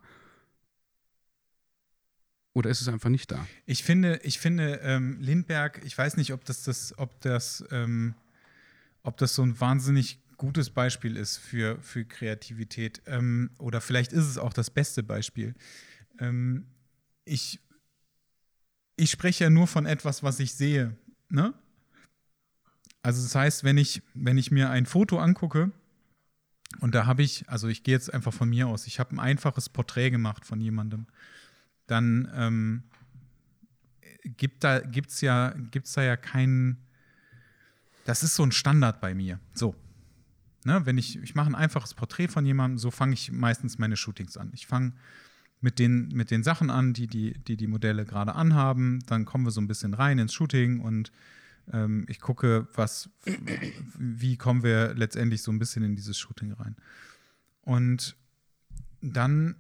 oder 2.54 2.70
ist 2.70 2.82
es 2.82 2.88
einfach 2.88 3.10
nicht 3.10 3.32
da? 3.32 3.46
Ich 3.66 3.84
finde, 3.84 4.20
ich 4.24 4.40
finde 4.40 4.82
ähm, 4.84 5.18
Lindberg, 5.22 5.82
ich 5.86 5.98
weiß 5.98 6.18
nicht, 6.18 6.34
ob 6.34 6.44
das, 6.46 6.64
das, 6.64 6.98
ob 6.98 7.20
das, 7.22 7.64
ähm, 7.72 8.14
ob 9.04 9.18
das 9.18 9.36
so 9.36 9.42
ein 9.42 9.60
wahnsinnig 9.60 10.20
gutes 10.42 10.72
Beispiel 10.72 11.16
ist 11.16 11.38
für, 11.38 11.80
für 11.82 12.04
Kreativität. 12.04 13.04
Ähm, 13.06 13.52
oder 13.60 13.80
vielleicht 13.80 14.12
ist 14.12 14.26
es 14.26 14.40
auch 14.40 14.54
das 14.54 14.72
beste 14.72 15.04
Beispiel. 15.04 15.54
Ähm, 16.20 16.66
ich 17.26 17.60
ich 18.96 19.12
spreche 19.12 19.46
ja 19.46 19.50
nur 19.50 19.68
von 19.68 19.86
etwas, 19.86 20.24
was 20.24 20.40
ich 20.40 20.54
sehe. 20.54 20.96
Ne? 21.30 21.54
Also 23.04 23.22
das 23.22 23.36
heißt, 23.36 23.64
wenn 23.64 23.78
ich, 23.78 24.02
wenn 24.14 24.38
ich 24.38 24.52
mir 24.52 24.70
ein 24.70 24.86
Foto 24.86 25.20
angucke, 25.20 25.72
und 26.80 26.96
da 26.96 27.06
habe 27.06 27.22
ich, 27.22 27.48
also 27.50 27.68
ich 27.68 27.84
gehe 27.84 27.94
jetzt 27.94 28.14
einfach 28.14 28.34
von 28.34 28.50
mir 28.50 28.68
aus, 28.68 28.88
ich 28.88 29.00
habe 29.00 29.16
ein 29.16 29.20
einfaches 29.20 29.70
Porträt 29.70 30.10
gemacht 30.10 30.46
von 30.46 30.60
jemandem, 30.60 31.06
dann 31.86 32.32
ähm, 32.34 32.84
gibt 34.24 34.64
da, 34.64 34.80
gibt's 34.80 35.22
ja, 35.22 35.54
gibt's 35.72 35.94
da 35.94 36.04
ja 36.04 36.16
keinen, 36.16 36.86
das 38.06 38.24
ist 38.24 38.36
so 38.36 38.44
ein 38.44 38.52
Standard 38.52 39.02
bei 39.02 39.14
mir. 39.14 39.40
So. 39.54 39.76
Ne, 40.64 40.86
wenn 40.86 40.98
ich, 40.98 41.18
ich 41.18 41.34
mache 41.34 41.50
ein 41.50 41.56
einfaches 41.56 41.94
Porträt 41.94 42.28
von 42.28 42.46
jemandem, 42.46 42.78
so 42.78 42.92
fange 42.92 43.14
ich 43.14 43.32
meistens 43.32 43.80
meine 43.80 43.98
Shootings 43.98 44.38
an. 44.38 44.52
Ich 44.54 44.68
fange 44.68 44.94
mit 45.60 45.80
den, 45.80 46.10
mit 46.10 46.32
den 46.32 46.44
Sachen 46.44 46.70
an, 46.70 46.94
die 46.94 47.08
die, 47.08 47.34
die, 47.40 47.58
die 47.58 47.68
Modelle 47.68 48.06
gerade 48.06 48.36
anhaben. 48.36 49.00
Dann 49.08 49.26
kommen 49.26 49.46
wir 49.46 49.52
so 49.52 49.62
ein 49.62 49.68
bisschen 49.68 49.94
rein 49.94 50.20
ins 50.20 50.34
Shooting 50.34 50.80
und 50.80 51.12
ähm, 51.72 52.06
ich 52.10 52.20
gucke, 52.20 52.68
was, 52.76 53.10
wie 53.98 54.38
kommen 54.38 54.64
wir 54.64 54.94
letztendlich 54.96 55.42
so 55.42 55.52
ein 55.52 55.60
bisschen 55.60 55.84
in 55.84 55.96
dieses 55.96 56.18
Shooting 56.18 56.52
rein. 56.54 56.76
Und 57.62 58.16
dann 59.02 59.56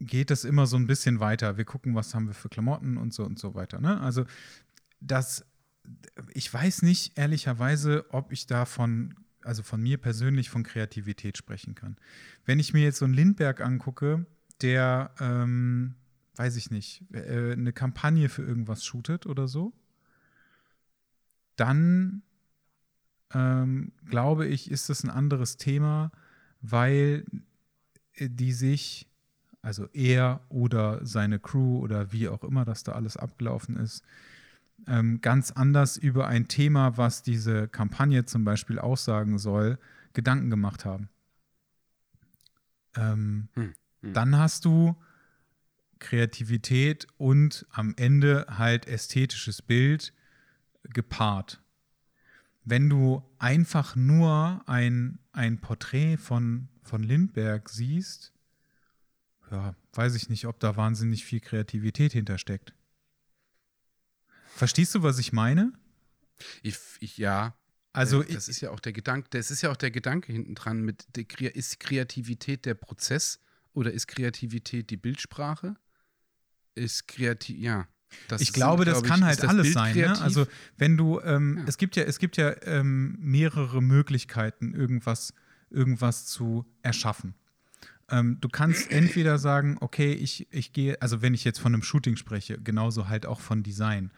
geht 0.00 0.30
es 0.30 0.44
immer 0.44 0.66
so 0.66 0.76
ein 0.76 0.86
bisschen 0.86 1.20
weiter. 1.20 1.56
Wir 1.56 1.64
gucken, 1.64 1.94
was 1.94 2.14
haben 2.14 2.26
wir 2.26 2.34
für 2.34 2.48
Klamotten 2.48 2.96
und 2.96 3.14
so 3.14 3.24
und 3.24 3.38
so 3.38 3.54
weiter. 3.54 3.80
Ne? 3.80 4.00
Also 4.00 4.26
das, 5.00 5.44
ich 6.34 6.52
weiß 6.52 6.82
nicht 6.82 7.18
ehrlicherweise, 7.18 8.04
ob 8.10 8.32
ich 8.32 8.46
davon, 8.46 9.14
also 9.46 9.62
von 9.62 9.82
mir 9.82 9.98
persönlich 9.98 10.50
von 10.50 10.62
Kreativität 10.62 11.38
sprechen 11.38 11.74
kann. 11.74 11.96
Wenn 12.44 12.58
ich 12.58 12.72
mir 12.72 12.82
jetzt 12.82 12.98
so 12.98 13.04
einen 13.04 13.14
Lindberg 13.14 13.60
angucke, 13.60 14.26
der, 14.60 15.12
ähm, 15.20 15.94
weiß 16.36 16.56
ich 16.56 16.70
nicht, 16.70 17.04
äh, 17.12 17.52
eine 17.52 17.72
Kampagne 17.72 18.28
für 18.28 18.42
irgendwas 18.42 18.84
shootet 18.84 19.26
oder 19.26 19.48
so, 19.48 19.72
dann 21.56 22.22
ähm, 23.32 23.92
glaube 24.08 24.46
ich, 24.46 24.70
ist 24.70 24.88
das 24.88 25.02
ein 25.02 25.10
anderes 25.10 25.56
Thema, 25.56 26.12
weil 26.60 27.24
äh, 28.14 28.28
die 28.30 28.52
sich, 28.52 29.08
also 29.62 29.88
er 29.92 30.40
oder 30.48 31.04
seine 31.04 31.38
Crew 31.38 31.78
oder 31.78 32.12
wie 32.12 32.28
auch 32.28 32.44
immer 32.44 32.64
das 32.64 32.82
da 32.82 32.92
alles 32.92 33.16
abgelaufen 33.16 33.76
ist, 33.76 34.04
ähm, 34.86 35.20
ganz 35.20 35.50
anders 35.52 35.96
über 35.96 36.28
ein 36.28 36.48
Thema, 36.48 36.96
was 36.96 37.22
diese 37.22 37.68
Kampagne 37.68 38.24
zum 38.24 38.44
Beispiel 38.44 38.78
aussagen 38.78 39.38
soll, 39.38 39.78
Gedanken 40.12 40.50
gemacht 40.50 40.84
haben. 40.84 41.08
Ähm, 42.96 43.48
hm. 43.54 43.74
Hm. 44.02 44.12
Dann 44.12 44.38
hast 44.38 44.64
du 44.64 44.96
Kreativität 45.98 47.06
und 47.16 47.66
am 47.70 47.94
Ende 47.96 48.46
halt 48.48 48.86
ästhetisches 48.86 49.62
Bild 49.62 50.12
gepaart. 50.84 51.62
Wenn 52.64 52.88
du 52.88 53.22
einfach 53.38 53.96
nur 53.96 54.62
ein, 54.66 55.18
ein 55.32 55.60
Porträt 55.60 56.16
von, 56.16 56.68
von 56.82 57.02
Lindbergh 57.02 57.70
siehst, 57.70 58.32
ja, 59.50 59.74
weiß 59.92 60.16
ich 60.16 60.28
nicht, 60.28 60.46
ob 60.46 60.58
da 60.58 60.76
wahnsinnig 60.76 61.24
viel 61.24 61.40
Kreativität 61.40 62.12
hintersteckt. 62.12 62.74
Verstehst 64.56 64.94
du, 64.94 65.02
was 65.02 65.18
ich 65.18 65.34
meine? 65.34 65.72
Ich, 66.62 66.78
ich 67.00 67.18
ja. 67.18 67.54
Also 67.92 68.22
das 68.22 68.48
ist 68.48 68.60
ja 68.62 68.70
auch 68.70 68.80
der 68.80 68.92
Gedanke, 68.92 69.28
das 69.30 69.50
ist 69.50 69.62
ja 69.62 69.70
auch 69.70 69.76
der 69.76 69.90
Gedanke 69.90 70.32
hinten 70.32 70.54
dran 70.54 70.80
mit 70.80 71.06
der, 71.14 71.54
ist 71.54 71.78
Kreativität 71.78 72.64
der 72.64 72.74
Prozess 72.74 73.38
oder 73.74 73.92
ist 73.92 74.06
Kreativität 74.06 74.88
die 74.90 74.96
Bildsprache? 74.96 75.76
Ist 76.74 77.06
kreativ, 77.06 77.58
ja. 77.58 77.86
Das 78.28 78.40
ich 78.40 78.52
glaube, 78.52 78.84
das 78.84 79.02
glaub 79.02 79.06
kann 79.06 79.20
ich, 79.20 79.26
halt 79.26 79.42
das 79.42 79.48
alles 79.50 79.62
Bild 79.62 79.74
sein. 79.74 79.96
Ne? 79.96 80.20
Also 80.20 80.46
wenn 80.78 80.96
du, 80.96 81.20
ähm, 81.20 81.58
ja. 81.58 81.64
es 81.66 81.76
gibt 81.76 81.96
ja, 81.96 82.04
es 82.04 82.18
gibt 82.18 82.38
ja 82.38 82.54
ähm, 82.62 83.16
mehrere 83.18 83.82
Möglichkeiten, 83.82 84.74
irgendwas, 84.74 85.34
irgendwas 85.70 86.24
zu 86.26 86.64
erschaffen. 86.82 87.34
Ähm, 88.10 88.38
du 88.40 88.48
kannst 88.48 88.90
entweder 88.90 89.38
sagen, 89.38 89.76
okay, 89.80 90.12
ich, 90.12 90.46
ich 90.50 90.72
gehe, 90.72 91.00
also 91.02 91.20
wenn 91.22 91.34
ich 91.34 91.44
jetzt 91.44 91.58
von 91.58 91.74
einem 91.74 91.82
Shooting 91.82 92.16
spreche, 92.16 92.58
genauso 92.58 93.08
halt 93.08 93.26
auch 93.26 93.40
von 93.40 93.62
Design. 93.62 94.12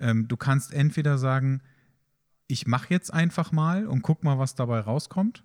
Ähm, 0.00 0.28
du 0.28 0.36
kannst 0.36 0.72
entweder 0.72 1.18
sagen, 1.18 1.62
ich 2.46 2.66
mache 2.66 2.88
jetzt 2.90 3.12
einfach 3.12 3.52
mal 3.52 3.86
und 3.86 4.02
guck 4.02 4.24
mal, 4.24 4.38
was 4.38 4.54
dabei 4.54 4.80
rauskommt. 4.80 5.44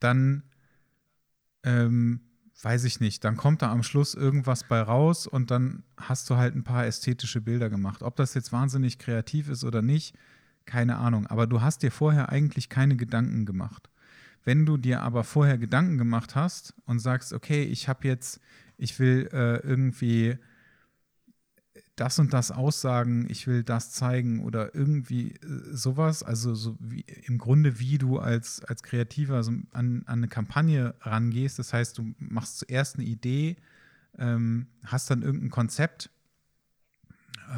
Dann 0.00 0.42
ähm, 1.62 2.20
weiß 2.60 2.84
ich 2.84 3.00
nicht, 3.00 3.24
dann 3.24 3.36
kommt 3.36 3.62
da 3.62 3.70
am 3.70 3.82
Schluss 3.82 4.14
irgendwas 4.14 4.64
bei 4.64 4.80
raus 4.80 5.26
und 5.26 5.50
dann 5.50 5.84
hast 5.96 6.28
du 6.30 6.36
halt 6.36 6.54
ein 6.54 6.64
paar 6.64 6.86
ästhetische 6.86 7.40
Bilder 7.40 7.70
gemacht. 7.70 8.02
Ob 8.02 8.16
das 8.16 8.34
jetzt 8.34 8.52
wahnsinnig 8.52 8.98
kreativ 8.98 9.48
ist 9.48 9.64
oder 9.64 9.82
nicht, 9.82 10.16
keine 10.64 10.96
Ahnung. 10.96 11.26
Aber 11.26 11.46
du 11.46 11.60
hast 11.60 11.82
dir 11.82 11.90
vorher 11.90 12.28
eigentlich 12.30 12.68
keine 12.68 12.96
Gedanken 12.96 13.46
gemacht. 13.46 13.90
Wenn 14.44 14.66
du 14.66 14.76
dir 14.76 15.02
aber 15.02 15.24
vorher 15.24 15.58
Gedanken 15.58 15.98
gemacht 15.98 16.34
hast 16.34 16.74
und 16.84 16.98
sagst, 16.98 17.32
okay, 17.32 17.62
ich 17.62 17.88
habe 17.88 18.06
jetzt, 18.08 18.40
ich 18.76 18.98
will 18.98 19.28
äh, 19.32 19.58
irgendwie 19.58 20.38
das 21.96 22.18
und 22.18 22.32
das 22.32 22.50
aussagen, 22.50 23.28
ich 23.28 23.46
will 23.46 23.62
das 23.62 23.92
zeigen 23.92 24.42
oder 24.44 24.74
irgendwie 24.74 25.32
äh, 25.32 25.74
sowas. 25.74 26.22
Also 26.22 26.54
so 26.54 26.76
wie, 26.80 27.04
im 27.24 27.38
Grunde, 27.38 27.78
wie 27.78 27.98
du 27.98 28.18
als, 28.18 28.64
als 28.64 28.82
Kreativer 28.82 29.42
so 29.42 29.50
an, 29.50 29.66
an 29.72 30.02
eine 30.06 30.28
Kampagne 30.28 30.94
rangehst. 31.00 31.58
Das 31.58 31.72
heißt, 31.72 31.98
du 31.98 32.14
machst 32.18 32.58
zuerst 32.58 32.96
eine 32.96 33.04
Idee, 33.04 33.56
ähm, 34.18 34.68
hast 34.84 35.10
dann 35.10 35.22
irgendein 35.22 35.50
Konzept. 35.50 36.10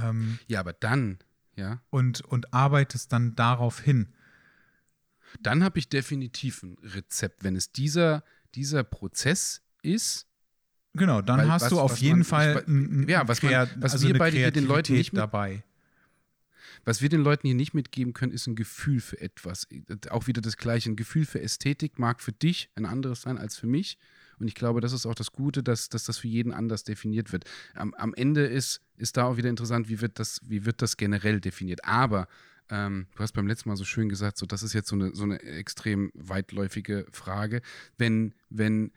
Ähm, 0.03 0.39
ja, 0.49 0.61
aber 0.61 0.73
dann, 0.73 1.19
ja. 1.57 1.81
Und, 1.91 2.23
und 2.23 2.53
arbeitest 2.53 3.13
dann 3.13 3.37
darauf 3.37 3.81
hin. 3.81 4.13
Dann 5.41 5.63
habe 5.63 5.79
ich 5.79 5.89
definitiv 5.89 6.63
ein 6.63 6.77
Rezept. 6.83 7.45
Wenn 7.45 7.55
es 7.55 7.71
dieser, 7.71 8.25
dieser 8.55 8.83
Prozess 8.83 9.63
ist, 9.83 10.27
Genau, 10.95 11.23
dann 11.23 11.41
Weil, 11.41 11.51
hast 11.51 11.63
was, 11.63 11.71
du 11.71 11.81
auf 11.81 11.99
jeden 11.99 12.19
man, 12.19 12.25
Fall 12.25 12.65
ich, 12.67 13.09
ja, 13.09 13.27
was, 13.27 13.43
man, 13.43 13.69
was 13.77 13.93
also 13.93 14.07
wir 14.07 14.17
beide 14.17 14.37
hier 14.37 14.51
den 14.51 14.67
Leuten 14.67 14.93
nicht 14.93 15.13
mit, 15.13 15.21
dabei. 15.21 15.65
Was 16.85 17.03
wir 17.03 17.09
den 17.09 17.23
Leuten 17.23 17.47
hier 17.47 17.57
nicht 17.57 17.75
mitgeben 17.75 18.13
können, 18.13 18.33
ist 18.33 18.47
ein 18.47 18.57
Gefühl 18.57 19.01
für 19.01 19.21
etwas. 19.21 19.67
Auch 20.11 20.27
wieder 20.27 20.41
das 20.41 20.57
gleiche. 20.57 20.91
Ein 20.91 20.97
Gefühl 20.97 21.25
für 21.25 21.41
Ästhetik 21.41 21.99
mag 21.99 22.21
für 22.21 22.33
dich 22.33 22.71
ein 22.75 22.87
anderes 22.87 23.23
sein 23.23 23.39
als 23.39 23.57
für 23.57 23.67
mich. 23.67 23.99
Und 24.39 24.49
ich 24.49 24.55
glaube, 24.55 24.81
das 24.81 24.93
ist 24.93 25.07
auch 25.07 25.15
das 25.15 25.33
Gute, 25.33 25.63
dass, 25.63 25.89
dass 25.89 26.05
das 26.05 26.19
für 26.19 26.29
jeden 26.29 26.53
anders 26.53 26.85
definiert 26.85 27.33
wird. 27.33 27.45
Am, 27.75 27.95
am 27.95 28.15
Ende 28.15 28.45
ist, 28.47 28.81
ist 28.97 29.17
da 29.17 29.25
auch 29.25 29.37
wieder 29.37 29.49
interessant, 29.49 29.89
wie 29.89 30.01
wird, 30.01 30.19
das, 30.19 30.41
wie 30.45 30.65
wird 30.65 30.83
das 30.83 30.97
generell 30.97 31.41
definiert. 31.41 31.85
Aber 31.85 32.29
Ähm, 32.71 33.07
du 33.15 33.23
hast 33.23 33.33
beim 33.33 33.47
letzten 33.47 33.69
Mal 33.69 33.77
so 33.77 33.85
schön 33.85 34.09
gesagt, 34.09 34.39
so 34.39 34.47
das 34.47 34.63
ist 34.63 34.73
jetzt 34.73 34.89
so 34.89 34.97
eine, 34.97 35.15
so 35.15 35.25
eine 35.25 35.39
extrem 35.43 36.11
weitläufige 36.15 37.07
Frage. 37.13 37.61
Wenn, 37.99 38.33
wenn 38.49 38.91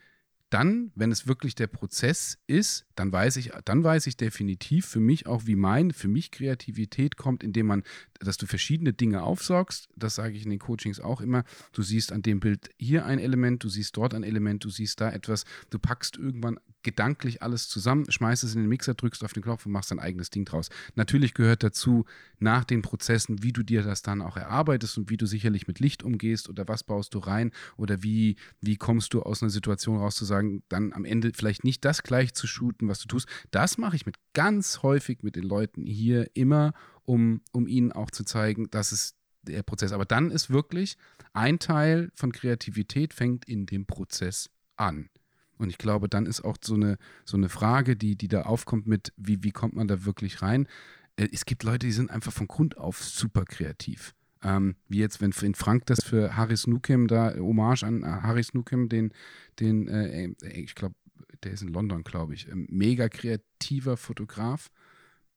dann, 0.50 0.92
wenn 0.96 1.12
es 1.12 1.28
wirklich 1.28 1.56
der 1.56 1.68
Prozess 1.68 2.38
ist, 2.48 2.86
dann 2.96 3.12
weiß 3.12 3.36
ich, 3.38 3.52
dann 3.66 3.84
weiß 3.84 4.08
ich 4.08 4.16
definitiv 4.16 4.86
für 4.86 5.00
mich 5.00 5.28
auch, 5.28 5.46
wie 5.46 5.56
mein, 5.56 5.92
für 5.92 6.08
mich 6.08 6.32
Kreativität 6.32 7.18
kommt, 7.18 7.44
indem 7.44 7.68
man, 7.68 7.84
dass 8.20 8.38
du 8.38 8.46
verschiedene 8.46 8.94
Dinge 8.94 9.24
aufsaugst. 9.24 9.90
Das 9.96 10.16
sage 10.16 10.36
ich 10.36 10.44
in 10.44 10.50
den 10.50 10.60
Coachings 10.60 11.00
auch 11.00 11.20
immer. 11.20 11.44
Du 11.74 11.84
siehst 11.84 12.12
an 12.12 12.22
dem 12.22 12.40
Bild 12.40 12.70
hier 12.78 13.06
ein 13.06 13.20
Element, 13.20 13.64
du 13.64 13.70
siehst 13.70 13.98
dort 13.98 14.14
ein 14.14 14.24
Element, 14.24 14.64
du 14.64 14.70
siehst 14.70 15.02
da 15.02 15.12
etwas. 15.12 15.44
Du 15.70 15.80
packst 15.80 16.18
irgendwann 16.18 16.60
gedanklich 16.88 17.42
alles 17.42 17.68
zusammen, 17.68 18.10
schmeißt 18.10 18.46
es 18.46 18.56
in 18.56 18.62
den 18.62 18.70
Mixer, 18.70 18.94
drückst 18.94 19.24
auf 19.26 19.34
den 19.34 19.44
Knopf 19.44 19.66
und 19.66 19.74
machst 19.74 19.92
dein 19.92 20.00
eigenes 20.00 20.30
Ding 20.30 20.46
draus. 20.46 20.70
Natürlich 20.96 21.34
gehört 21.34 21.62
dazu, 21.62 22.06
nach 22.40 22.64
den 22.64 22.82
Prozessen, 22.82 23.44
wie 23.44 23.52
du 23.52 23.64
dir 23.64 23.84
das 23.84 24.04
dann 24.04 24.22
auch 24.22 24.38
erarbeitest 24.38 24.98
und 24.98 25.10
wie 25.10 25.18
du 25.18 25.26
sicherlich 25.26 25.68
mit 25.68 25.80
Licht 25.80 26.04
umgehst 26.04 26.48
oder 26.48 26.68
was 26.68 26.84
baust 26.84 27.14
du 27.14 27.20
rein 27.20 27.52
oder 27.76 28.04
wie, 28.04 28.38
wie 28.62 28.78
kommst 28.78 29.14
du 29.14 29.22
aus 29.22 29.42
einer 29.42 29.50
Situation 29.50 29.98
raus 29.98 30.16
zu 30.16 30.24
sagen, 30.24 30.37
dann 30.70 30.94
am 30.94 31.06
Ende 31.06 31.32
vielleicht 31.34 31.64
nicht 31.64 31.86
das 31.86 32.04
gleich 32.04 32.34
zu 32.34 32.48
shooten, 32.48 32.88
was 32.88 33.00
du 33.00 33.08
tust. 33.08 33.28
Das 33.52 33.78
mache 33.78 33.96
ich 33.96 34.06
mit 34.06 34.16
ganz 34.34 34.84
häufig 34.84 35.24
mit 35.24 35.36
den 35.36 35.44
Leuten 35.44 35.86
hier 35.86 36.30
immer, 36.34 36.74
um, 37.04 37.42
um 37.52 37.68
ihnen 37.68 37.92
auch 37.92 38.12
zu 38.12 38.24
zeigen, 38.24 38.70
dass 38.70 38.92
es 38.92 39.16
der 39.44 39.64
Prozess. 39.64 39.92
Aber 39.92 40.06
dann 40.06 40.32
ist 40.32 40.50
wirklich 40.50 40.98
ein 41.34 41.60
Teil 41.60 42.12
von 42.16 42.32
Kreativität 42.32 43.14
fängt 43.14 43.46
in 43.46 43.66
dem 43.66 43.86
Prozess 43.86 44.50
an. 44.76 45.10
Und 45.58 45.70
ich 45.70 45.78
glaube, 45.78 46.08
dann 46.08 46.26
ist 46.26 46.44
auch 46.44 46.58
so 46.64 46.76
eine, 46.76 46.98
so 47.26 47.38
eine 47.38 47.50
Frage, 47.50 47.96
die, 47.96 48.16
die 48.16 48.28
da 48.28 48.44
aufkommt 48.44 48.88
mit, 48.88 49.14
wie, 49.18 49.44
wie 49.44 49.52
kommt 49.52 49.74
man 49.76 49.88
da 49.88 50.06
wirklich 50.06 50.42
rein? 50.42 50.68
Äh, 51.16 51.30
es 51.32 51.46
gibt 51.46 51.64
Leute, 51.64 51.88
die 51.88 51.92
sind 51.92 52.12
einfach 52.12 52.32
von 52.32 52.48
Grund 52.48 52.78
auf 52.78 53.04
super 53.04 53.46
kreativ. 53.46 54.14
Ähm, 54.48 54.76
wie 54.88 55.00
jetzt, 55.00 55.20
wenn 55.20 55.34
Frank 55.34 55.88
das 55.88 56.06
für 56.06 56.38
Harris 56.38 56.68
Nukem 56.68 57.08
da, 57.08 57.36
Hommage 57.36 57.84
an 57.84 58.04
äh, 58.04 58.06
Harris 58.06 58.54
Nukem, 58.54 58.88
den, 58.88 59.12
den 59.60 59.90
äh, 59.90 60.24
äh 60.24 60.36
ich 60.48 60.74
glaube, 60.74 60.96
der 61.44 61.52
ist 61.52 61.64
in 61.64 61.68
London, 61.68 62.06
glaube 62.06 62.34
ich, 62.34 62.48
ähm, 62.48 62.66
mega 62.70 63.10
kreativer 63.10 63.98
Fotograf. 63.98 64.72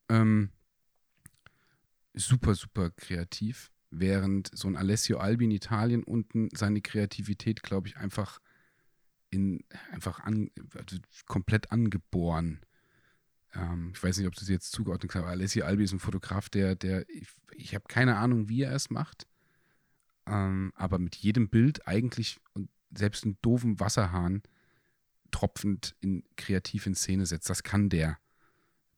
Ähm, 0.09 0.51
super, 2.15 2.55
super 2.55 2.91
kreativ. 2.91 3.73
Während 3.91 4.57
so 4.57 4.69
ein 4.69 4.77
Alessio 4.77 5.19
Albi 5.19 5.47
in 5.47 5.51
Italien 5.51 6.05
unten 6.05 6.49
seine 6.55 6.81
Kreativität, 6.81 7.65
glaube 7.65 7.89
ich, 7.89 7.97
einfach 7.97 8.39
in, 9.31 9.65
einfach 9.91 10.21
an, 10.21 10.53
also 10.77 10.99
komplett 11.27 11.73
angeboren. 11.73 12.61
Ähm, 13.55 13.93
ich 13.95 14.03
weiß 14.03 14.19
nicht, 14.19 14.27
ob 14.27 14.35
du 14.35 14.45
sie 14.45 14.53
jetzt 14.53 14.73
zugeordnet 14.73 15.15
hast, 15.15 15.23
aber 15.23 15.31
Alessi 15.31 15.63
Albi 15.63 15.85
ist 15.85 15.93
ein 15.93 15.99
Fotograf, 15.99 16.49
der, 16.49 16.77
der 16.77 17.09
ich, 17.09 17.29
ich 17.55 17.75
habe 17.75 17.85
keine 17.89 18.17
Ahnung, 18.17 18.49
wie 18.49 18.63
er 18.63 18.75
es 18.75 18.91
macht, 18.91 19.27
ähm, 20.27 20.73
aber 20.77 20.99
mit 20.99 21.17
jedem 21.17 21.49
Bild 21.49 21.87
eigentlich 21.87 22.41
und 22.53 22.69
selbst 22.95 23.25
einen 23.25 23.39
doofen 23.43 23.81
Wasserhahn 23.81 24.43
tropfend 25.31 25.95
in 26.01 26.25
kreativ 26.37 26.87
in 26.87 26.95
Szene 26.95 27.27
setzt. 27.27 27.49
Das 27.49 27.63
kann 27.63 27.89
der. 27.89 28.19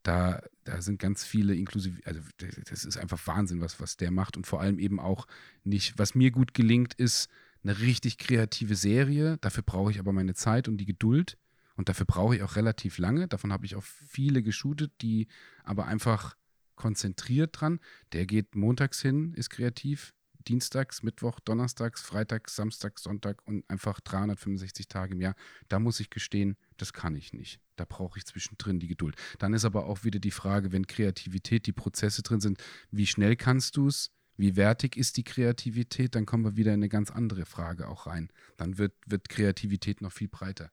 Da, 0.03 0.43
da 0.65 0.83
sind 0.83 0.99
ganz 0.99 1.25
viele 1.25 1.55
inklusive, 1.55 2.01
also 2.05 2.21
das 2.69 2.85
ist 2.85 2.97
einfach 2.97 3.25
Wahnsinn, 3.27 3.61
was, 3.61 3.79
was 3.81 3.97
der 3.97 4.11
macht 4.11 4.37
und 4.37 4.49
vor 4.49 4.61
allem 4.61 4.81
eben 4.81 4.99
auch 4.99 5.27
nicht, 5.63 5.97
was 5.97 6.17
mir 6.17 6.33
gut 6.33 6.55
gelingt, 6.55 6.95
ist, 6.95 7.29
eine 7.63 7.79
richtig 7.79 8.19
kreative 8.19 8.75
Serie. 8.75 9.39
Dafür 9.39 9.63
brauche 9.63 9.91
ich 9.91 10.01
aber 10.01 10.13
meine 10.13 10.35
Zeit 10.35 10.69
und 10.69 10.79
die 10.79 10.87
Geduld. 10.87 11.39
Und 11.77 11.89
dafür 11.89 12.07
brauche 12.07 12.37
ich 12.37 12.43
auch 12.43 12.57
relativ 12.57 12.99
lange. 12.99 13.29
Davon 13.29 13.53
habe 13.53 13.67
ich 13.67 13.77
auch 13.77 13.83
viele 13.83 14.43
geshootet, 14.43 14.93
die 15.01 15.29
aber 15.65 15.87
einfach 15.87 16.37
konzentriert 16.75 17.61
dran. 17.61 17.81
Der 18.13 18.27
geht 18.27 18.55
montags 18.55 19.01
hin, 19.01 19.35
ist 19.35 19.51
kreativ. 19.51 20.13
Dienstags, 20.49 21.05
Mittwoch, 21.05 21.39
Donnerstags, 21.39 22.03
Freitags, 22.03 22.57
Samstags, 22.57 23.05
Sonntag 23.05 23.47
und 23.47 23.69
einfach 23.71 24.01
365 24.01 24.89
Tage 24.89 25.15
im 25.15 25.21
Jahr. 25.21 25.37
Da 25.69 25.79
muss 25.79 26.01
ich 26.01 26.11
gestehen, 26.11 26.57
das 26.79 26.93
kann 26.93 27.15
ich 27.15 27.33
nicht. 27.33 27.61
Da 27.77 27.85
brauche 27.85 28.19
ich 28.19 28.27
zwischendrin 28.27 28.81
die 28.81 28.89
Geduld. 28.89 29.15
Dann 29.39 29.55
ist 29.55 29.65
aber 29.65 29.87
auch 29.87 30.03
wieder 30.03 30.19
die 30.19 30.33
Frage, 30.33 30.73
wenn 30.73 30.89
Kreativität, 30.89 31.67
die 31.67 31.73
Prozesse 31.73 32.23
drin 32.23 32.41
sind, 32.41 32.59
wie 32.91 33.07
schnell 33.07 33.37
kannst 33.37 33.77
du 33.77 33.87
es? 33.87 34.11
wie 34.37 34.57
wertig 34.57 34.97
ist 34.97 35.17
die 35.17 35.25
Kreativität, 35.25 36.15
dann 36.15 36.27
kommen 36.27 36.45
wir 36.45 36.57
wieder 36.57 36.73
in 36.73 36.81
eine 36.81 36.89
ganz 36.89 37.11
andere 37.11 37.45
Frage 37.45 37.89
auch 37.89 38.07
rein. 38.07 38.31
Dann 38.57 38.79
wird, 38.79 38.95
wird 39.07 39.29
Kreativität 39.29 40.01
noch 40.01 40.13
viel 40.13 40.29
breiter. 40.29 40.71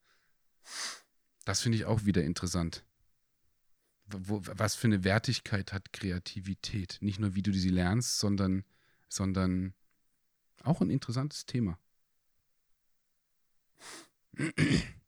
Das 1.45 1.61
finde 1.61 1.77
ich 1.77 1.85
auch 1.85 2.05
wieder 2.05 2.23
interessant. 2.23 2.83
Wo, 4.05 4.41
was 4.43 4.75
für 4.75 4.87
eine 4.87 5.03
Wertigkeit 5.03 5.73
hat 5.73 5.93
Kreativität? 5.93 6.97
Nicht 7.01 7.19
nur, 7.19 7.35
wie 7.35 7.43
du 7.43 7.53
sie 7.53 7.69
lernst, 7.69 8.19
sondern, 8.19 8.63
sondern 9.07 9.73
auch 10.63 10.81
ein 10.81 10.89
interessantes 10.89 11.45
Thema. 11.45 11.79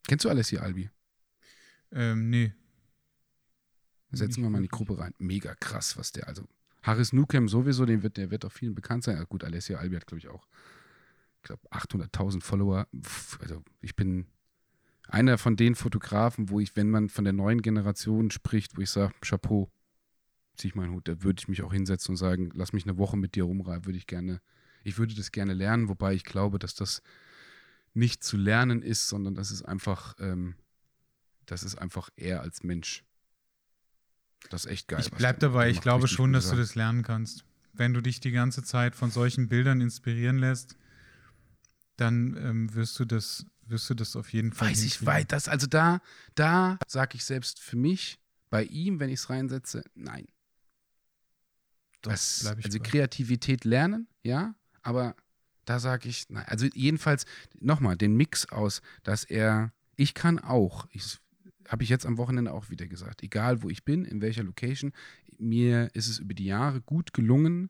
Kennst 0.07 0.25
du 0.25 0.29
Alessi 0.29 0.57
Albi? 0.57 0.89
Ähm, 1.91 2.29
nee. 2.29 2.53
Setzen 4.11 4.43
wir 4.43 4.49
mal 4.49 4.57
in 4.57 4.63
die 4.63 4.69
Gruppe 4.69 4.97
rein. 4.97 5.13
Mega 5.17 5.55
krass, 5.55 5.97
was 5.97 6.11
der, 6.11 6.27
also 6.27 6.47
Harris 6.83 7.13
Nukem 7.13 7.47
sowieso, 7.47 7.85
den 7.85 8.03
wird, 8.03 8.17
der 8.17 8.31
wird 8.31 8.45
auch 8.45 8.51
vielen 8.51 8.75
bekannt 8.75 9.03
sein. 9.03 9.17
Ja, 9.17 9.23
gut, 9.23 9.43
Alessia 9.43 9.77
Albi 9.77 9.95
hat, 9.95 10.07
glaube 10.07 10.19
ich, 10.19 10.27
auch, 10.27 10.47
ich 11.37 11.43
glaube, 11.43 11.61
800.000 11.71 12.41
Follower. 12.41 12.87
Also 13.39 13.63
ich 13.81 13.95
bin 13.95 14.27
einer 15.11 15.37
von 15.37 15.55
den 15.55 15.75
Fotografen, 15.75 16.49
wo 16.49 16.59
ich, 16.59 16.75
wenn 16.75 16.89
man 16.89 17.09
von 17.09 17.23
der 17.23 17.33
neuen 17.33 17.61
Generation 17.61 18.31
spricht, 18.31 18.77
wo 18.77 18.81
ich 18.81 18.89
sage, 18.89 19.13
Chapeau, 19.21 19.69
ziehe 20.55 20.69
ich 20.69 20.75
meinen 20.75 20.93
Hut, 20.93 21.07
da 21.07 21.21
würde 21.23 21.39
ich 21.39 21.47
mich 21.47 21.61
auch 21.63 21.73
hinsetzen 21.73 22.13
und 22.13 22.17
sagen, 22.17 22.49
lass 22.53 22.73
mich 22.73 22.85
eine 22.85 22.97
Woche 22.97 23.17
mit 23.17 23.35
dir 23.35 23.43
rumreiben, 23.43 23.85
würde 23.85 23.97
ich 23.97 24.07
gerne, 24.07 24.41
ich 24.83 24.97
würde 24.97 25.13
das 25.15 25.31
gerne 25.31 25.53
lernen, 25.53 25.89
wobei 25.89 26.13
ich 26.13 26.23
glaube, 26.23 26.59
dass 26.59 26.75
das 26.75 27.01
nicht 27.93 28.23
zu 28.23 28.37
lernen 28.37 28.81
ist, 28.81 29.09
sondern 29.09 29.35
das 29.35 29.51
ist 29.51 29.63
einfach, 29.63 30.15
ähm, 30.19 30.55
das 31.45 31.63
ist 31.63 31.75
einfach 31.75 32.09
er 32.15 32.41
als 32.41 32.63
Mensch. 32.63 33.03
Das 34.49 34.65
ist 34.65 34.71
echt 34.71 34.87
geil. 34.87 35.01
Ich 35.01 35.11
bleib 35.11 35.39
dabei, 35.39 35.69
ich 35.69 35.81
glaube 35.81 36.07
schon, 36.07 36.33
dass 36.33 36.49
du 36.49 36.55
das 36.55 36.75
lernen 36.75 37.03
kannst. 37.03 37.43
Wenn 37.73 37.93
du 37.93 38.01
dich 38.01 38.19
die 38.19 38.31
ganze 38.31 38.63
Zeit 38.63 38.95
von 38.95 39.11
solchen 39.11 39.49
Bildern 39.49 39.81
inspirieren 39.81 40.37
lässt, 40.37 40.77
dann 41.97 42.35
ähm, 42.37 42.73
wirst 42.73 42.99
du 42.99 43.05
das, 43.05 43.45
wirst 43.65 43.89
du 43.89 43.93
das 43.93 44.15
auf 44.15 44.33
jeden 44.33 44.53
Fall. 44.53 44.69
Weiß 44.69 44.83
ich 44.83 45.05
weit, 45.05 45.31
das, 45.31 45.47
also 45.47 45.67
da, 45.67 46.01
da 46.35 46.77
sage 46.87 47.15
ich 47.15 47.23
selbst 47.23 47.59
für 47.59 47.77
mich, 47.77 48.19
bei 48.49 48.65
ihm, 48.65 48.99
wenn 48.99 49.09
ich 49.09 49.21
es 49.21 49.29
reinsetze, 49.29 49.83
nein. 49.95 50.27
Das, 52.01 52.45
also 52.45 52.79
bei. 52.79 52.83
Kreativität 52.83 53.63
lernen, 53.63 54.07
ja, 54.23 54.55
aber 54.81 55.15
da 55.65 55.79
sage 55.79 56.09
ich, 56.09 56.29
nein. 56.29 56.45
Also 56.47 56.67
jedenfalls, 56.73 57.25
nochmal, 57.59 57.95
den 57.95 58.15
Mix 58.15 58.49
aus, 58.49 58.81
dass 59.03 59.23
er, 59.23 59.71
ich 59.95 60.13
kann 60.13 60.39
auch, 60.39 60.87
ich 60.91 61.19
habe 61.67 61.83
ich 61.83 61.89
jetzt 61.89 62.05
am 62.05 62.17
Wochenende 62.17 62.51
auch 62.51 62.69
wieder 62.69 62.87
gesagt. 62.87 63.23
Egal, 63.23 63.63
wo 63.63 63.69
ich 63.69 63.85
bin, 63.85 64.03
in 64.03 64.21
welcher 64.21 64.43
Location, 64.43 64.91
mir 65.37 65.89
ist 65.93 66.07
es 66.07 66.19
über 66.19 66.33
die 66.33 66.45
Jahre 66.45 66.81
gut 66.81 67.13
gelungen, 67.13 67.69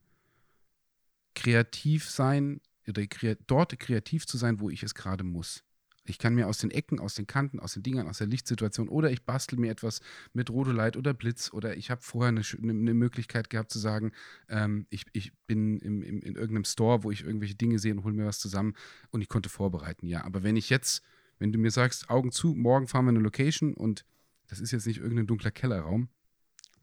kreativ 1.36 2.10
sein 2.10 2.62
oder 2.88 3.06
kre 3.06 3.38
dort 3.48 3.78
kreativ 3.80 4.26
zu 4.26 4.38
sein, 4.38 4.60
wo 4.60 4.70
ich 4.70 4.82
es 4.84 4.96
gerade 4.96 5.24
muss. 5.24 5.64
Ich 6.12 6.20
kann 6.20 6.36
mir 6.36 6.48
aus 6.48 6.60
den 6.60 6.70
Ecken, 6.70 7.00
aus 7.00 7.16
den 7.16 7.26
Kanten, 7.26 7.60
aus 7.60 7.74
den 7.74 7.84
Dingern, 7.84 8.08
aus 8.08 8.20
der 8.20 8.28
Lichtsituation 8.28 8.88
oder 8.88 9.12
ich 9.12 9.24
bastel 9.24 9.58
mir 9.58 9.72
etwas 9.72 10.02
mit 10.34 10.50
Rodolite 10.50 11.00
oder 11.00 11.14
Blitz 11.14 11.52
oder 11.52 11.76
ich 11.76 11.90
habe 11.90 12.02
vorher 12.02 12.30
eine, 12.30 12.42
eine, 12.62 12.94
Möglichkeit 12.94 13.50
gehabt 13.50 13.72
zu 13.72 13.80
sagen, 13.80 14.12
ähm, 14.50 14.86
ich, 14.90 15.06
ich 15.14 15.32
bin 15.48 15.80
im, 15.80 16.04
im, 16.04 16.22
in 16.22 16.36
irgendeinem 16.36 16.66
Store, 16.66 17.04
wo 17.04 17.12
ich 17.12 17.24
irgendwelche 17.24 17.56
Dinge 17.56 17.80
sehe 17.80 17.94
und 17.94 18.04
hole 18.04 18.14
mir 18.14 18.26
was 18.26 18.40
zusammen 18.40 18.76
und 19.10 19.22
ich 19.22 19.30
konnte 19.30 19.50
vorbereiten, 19.50 20.06
ja. 20.06 20.24
Aber 20.24 20.44
wenn 20.44 20.56
ich 20.56 20.70
jetzt 20.70 21.02
wenn 21.42 21.52
du 21.52 21.58
mir 21.58 21.72
sagst, 21.72 22.08
Augen 22.12 22.32
zu, 22.32 22.54
morgen 22.54 22.88
fahren 22.88 23.06
wir 23.06 23.10
eine 23.10 23.20
Location 23.20 23.74
und 23.74 24.06
das 24.48 24.60
ist 24.60 24.70
jetzt 24.70 24.86
nicht 24.86 25.00
irgendein 25.00 25.26
dunkler 25.26 25.50
Kellerraum, 25.50 26.10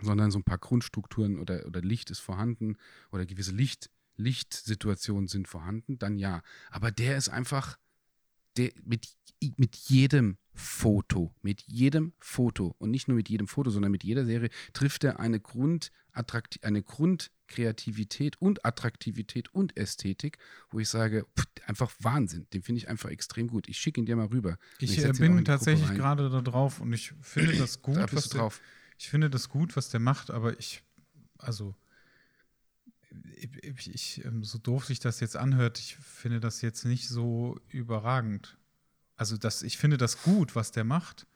sondern 0.03 0.33
so 0.33 0.41
ein 0.41 0.45
paar 0.45 0.59
Grundstrukturen 0.59 1.39
oder, 1.39 1.65
oder 1.65 1.81
Licht 1.81 2.11
ist 2.11 2.19
vorhanden 2.19 2.77
oder 3.13 3.25
gewisse 3.25 3.53
Licht, 3.53 3.89
Lichtsituationen 4.17 5.29
sind 5.29 5.47
vorhanden, 5.47 6.01
dann 6.01 6.19
ja. 6.19 6.43
Aber 6.71 6.91
der 6.91 7.17
ist 7.17 7.29
einfach 7.29 7.79
der, 8.59 8.73
mit, 8.85 9.09
mit 9.57 9.77
jedem 9.77 10.37
Foto, 10.55 11.33
mit 11.41 11.63
jedem 11.63 12.13
Foto 12.19 12.75
und 12.79 12.91
nicht 12.91 13.07
nur 13.07 13.17
mit 13.17 13.29
jedem 13.29 13.47
Foto, 13.47 13.71
sondern 13.71 13.93
mit 13.93 14.03
jeder 14.03 14.25
Serie 14.25 14.51
trifft 14.73 15.05
er 15.05 15.21
eine, 15.21 15.39
Grund, 15.39 15.93
eine 16.63 16.83
Grundkreativität 16.83 18.41
und 18.43 18.65
Attraktivität 18.65 19.55
und 19.55 19.77
Ästhetik, 19.77 20.39
wo 20.71 20.81
ich 20.81 20.89
sage, 20.89 21.27
pff, 21.39 21.47
einfach 21.67 21.93
Wahnsinn, 22.01 22.49
den 22.53 22.63
finde 22.63 22.81
ich 22.81 22.89
einfach 22.89 23.11
extrem 23.11 23.47
gut. 23.47 23.69
Ich 23.69 23.79
schicke 23.79 24.01
ihn 24.01 24.07
dir 24.07 24.17
mal 24.17 24.27
rüber. 24.27 24.59
Ich, 24.81 24.99
ich 24.99 25.05
äh, 25.05 25.13
bin 25.13 25.45
tatsächlich 25.45 25.91
gerade 25.91 26.29
da 26.29 26.41
drauf 26.41 26.81
und 26.81 26.93
ich 26.93 27.15
finde 27.21 27.57
das 27.57 27.81
gut, 27.83 27.97
da 27.97 28.13
was 28.13 28.29
der, 28.29 28.51
ich 28.99 29.09
finde 29.09 29.31
das 29.31 29.49
gut, 29.49 29.77
was 29.77 29.91
der 29.91 30.01
macht, 30.01 30.31
aber 30.31 30.59
ich, 30.59 30.83
also 31.39 31.77
ich, 33.37 33.95
ich, 33.95 34.25
ähm, 34.25 34.45
so 34.45 34.59
doof 34.59 34.85
sich 34.87 35.01
das 35.01 35.21
jetzt 35.21 35.37
anhört, 35.37 35.79
ich 35.79 35.97
finde 35.97 36.41
das 36.41 36.61
jetzt 36.63 36.85
nicht 36.85 37.09
so 37.09 37.59
überragend. 37.69 38.59
Also 39.17 39.37
das, 39.37 39.63
ich 39.63 39.79
finde 39.79 39.97
das 39.97 40.23
gut, 40.23 40.55
was 40.55 40.71
der 40.73 40.85
macht. 40.85 41.27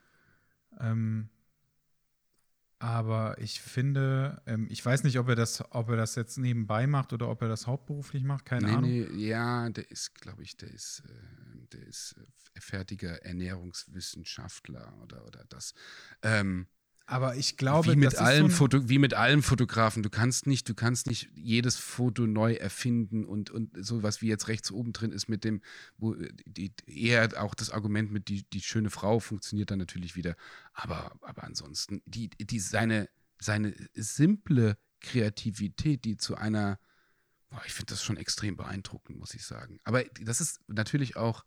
Ähm, 0.79 1.31
Aber 2.79 3.39
ich 3.39 3.61
finde, 3.61 4.43
ähm, 4.47 4.67
ich 4.69 4.85
weiß 4.85 5.05
nicht, 5.05 5.19
ob 5.21 5.29
er 5.29 5.37
das, 5.37 5.63
ob 5.73 5.89
er 5.91 5.97
das 5.97 6.17
jetzt 6.17 6.37
nebenbei 6.37 6.89
macht 6.89 7.13
oder 7.13 7.29
ob 7.29 7.41
er 7.43 7.49
das 7.49 7.67
hauptberuflich 7.69 8.25
macht, 8.25 8.45
keine 8.45 8.67
nee, 8.67 8.73
Ahnung. 8.73 8.91
nee, 8.91 9.07
ja, 9.27 9.71
der 9.71 9.89
ist, 9.91 10.15
glaube 10.17 10.43
ich, 10.43 10.57
der 10.57 10.71
ist, 10.71 11.03
äh, 11.07 11.67
der 11.73 11.87
ist 11.87 12.17
äh, 12.19 12.61
fertiger 12.61 13.23
Ernährungswissenschaftler 13.25 14.93
oder, 15.01 15.25
oder 15.27 15.45
das. 15.49 15.75
Ähm, 16.23 16.67
Aber 17.13 17.37
ich 17.37 17.59
glaube, 17.59 17.93
wie, 17.93 17.97
mit 17.97 18.17
allen 18.17 18.49
so 18.49 18.57
Foto, 18.57 18.89
wie 18.89 18.99
mit 18.99 19.13
allen 19.13 19.43
Fotografen. 19.43 20.03
Du 20.03 20.09
kannst 20.09 20.47
nicht, 20.47 20.67
du 20.67 20.75
kannst 20.75 21.07
nicht 21.07 21.29
jedes 21.35 21.77
Foto 21.77 22.27
neu 22.27 22.55
erfinden 22.55 23.27
und, 23.27 23.51
und 23.51 23.71
sowas 23.85 24.23
wie 24.23 24.29
jetzt 24.29 24.49
rechts 24.49 24.73
oben 24.73 24.95
drin 24.95 25.13
ist 25.13 25.29
mit 25.29 25.45
dem, 25.45 25.61
wo 25.99 26.15
die, 26.47 26.73
eher 26.87 27.29
auch 27.43 27.55
das 27.55 27.69
Argument 27.69 28.13
mit 28.13 28.29
die, 28.29 28.49
die 28.49 28.63
schöne 28.63 28.89
Frau 28.89 29.21
funktioniert 29.21 29.71
dann 29.71 29.79
natürlich 29.79 30.17
wieder. 30.17 30.37
Aber, 30.73 31.13
aber 31.21 31.45
ansonsten, 31.45 32.01
die, 32.07 32.31
die, 32.31 32.59
seine, 32.59 33.11
seine 33.39 33.75
simple 33.93 34.79
Kreativität, 35.03 36.07
die 36.07 36.17
zu 36.17 36.37
einer, 36.37 36.79
boah, 37.51 37.61
ich 37.67 37.75
finde 37.75 37.91
das 37.91 38.03
schon 38.03 38.17
extrem 38.17 38.57
beeindruckend, 38.57 39.19
muss 39.19 39.35
ich 39.35 39.45
sagen. 39.45 39.81
Aber 39.85 40.03
das 40.23 40.41
ist 40.41 40.61
natürlich 40.67 41.17
auch 41.17 41.45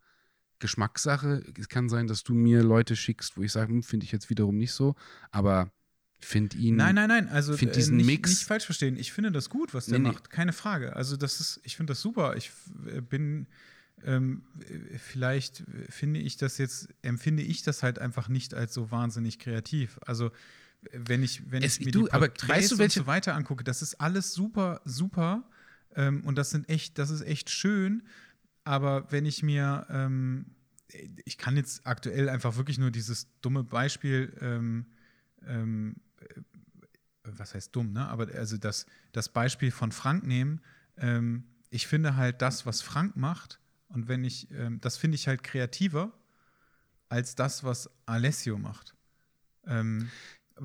Geschmackssache. 0.60 1.44
Es 1.60 1.69
kann 1.69 1.90
sein, 1.90 2.07
dass 2.07 2.23
du 2.23 2.34
mir 2.34 2.64
Leute 2.64 2.95
schickst, 2.95 3.38
wo 3.38 3.41
ich 3.44 3.52
sage, 3.52 3.72
hm, 3.72 3.84
finde 3.84 4.06
ich 4.06 4.11
jetzt 4.11 4.30
wiederum 4.30 4.57
nicht 4.57 4.72
so, 4.73 4.95
aber 5.32 5.72
finde 6.19 6.57
ihn. 6.57 6.76
Nein, 6.77 6.95
nein, 6.95 7.10
nein. 7.10 7.27
Also 7.30 7.56
find 7.57 7.72
äh, 7.72 7.76
diesen 7.76 7.98
nicht, 7.98 8.06
Mix- 8.07 8.30
nicht 8.30 8.44
falsch 8.45 8.65
verstehen. 8.65 8.98
Ich 8.98 9.11
finde 9.11 9.32
das 9.32 9.49
gut, 9.49 9.73
was 9.73 9.86
der 9.88 9.99
Nee, 9.99 10.07
macht. 10.10 10.30
Keine 10.30 10.53
Frage. 10.53 10.95
Also 10.95 11.18
das 11.18 11.40
ist, 11.40 11.60
ich 11.64 11.76
finde 11.76 11.91
das 11.91 12.02
super. 12.02 12.36
Ich 12.38 12.52
äh, 12.88 13.02
bin 13.02 13.48
ähm, 14.03 14.44
äh, 14.61 14.98
vielleicht 14.98 15.61
äh, 15.61 15.91
finde 15.91 16.19
ich 16.19 16.38
das 16.38 16.57
jetzt, 16.57 16.90
empfinde 17.02 17.44
ich 17.44 17.64
das 17.64 17.84
halt 17.84 17.99
einfach 17.99 18.27
nicht 18.30 18.53
als 18.53 18.73
so 18.73 18.91
wahnsinnig 18.91 19.40
kreativ. 19.40 19.99
Also 20.06 20.27
äh, 20.27 20.30
wenn 20.94 21.22
ich, 21.22 21.52
wenn 21.52 21.64
Es- 21.64 21.80
ich 21.80 21.86
mir 21.88 21.91
du, 21.91 22.06
die 22.06 22.11
aber 22.14 22.27
Porträts 22.30 22.49
weißt 22.49 22.72
du, 22.72 22.77
welche- 22.80 22.99
und 23.02 23.06
so 23.06 23.07
weiter 23.07 23.36
angucke, 23.36 23.64
das 23.64 23.82
ist 23.82 23.95
alles 24.02 24.34
super, 24.34 24.82
super. 24.86 25.44
Ähm, 25.95 26.23
und 26.26 26.38
das 26.38 26.49
sind 26.49 26.68
echt, 26.69 26.98
das 26.98 27.10
ist 27.10 27.22
echt 27.22 27.49
schön. 27.49 28.03
Aber 28.66 29.12
wenn 29.12 29.26
ich 29.26 29.44
mir, 29.44 29.86
ähm, 29.90 30.48
ich 31.24 31.38
kann 31.38 31.56
jetzt 31.56 31.86
aktuell 31.88 32.28
einfach 32.28 32.58
wirklich 32.58 32.78
nur 32.78 32.92
dieses 32.92 33.28
dumme 33.42 33.64
Beispiel, 33.64 34.36
ähm, 34.42 34.88
ähm, 35.46 35.96
äh, 36.20 36.42
was 37.24 37.54
heißt 37.54 37.76
dumm, 37.76 37.94
ne? 37.94 38.08
Aber 38.08 38.28
also 38.36 38.58
das, 38.58 38.86
das 39.12 39.30
Beispiel 39.30 39.72
von 39.72 39.92
Frank 39.92 40.26
nehmen, 40.26 40.62
ähm, 40.98 41.46
ich 41.70 41.88
finde 41.88 42.16
halt 42.16 42.42
das, 42.42 42.66
was 42.66 42.82
Frank 42.82 43.16
macht, 43.16 43.60
und 43.88 44.08
wenn 44.08 44.24
ich, 44.24 44.52
ähm, 44.52 44.82
das 44.82 44.98
finde 44.98 45.16
ich 45.16 45.28
halt 45.28 45.44
kreativer 45.44 46.12
als 47.08 47.36
das, 47.36 47.64
was 47.64 47.90
Alessio 48.06 48.58
macht. 48.58 48.96
Ähm, 49.66 50.10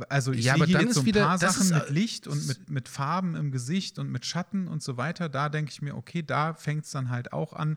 also 0.09 0.33
ich 0.33 0.45
Ja, 0.45 0.55
sehe 0.55 0.63
aber 0.63 0.67
hier 0.67 0.79
dann 0.79 0.87
jetzt 0.87 0.95
so 0.95 1.01
ein 1.01 1.07
wieder- 1.07 1.27
paar 1.27 1.39
Sachen 1.39 1.63
ist, 1.63 1.73
mit 1.73 1.89
äh, 1.89 1.93
Licht 1.93 2.27
und 2.29 2.47
mit, 2.47 2.71
mit 2.71 2.89
Farben 2.89 3.35
im 3.35 3.51
Gesicht 3.51 3.99
und 3.99 4.11
mit 4.11 4.25
Schatten 4.25 4.69
und 4.69 4.83
so 4.83 4.97
weiter. 4.97 5.29
Da 5.29 5.49
denke 5.49 5.71
ich 5.73 5.83
mir, 5.83 5.97
okay, 5.97 6.23
da 6.23 6.55
fängt 6.55 6.85
es 6.85 6.91
dann 6.93 7.09
halt 7.11 7.33
auch 7.33 7.53
an, 7.53 7.77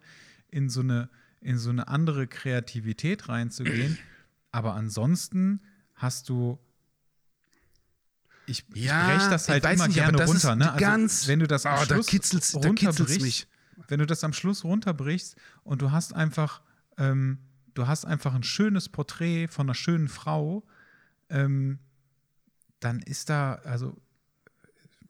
in 0.51 0.69
so 0.69 0.81
eine, 0.81 1.09
in 1.41 1.57
so 1.57 1.69
eine 1.71 1.87
andere 1.87 2.27
Kreativität 2.27 3.29
reinzugehen. 3.29 3.97
Aber 4.51 4.75
ansonsten 4.75 5.61
hast 5.95 6.29
du 6.29 6.59
ich, 8.45 8.65
Ja, 8.73 9.11
ich 9.11 9.17
breche 9.17 9.29
das 9.29 9.49
halt 9.49 9.63
immer 9.65 9.87
nicht, 9.87 9.95
gerne 9.95 10.23
runter. 10.25 10.55
Ne? 10.55 10.71
Also, 10.73 11.27
wenn 11.27 11.39
du 11.39 11.47
das 11.47 11.65
am 11.65 11.75
Oh, 11.75 11.79
da 11.79 11.85
Schluss 11.95 12.05
da 12.05 12.11
kitzelt's 12.11 12.55
runterbrichst, 12.55 13.21
mich. 13.21 13.47
wenn 13.87 13.99
du 13.99 14.05
das 14.05 14.23
am 14.23 14.33
Schluss 14.33 14.63
runterbrichst 14.63 15.35
und 15.63 15.81
du 15.81 15.91
hast 15.91 16.13
einfach, 16.13 16.61
ähm, 16.97 17.39
du 17.73 17.87
hast 17.87 18.05
einfach 18.05 18.33
ein 18.35 18.43
schönes 18.43 18.89
Porträt 18.89 19.47
von 19.47 19.67
einer 19.67 19.75
schönen 19.75 20.09
Frau, 20.09 20.63
ähm, 21.29 21.79
dann 22.83 22.99
ist 22.99 23.29
da, 23.29 23.55
also 23.63 23.95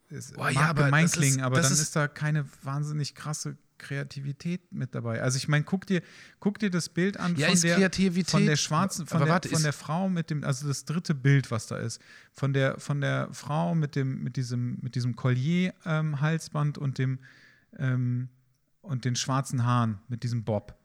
es 0.09 0.31
Boah, 0.33 0.43
mag 0.45 0.53
ja, 0.53 0.61
aber 0.69 0.85
gemein 0.85 1.07
klingen, 1.07 1.41
aber 1.41 1.61
dann 1.61 1.71
ist- 1.71 1.79
ist, 1.79 1.95
da 1.95 2.07
keine 2.07 2.45
wahnsinnig 2.61 3.15
krasse 3.15 3.57
Kreativität 3.79 4.71
mit 4.71 4.95
dabei. 4.95 5.21
Also 5.21 5.37
ich 5.37 5.47
meine, 5.47 5.65
guck 5.65 5.85
dir, 5.87 6.01
guck 6.39 6.59
dir 6.59 6.69
das 6.69 6.87
Bild 6.89 7.17
an 7.17 7.35
Ja, 7.35 7.49
von, 7.49 7.59
der, 7.61 7.91
von 8.25 8.45
der 8.45 8.55
schwarzen, 8.55 9.05
von, 9.07 9.19
der, 9.19 9.27
warte, 9.27 9.49
von 9.49 9.63
der 9.63 9.73
Frau 9.73 10.07
mit 10.09 10.29
dem, 10.29 10.43
also 10.43 10.67
das 10.67 10.85
dritte 10.85 11.13
Bild, 11.15 11.51
was 11.51 11.67
da 11.67 11.77
ist, 11.77 11.99
von 12.31 12.53
der, 12.53 12.79
von 12.79 13.01
der 13.01 13.27
Frau 13.33 13.75
mit 13.75 13.95
dem, 13.95 14.23
mit 14.23 14.37
diesem, 14.37 14.77
mit 14.81 14.95
diesem 14.95 15.15
Collier-Halsband 15.15 16.77
und 16.77 16.97
dem 16.97 17.19
ähm, 17.77 18.29
und 18.81 19.05
den 19.05 19.15
schwarzen 19.15 19.63
Haaren 19.65 19.99
mit 20.07 20.23
diesem 20.23 20.43
Bob. 20.43 20.77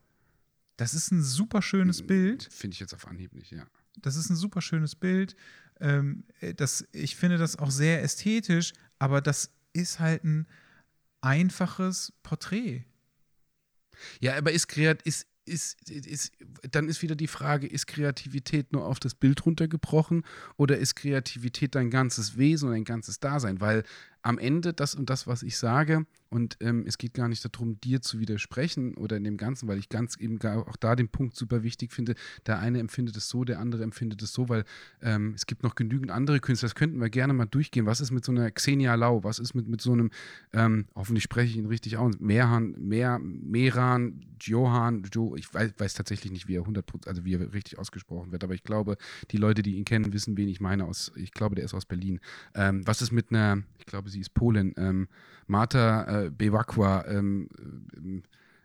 Das 0.77 0.94
ist 0.94 1.10
ein 1.10 1.23
super 1.23 1.60
schönes 1.62 2.06
Bild. 2.06 2.48
Finde 2.51 2.74
ich 2.74 2.81
jetzt 2.81 2.94
auf 2.94 3.06
Anhieb 3.06 3.35
nicht, 3.35 3.51
ja. 3.51 3.66
Das 4.03 4.16
ist 4.16 4.31
ein 4.31 4.37
super 4.37 4.61
schönes 4.61 4.95
Bild. 4.95 5.37
Ähm, 5.81 6.25
äh, 6.41 6.55
das, 6.55 6.87
ich 6.93 7.16
finde 7.16 7.39
das 7.39 7.57
auch 7.57 7.70
sehr 7.70 8.03
ästhetisch, 8.03 8.73
aber 8.99 9.20
das 9.20 9.51
ist 9.73 10.01
halt 10.01 10.25
ein 10.25 10.47
einfaches 11.20 12.12
Porträt. 12.23 12.85
Ja, 14.20 14.37
aber 14.37 14.53
ist 14.53 14.69
ist, 14.77 15.27
ist, 15.45 15.91
ist, 15.91 16.33
dann 16.70 16.89
ist 16.89 17.03
wieder 17.03 17.16
die 17.16 17.27
Frage, 17.27 17.66
ist 17.66 17.87
Kreativität 17.87 18.73
nur 18.73 18.85
auf 18.85 19.01
das 19.01 19.15
Bild 19.15 19.45
runtergebrochen 19.45 20.25
oder 20.57 20.79
ist 20.79 20.95
Kreativität 20.95 21.75
dein 21.75 21.91
ganzes 21.91 22.37
Wesen 22.37 22.69
und 22.69 22.75
dein 22.75 22.85
ganzes 22.85 23.19
Dasein? 23.19 23.61
Weil 23.61 23.83
am 24.23 24.39
Ende 24.39 24.73
das 24.73 24.95
und 24.95 25.11
das, 25.11 25.27
was 25.27 25.43
ich 25.43 25.57
sage, 25.57 26.07
und 26.31 26.59
ähm, 26.61 26.85
es 26.86 26.99
geht 26.99 27.15
gar 27.15 27.28
nicht 27.28 27.45
darum, 27.45 27.81
dir 27.81 28.03
zu 28.03 28.20
widersprechen 28.20 28.95
oder 28.95 29.16
in 29.16 29.24
dem 29.24 29.36
Ganzen, 29.36 29.66
weil 29.69 29.78
ich 29.78 29.89
ganz 29.89 30.16
eben 30.16 30.39
auch 30.43 30.77
da 30.77 30.95
den 30.95 31.09
Punkt 31.09 31.36
super 31.36 31.62
wichtig 31.62 31.93
finde. 31.93 32.15
Der 32.47 32.59
eine 32.59 32.81
empfindet 32.81 33.16
es 33.16 33.28
so, 33.28 33.45
der 33.45 33.59
andere 33.61 33.82
empfindet 33.82 34.20
es 34.23 34.32
so, 34.32 34.49
weil 34.49 34.65
ähm, 35.01 35.32
es 35.35 35.47
gibt 35.47 35.62
noch 35.62 35.74
genügend 35.74 36.11
andere 36.11 36.40
Künstler. 36.40 36.66
Das 36.69 36.74
könnten 36.74 37.01
wir 37.01 37.09
gerne 37.09 37.32
mal 37.32 37.47
durchgehen. 37.47 37.86
Was 37.86 38.01
ist 38.01 38.11
mit 38.11 38.24
so 38.24 38.32
einer 38.32 38.51
Xenia 38.51 38.95
Lau? 38.95 39.24
Was 39.24 39.39
ist 39.39 39.55
mit, 39.55 39.69
mit 39.69 39.81
so 39.81 39.93
einem, 39.93 40.11
ähm, 40.53 40.86
hoffentlich 40.95 41.24
spreche 41.24 41.51
ich 41.51 41.57
ihn 41.57 41.66
richtig 41.66 41.97
aus, 41.97 42.16
Mehan, 42.19 42.74
Mer, 42.78 43.19
Meran, 43.19 44.20
Johann, 44.40 45.05
Jo, 45.15 45.35
ich 45.36 45.53
weiß, 45.53 45.73
weiß 45.78 45.95
tatsächlich 45.95 46.31
nicht, 46.31 46.47
wie 46.47 46.57
er 46.57 46.62
100%, 46.62 47.09
also 47.09 47.24
wie 47.24 47.35
er 47.35 47.53
richtig 47.53 47.78
ausgesprochen 47.78 48.32
wird, 48.32 48.45
aber 48.45 48.55
ich 48.55 48.62
glaube, 48.62 48.97
die 49.31 49.36
Leute, 49.36 49.62
die 49.62 49.77
ihn 49.77 49.85
kennen, 49.85 50.12
wissen, 50.12 50.36
wen 50.36 50.49
ich 50.49 50.61
meine. 50.61 50.85
Aus, 50.85 51.11
ich 51.16 51.32
glaube, 51.32 51.55
der 51.55 51.65
ist 51.65 51.74
aus 51.74 51.86
Berlin. 51.86 52.20
Ähm, 52.55 52.86
was 52.86 53.03
ist 53.03 53.12
mit 53.12 53.31
einer, 53.31 53.62
ich 53.78 53.86
glaube, 53.86 54.08
sie 54.09 54.21
ist 54.21 54.35
Polin, 54.35 54.75
ähm, 54.77 55.09
Marta 55.47 56.25
äh, 56.25 56.31
Bewakwa, 56.31 57.05
ähm, 57.07 57.49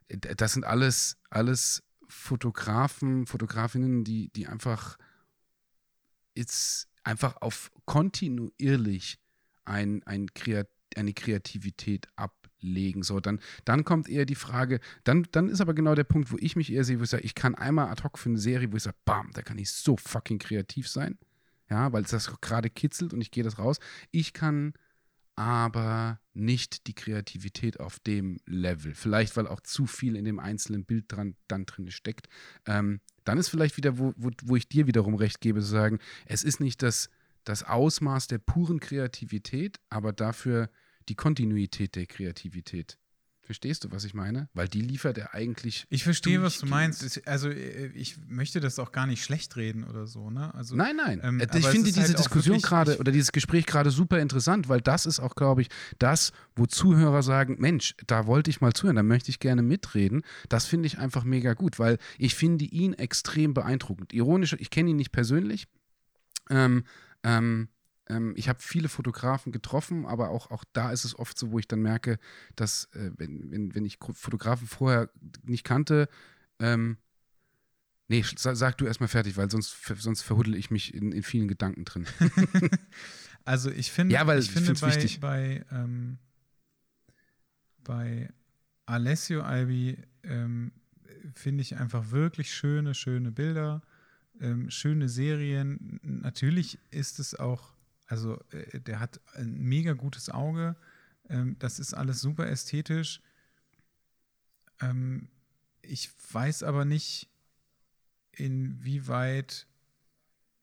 d- 0.09 0.35
das 0.35 0.53
sind 0.53 0.65
alles, 0.65 1.17
alles 1.29 1.83
Fotografen, 2.07 3.25
Fotografinnen, 3.25 4.03
die, 4.03 4.29
die 4.29 4.47
einfach 4.47 4.97
jetzt 6.35 6.89
einfach 7.03 7.37
auf 7.41 7.71
kontinuierlich 7.85 9.19
ein, 9.65 10.03
ein 10.03 10.27
Kreat 10.33 10.67
eine 10.95 11.13
Kreativität 11.13 12.07
ablegen. 12.15 13.01
So, 13.03 13.19
dann, 13.19 13.39
dann 13.65 13.83
kommt 13.83 14.07
eher 14.07 14.25
die 14.25 14.35
Frage, 14.35 14.79
dann, 15.03 15.27
dann 15.31 15.49
ist 15.49 15.61
aber 15.61 15.73
genau 15.73 15.95
der 15.95 16.03
Punkt, 16.03 16.31
wo 16.31 16.37
ich 16.39 16.55
mich 16.55 16.71
eher 16.71 16.83
sehe, 16.83 16.99
wo 16.99 17.03
ich 17.03 17.09
sage, 17.09 17.23
ich 17.23 17.33
kann 17.33 17.55
einmal 17.55 17.89
ad 17.89 18.03
hoc 18.03 18.19
für 18.19 18.29
eine 18.29 18.37
Serie, 18.37 18.71
wo 18.71 18.77
ich 18.77 18.83
sage, 18.83 18.97
bam, 19.05 19.31
da 19.33 19.41
kann 19.41 19.57
ich 19.57 19.71
so 19.71 19.97
fucking 19.97 20.37
kreativ 20.39 20.87
sein. 20.87 21.17
Ja, 21.69 21.91
weil 21.93 22.03
es 22.03 22.11
das 22.11 22.39
gerade 22.41 22.69
kitzelt 22.69 23.13
und 23.13 23.21
ich 23.21 23.31
gehe 23.31 23.43
das 23.43 23.57
raus. 23.57 23.79
Ich 24.11 24.33
kann 24.33 24.73
aber 25.35 26.19
nicht 26.33 26.87
die 26.87 26.93
Kreativität 26.93 27.79
auf 27.79 27.99
dem 27.99 28.39
Level. 28.45 28.93
Vielleicht, 28.93 29.35
weil 29.37 29.47
auch 29.47 29.61
zu 29.61 29.85
viel 29.85 30.15
in 30.15 30.25
dem 30.25 30.39
einzelnen 30.39 30.85
Bild 30.85 31.05
dran, 31.07 31.35
dann 31.47 31.65
drin 31.65 31.91
steckt. 31.91 32.27
Ähm, 32.65 33.01
dann 33.23 33.37
ist 33.37 33.49
vielleicht 33.49 33.77
wieder, 33.77 33.97
wo, 33.97 34.13
wo, 34.17 34.29
wo 34.43 34.55
ich 34.55 34.67
dir 34.67 34.87
wiederum 34.87 35.15
recht 35.15 35.41
gebe, 35.41 35.61
zu 35.61 35.67
sagen, 35.67 35.99
es 36.25 36.43
ist 36.43 36.59
nicht 36.59 36.83
das, 36.83 37.09
das 37.43 37.63
Ausmaß 37.63 38.27
der 38.27 38.39
puren 38.39 38.79
Kreativität, 38.79 39.79
aber 39.89 40.13
dafür 40.13 40.69
die 41.09 41.15
Kontinuität 41.15 41.95
der 41.95 42.05
Kreativität. 42.05 42.97
Verstehst 43.45 43.83
du, 43.83 43.91
was 43.91 44.05
ich 44.05 44.13
meine? 44.13 44.47
Weil 44.53 44.69
die 44.69 44.79
liefert 44.79 45.17
er 45.17 45.33
eigentlich. 45.33 45.85
Ich 45.89 46.05
verstehe, 46.05 46.41
was 46.41 46.59
du 46.59 46.65
meinst. 46.65 47.27
Also 47.27 47.49
äh, 47.49 47.87
ich 47.87 48.15
möchte 48.29 48.61
das 48.61 48.79
auch 48.79 48.93
gar 48.93 49.05
nicht 49.05 49.21
schlecht 49.21 49.57
reden 49.57 49.83
oder 49.83 50.07
so. 50.07 50.29
Ne? 50.29 50.53
Also, 50.55 50.77
Nein, 50.77 50.95
nein. 50.95 51.19
Ähm, 51.21 51.41
Äh, 51.41 51.47
ich 51.57 51.67
finde 51.67 51.91
diese 51.91 52.07
halt 52.07 52.19
Diskussion 52.19 52.61
gerade 52.61 52.97
oder 52.99 53.11
dieses 53.11 53.33
Gespräch 53.33 53.65
gerade 53.65 53.91
super 53.91 54.19
interessant, 54.19 54.69
weil 54.69 54.79
das 54.79 55.05
ist 55.05 55.19
auch, 55.19 55.35
glaube 55.35 55.61
ich, 55.61 55.67
das, 55.99 56.31
wo 56.55 56.65
Zuhörer 56.67 57.21
sagen, 57.21 57.57
Mensch, 57.59 57.95
da 58.07 58.27
wollte 58.27 58.49
ich 58.49 58.61
mal 58.61 58.71
zuhören, 58.71 58.95
da 58.95 59.03
möchte 59.03 59.29
ich 59.29 59.39
gerne 59.39 59.61
mitreden. 59.61 60.21
Das 60.47 60.65
finde 60.65 60.87
ich 60.87 60.97
einfach 60.97 61.25
mega 61.25 61.53
gut, 61.53 61.79
weil 61.79 61.97
ich 62.17 62.35
finde 62.35 62.63
ihn 62.63 62.93
extrem 62.93 63.53
beeindruckend. 63.53 64.13
Ironisch, 64.13 64.55
ich 64.57 64.69
kenne 64.69 64.91
ihn 64.91 64.95
nicht 64.95 65.11
persönlich. 65.11 65.67
Ähm, 66.49 66.85
ähm, 67.23 67.67
ähm, 68.07 68.33
ich 68.35 68.49
habe 68.49 68.59
viele 68.61 68.89
Fotografen 68.89 69.51
getroffen, 69.51 70.05
aber 70.05 70.29
auch, 70.29 70.51
auch 70.51 70.63
da 70.73 70.91
ist 70.91 71.05
es 71.05 71.17
oft 71.17 71.37
so, 71.37 71.51
wo 71.51 71.59
ich 71.59 71.67
dann 71.67 71.81
merke, 71.81 72.19
dass, 72.55 72.85
äh, 72.93 73.11
wenn, 73.17 73.51
wenn, 73.51 73.75
wenn 73.75 73.85
ich 73.85 73.97
Fotografen 74.13 74.67
vorher 74.67 75.09
nicht 75.43 75.63
kannte, 75.63 76.09
ähm, 76.59 76.97
Nee, 78.09 78.23
sag 78.35 78.77
du 78.77 78.85
erstmal 78.85 79.07
fertig, 79.07 79.37
weil 79.37 79.49
sonst, 79.49 79.75
sonst 79.97 80.21
verhuddel 80.21 80.55
ich 80.55 80.69
mich 80.69 80.93
in, 80.93 81.13
in 81.13 81.23
vielen 81.23 81.47
Gedanken 81.47 81.85
drin. 81.85 82.05
Also 83.45 83.69
ich 83.71 83.91
finde, 83.91 84.13
Ja, 84.13 84.25
weil 84.25 84.39
ich 84.39 84.45
ich 84.45 84.51
finde 84.51 84.73
bei, 84.79 84.87
wichtig. 84.87 85.19
bei, 85.19 85.65
ähm, 85.71 86.17
bei 87.83 88.29
Alessio 88.85 89.41
Albi 89.41 89.97
ähm, 90.23 90.71
finde 91.33 91.61
ich 91.61 91.75
einfach 91.77 92.11
wirklich 92.11 92.53
schöne, 92.53 92.93
schöne 92.93 93.31
Bilder, 93.31 93.81
ähm, 94.39 94.69
schöne 94.69 95.09
Serien. 95.09 95.99
Natürlich 96.03 96.79
ist 96.91 97.19
es 97.19 97.35
auch, 97.35 97.72
Also 98.13 98.39
äh, 98.51 98.79
der 98.79 98.99
hat 98.99 99.19
ein 99.33 99.57
mega 99.57 99.93
gutes 99.93 100.29
Auge. 100.29 100.75
Ähm, 101.29 101.55
das 101.57 101.79
ist 101.79 101.95
alles 101.95 102.21
super 102.21 102.47
ästhetisch. 102.47 103.21
Ähm, 104.81 105.29
ich 105.81 106.11
weiß 106.31 106.61
aber 106.61 106.85
nicht, 106.85 107.27
inwieweit 108.33 109.65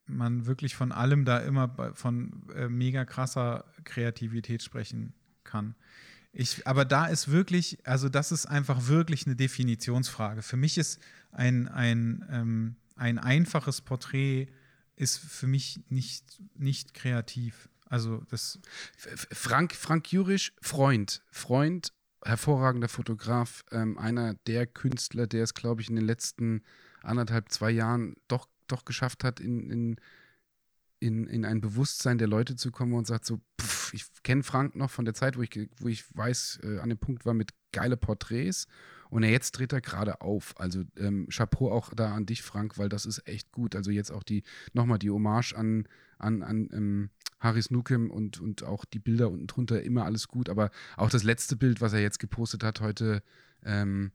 man 0.06 0.46
wirklich 0.46 0.76
von 0.76 0.92
allem 0.92 1.24
da 1.24 1.38
immer 1.38 1.92
von 1.94 2.48
äh, 2.54 2.68
mega 2.68 3.04
krasser 3.04 3.64
Kreativität 3.82 4.62
sprechen 4.62 5.12
kann. 5.42 5.74
Ich, 6.32 6.68
aber 6.68 6.84
da 6.84 7.06
ist 7.06 7.32
wirklich, 7.32 7.84
also 7.84 8.08
das 8.08 8.30
ist 8.30 8.46
einfach 8.46 8.86
wirklich 8.86 9.26
eine 9.26 9.34
Definitionsfrage. 9.34 10.42
Für 10.42 10.56
mich 10.56 10.78
ist 10.78 11.00
ein, 11.32 11.66
ein, 11.66 12.24
ähm, 12.30 12.76
ein 12.94 13.18
einfaches 13.18 13.80
Porträt 13.80 14.46
ist 15.00 15.18
für 15.18 15.46
mich 15.46 15.80
nicht, 15.88 16.40
nicht 16.54 16.94
kreativ. 16.94 17.68
Also 17.86 18.22
das. 18.28 18.60
Frank, 18.96 19.74
Frank 19.74 20.12
Jurisch, 20.12 20.52
Freund. 20.60 21.22
Freund, 21.30 21.92
hervorragender 22.24 22.88
Fotograf, 22.88 23.64
ähm, 23.72 23.98
einer 23.98 24.34
der 24.46 24.66
Künstler, 24.66 25.26
der 25.26 25.44
es, 25.44 25.54
glaube 25.54 25.80
ich, 25.80 25.88
in 25.88 25.96
den 25.96 26.04
letzten 26.04 26.62
anderthalb, 27.02 27.50
zwei 27.50 27.70
Jahren 27.70 28.14
doch, 28.28 28.46
doch 28.66 28.84
geschafft 28.84 29.24
hat, 29.24 29.40
in, 29.40 29.70
in 29.70 29.96
in, 31.00 31.26
in 31.26 31.44
ein 31.44 31.60
Bewusstsein 31.60 32.18
der 32.18 32.28
Leute 32.28 32.56
zu 32.56 32.70
kommen 32.70 32.92
und 32.92 33.06
sagt 33.06 33.24
so, 33.24 33.40
pff, 33.60 33.94
ich 33.94 34.04
kenne 34.22 34.42
Frank 34.42 34.76
noch 34.76 34.90
von 34.90 35.06
der 35.06 35.14
Zeit, 35.14 35.36
wo 35.36 35.42
ich, 35.42 35.70
wo 35.78 35.88
ich 35.88 36.04
weiß, 36.14 36.60
äh, 36.62 36.78
an 36.78 36.90
dem 36.90 36.98
Punkt 36.98 37.24
war 37.24 37.32
mit 37.34 37.52
geile 37.72 37.96
Porträts 37.96 38.66
und 39.10 39.24
jetzt 39.24 39.52
dreht 39.52 39.72
er 39.72 39.80
gerade 39.80 40.20
auf. 40.20 40.54
Also 40.58 40.84
ähm, 40.96 41.28
Chapeau 41.28 41.70
auch 41.72 41.92
da 41.92 42.14
an 42.14 42.26
dich, 42.26 42.42
Frank, 42.42 42.78
weil 42.78 42.88
das 42.88 43.06
ist 43.06 43.26
echt 43.26 43.50
gut. 43.50 43.74
Also 43.74 43.90
jetzt 43.90 44.12
auch 44.12 44.22
die, 44.22 44.44
nochmal 44.72 44.98
die 44.98 45.10
Hommage 45.10 45.52
an, 45.54 45.88
an, 46.18 46.42
an 46.42 46.68
ähm, 46.72 47.10
Haris 47.40 47.70
Nukem 47.70 48.10
und, 48.10 48.40
und 48.40 48.62
auch 48.62 48.84
die 48.84 49.00
Bilder 49.00 49.28
unten 49.28 49.48
drunter, 49.48 49.82
immer 49.82 50.04
alles 50.04 50.28
gut. 50.28 50.48
Aber 50.48 50.70
auch 50.96 51.10
das 51.10 51.24
letzte 51.24 51.56
Bild, 51.56 51.80
was 51.80 51.92
er 51.92 52.00
jetzt 52.00 52.20
gepostet 52.20 52.62
hat 52.62 52.80
heute, 52.80 53.22
ähm, 53.64 54.12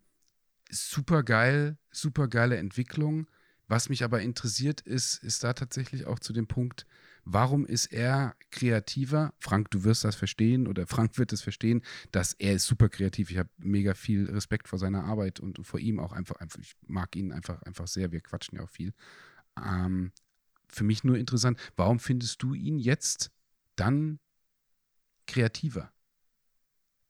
super 0.72 1.24
geil, 1.24 1.78
super 1.92 2.30
geile 2.30 2.56
Entwicklung. 2.56 3.28
Was 3.68 3.90
mich 3.90 4.04
aber 4.04 4.22
interessiert 4.22 4.80
ist, 4.82 5.22
ist 5.24 5.44
da 5.44 5.54
tatsächlich 5.54 6.06
auch 6.06 6.20
zu 6.20 6.32
dem 6.32 6.48
Punkt, 6.48 6.86
warum 7.26 7.66
ist 7.66 7.88
er 7.88 8.36
kreativer? 8.52 9.34
Frank, 9.40 9.72
du 9.72 9.84
wirst 9.84 10.04
das 10.04 10.16
verstehen 10.16 10.68
oder 10.68 10.88
Frank 10.88 11.18
wird 11.18 11.34
es 11.34 11.42
verstehen, 11.42 11.82
dass 12.12 12.34
er 12.34 12.54
ist 12.54 12.68
super 12.68 12.88
kreativ. 12.88 13.32
Ich 13.32 13.38
habe 13.38 13.50
mega 13.58 13.94
viel 13.94 14.30
Respekt 14.30 14.68
vor 14.68 14.80
seiner 14.80 15.04
Arbeit 15.04 15.40
und 15.40 15.66
vor 15.66 15.80
ihm 15.80 16.00
auch 16.00 16.14
einfach, 16.14 16.38
einfach 16.38 16.60
ich 16.60 16.76
mag 16.88 17.16
ihn 17.16 17.32
einfach, 17.32 17.62
einfach 17.64 17.88
sehr. 17.88 18.12
Wir 18.12 18.22
quatschen 18.22 18.58
ja 18.58 18.64
auch 18.64 18.70
viel. 18.70 18.94
Ähm, 19.58 20.12
für 20.68 20.84
mich 20.84 21.04
nur 21.04 21.18
interessant, 21.18 21.60
warum 21.76 22.00
findest 22.00 22.42
du 22.44 22.54
ihn 22.54 22.80
jetzt 22.80 23.32
dann 23.76 24.20
kreativer? 25.28 25.92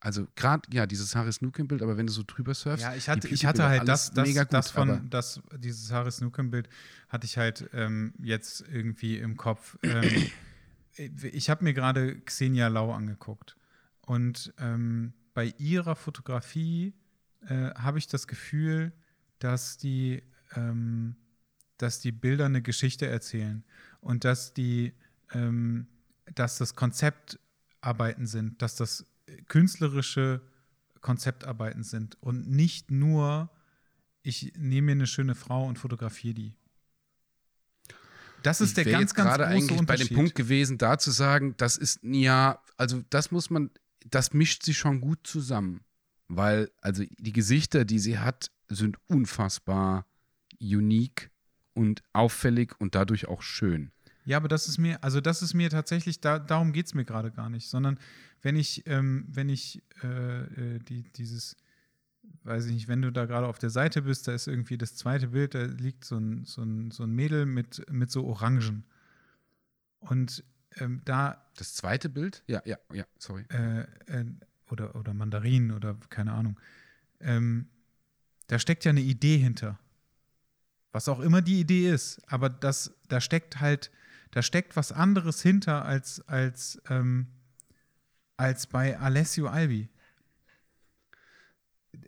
Also 0.06 0.28
gerade, 0.36 0.70
ja, 0.72 0.86
dieses 0.86 1.16
Harris 1.16 1.42
Nukem-Bild, 1.42 1.82
aber 1.82 1.98
wenn 1.98 2.06
du 2.06 2.14
so 2.14 2.22
drüber 2.28 2.54
surfst. 2.54 2.84
Ja, 2.84 2.94
ich 2.94 3.10
hatte, 3.10 3.28
ich 3.28 3.44
hatte 3.44 3.64
halt 3.64 3.88
das, 3.88 4.12
das, 4.12 4.32
gut, 4.36 4.54
das 4.54 4.70
von, 4.70 5.10
das, 5.10 5.42
dieses 5.58 5.90
Harris 5.92 6.22
Nukem-Bild 6.22 6.70
hatte 7.10 7.26
ich 7.26 7.40
halt 7.40 7.68
ähm, 7.74 8.14
jetzt 8.22 8.64
irgendwie 8.72 9.18
im 9.18 9.36
Kopf. 9.36 9.80
Ähm, 9.82 10.30
ich 11.24 11.50
habe 11.50 11.64
mir 11.64 11.74
gerade 11.74 12.20
Xenia 12.20 12.68
Lau 12.68 12.94
angeguckt. 12.94 13.58
Und 14.02 14.54
ähm, 14.60 15.14
bei 15.34 15.56
ihrer 15.58 15.96
Fotografie 15.96 16.94
äh, 17.48 17.72
habe 17.74 17.98
ich 17.98 18.06
das 18.08 18.28
Gefühl, 18.28 18.94
dass 19.40 19.78
die, 19.78 20.22
ähm, 20.56 21.16
dass 21.78 22.00
die 22.00 22.12
Bilder 22.12 22.46
eine 22.46 22.62
Geschichte 22.62 23.08
erzählen 23.08 23.64
und 24.02 24.24
dass 24.24 24.54
die, 24.54 24.94
ähm, 25.34 25.88
dass 26.36 26.60
das 26.60 26.76
Konzeptarbeiten 26.76 28.28
sind, 28.28 28.62
dass 28.62 28.76
das 28.76 29.08
künstlerische 29.44 30.42
Konzeptarbeiten 31.02 31.84
sind 31.84 32.18
und 32.22 32.50
nicht 32.50 32.92
nur, 32.92 33.50
ich 34.24 34.54
nehme 34.58 34.88
mir 34.88 34.92
eine 34.94 35.08
schöne 35.08 35.36
Frau 35.36 35.66
und 35.66 35.78
fotografiere 35.78 36.34
die. 36.34 36.56
Das 38.42 38.62
ist 38.62 38.78
ich 38.78 38.84
der 38.84 38.94
ganz, 38.94 39.14
ganz 39.14 39.32
große 39.32 39.46
eigentlich 39.46 39.86
bei 39.86 39.96
dem 39.96 40.10
Punkt 40.10 40.36
gewesen, 40.36 40.78
da 40.78 41.00
zu 41.00 41.12
sagen, 41.12 41.56
das 41.58 41.78
ist, 41.78 42.00
ja, 42.04 42.62
also 42.78 43.04
das 43.10 43.32
muss 43.32 43.50
man, 43.50 43.72
das 44.06 44.34
mischt 44.34 44.64
sich 44.64 44.78
schon 44.78 45.02
gut 45.02 45.26
zusammen. 45.26 45.82
Weil, 46.28 46.72
also 46.82 47.04
die 47.20 47.34
Gesichter, 47.34 47.86
die 47.86 48.00
sie 48.00 48.20
hat, 48.20 48.52
sind 48.68 48.98
unfassbar 49.08 50.06
unique 50.60 51.30
und 51.74 52.02
auffällig 52.14 52.74
und 52.80 52.96
dadurch 52.96 53.28
auch 53.28 53.42
schön. 53.42 53.92
Ja, 54.26 54.38
aber 54.38 54.48
das 54.48 54.68
ist 54.68 54.78
mir, 54.80 55.04
also 55.04 55.22
das 55.22 55.42
ist 55.42 55.54
mir 55.54 55.70
tatsächlich, 55.70 56.20
da, 56.20 56.40
darum 56.40 56.74
geht 56.74 56.88
es 56.88 56.94
mir 56.94 57.06
gerade 57.06 57.32
gar 57.32 57.50
nicht, 57.50 57.70
sondern 57.70 58.00
wenn 58.42 58.56
ich, 58.56 58.84
ähm, 58.88 59.26
wenn 59.30 59.50
ich 59.50 59.84
äh, 60.04 60.76
äh, 60.76 60.80
die, 60.80 61.04
dieses, 61.14 61.56
weiß 62.44 62.66
ich 62.66 62.74
nicht, 62.74 62.88
wenn 62.88 63.02
du 63.02 63.12
da 63.12 63.26
gerade 63.26 63.48
auf 63.48 63.60
der 63.60 63.70
Seite 63.70 64.02
bist, 64.02 64.28
da 64.28 64.34
ist 64.34 64.48
irgendwie 64.48 64.78
das 64.78 64.96
zweite 64.96 65.30
Bild, 65.30 65.54
da 65.54 65.64
liegt 65.64 66.06
so 66.06 66.18
ein, 66.18 66.44
so 66.46 66.64
ein, 66.64 66.92
so 66.92 67.04
ein 67.04 67.12
Mädel 67.12 67.46
mit, 67.46 67.86
mit 67.92 68.12
so 68.12 68.26
Orangen. 68.26 68.84
Und 70.00 70.44
ähm, 70.78 71.02
da. 71.06 71.42
Das 71.58 71.74
zweite 71.74 72.10
Bild? 72.10 72.44
Ja, 72.48 72.62
ja, 72.66 72.78
ja, 72.92 73.06
sorry. 73.18 73.46
Äh, 73.50 73.82
äh, 74.08 74.26
oder, 74.70 74.96
oder 74.96 75.14
Mandarinen 75.14 75.72
oder 75.72 75.96
keine 76.10 76.34
Ahnung. 76.34 76.60
Ähm, 77.22 77.68
da 78.48 78.60
steckt 78.60 78.86
ja 78.86 78.90
eine 78.90 79.02
Idee 79.02 79.38
hinter. 79.38 79.80
Was 80.92 81.08
auch 81.08 81.20
immer 81.20 81.42
die 81.42 81.60
Idee 81.60 81.90
ist. 81.92 82.22
Aber 82.28 82.50
das, 82.50 82.94
da 83.08 83.22
steckt 83.22 83.60
halt 83.60 83.92
da 84.36 84.42
steckt 84.42 84.76
was 84.76 84.92
anderes 84.92 85.42
hinter 85.42 85.86
als, 85.86 86.20
als, 86.28 86.78
ähm, 86.90 87.28
als 88.36 88.68
bei 88.68 89.00
Alessio 89.00 89.48
Albi. 89.48 89.88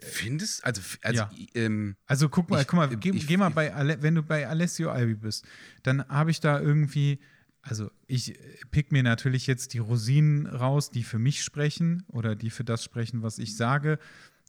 Findest 0.01 0.65
also 0.65 0.81
also, 1.03 1.21
ja. 1.21 1.31
ähm, 1.53 1.95
also 2.05 2.27
guck 2.27 2.49
mal, 2.49 2.61
ich, 2.61 2.67
guck 2.67 2.75
mal, 2.75 2.89
geh, 2.97 3.11
ich, 3.11 3.27
geh 3.27 3.37
mal 3.37 3.47
bei 3.47 3.73
Ale, 3.73 4.01
wenn 4.01 4.13
du 4.13 4.23
bei 4.23 4.45
Alessio 4.45 4.91
Albi 4.91 5.15
bist, 5.15 5.47
dann 5.83 6.05
habe 6.09 6.29
ich 6.29 6.41
da 6.41 6.59
irgendwie 6.59 7.21
also 7.61 7.89
ich 8.07 8.37
pick 8.71 8.91
mir 8.91 9.03
natürlich 9.03 9.47
jetzt 9.47 9.73
die 9.73 9.79
Rosinen 9.79 10.47
raus, 10.47 10.89
die 10.89 11.03
für 11.03 11.19
mich 11.19 11.41
sprechen 11.43 12.03
oder 12.09 12.35
die 12.35 12.49
für 12.49 12.65
das 12.65 12.83
sprechen, 12.83 13.23
was 13.23 13.39
ich 13.39 13.55
sage, 13.55 13.99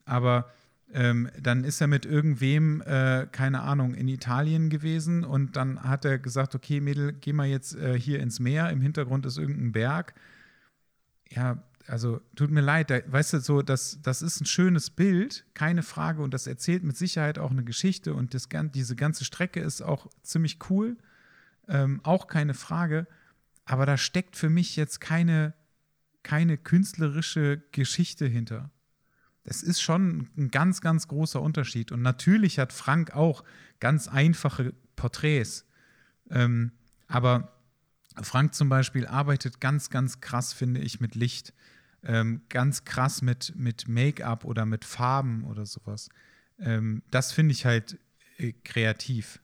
aber 0.04 0.52
ähm, 0.92 1.28
dann 1.38 1.64
ist 1.64 1.80
er 1.80 1.86
mit 1.86 2.06
irgendwem, 2.06 2.80
äh, 2.82 3.26
keine 3.30 3.60
Ahnung, 3.62 3.94
in 3.94 4.08
Italien 4.08 4.70
gewesen 4.70 5.24
und 5.24 5.56
dann 5.56 5.82
hat 5.82 6.04
er 6.04 6.18
gesagt, 6.18 6.54
okay, 6.54 6.80
Mädel, 6.80 7.12
geh 7.12 7.32
mal 7.32 7.46
jetzt 7.46 7.76
äh, 7.76 7.98
hier 7.98 8.20
ins 8.20 8.40
Meer, 8.40 8.70
im 8.70 8.80
Hintergrund 8.80 9.26
ist 9.26 9.36
irgendein 9.36 9.72
Berg. 9.72 10.14
Ja, 11.30 11.62
also 11.86 12.20
tut 12.36 12.50
mir 12.50 12.62
leid, 12.62 12.90
da, 12.90 13.00
weißt 13.06 13.34
du, 13.34 13.40
so, 13.40 13.62
das, 13.62 14.00
das 14.02 14.22
ist 14.22 14.40
ein 14.40 14.46
schönes 14.46 14.90
Bild, 14.90 15.44
keine 15.52 15.82
Frage, 15.82 16.22
und 16.22 16.32
das 16.32 16.46
erzählt 16.46 16.84
mit 16.84 16.96
Sicherheit 16.96 17.38
auch 17.38 17.50
eine 17.50 17.64
Geschichte. 17.64 18.14
Und 18.14 18.32
das, 18.32 18.48
diese 18.74 18.96
ganze 18.96 19.24
Strecke 19.24 19.60
ist 19.60 19.82
auch 19.82 20.06
ziemlich 20.22 20.58
cool, 20.70 20.96
ähm, 21.68 22.00
auch 22.02 22.28
keine 22.28 22.54
Frage, 22.54 23.06
aber 23.66 23.84
da 23.84 23.98
steckt 23.98 24.36
für 24.36 24.48
mich 24.48 24.76
jetzt 24.76 25.00
keine, 25.00 25.52
keine 26.22 26.56
künstlerische 26.56 27.62
Geschichte 27.72 28.26
hinter 28.26 28.70
es 29.48 29.62
ist 29.62 29.80
schon 29.80 30.28
ein 30.36 30.50
ganz, 30.50 30.80
ganz 30.80 31.08
großer 31.08 31.40
Unterschied. 31.40 31.90
Und 31.90 32.02
natürlich 32.02 32.58
hat 32.58 32.72
Frank 32.72 33.14
auch 33.14 33.44
ganz 33.80 34.06
einfache 34.06 34.74
Porträts. 34.94 35.64
Ähm, 36.30 36.72
aber 37.06 37.52
Frank 38.22 38.54
zum 38.54 38.68
Beispiel 38.68 39.06
arbeitet 39.06 39.60
ganz, 39.60 39.90
ganz 39.90 40.20
krass, 40.20 40.52
finde 40.52 40.80
ich, 40.80 41.00
mit 41.00 41.14
Licht. 41.14 41.54
Ähm, 42.04 42.42
ganz 42.48 42.84
krass 42.84 43.22
mit, 43.22 43.54
mit 43.56 43.88
Make-up 43.88 44.44
oder 44.44 44.66
mit 44.66 44.84
Farben 44.84 45.44
oder 45.44 45.66
sowas. 45.66 46.10
Ähm, 46.58 47.02
das 47.10 47.32
finde 47.32 47.52
ich 47.52 47.64
halt 47.64 47.98
äh, 48.36 48.52
kreativ. 48.64 49.40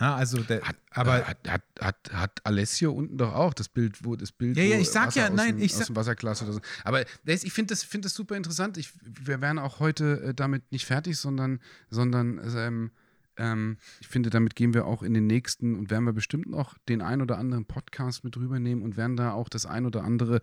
Ja, 0.00 0.16
also 0.16 0.42
der, 0.42 0.62
hat, 0.62 0.76
aber 0.92 1.26
hat, 1.26 1.46
hat, 1.46 1.62
hat, 1.78 2.12
hat 2.12 2.46
Alessio 2.46 2.90
unten 2.90 3.18
doch 3.18 3.34
auch 3.34 3.52
das 3.52 3.68
Bild, 3.68 4.02
wo 4.02 4.16
das 4.16 4.32
Bild 4.32 4.56
ja, 4.56 4.64
ja, 4.64 4.78
ich 4.78 4.88
sag 4.88 5.08
Wasser 5.08 5.20
ja, 5.20 5.30
nein, 5.30 5.58
dem, 5.58 5.62
ich 5.62 5.76
aus 5.76 5.86
dem 5.86 5.96
Wasserglas 5.96 6.42
oder 6.42 6.54
so. 6.54 6.60
Aber 6.84 7.04
ich 7.26 7.52
finde 7.52 7.74
das, 7.74 7.84
find 7.84 8.06
das 8.06 8.14
super 8.14 8.34
interessant. 8.34 8.78
Ich, 8.78 8.92
wir 9.02 9.42
werden 9.42 9.58
auch 9.58 9.78
heute 9.78 10.22
äh, 10.22 10.34
damit 10.34 10.72
nicht 10.72 10.86
fertig, 10.86 11.18
sondern, 11.18 11.60
sondern 11.90 12.40
ähm, 12.56 12.90
ähm, 13.36 13.76
ich 14.00 14.08
finde, 14.08 14.30
damit 14.30 14.56
gehen 14.56 14.72
wir 14.72 14.86
auch 14.86 15.02
in 15.02 15.12
den 15.12 15.26
nächsten 15.26 15.76
und 15.76 15.90
werden 15.90 16.04
wir 16.04 16.14
bestimmt 16.14 16.48
noch 16.48 16.78
den 16.88 17.02
ein 17.02 17.20
oder 17.20 17.36
anderen 17.36 17.66
Podcast 17.66 18.24
mit 18.24 18.38
rübernehmen 18.38 18.82
und 18.82 18.96
werden 18.96 19.16
da 19.16 19.32
auch 19.32 19.50
das 19.50 19.66
ein 19.66 19.84
oder 19.84 20.02
andere 20.02 20.40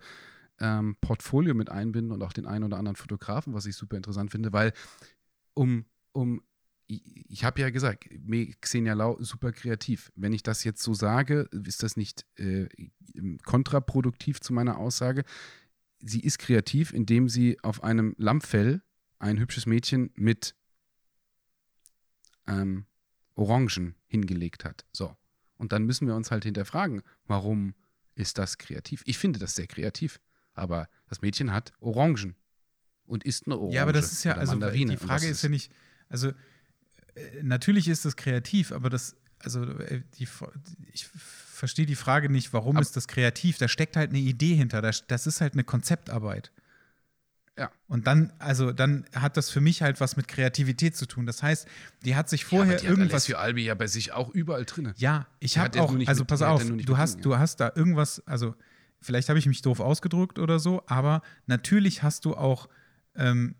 ähm, 0.60 0.96
Portfolio 1.00 1.54
mit 1.54 1.68
einbinden 1.68 2.12
und 2.12 2.22
auch 2.22 2.32
den 2.32 2.46
ein 2.46 2.62
oder 2.62 2.76
anderen 2.76 2.96
Fotografen, 2.96 3.54
was 3.54 3.66
ich 3.66 3.74
super 3.74 3.96
interessant 3.96 4.30
finde, 4.30 4.52
weil 4.52 4.72
um, 5.54 5.84
um 6.12 6.42
ich, 6.88 7.44
habe 7.44 7.60
ja 7.60 7.70
gesagt, 7.70 8.08
Xenia 8.60 8.94
Lau 8.94 9.18
super 9.20 9.52
kreativ. 9.52 10.10
Wenn 10.16 10.32
ich 10.32 10.42
das 10.42 10.64
jetzt 10.64 10.82
so 10.82 10.94
sage, 10.94 11.48
ist 11.64 11.82
das 11.82 11.96
nicht 11.96 12.24
äh, 12.36 12.66
kontraproduktiv 13.44 14.40
zu 14.40 14.52
meiner 14.52 14.78
Aussage. 14.78 15.24
Sie 16.00 16.20
ist 16.20 16.38
kreativ, 16.38 16.92
indem 16.92 17.28
sie 17.28 17.58
auf 17.62 17.84
einem 17.84 18.14
Lammfell 18.16 18.82
ein 19.18 19.38
hübsches 19.38 19.66
Mädchen 19.66 20.10
mit 20.14 20.54
ähm, 22.46 22.86
Orangen 23.34 23.94
hingelegt 24.06 24.64
hat. 24.64 24.86
So. 24.92 25.14
Und 25.58 25.72
dann 25.72 25.84
müssen 25.84 26.06
wir 26.06 26.14
uns 26.14 26.30
halt 26.30 26.44
hinterfragen, 26.44 27.02
warum 27.26 27.74
ist 28.14 28.38
das 28.38 28.58
kreativ. 28.58 29.02
Ich 29.04 29.18
finde 29.18 29.38
das 29.38 29.54
sehr 29.54 29.66
kreativ. 29.66 30.20
Aber 30.54 30.88
das 31.06 31.20
Mädchen 31.20 31.52
hat 31.52 31.72
Orangen 31.80 32.34
und 33.04 33.24
isst 33.24 33.46
eine 33.46 33.56
Orange. 33.56 33.74
Ja, 33.76 33.82
aber 33.82 33.92
das 33.92 34.10
ist 34.10 34.24
ja, 34.24 34.34
also 34.34 34.52
Mandarine. 34.52 34.92
die 34.92 34.96
Frage 34.96 35.28
ist 35.28 35.42
ja 35.42 35.48
nicht, 35.48 35.72
also 36.08 36.32
natürlich 37.42 37.88
ist 37.88 38.04
das 38.04 38.16
kreativ, 38.16 38.72
aber 38.72 38.90
das, 38.90 39.16
also 39.40 39.62
äh, 39.62 40.02
die, 40.18 40.28
ich 40.92 41.06
verstehe 41.06 41.86
die 41.86 41.96
Frage 41.96 42.28
nicht, 42.30 42.52
warum 42.52 42.76
Aber- 42.76 42.82
ist 42.82 42.96
das 42.96 43.08
kreativ? 43.08 43.58
Da 43.58 43.68
steckt 43.68 43.96
halt 43.96 44.10
eine 44.10 44.18
Idee 44.20 44.54
hinter, 44.54 44.80
das, 44.82 45.04
ist 45.26 45.40
halt 45.40 45.54
eine 45.54 45.64
Konzeptarbeit. 45.64 46.52
Ja. 47.58 47.72
Und 47.88 48.06
dann, 48.06 48.32
also 48.38 48.70
dann 48.70 49.04
hat 49.12 49.36
das 49.36 49.50
für 49.50 49.60
mich 49.60 49.82
halt 49.82 50.00
was 50.00 50.16
mit 50.16 50.28
Kreativität 50.28 50.96
zu 50.96 51.06
tun. 51.06 51.26
Das 51.26 51.42
heißt, 51.42 51.66
die 52.04 52.14
hat 52.14 52.28
sich 52.28 52.42
ja, 52.42 52.48
vorher 52.48 52.74
aber 52.74 52.80
die 52.80 52.86
irgendwas. 52.86 53.08
Hat 53.08 53.12
Alessio 53.14 53.36
Albi 53.38 53.64
ja 53.64 53.74
bei 53.74 53.88
sich 53.88 54.12
auch 54.12 54.30
überall 54.30 54.64
drin. 54.64 54.92
Ja, 54.96 55.26
ich 55.40 55.58
habe 55.58 55.80
auch, 55.82 55.92
also 56.06 56.22
mit- 56.22 56.28
pass 56.28 56.42
auf, 56.42 56.62
du 56.62 56.96
hast, 56.96 57.14
drin, 57.16 57.22
du 57.22 57.38
hast 57.38 57.56
da 57.56 57.72
irgendwas, 57.74 58.24
also 58.28 58.54
vielleicht 59.00 59.28
habe 59.28 59.40
ich 59.40 59.46
mich 59.46 59.60
doof 59.62 59.80
ausgedrückt 59.80 60.38
oder 60.38 60.60
so, 60.60 60.84
aber 60.86 61.22
natürlich 61.46 62.04
hast 62.04 62.24
du 62.26 62.36
auch 62.36 62.68
ähm, 63.16 63.56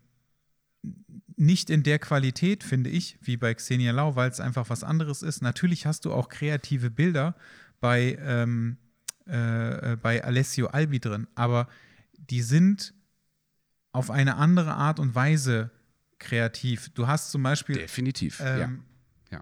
nicht 1.39 1.69
in 1.69 1.83
der 1.83 1.99
Qualität, 1.99 2.63
finde 2.63 2.89
ich, 2.89 3.17
wie 3.21 3.37
bei 3.37 3.53
Xenia 3.53 3.91
Lau, 3.91 4.15
weil 4.15 4.29
es 4.29 4.39
einfach 4.39 4.69
was 4.69 4.83
anderes 4.83 5.21
ist. 5.23 5.41
Natürlich 5.41 5.85
hast 5.85 6.05
du 6.05 6.11
auch 6.11 6.27
kreative 6.27 6.91
Bilder 6.91 7.35
bei, 7.79 8.17
ähm, 8.21 8.77
äh, 9.25 9.95
bei 9.95 10.23
Alessio 10.23 10.67
Albi 10.67 10.99
drin, 10.99 11.27
aber 11.35 11.69
die 12.17 12.41
sind 12.41 12.93
auf 13.91 14.11
eine 14.11 14.35
andere 14.35 14.73
Art 14.73 14.99
und 14.99 15.15
Weise 15.15 15.71
kreativ. 16.19 16.89
Du 16.89 17.07
hast 17.07 17.31
zum 17.31 17.41
Beispiel 17.41 17.75
Definitiv. 17.75 18.39
ja. 18.39 18.65
ähm, 18.65 18.83
Ja. 19.31 19.41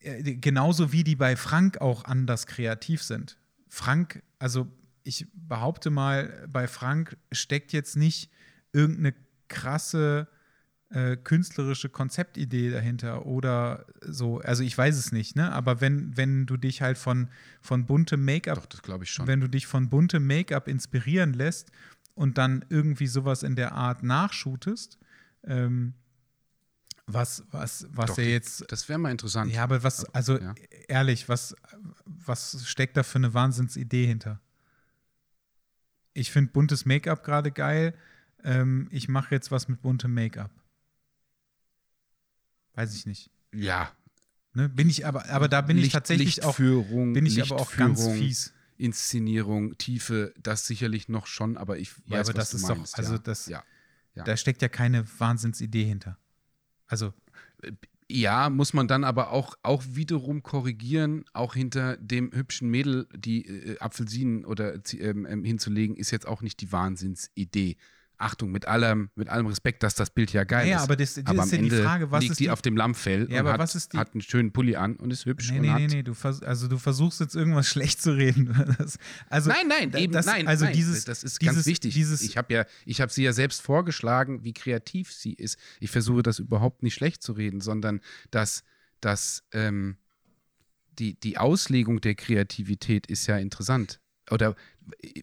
äh, 0.00 0.36
Genauso 0.36 0.92
wie 0.92 1.02
die 1.02 1.16
bei 1.16 1.34
Frank 1.36 1.80
auch 1.80 2.04
anders 2.04 2.46
kreativ 2.46 3.02
sind. 3.02 3.38
Frank, 3.68 4.22
also 4.38 4.70
ich 5.02 5.26
behaupte 5.32 5.88
mal, 5.88 6.46
bei 6.48 6.68
Frank 6.68 7.16
steckt 7.32 7.72
jetzt 7.72 7.96
nicht 7.96 8.30
irgendeine 8.72 9.14
krasse 9.48 10.28
äh, 10.92 11.16
künstlerische 11.16 11.88
Konzeptidee 11.88 12.70
dahinter 12.70 13.24
oder 13.26 13.86
so. 14.02 14.40
Also 14.40 14.62
ich 14.62 14.76
weiß 14.76 14.96
es 14.96 15.10
nicht, 15.12 15.36
ne? 15.36 15.50
Aber 15.52 15.80
wenn, 15.80 16.16
wenn 16.16 16.44
du 16.46 16.56
dich 16.56 16.82
halt 16.82 16.98
von, 16.98 17.28
von 17.60 17.86
buntem 17.86 18.24
Make-up 18.24 18.56
Doch, 18.58 18.66
das 18.66 18.82
glaube 18.82 19.04
ich 19.04 19.10
schon. 19.10 19.26
wenn 19.26 19.40
du 19.40 19.48
dich 19.48 19.66
von 19.66 19.88
buntem 19.88 20.26
Make-up 20.26 20.68
inspirieren 20.68 21.32
lässt 21.32 21.70
und 22.14 22.36
dann 22.36 22.64
irgendwie 22.68 23.06
sowas 23.06 23.42
in 23.42 23.56
der 23.56 23.72
Art 23.72 24.02
nachshootest, 24.02 24.98
ähm, 25.44 25.94
was, 27.06 27.44
was, 27.50 27.86
was 27.90 28.10
Doch, 28.10 28.16
die- 28.16 28.22
jetzt. 28.22 28.70
das 28.70 28.88
wäre 28.88 28.98
mal 28.98 29.10
interessant. 29.10 29.50
Ja, 29.52 29.64
aber 29.64 29.82
was, 29.82 30.04
also 30.14 30.38
ja. 30.38 30.54
ehrlich, 30.88 31.28
was, 31.28 31.56
was 32.04 32.66
steckt 32.68 32.96
da 32.96 33.02
für 33.02 33.16
eine 33.18 33.32
Wahnsinnsidee 33.34 34.06
hinter? 34.06 34.40
Ich 36.14 36.30
finde 36.30 36.52
buntes 36.52 36.84
Make-up 36.84 37.24
gerade 37.24 37.50
geil. 37.50 37.94
Ähm, 38.44 38.88
ich 38.90 39.08
mache 39.08 39.34
jetzt 39.34 39.50
was 39.50 39.68
mit 39.68 39.80
buntem 39.82 40.12
Make-up. 40.12 40.50
Weiß 42.74 42.94
ich 42.94 43.06
nicht. 43.06 43.30
ja. 43.52 43.90
Ne? 44.54 44.68
Bin 44.68 44.90
ich 44.90 45.06
aber, 45.06 45.30
aber 45.30 45.48
da 45.48 45.62
bin 45.62 45.78
ich 45.78 45.84
Licht- 45.84 45.94
tatsächlich 45.94 46.44
auch, 46.44 46.58
bin 46.58 47.24
ich 47.24 47.40
aber 47.40 47.56
auch 47.58 47.74
ganz 47.74 48.06
fies. 48.06 48.52
Inszenierung, 48.76 49.78
Tiefe, 49.78 50.34
das 50.42 50.66
sicherlich 50.66 51.08
noch 51.08 51.26
schon, 51.26 51.56
aber 51.56 51.78
ich 51.78 51.96
weiß, 51.96 52.04
Ja, 52.08 52.18
aber 52.20 52.28
was 52.28 52.34
das 52.34 52.50
du 52.50 52.56
ist 52.58 52.68
doch- 52.68 52.76
meinst. 52.76 52.98
also 52.98 53.12
ja. 53.14 53.18
das- 53.18 53.46
ja. 53.46 53.64
Ja. 54.14 54.24
Da 54.24 54.36
steckt 54.36 54.60
ja 54.60 54.68
keine 54.68 55.06
Wahnsinnsidee 55.18 55.84
hinter. 55.84 56.18
Also, 56.86 57.14
Ja, 58.10 58.50
muss 58.50 58.74
man 58.74 58.88
dann 58.88 59.04
aber 59.04 59.30
auch, 59.30 59.56
auch 59.62 59.82
wiederum 59.88 60.42
korrigieren, 60.42 61.24
auch 61.32 61.54
hinter 61.54 61.96
dem 61.96 62.30
hübschen 62.34 62.68
Mädel 62.68 63.08
die 63.16 63.46
äh, 63.46 63.78
Apfelsinen 63.78 64.44
oder 64.44 64.74
ähm, 64.98 65.44
hinzulegen, 65.44 65.96
ist 65.96 66.10
jetzt 66.10 66.26
auch 66.26 66.42
nicht 66.42 66.60
die 66.60 66.70
Wahnsinnsidee. 66.72 67.78
Achtung, 68.18 68.52
mit 68.52 68.68
allem, 68.68 69.10
mit 69.16 69.28
allem 69.28 69.46
Respekt, 69.46 69.82
dass 69.82 69.94
das 69.96 70.10
Bild 70.10 70.32
ja 70.32 70.44
geil 70.44 70.68
Ja, 70.68 70.76
ist. 70.76 70.82
aber 70.82 70.94
das- 70.96 71.14
das 71.14 71.26
aber 71.26 71.42
ist 71.42 71.42
am 71.42 71.50
ja 71.50 71.56
die 71.56 71.68
Ende 71.74 71.82
Frage, 71.82 72.10
was 72.12 72.20
liegt 72.20 72.30
ist 72.32 72.38
die 72.40 72.44
die- 72.44 72.50
auf 72.50 72.62
dem 72.62 72.76
Lammfell 72.76 73.22
Ja, 73.22 73.26
und 73.26 73.40
aber 73.40 73.52
hat, 73.54 73.58
was 73.60 73.74
ist 73.74 73.92
die- 73.92 73.98
hat 73.98 74.12
einen 74.14 74.20
schönen 74.20 74.52
Pulli 74.52 74.76
an 74.76 74.94
und 74.96 75.10
ist 75.10 75.24
hübsch 75.26 75.50
nee, 75.50 75.58
nee, 75.60 75.72
nee, 75.74 75.86
nee, 75.88 76.02
du, 76.04 76.14
vers 76.14 76.40
also 76.42 76.68
du 76.68 76.78
versuchst 76.78 77.18
jetzt 77.20 77.34
irgendwas 77.34 77.66
schlecht 77.68 78.00
zu 78.00 78.12
reden. 78.12 78.54
Also, 79.28 79.50
Nein, 79.50 79.66
nein, 79.68 79.92
eben, 79.96 80.12
das, 80.12 80.26
nein. 80.26 80.46
Also 80.46 80.66
nein, 80.66 80.74
dieses, 80.74 81.04
das 81.04 81.24
ist 81.24 81.40
dieses, 81.42 81.54
ganz 81.56 81.66
wichtig. 81.66 81.94
Dieses, 81.94 82.22
ich 82.22 82.36
habe 82.36 82.52
ja, 82.54 82.64
ich 82.84 83.00
habe 83.00 83.10
sie 83.12 83.24
ja 83.24 83.32
selbst 83.32 83.60
vorgeschlagen, 83.62 84.44
wie 84.44 84.52
kreativ 84.52 85.12
sie 85.12 85.32
ist. 85.32 85.58
Ich 85.80 85.90
versuche 85.90 86.22
das 86.22 86.38
überhaupt 86.38 86.82
nicht 86.82 86.94
schlecht 86.94 87.22
zu 87.22 87.32
reden, 87.32 87.60
sondern 87.60 88.00
dass, 88.30 88.62
dass 89.00 89.42
ähm, 89.52 89.96
die, 90.98 91.18
die 91.18 91.38
Auslegung 91.38 92.00
der 92.00 92.14
Kreativität 92.14 93.06
ist 93.06 93.26
ja 93.26 93.38
interessant. 93.38 93.98
Oder 94.30 94.54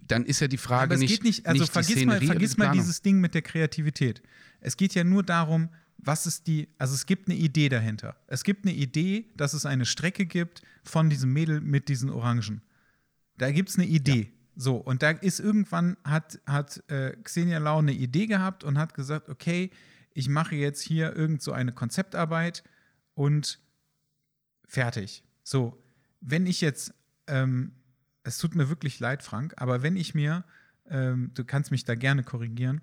dann 0.07 0.25
ist 0.25 0.39
ja 0.39 0.47
die 0.47 0.57
Frage 0.57 0.83
aber 0.83 0.95
es 0.95 1.01
nicht, 1.01 1.11
geht 1.11 1.23
nicht, 1.23 1.45
also 1.45 1.61
nicht 1.61 1.71
vergiss 1.71 2.05
mal, 2.05 2.21
vergiss 2.21 2.55
die 2.55 2.59
mal 2.59 2.71
dieses 2.71 3.01
Ding 3.01 3.19
mit 3.19 3.33
der 3.33 3.41
Kreativität. 3.41 4.21
Es 4.59 4.77
geht 4.77 4.93
ja 4.95 5.03
nur 5.03 5.23
darum, 5.23 5.69
was 5.97 6.25
ist 6.25 6.47
die, 6.47 6.69
also 6.77 6.93
es 6.93 7.05
gibt 7.05 7.29
eine 7.29 7.37
Idee 7.37 7.69
dahinter. 7.69 8.15
Es 8.27 8.43
gibt 8.43 8.65
eine 8.65 8.73
Idee, 8.73 9.25
dass 9.35 9.53
es 9.53 9.65
eine 9.65 9.85
Strecke 9.85 10.25
gibt 10.25 10.61
von 10.83 11.09
diesem 11.09 11.33
Mädel 11.33 11.61
mit 11.61 11.89
diesen 11.89 12.09
Orangen. 12.09 12.61
Da 13.37 13.51
gibt 13.51 13.69
es 13.69 13.75
eine 13.77 13.85
Idee. 13.85 14.31
So, 14.55 14.75
und 14.75 15.03
da 15.03 15.11
ist 15.11 15.39
irgendwann, 15.39 15.97
hat, 16.03 16.39
hat 16.45 16.83
äh, 16.89 17.15
Xenia 17.23 17.59
Lau 17.59 17.79
eine 17.79 17.93
Idee 17.93 18.27
gehabt 18.27 18.63
und 18.63 18.77
hat 18.77 18.93
gesagt, 18.93 19.29
okay, 19.29 19.71
ich 20.13 20.27
mache 20.27 20.55
jetzt 20.55 20.81
hier 20.81 21.15
irgend 21.15 21.41
so 21.41 21.51
eine 21.53 21.71
Konzeptarbeit 21.71 22.63
und 23.13 23.59
fertig. 24.65 25.23
So, 25.43 25.81
wenn 26.19 26.45
ich 26.45 26.61
jetzt, 26.61 26.93
ähm, 27.27 27.71
es 28.23 28.37
tut 28.37 28.55
mir 28.55 28.69
wirklich 28.69 28.99
leid, 28.99 29.23
Frank, 29.23 29.53
aber 29.57 29.81
wenn 29.81 29.95
ich 29.95 30.13
mir, 30.13 30.43
ähm, 30.89 31.31
du 31.33 31.43
kannst 31.45 31.71
mich 31.71 31.83
da 31.85 31.95
gerne 31.95 32.23
korrigieren, 32.23 32.81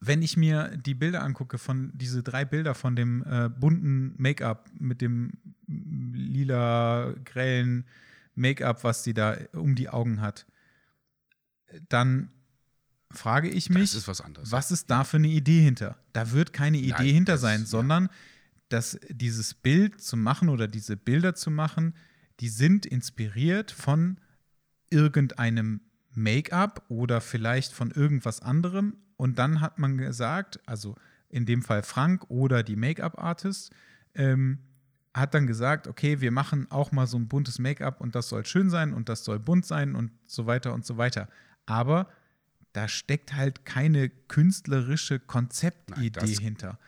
wenn 0.00 0.22
ich 0.22 0.36
mir 0.36 0.76
die 0.76 0.94
Bilder 0.94 1.22
angucke 1.22 1.58
von 1.58 1.90
diese 1.94 2.22
drei 2.22 2.44
Bilder 2.44 2.74
von 2.74 2.94
dem 2.94 3.24
äh, 3.24 3.48
bunten 3.48 4.14
Make-up 4.16 4.70
mit 4.78 5.00
dem 5.00 5.32
mm, 5.66 6.14
lila 6.14 7.14
grellen 7.24 7.84
Make-up, 8.34 8.84
was 8.84 9.02
sie 9.02 9.14
da 9.14 9.36
um 9.52 9.74
die 9.74 9.88
Augen 9.88 10.20
hat, 10.20 10.46
dann 11.88 12.30
frage 13.10 13.48
ich 13.48 13.70
mich, 13.70 13.94
ist 13.94 14.06
was 14.08 14.20
anderes. 14.20 14.52
was 14.52 14.70
ist 14.70 14.90
da 14.90 15.02
für 15.04 15.16
eine 15.16 15.28
Idee 15.28 15.62
hinter? 15.62 15.98
Da 16.12 16.30
wird 16.32 16.52
keine 16.52 16.78
Idee 16.78 16.90
Nein, 16.92 17.06
hinter 17.06 17.32
das- 17.32 17.40
sein, 17.40 17.60
ja. 17.60 17.66
sondern 17.66 18.08
dass 18.68 18.98
dieses 19.08 19.54
Bild 19.54 20.00
zu 20.00 20.16
machen 20.16 20.48
oder 20.50 20.68
diese 20.68 20.96
Bilder 20.96 21.34
zu 21.34 21.50
machen, 21.50 21.94
die 22.40 22.50
sind 22.50 22.84
inspiriert 22.86 23.70
von 23.70 24.20
irgendeinem 24.90 25.80
Make-up 26.14 26.84
oder 26.88 27.20
vielleicht 27.20 27.72
von 27.72 27.90
irgendwas 27.90 28.40
anderem. 28.40 28.96
Und 29.16 29.38
dann 29.38 29.60
hat 29.60 29.78
man 29.78 29.96
gesagt, 29.98 30.60
also 30.66 30.96
in 31.28 31.44
dem 31.46 31.62
Fall 31.62 31.82
Frank 31.82 32.24
oder 32.28 32.62
die 32.62 32.76
Make-up-Artist, 32.76 33.70
ähm, 34.14 34.58
hat 35.14 35.34
dann 35.34 35.46
gesagt, 35.46 35.86
okay, 35.88 36.20
wir 36.20 36.30
machen 36.30 36.70
auch 36.70 36.92
mal 36.92 37.06
so 37.06 37.18
ein 37.18 37.28
buntes 37.28 37.58
Make-up 37.58 38.00
und 38.00 38.14
das 38.14 38.28
soll 38.28 38.44
schön 38.46 38.70
sein 38.70 38.92
und 38.92 39.08
das 39.08 39.24
soll 39.24 39.38
bunt 39.38 39.66
sein 39.66 39.94
und 39.94 40.12
so 40.26 40.46
weiter 40.46 40.72
und 40.74 40.84
so 40.86 40.96
weiter. 40.96 41.28
Aber 41.66 42.08
da 42.72 42.86
steckt 42.88 43.34
halt 43.34 43.64
keine 43.64 44.08
künstlerische 44.08 45.18
Konzeptidee 45.18 46.00
Nein, 46.00 46.12
das- 46.12 46.38
hinter. 46.38 46.78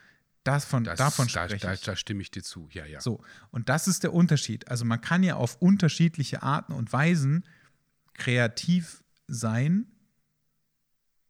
Das 0.42 0.64
von, 0.64 0.84
das, 0.84 0.98
davon 0.98 1.26
da, 1.26 1.46
spreche 1.48 1.66
da, 1.66 1.74
ich. 1.74 1.82
da 1.82 1.94
stimme 1.96 2.22
ich 2.22 2.30
dir 2.30 2.42
zu. 2.42 2.66
Ja, 2.72 2.86
ja. 2.86 3.02
So, 3.02 3.20
und 3.50 3.68
das 3.68 3.86
ist 3.86 4.04
der 4.04 4.14
Unterschied. 4.14 4.68
Also 4.68 4.86
man 4.86 5.02
kann 5.02 5.22
ja 5.22 5.34
auf 5.34 5.60
unterschiedliche 5.60 6.42
Arten 6.42 6.72
und 6.72 6.90
Weisen 6.94 7.44
kreativ 8.20 9.02
sein, 9.26 9.86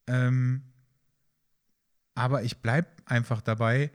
ähm, 0.09 0.62
aber 2.15 2.43
ich 2.43 2.59
bleibe 2.59 2.89
einfach 3.07 3.41
dabei, 3.41 3.93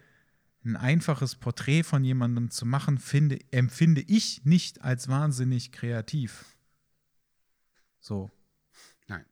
ein 0.63 0.77
einfaches 0.77 1.35
Porträt 1.35 1.83
von 1.83 2.03
jemandem 2.05 2.49
zu 2.49 2.65
machen, 2.65 2.97
finde, 2.97 3.39
empfinde 3.51 4.01
ich 4.01 4.45
nicht 4.45 4.81
als 4.81 5.09
wahnsinnig 5.09 5.73
kreativ. 5.73 6.45
So. 7.99 8.31
Nein. 9.07 9.25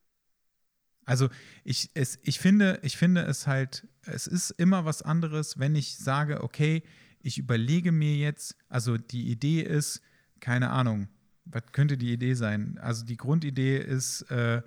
Also 1.06 1.30
ich, 1.64 1.90
es, 1.94 2.20
ich, 2.22 2.40
finde, 2.40 2.80
ich 2.84 2.98
finde 2.98 3.22
es 3.22 3.48
halt, 3.48 3.88
es 4.02 4.28
ist 4.28 4.52
immer 4.52 4.84
was 4.84 5.02
anderes, 5.02 5.58
wenn 5.58 5.76
ich 5.76 5.98
sage, 5.98 6.44
okay, 6.44 6.84
ich 7.20 7.38
überlege 7.38 7.94
mir 7.94 8.18
jetzt, 8.18 8.58
also 8.68 8.98
die 8.98 9.32
Idee 9.32 9.62
ist, 9.62 10.02
keine 10.42 10.70
Ahnung, 10.70 11.08
was 11.46 11.64
könnte 11.72 11.98
die 11.98 12.14
Idee 12.14 12.34
sein? 12.34 12.78
Also 12.82 13.06
die 13.06 13.18
Grundidee 13.18 13.78
ist 13.78 14.24
äh, 14.32 14.62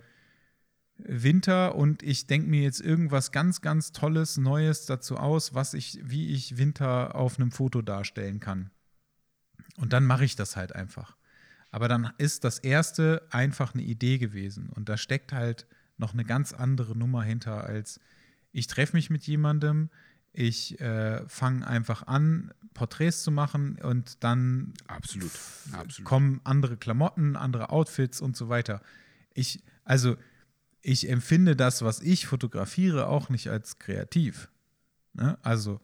Winter 0.97 1.75
und 1.75 2.01
ich 2.03 2.27
denke 2.27 2.49
mir 2.49 2.63
jetzt 2.63 2.81
irgendwas 2.81 3.31
ganz, 3.31 3.61
ganz 3.61 3.91
Tolles, 3.91 4.37
Neues 4.37 4.85
dazu 4.85 5.17
aus, 5.17 5.53
was 5.53 5.73
ich, 5.73 5.99
wie 6.03 6.33
ich 6.33 6.57
Winter 6.57 7.15
auf 7.15 7.39
einem 7.39 7.51
Foto 7.51 7.81
darstellen 7.81 8.39
kann. 8.39 8.71
Und 9.77 9.93
dann 9.93 10.05
mache 10.05 10.25
ich 10.25 10.35
das 10.35 10.55
halt 10.55 10.73
einfach. 10.73 11.15
Aber 11.69 11.87
dann 11.87 12.11
ist 12.17 12.43
das 12.43 12.59
erste 12.59 13.27
einfach 13.29 13.73
eine 13.73 13.83
Idee 13.83 14.17
gewesen. 14.17 14.69
Und 14.69 14.89
da 14.89 14.97
steckt 14.97 15.33
halt 15.33 15.67
noch 15.97 16.13
eine 16.13 16.25
ganz 16.25 16.53
andere 16.53 16.97
Nummer 16.97 17.23
hinter, 17.23 17.63
als 17.63 17.99
ich 18.51 18.67
treffe 18.67 18.95
mich 18.95 19.09
mit 19.09 19.27
jemandem, 19.27 19.89
Ich 20.33 20.79
äh, 20.79 21.27
fange 21.27 21.65
einfach 21.65 22.05
an, 22.07 22.51
Porträts 22.73 23.23
zu 23.23 23.31
machen 23.31 23.79
und 23.81 24.23
dann 24.23 24.73
Absolut. 24.85 25.31
Absolut. 25.73 26.07
kommen 26.07 26.41
andere 26.43 26.77
Klamotten, 26.77 27.35
andere 27.35 27.71
Outfits 27.71 28.21
und 28.21 28.37
so 28.37 28.49
weiter. 28.49 28.81
Ich, 29.33 29.63
also, 29.83 30.15
ich 30.81 31.09
empfinde 31.09 31.55
das, 31.55 31.81
was 31.81 32.01
ich 32.01 32.27
fotografiere, 32.27 33.07
auch 33.07 33.29
nicht 33.29 33.49
als 33.49 33.79
kreativ. 33.79 34.49
Ne? 35.13 35.39
Also, 35.41 35.81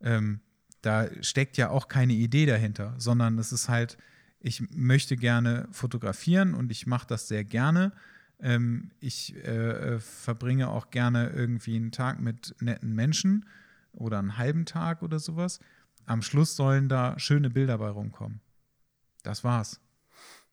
ähm, 0.00 0.40
da 0.82 1.08
steckt 1.22 1.56
ja 1.56 1.70
auch 1.70 1.86
keine 1.86 2.12
Idee 2.12 2.44
dahinter, 2.44 2.94
sondern 2.98 3.38
es 3.38 3.52
ist 3.52 3.68
halt, 3.68 3.96
ich 4.40 4.62
möchte 4.72 5.16
gerne 5.16 5.68
fotografieren 5.70 6.54
und 6.54 6.72
ich 6.72 6.88
mache 6.88 7.06
das 7.06 7.28
sehr 7.28 7.44
gerne. 7.44 7.92
Ähm, 8.40 8.90
ich 8.98 9.36
äh, 9.36 10.00
verbringe 10.00 10.68
auch 10.68 10.90
gerne 10.90 11.30
irgendwie 11.30 11.76
einen 11.76 11.92
Tag 11.92 12.20
mit 12.20 12.56
netten 12.60 12.92
Menschen 12.94 13.46
oder 13.92 14.18
einen 14.18 14.36
halben 14.36 14.64
Tag 14.66 15.02
oder 15.02 15.18
sowas. 15.18 15.60
Am 16.06 16.22
Schluss 16.22 16.56
sollen 16.56 16.88
da 16.88 17.18
schöne 17.18 17.50
Bilder 17.50 17.78
bei 17.78 17.88
rumkommen. 17.88 18.40
Das 19.22 19.44
war's. 19.44 19.80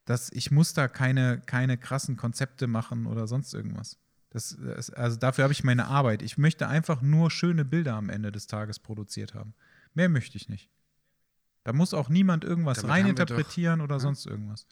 Das, 0.05 0.31
ich 0.31 0.51
muss 0.51 0.73
da 0.73 0.87
keine, 0.87 1.39
keine 1.45 1.77
krassen 1.77 2.17
Konzepte 2.17 2.67
machen 2.67 3.05
oder 3.05 3.27
sonst 3.27 3.53
irgendwas. 3.53 3.97
Das, 4.31 4.57
das 4.59 4.89
also 4.91 5.17
dafür 5.17 5.43
habe 5.43 5.53
ich 5.53 5.63
meine 5.63 5.85
Arbeit. 5.85 6.21
Ich 6.21 6.37
möchte 6.37 6.67
einfach 6.67 7.01
nur 7.01 7.31
schöne 7.31 7.65
Bilder 7.65 7.95
am 7.95 8.09
Ende 8.09 8.31
des 8.31 8.47
Tages 8.47 8.79
produziert 8.79 9.33
haben. 9.33 9.53
Mehr 9.93 10.09
möchte 10.09 10.37
ich 10.37 10.49
nicht. 10.49 10.69
Da 11.63 11.73
muss 11.73 11.93
auch 11.93 12.09
niemand 12.09 12.43
irgendwas 12.43 12.77
Damit 12.81 12.91
reininterpretieren 12.91 13.79
doch- 13.79 13.85
oder 13.85 13.95
ja. 13.95 13.99
sonst 13.99 14.25
irgendwas. 14.25 14.65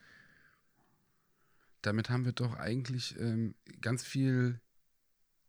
damit 1.82 2.10
haben 2.10 2.26
wir 2.26 2.34
doch 2.34 2.56
eigentlich 2.56 3.18
ähm, 3.20 3.56
ganz 3.82 4.04
viel, 4.04 4.60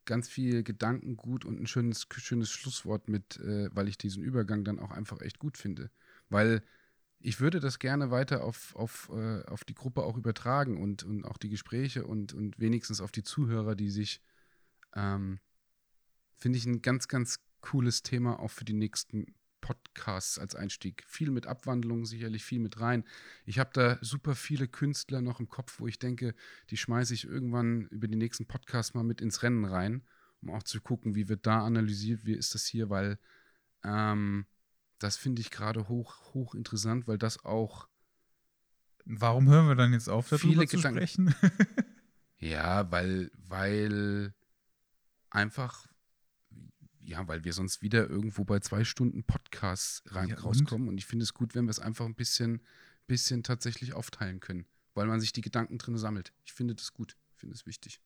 ganz 0.08 0.28
viel 0.28 0.64
Gedankengut 0.64 1.44
und 1.44 1.60
ein 1.60 1.66
schönes, 1.68 2.08
schönes 2.10 2.50
Schlusswort 2.50 3.08
mit, 3.08 3.36
äh, 3.36 3.68
weil 3.72 3.86
ich 3.86 3.98
diesen 3.98 4.24
Übergang 4.24 4.64
dann 4.64 4.80
auch 4.80 4.90
einfach 4.90 5.20
echt 5.20 5.38
gut 5.38 5.56
finde. 5.56 5.90
Weil 6.30 6.62
ich 7.20 7.40
würde 7.40 7.60
das 7.60 7.78
gerne 7.78 8.10
weiter 8.10 8.42
auf, 8.42 8.74
auf, 8.74 9.10
äh, 9.12 9.44
auf 9.44 9.64
die 9.64 9.74
Gruppe 9.74 10.02
auch 10.02 10.16
übertragen 10.16 10.80
und, 10.80 11.04
und 11.04 11.24
auch 11.24 11.36
die 11.36 11.50
Gespräche 11.50 12.06
und, 12.06 12.32
und 12.32 12.58
wenigstens 12.58 13.00
auf 13.00 13.12
die 13.12 13.22
Zuhörer, 13.22 13.76
die 13.76 13.90
sich, 13.90 14.22
ähm, 14.96 15.40
finde 16.36 16.58
ich 16.58 16.66
ein 16.66 16.80
ganz, 16.80 17.06
ganz 17.06 17.40
cooles 17.60 18.02
Thema 18.02 18.40
auch 18.40 18.50
für 18.50 18.64
die 18.64 18.72
nächsten 18.72 19.26
Podcasts 19.68 20.38
als 20.38 20.54
Einstieg. 20.54 21.04
Viel 21.06 21.30
mit 21.30 21.46
Abwandlung, 21.46 22.06
sicherlich 22.06 22.42
viel 22.42 22.58
mit 22.58 22.80
rein. 22.80 23.04
Ich 23.44 23.58
habe 23.58 23.68
da 23.74 23.98
super 24.00 24.34
viele 24.34 24.66
Künstler 24.66 25.20
noch 25.20 25.40
im 25.40 25.48
Kopf, 25.50 25.78
wo 25.78 25.86
ich 25.86 25.98
denke, 25.98 26.34
die 26.70 26.78
schmeiße 26.78 27.12
ich 27.12 27.24
irgendwann 27.26 27.82
über 27.88 28.08
die 28.08 28.16
nächsten 28.16 28.46
Podcasts 28.46 28.94
mal 28.94 29.04
mit 29.04 29.20
ins 29.20 29.42
Rennen 29.42 29.66
rein, 29.66 30.06
um 30.40 30.50
auch 30.50 30.62
zu 30.62 30.80
gucken, 30.80 31.14
wie 31.14 31.28
wird 31.28 31.44
da 31.46 31.66
analysiert, 31.66 32.24
wie 32.24 32.32
ist 32.32 32.54
das 32.54 32.64
hier, 32.64 32.88
weil 32.88 33.18
ähm, 33.84 34.46
das 34.98 35.18
finde 35.18 35.42
ich 35.42 35.50
gerade 35.50 35.86
hoch, 35.88 36.32
hoch 36.32 36.54
interessant, 36.54 37.06
weil 37.06 37.18
das 37.18 37.44
auch, 37.44 37.88
Warum 39.04 39.48
hören 39.50 39.68
wir 39.68 39.74
dann 39.74 39.92
jetzt 39.92 40.08
auf, 40.08 40.28
darüber 40.30 40.48
Viele 40.48 40.66
zu 40.66 40.76
Gedanken- 40.78 40.98
sprechen? 41.06 41.34
ja, 42.38 42.90
weil, 42.90 43.30
weil 43.34 44.32
einfach, 45.28 45.86
ja, 47.08 47.26
weil 47.26 47.42
wir 47.42 47.54
sonst 47.54 47.80
wieder 47.80 48.08
irgendwo 48.08 48.44
bei 48.44 48.60
zwei 48.60 48.84
Stunden 48.84 49.24
Podcasts 49.24 50.02
rein 50.06 50.28
Ja, 50.28 50.38
rauskommen. 50.38 50.88
Und 50.88 50.98
ich 50.98 51.06
finde 51.06 51.22
es 51.22 51.32
gut, 51.32 51.54
wenn 51.54 51.64
wir 51.64 51.70
es 51.70 51.80
einfach 51.80 52.04
ein 52.04 52.14
bisschen, 52.14 52.60
bisschen 53.06 53.42
tatsächlich 53.42 53.94
aufteilen 53.94 54.40
können, 54.40 54.66
weil 54.92 55.06
man 55.06 55.18
sich 55.18 55.32
die 55.32 55.40
Gedanken 55.40 55.78
drin 55.78 55.96
sammelt. 55.96 56.34
Ich 56.44 56.52
finde 56.52 56.74
das 56.74 56.92
gut, 56.92 57.16
ich 57.30 57.38
finde 57.38 57.54
es 57.54 57.64
wichtig. 57.64 58.02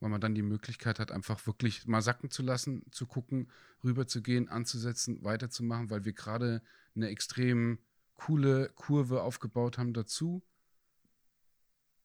Weil 0.00 0.10
man 0.10 0.20
dann 0.20 0.34
die 0.34 0.42
Möglichkeit 0.42 0.98
hat, 0.98 1.12
einfach 1.12 1.46
wirklich 1.46 1.86
mal 1.86 2.02
sacken 2.02 2.30
zu 2.30 2.42
lassen, 2.42 2.84
zu 2.90 3.06
gucken, 3.06 3.48
rüberzugehen, 3.84 4.48
anzusetzen, 4.48 5.22
weiterzumachen, 5.22 5.90
weil 5.90 6.04
wir 6.04 6.12
gerade 6.12 6.62
eine 6.96 7.08
extrem 7.08 7.78
coole 8.14 8.70
Kurve 8.74 9.22
aufgebaut 9.22 9.78
haben 9.78 9.92
dazu 9.92 10.42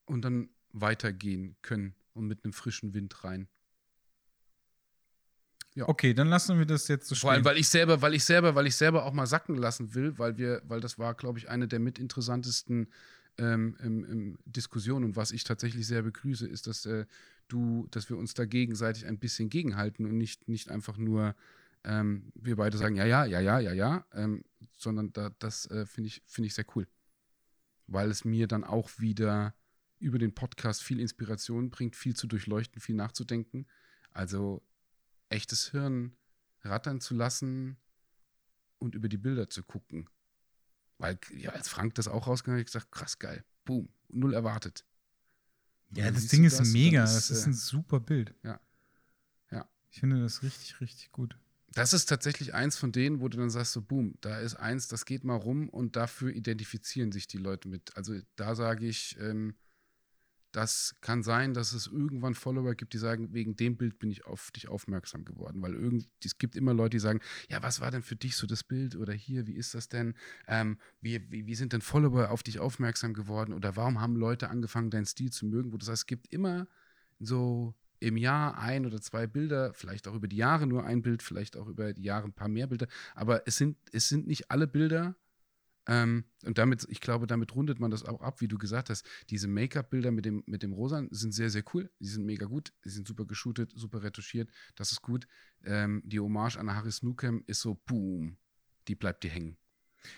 und 0.06 0.22
dann 0.22 0.50
weitergehen 0.74 1.56
können 1.64 1.96
und 2.14 2.28
mit 2.28 2.44
einem 2.44 2.54
frischen 2.54 2.94
Wind 2.94 3.24
rein. 3.24 3.48
Okay, 5.84 6.14
dann 6.14 6.28
lassen 6.28 6.58
wir 6.58 6.66
das 6.66 6.88
jetzt 6.88 7.08
so 7.08 7.16
Vor 7.16 7.32
allem, 7.32 7.42
stehen. 7.42 7.52
weil 7.52 7.58
ich 7.58 7.68
selber, 7.68 8.02
weil 8.02 8.14
ich 8.14 8.24
selber, 8.24 8.56
weil 8.56 8.68
ich 8.68 8.76
selber 8.76 9.06
auch 9.06 9.14
mal 9.14 9.28
sacken 9.28 9.56
lassen 9.56 9.94
will, 9.94 10.18
weil 10.18 10.38
wir, 10.38 10.62
weil 10.66 10.80
das 10.80 10.98
war, 10.98 11.14
glaube 11.14 11.38
ich, 11.38 11.50
eine 11.50 11.68
der 11.68 11.80
mitinteressantesten 11.80 12.88
ähm, 13.38 13.76
im 13.82 14.38
Diskussionen 14.46 15.04
und 15.04 15.16
was 15.18 15.32
ich 15.32 15.44
tatsächlich 15.44 15.86
sehr 15.86 16.02
begrüße, 16.02 16.48
ist, 16.48 16.68
dass 16.68 16.86
äh, 16.86 17.06
du, 17.50 17.88
dass 17.92 18.10
wir 18.10 18.18
uns 18.18 18.34
da 18.34 18.46
gegenseitig 18.46 19.06
ein 19.06 19.20
bisschen 19.20 19.50
gegenhalten 19.50 20.06
und 20.06 20.18
nicht, 20.18 20.48
nicht 20.48 20.70
einfach 20.70 20.98
nur 20.98 21.36
ähm, 21.84 22.32
wir 22.34 22.56
beide 22.56 22.78
sagen, 22.78 22.96
ja, 22.96 23.06
ja, 23.06 23.26
ja, 23.26 23.40
ja, 23.40 23.60
ja, 23.60 23.74
ja, 23.74 24.06
ähm, 24.14 24.44
sondern 24.78 25.14
da, 25.14 25.32
das 25.40 25.70
äh, 25.70 25.86
finde 25.86 26.08
ich, 26.08 26.24
finde 26.26 26.48
ich 26.48 26.54
sehr 26.56 26.66
cool. 26.76 26.88
Weil 27.88 28.10
es 28.10 28.26
mir 28.26 28.48
dann 28.48 28.64
auch 28.64 28.90
wieder 28.98 29.54
über 30.00 30.18
den 30.18 30.34
Podcast 30.34 30.84
viel 30.84 31.00
Inspiration 31.00 31.70
bringt, 31.70 31.96
viel 31.96 32.16
zu 32.16 32.28
durchleuchten, 32.28 32.82
viel 32.82 32.96
nachzudenken. 32.96 33.68
Also 34.12 34.64
echtes 35.30 35.72
Hirn 35.72 36.16
rattern 36.62 37.02
zu 37.02 37.14
lassen 37.14 37.78
und 38.80 38.96
über 38.96 39.10
die 39.10 39.18
Bilder 39.18 39.50
zu 39.50 39.64
gucken. 39.64 40.10
Weil, 40.98 41.20
ja, 41.36 41.52
als 41.52 41.68
Frank 41.68 41.96
das 41.96 42.08
auch 42.08 42.28
rausgegangen 42.28 42.60
hat, 42.60 42.68
gesagt, 42.68 42.92
krass 42.92 43.20
geil, 43.20 43.44
boom, 43.66 43.90
null 44.10 44.34
erwartet. 44.34 44.86
Ja, 45.92 46.12
das 46.12 46.28
Ding 46.28 46.44
ist 46.44 46.60
das 46.60 46.70
mega. 46.70 47.06
dann 47.06 47.14
Das 47.14 47.30
ist 47.30 47.46
äh, 47.46 47.50
ein 47.50 47.54
super 47.54 48.00
Bild. 48.00 48.34
Ja. 48.44 48.60
Ja. 49.52 49.70
Ich 49.92 50.00
finde 50.00 50.22
das 50.22 50.44
richtig, 50.44 50.80
richtig 50.82 51.12
gut. 51.12 51.38
Das 51.74 51.92
ist 51.92 52.06
tatsächlich 52.06 52.54
eins 52.54 52.78
von 52.78 52.94
denen, 52.94 53.20
wo 53.20 53.28
du 53.28 53.38
dann 53.38 53.50
sagst, 53.50 53.74
so 53.74 53.82
boom, 53.82 54.16
da 54.22 54.40
ist 54.40 54.56
eins, 54.56 54.88
das 54.88 55.04
geht 55.06 55.26
mal 55.26 55.36
rum 55.36 55.68
und 55.68 55.98
dafür 55.98 56.32
identifizieren 56.32 57.12
sich 57.12 57.28
die 57.28 57.38
Leute 57.38 57.68
mit. 57.68 57.96
Also 57.98 58.18
da 58.38 58.56
sage 58.56 58.88
ich, 58.88 59.20
ähm, 59.20 59.56
das 60.56 60.95
kann 61.02 61.22
sein, 61.22 61.53
dass 61.53 61.73
es 61.73 61.88
irgendwann 61.88 62.34
Follower 62.34 62.76
gibt, 62.76 62.94
die 62.94 62.98
sagen, 62.98 63.34
wegen 63.34 63.56
dem 63.56 63.76
Bild 63.76 63.99
bin 63.99 64.10
ich 64.10 64.26
auf 64.26 64.52
dich 64.52 64.69
aufmerksam 64.69 65.26
geworden. 65.26 65.61
Weil 65.61 65.73
irgend, 65.73 66.07
es 66.23 66.38
gibt 66.38 66.56
immer 66.56 66.73
Leute, 66.73 66.91
die 66.91 66.99
sagen, 66.99 67.19
ja, 67.49 67.61
was 67.61 67.82
war 67.82 67.91
denn 67.91 68.03
für 68.03 68.15
dich 68.15 68.38
so 68.38 68.48
das 68.48 68.64
Bild? 68.64 68.95
Oder 68.95 69.14
hier, 69.14 69.48
wie 69.48 69.56
ist 69.56 69.73
das 69.73 69.90
denn? 69.90 70.15
Ähm, 70.48 70.77
wie, 71.02 71.30
wie, 71.30 71.45
wie 71.45 71.56
sind 71.56 71.73
denn 71.73 71.82
Follower 71.82 72.30
auf 72.30 72.41
dich 72.41 72.60
aufmerksam 72.60 73.14
geworden? 73.14 73.53
Oder 73.53 73.76
warum 73.76 73.99
haben 73.99 74.15
Leute 74.15 74.49
angefangen, 74.49 74.91
deinen 74.91 75.06
Stil 75.06 75.32
zu 75.32 75.45
mögen? 75.45 75.73
Wo 75.73 75.77
du 75.77 75.86
sagst, 75.86 76.03
es 76.03 76.07
gibt 76.07 76.32
immer 76.32 76.68
so 77.19 77.76
im 77.99 78.18
Jahr 78.18 78.57
ein 78.57 78.86
oder 78.86 79.02
zwei 79.02 79.27
Bilder, 79.27 79.73
vielleicht 79.73 80.07
auch 80.07 80.15
über 80.15 80.27
die 80.27 80.38
Jahre 80.38 80.68
nur 80.68 80.86
ein 80.86 81.02
Bild, 81.02 81.22
vielleicht 81.22 81.57
auch 81.57 81.68
über 81.68 81.94
die 81.94 82.03
Jahre 82.03 82.27
ein 82.27 82.34
paar 82.34 82.49
mehr 82.49 82.68
Bilder, 82.68 82.88
aber 83.14 83.48
es 83.48 83.57
sind, 83.57 83.77
es 83.91 84.10
sind 84.10 84.27
nicht 84.27 84.52
alle 84.52 84.68
Bilder. 84.68 85.15
Ähm, 85.88 86.26
und 86.44 86.57
damit, 86.57 86.86
ich 86.90 86.99
glaube, 86.99 87.28
damit 87.28 87.56
rundet 87.56 87.80
man 87.80 87.91
das 87.91 88.03
auch 88.03 88.22
ab, 88.22 88.41
wie 88.41 88.48
du 88.48 88.57
gesagt 88.57 88.90
hast. 88.90 89.06
Diese 89.30 89.48
Make-up-Bilder 89.48 90.12
mit 90.12 90.26
dem, 90.26 90.44
mit 90.45 90.64
dem 90.64 90.74
Rosan 90.74 91.07
sind 91.12 91.34
sehr, 91.34 91.49
sehr 91.49 91.64
cool. 91.74 91.91
Die 91.99 92.07
sind 92.07 92.26
mega 92.26 92.45
gut. 92.45 92.74
Die 92.84 92.90
sind 92.90 93.07
super 93.07 93.26
geshootet, 93.26 93.72
super 93.76 94.03
retuschiert. 94.03 94.49
Das 94.76 94.91
ist 94.91 95.02
gut. 95.02 95.28
Ähm, 95.64 96.02
die 96.06 96.20
Hommage 96.20 96.57
an 96.57 96.74
Harris 96.74 97.03
Nukem 97.03 97.44
ist 97.48 97.62
so, 97.62 97.76
boom, 97.86 98.38
die 98.88 98.95
bleibt 98.95 99.24
dir 99.24 99.32
hängen. 99.32 99.57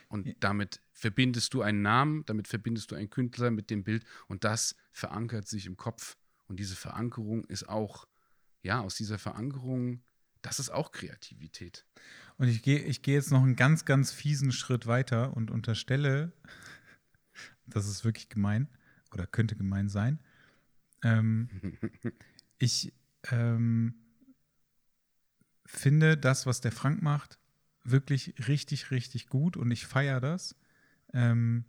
Und 0.10 0.36
damit 0.40 0.82
verbindest 0.92 1.54
du 1.54 1.62
einen 1.62 1.82
Namen, 1.82 2.26
damit 2.26 2.48
verbindest 2.48 2.92
du 2.92 2.96
einen 2.96 3.10
Künstler 3.10 3.52
mit 3.52 3.70
dem 3.70 3.84
Bild 3.84 4.06
und 4.28 4.44
das 4.44 4.76
verankert 4.92 5.48
sich 5.48 5.66
im 5.66 5.78
Kopf. 5.78 6.18
Und 6.48 6.60
diese 6.60 6.76
Verankerung 6.76 7.46
ist 7.46 7.68
auch, 7.70 8.06
ja, 8.62 8.82
aus 8.82 8.96
dieser 8.96 9.18
Verankerung, 9.18 10.04
das 10.48 10.60
ist 10.60 10.70
auch 10.70 10.92
Kreativität. 10.92 11.86
Und 12.38 12.48
ich 12.48 12.62
gehe 12.62 12.80
ich 12.80 13.02
geh 13.02 13.14
jetzt 13.14 13.32
noch 13.32 13.44
einen 13.44 13.56
ganz, 13.56 13.84
ganz 13.86 14.12
fiesen 14.12 14.52
Schritt 14.52 14.88
weiter 14.88 15.36
und 15.36 15.52
unterstelle, 15.52 16.32
das 17.68 17.88
ist 17.88 18.06
wirklich 18.06 18.30
gemein 18.30 18.70
oder 19.12 19.28
könnte 19.28 19.56
gemein 19.56 19.90
sein. 19.90 20.20
Ähm, 21.04 21.50
ich 22.60 22.94
ähm, 23.32 23.96
finde 25.66 26.18
das, 26.18 26.46
was 26.46 26.62
der 26.62 26.72
Frank 26.72 27.02
macht, 27.02 27.40
wirklich 27.84 28.48
richtig, 28.48 28.92
richtig 28.92 29.28
gut 29.28 29.58
und 29.58 29.70
ich 29.72 29.86
feiere 29.86 30.22
das. 30.22 30.56
Ähm, 31.14 31.66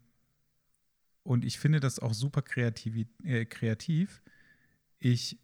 und 1.25 1.45
ich 1.45 1.59
finde 1.59 1.81
das 1.81 1.99
auch 1.99 2.15
super 2.15 2.43
kreativ, 2.43 3.07
äh, 3.23 3.45
kreativ. 3.45 4.23
Ich 4.99 5.39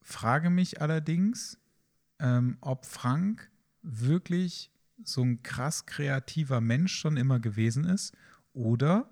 frage 0.00 0.50
mich 0.50 0.80
allerdings, 0.80 1.58
ähm, 2.20 2.58
ob 2.60 2.86
Frank 2.86 3.50
wirklich 3.82 4.70
so 5.02 5.22
ein 5.22 5.42
krass 5.42 5.86
kreativer 5.86 6.60
Mensch 6.60 6.94
schon 6.94 7.16
immer 7.16 7.40
gewesen 7.40 7.84
ist 7.84 8.14
oder 8.52 9.10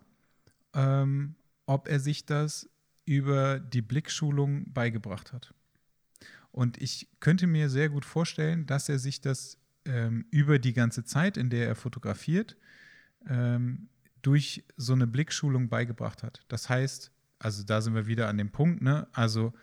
ähm, 0.75 1.35
ob 1.67 1.89
er 1.89 2.01
sich 2.01 2.27
das 2.27 2.69
über 3.05 3.59
die 3.59 3.83
Blickschulung 3.83 4.73
beigebracht 4.73 5.33
hat. 5.33 5.55
Und 6.51 6.81
ich 6.81 7.09
könnte 7.21 7.47
mir 7.47 7.71
sehr 7.71 7.89
gut 7.89 8.05
vorstellen, 8.05 8.67
dass 8.67 8.89
er 8.89 8.99
sich 8.99 9.21
das 9.21 9.59
ähm, 9.85 10.27
über 10.31 10.59
die 10.59 10.73
ganze 10.73 11.05
Zeit, 11.05 11.37
in 11.37 11.51
der 11.51 11.67
er 11.67 11.75
fotografiert, 11.75 12.57
ähm, 13.27 13.89
durch 14.23 14.65
so 14.77 14.93
eine 14.93 15.07
Blickschulung 15.07 15.69
beigebracht 15.69 16.23
hat. 16.23 16.45
Das 16.49 16.69
heißt, 16.69 17.13
also 17.39 17.63
da 17.63 17.81
sind 17.81 17.95
wir 17.95 18.07
wieder 18.07 18.29
an 18.29 18.39
dem 18.39 18.51
Punkt, 18.51 18.83
ne? 18.83 19.07
Also 19.13 19.55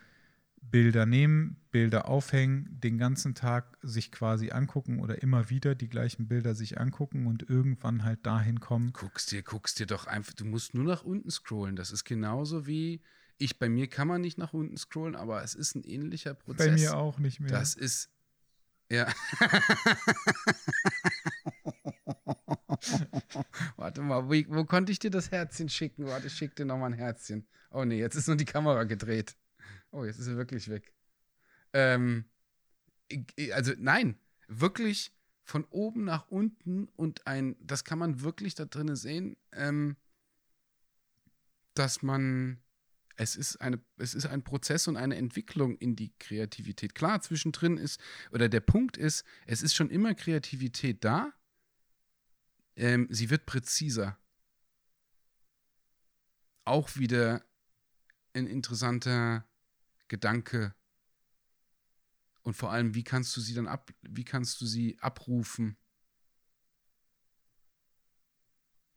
Bilder 0.71 1.05
nehmen, 1.05 1.57
Bilder 1.71 2.07
aufhängen, 2.07 2.79
den 2.81 2.97
ganzen 2.97 3.35
Tag 3.35 3.77
sich 3.81 4.11
quasi 4.11 4.51
angucken 4.51 4.99
oder 4.99 5.21
immer 5.21 5.49
wieder 5.49 5.75
die 5.75 5.89
gleichen 5.89 6.27
Bilder 6.27 6.55
sich 6.55 6.79
angucken 6.79 7.27
und 7.27 7.49
irgendwann 7.49 8.03
halt 8.03 8.25
dahin 8.25 8.59
kommen. 8.59 8.93
Guckst 8.93 9.31
dir, 9.31 9.43
guckst 9.43 9.79
dir 9.79 9.85
doch 9.85 10.07
einfach, 10.07 10.33
du 10.33 10.45
musst 10.45 10.73
nur 10.73 10.85
nach 10.85 11.03
unten 11.03 11.29
scrollen. 11.29 11.75
Das 11.75 11.91
ist 11.91 12.03
genauso 12.03 12.67
wie 12.67 13.01
ich, 13.37 13.59
bei 13.59 13.67
mir 13.67 13.87
kann 13.87 14.07
man 14.07 14.21
nicht 14.21 14.37
nach 14.37 14.53
unten 14.53 14.77
scrollen, 14.77 15.15
aber 15.15 15.43
es 15.43 15.55
ist 15.55 15.75
ein 15.75 15.83
ähnlicher 15.83 16.33
Prozess. 16.33 16.67
Bei 16.67 16.71
mir 16.71 16.95
auch 16.95 17.19
nicht 17.19 17.41
mehr. 17.41 17.51
Das 17.51 17.75
ist, 17.75 18.09
ja. 18.89 19.07
Warte 23.75 24.01
mal, 24.01 24.25
wo, 24.25 24.33
wo, 24.55 24.65
konnte 24.65 24.91
ich 24.91 24.99
dir 24.99 25.11
das 25.11 25.31
Herzchen 25.31 25.69
schicken? 25.69 26.05
Warte, 26.05 26.27
ich 26.27 26.33
schick 26.33 26.55
dir 26.55 26.65
nochmal 26.65 26.91
ein 26.91 26.97
Herzchen. 26.97 27.47
Oh 27.71 27.83
nee, 27.83 27.99
jetzt 27.99 28.15
ist 28.15 28.27
nur 28.27 28.37
die 28.37 28.45
Kamera 28.45 28.83
gedreht. 28.85 29.35
Oh, 29.91 30.03
jetzt 30.03 30.19
ist 30.19 30.27
er 30.27 30.37
wirklich 30.37 30.69
weg. 30.69 30.93
Ähm, 31.73 32.25
also 33.51 33.73
nein, 33.77 34.17
wirklich 34.47 35.11
von 35.43 35.63
oben 35.65 36.03
nach 36.05 36.27
unten 36.27 36.87
und 36.95 37.27
ein, 37.27 37.55
das 37.59 37.83
kann 37.83 37.99
man 37.99 38.21
wirklich 38.21 38.55
da 38.55 38.65
drinnen 38.65 38.95
sehen, 38.95 39.37
ähm, 39.51 39.95
dass 41.75 42.01
man, 42.01 42.61
es 43.15 43.35
ist, 43.35 43.57
eine, 43.57 43.79
es 43.97 44.15
ist 44.15 44.25
ein 44.25 44.43
Prozess 44.43 44.87
und 44.87 44.97
eine 44.97 45.15
Entwicklung 45.15 45.77
in 45.77 45.95
die 45.95 46.13
Kreativität. 46.17 46.95
Klar, 46.95 47.21
zwischendrin 47.21 47.77
ist, 47.77 47.99
oder 48.31 48.49
der 48.49 48.61
Punkt 48.61 48.97
ist, 48.97 49.23
es 49.45 49.61
ist 49.61 49.75
schon 49.75 49.89
immer 49.89 50.15
Kreativität 50.15 51.03
da, 51.03 51.31
ähm, 52.75 53.07
sie 53.11 53.29
wird 53.29 53.45
präziser. 53.45 54.17
Auch 56.65 56.95
wieder 56.95 57.45
ein 58.33 58.47
interessanter 58.47 59.47
Gedanke. 60.07 60.75
Und 62.43 62.53
vor 62.53 62.71
allem, 62.71 62.93
wie 62.93 63.03
kannst 63.03 63.35
du 63.35 63.41
sie 63.41 63.55
dann 63.55 63.67
ab, 63.67 63.91
wie 64.01 64.23
kannst 64.23 64.61
du 64.61 64.65
sie 64.65 64.97
abrufen? 64.99 65.77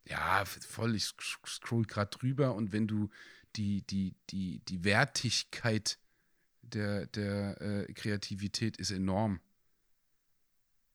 Ja, 0.05 0.45
voll, 0.45 0.95
ich 0.95 1.05
scroll 1.05 1.85
gerade 1.85 2.09
drüber 2.09 2.55
und 2.55 2.71
wenn 2.71 2.87
du 2.87 3.09
die, 3.55 3.81
die, 3.83 4.15
die, 4.29 4.59
die 4.65 4.83
Wertigkeit 4.83 5.99
der, 6.61 7.07
der 7.07 7.61
äh, 7.61 7.93
Kreativität 7.93 8.77
ist 8.77 8.91
enorm. 8.91 9.39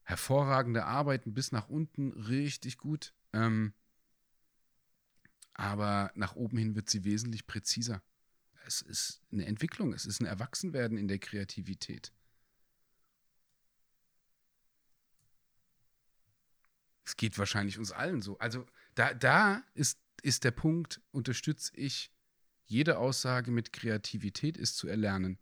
Hervorragende 0.02 0.84
Arbeiten 0.84 1.34
bis 1.34 1.50
nach 1.50 1.68
unten, 1.68 2.12
richtig 2.12 2.78
gut. 2.78 3.14
Ähm, 3.32 3.72
aber 5.54 6.10
nach 6.14 6.34
oben 6.36 6.58
hin 6.58 6.74
wird 6.74 6.90
sie 6.90 7.04
wesentlich 7.04 7.46
präziser 7.46 8.02
es 8.66 8.82
ist 8.82 9.22
eine 9.32 9.46
Entwicklung, 9.46 9.92
es 9.92 10.06
ist 10.06 10.20
ein 10.20 10.26
Erwachsenwerden 10.26 10.98
in 10.98 11.08
der 11.08 11.18
Kreativität. 11.18 12.12
Es 17.04 17.16
geht 17.16 17.38
wahrscheinlich 17.38 17.78
uns 17.78 17.92
allen 17.92 18.22
so. 18.22 18.38
Also 18.38 18.66
da, 18.94 19.12
da 19.12 19.62
ist, 19.74 19.98
ist 20.22 20.44
der 20.44 20.52
Punkt, 20.52 21.00
unterstütze 21.10 21.72
ich 21.76 22.10
jede 22.66 22.98
Aussage 22.98 23.50
mit 23.50 23.72
Kreativität 23.72 24.56
ist 24.56 24.76
zu 24.76 24.88
erlernen. 24.88 25.38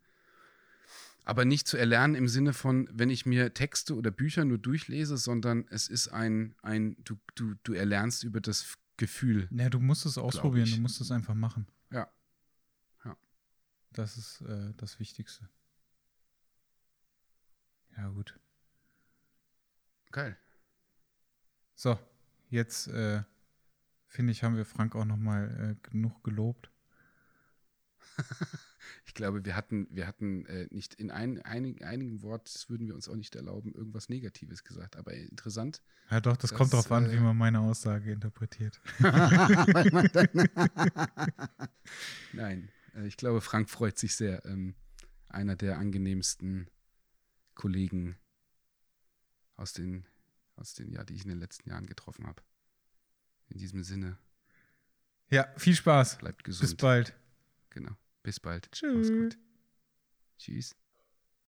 Aber 1.24 1.44
nicht 1.44 1.68
zu 1.68 1.76
erlernen 1.76 2.16
im 2.16 2.26
Sinne 2.26 2.52
von, 2.52 2.88
wenn 2.92 3.08
ich 3.08 3.26
mir 3.26 3.54
Texte 3.54 3.94
oder 3.94 4.10
Bücher 4.10 4.44
nur 4.44 4.58
durchlese, 4.58 5.16
sondern 5.16 5.66
es 5.70 5.86
ist 5.86 6.08
ein, 6.08 6.56
ein 6.62 6.96
du, 7.04 7.16
du, 7.36 7.54
du 7.62 7.74
erlernst 7.74 8.24
über 8.24 8.40
das 8.40 8.76
Gefühl. 8.96 9.48
Ja, 9.52 9.70
du 9.70 9.78
musst 9.78 10.04
es 10.04 10.18
ausprobieren, 10.18 10.68
du 10.68 10.78
musst 10.78 11.00
es 11.00 11.12
einfach 11.12 11.34
machen. 11.34 11.68
Das 13.92 14.16
ist 14.16 14.40
äh, 14.42 14.72
das 14.76 14.98
Wichtigste. 14.98 15.48
Ja, 17.96 18.08
gut. 18.08 18.38
Geil. 20.10 20.36
So, 21.74 21.98
jetzt 22.48 22.88
äh, 22.88 23.22
finde 24.06 24.32
ich, 24.32 24.42
haben 24.42 24.56
wir 24.56 24.64
Frank 24.64 24.94
auch 24.94 25.04
noch 25.04 25.16
mal 25.16 25.76
äh, 25.76 25.88
genug 25.90 26.22
gelobt. 26.24 26.70
ich 29.06 29.14
glaube, 29.14 29.44
wir 29.44 29.56
hatten, 29.56 29.88
wir 29.90 30.06
hatten 30.06 30.46
äh, 30.46 30.68
nicht 30.70 30.94
in 30.94 31.10
ein, 31.10 31.40
ein, 31.42 31.82
einigen 31.82 32.22
Wort, 32.22 32.46
das 32.54 32.68
würden 32.68 32.86
wir 32.86 32.94
uns 32.94 33.08
auch 33.08 33.16
nicht 33.16 33.34
erlauben, 33.36 33.74
irgendwas 33.74 34.08
Negatives 34.08 34.64
gesagt. 34.64 34.96
Aber 34.96 35.12
interessant. 35.12 35.82
Ja, 36.10 36.20
doch, 36.20 36.36
das, 36.36 36.50
das 36.50 36.58
kommt 36.58 36.72
darauf 36.72 36.92
an, 36.92 37.10
wie 37.10 37.16
äh, 37.16 37.20
man 37.20 37.36
meine 37.36 37.60
Aussage 37.60 38.12
interpretiert. 38.12 38.80
Nein, 42.32 42.68
äh, 42.68 42.81
ich 43.04 43.16
glaube, 43.16 43.40
Frank 43.40 43.70
freut 43.70 43.98
sich 43.98 44.14
sehr. 44.14 44.44
Ähm, 44.44 44.74
einer 45.28 45.56
der 45.56 45.78
angenehmsten 45.78 46.68
Kollegen 47.54 48.18
aus 49.56 49.72
den, 49.72 50.06
aus 50.56 50.74
den, 50.74 50.92
ja, 50.92 51.04
die 51.04 51.14
ich 51.14 51.22
in 51.22 51.30
den 51.30 51.38
letzten 51.38 51.70
Jahren 51.70 51.86
getroffen 51.86 52.26
habe. 52.26 52.42
In 53.48 53.58
diesem 53.58 53.82
Sinne. 53.82 54.18
Ja, 55.30 55.52
viel 55.56 55.74
Spaß. 55.74 56.18
Bleibt 56.18 56.44
gesund. 56.44 56.68
Bis 56.68 56.76
bald. 56.76 57.14
Genau. 57.70 57.96
Bis 58.22 58.40
bald. 58.40 58.70
Tschüss. 58.72 59.36
Tschüss. 60.38 60.76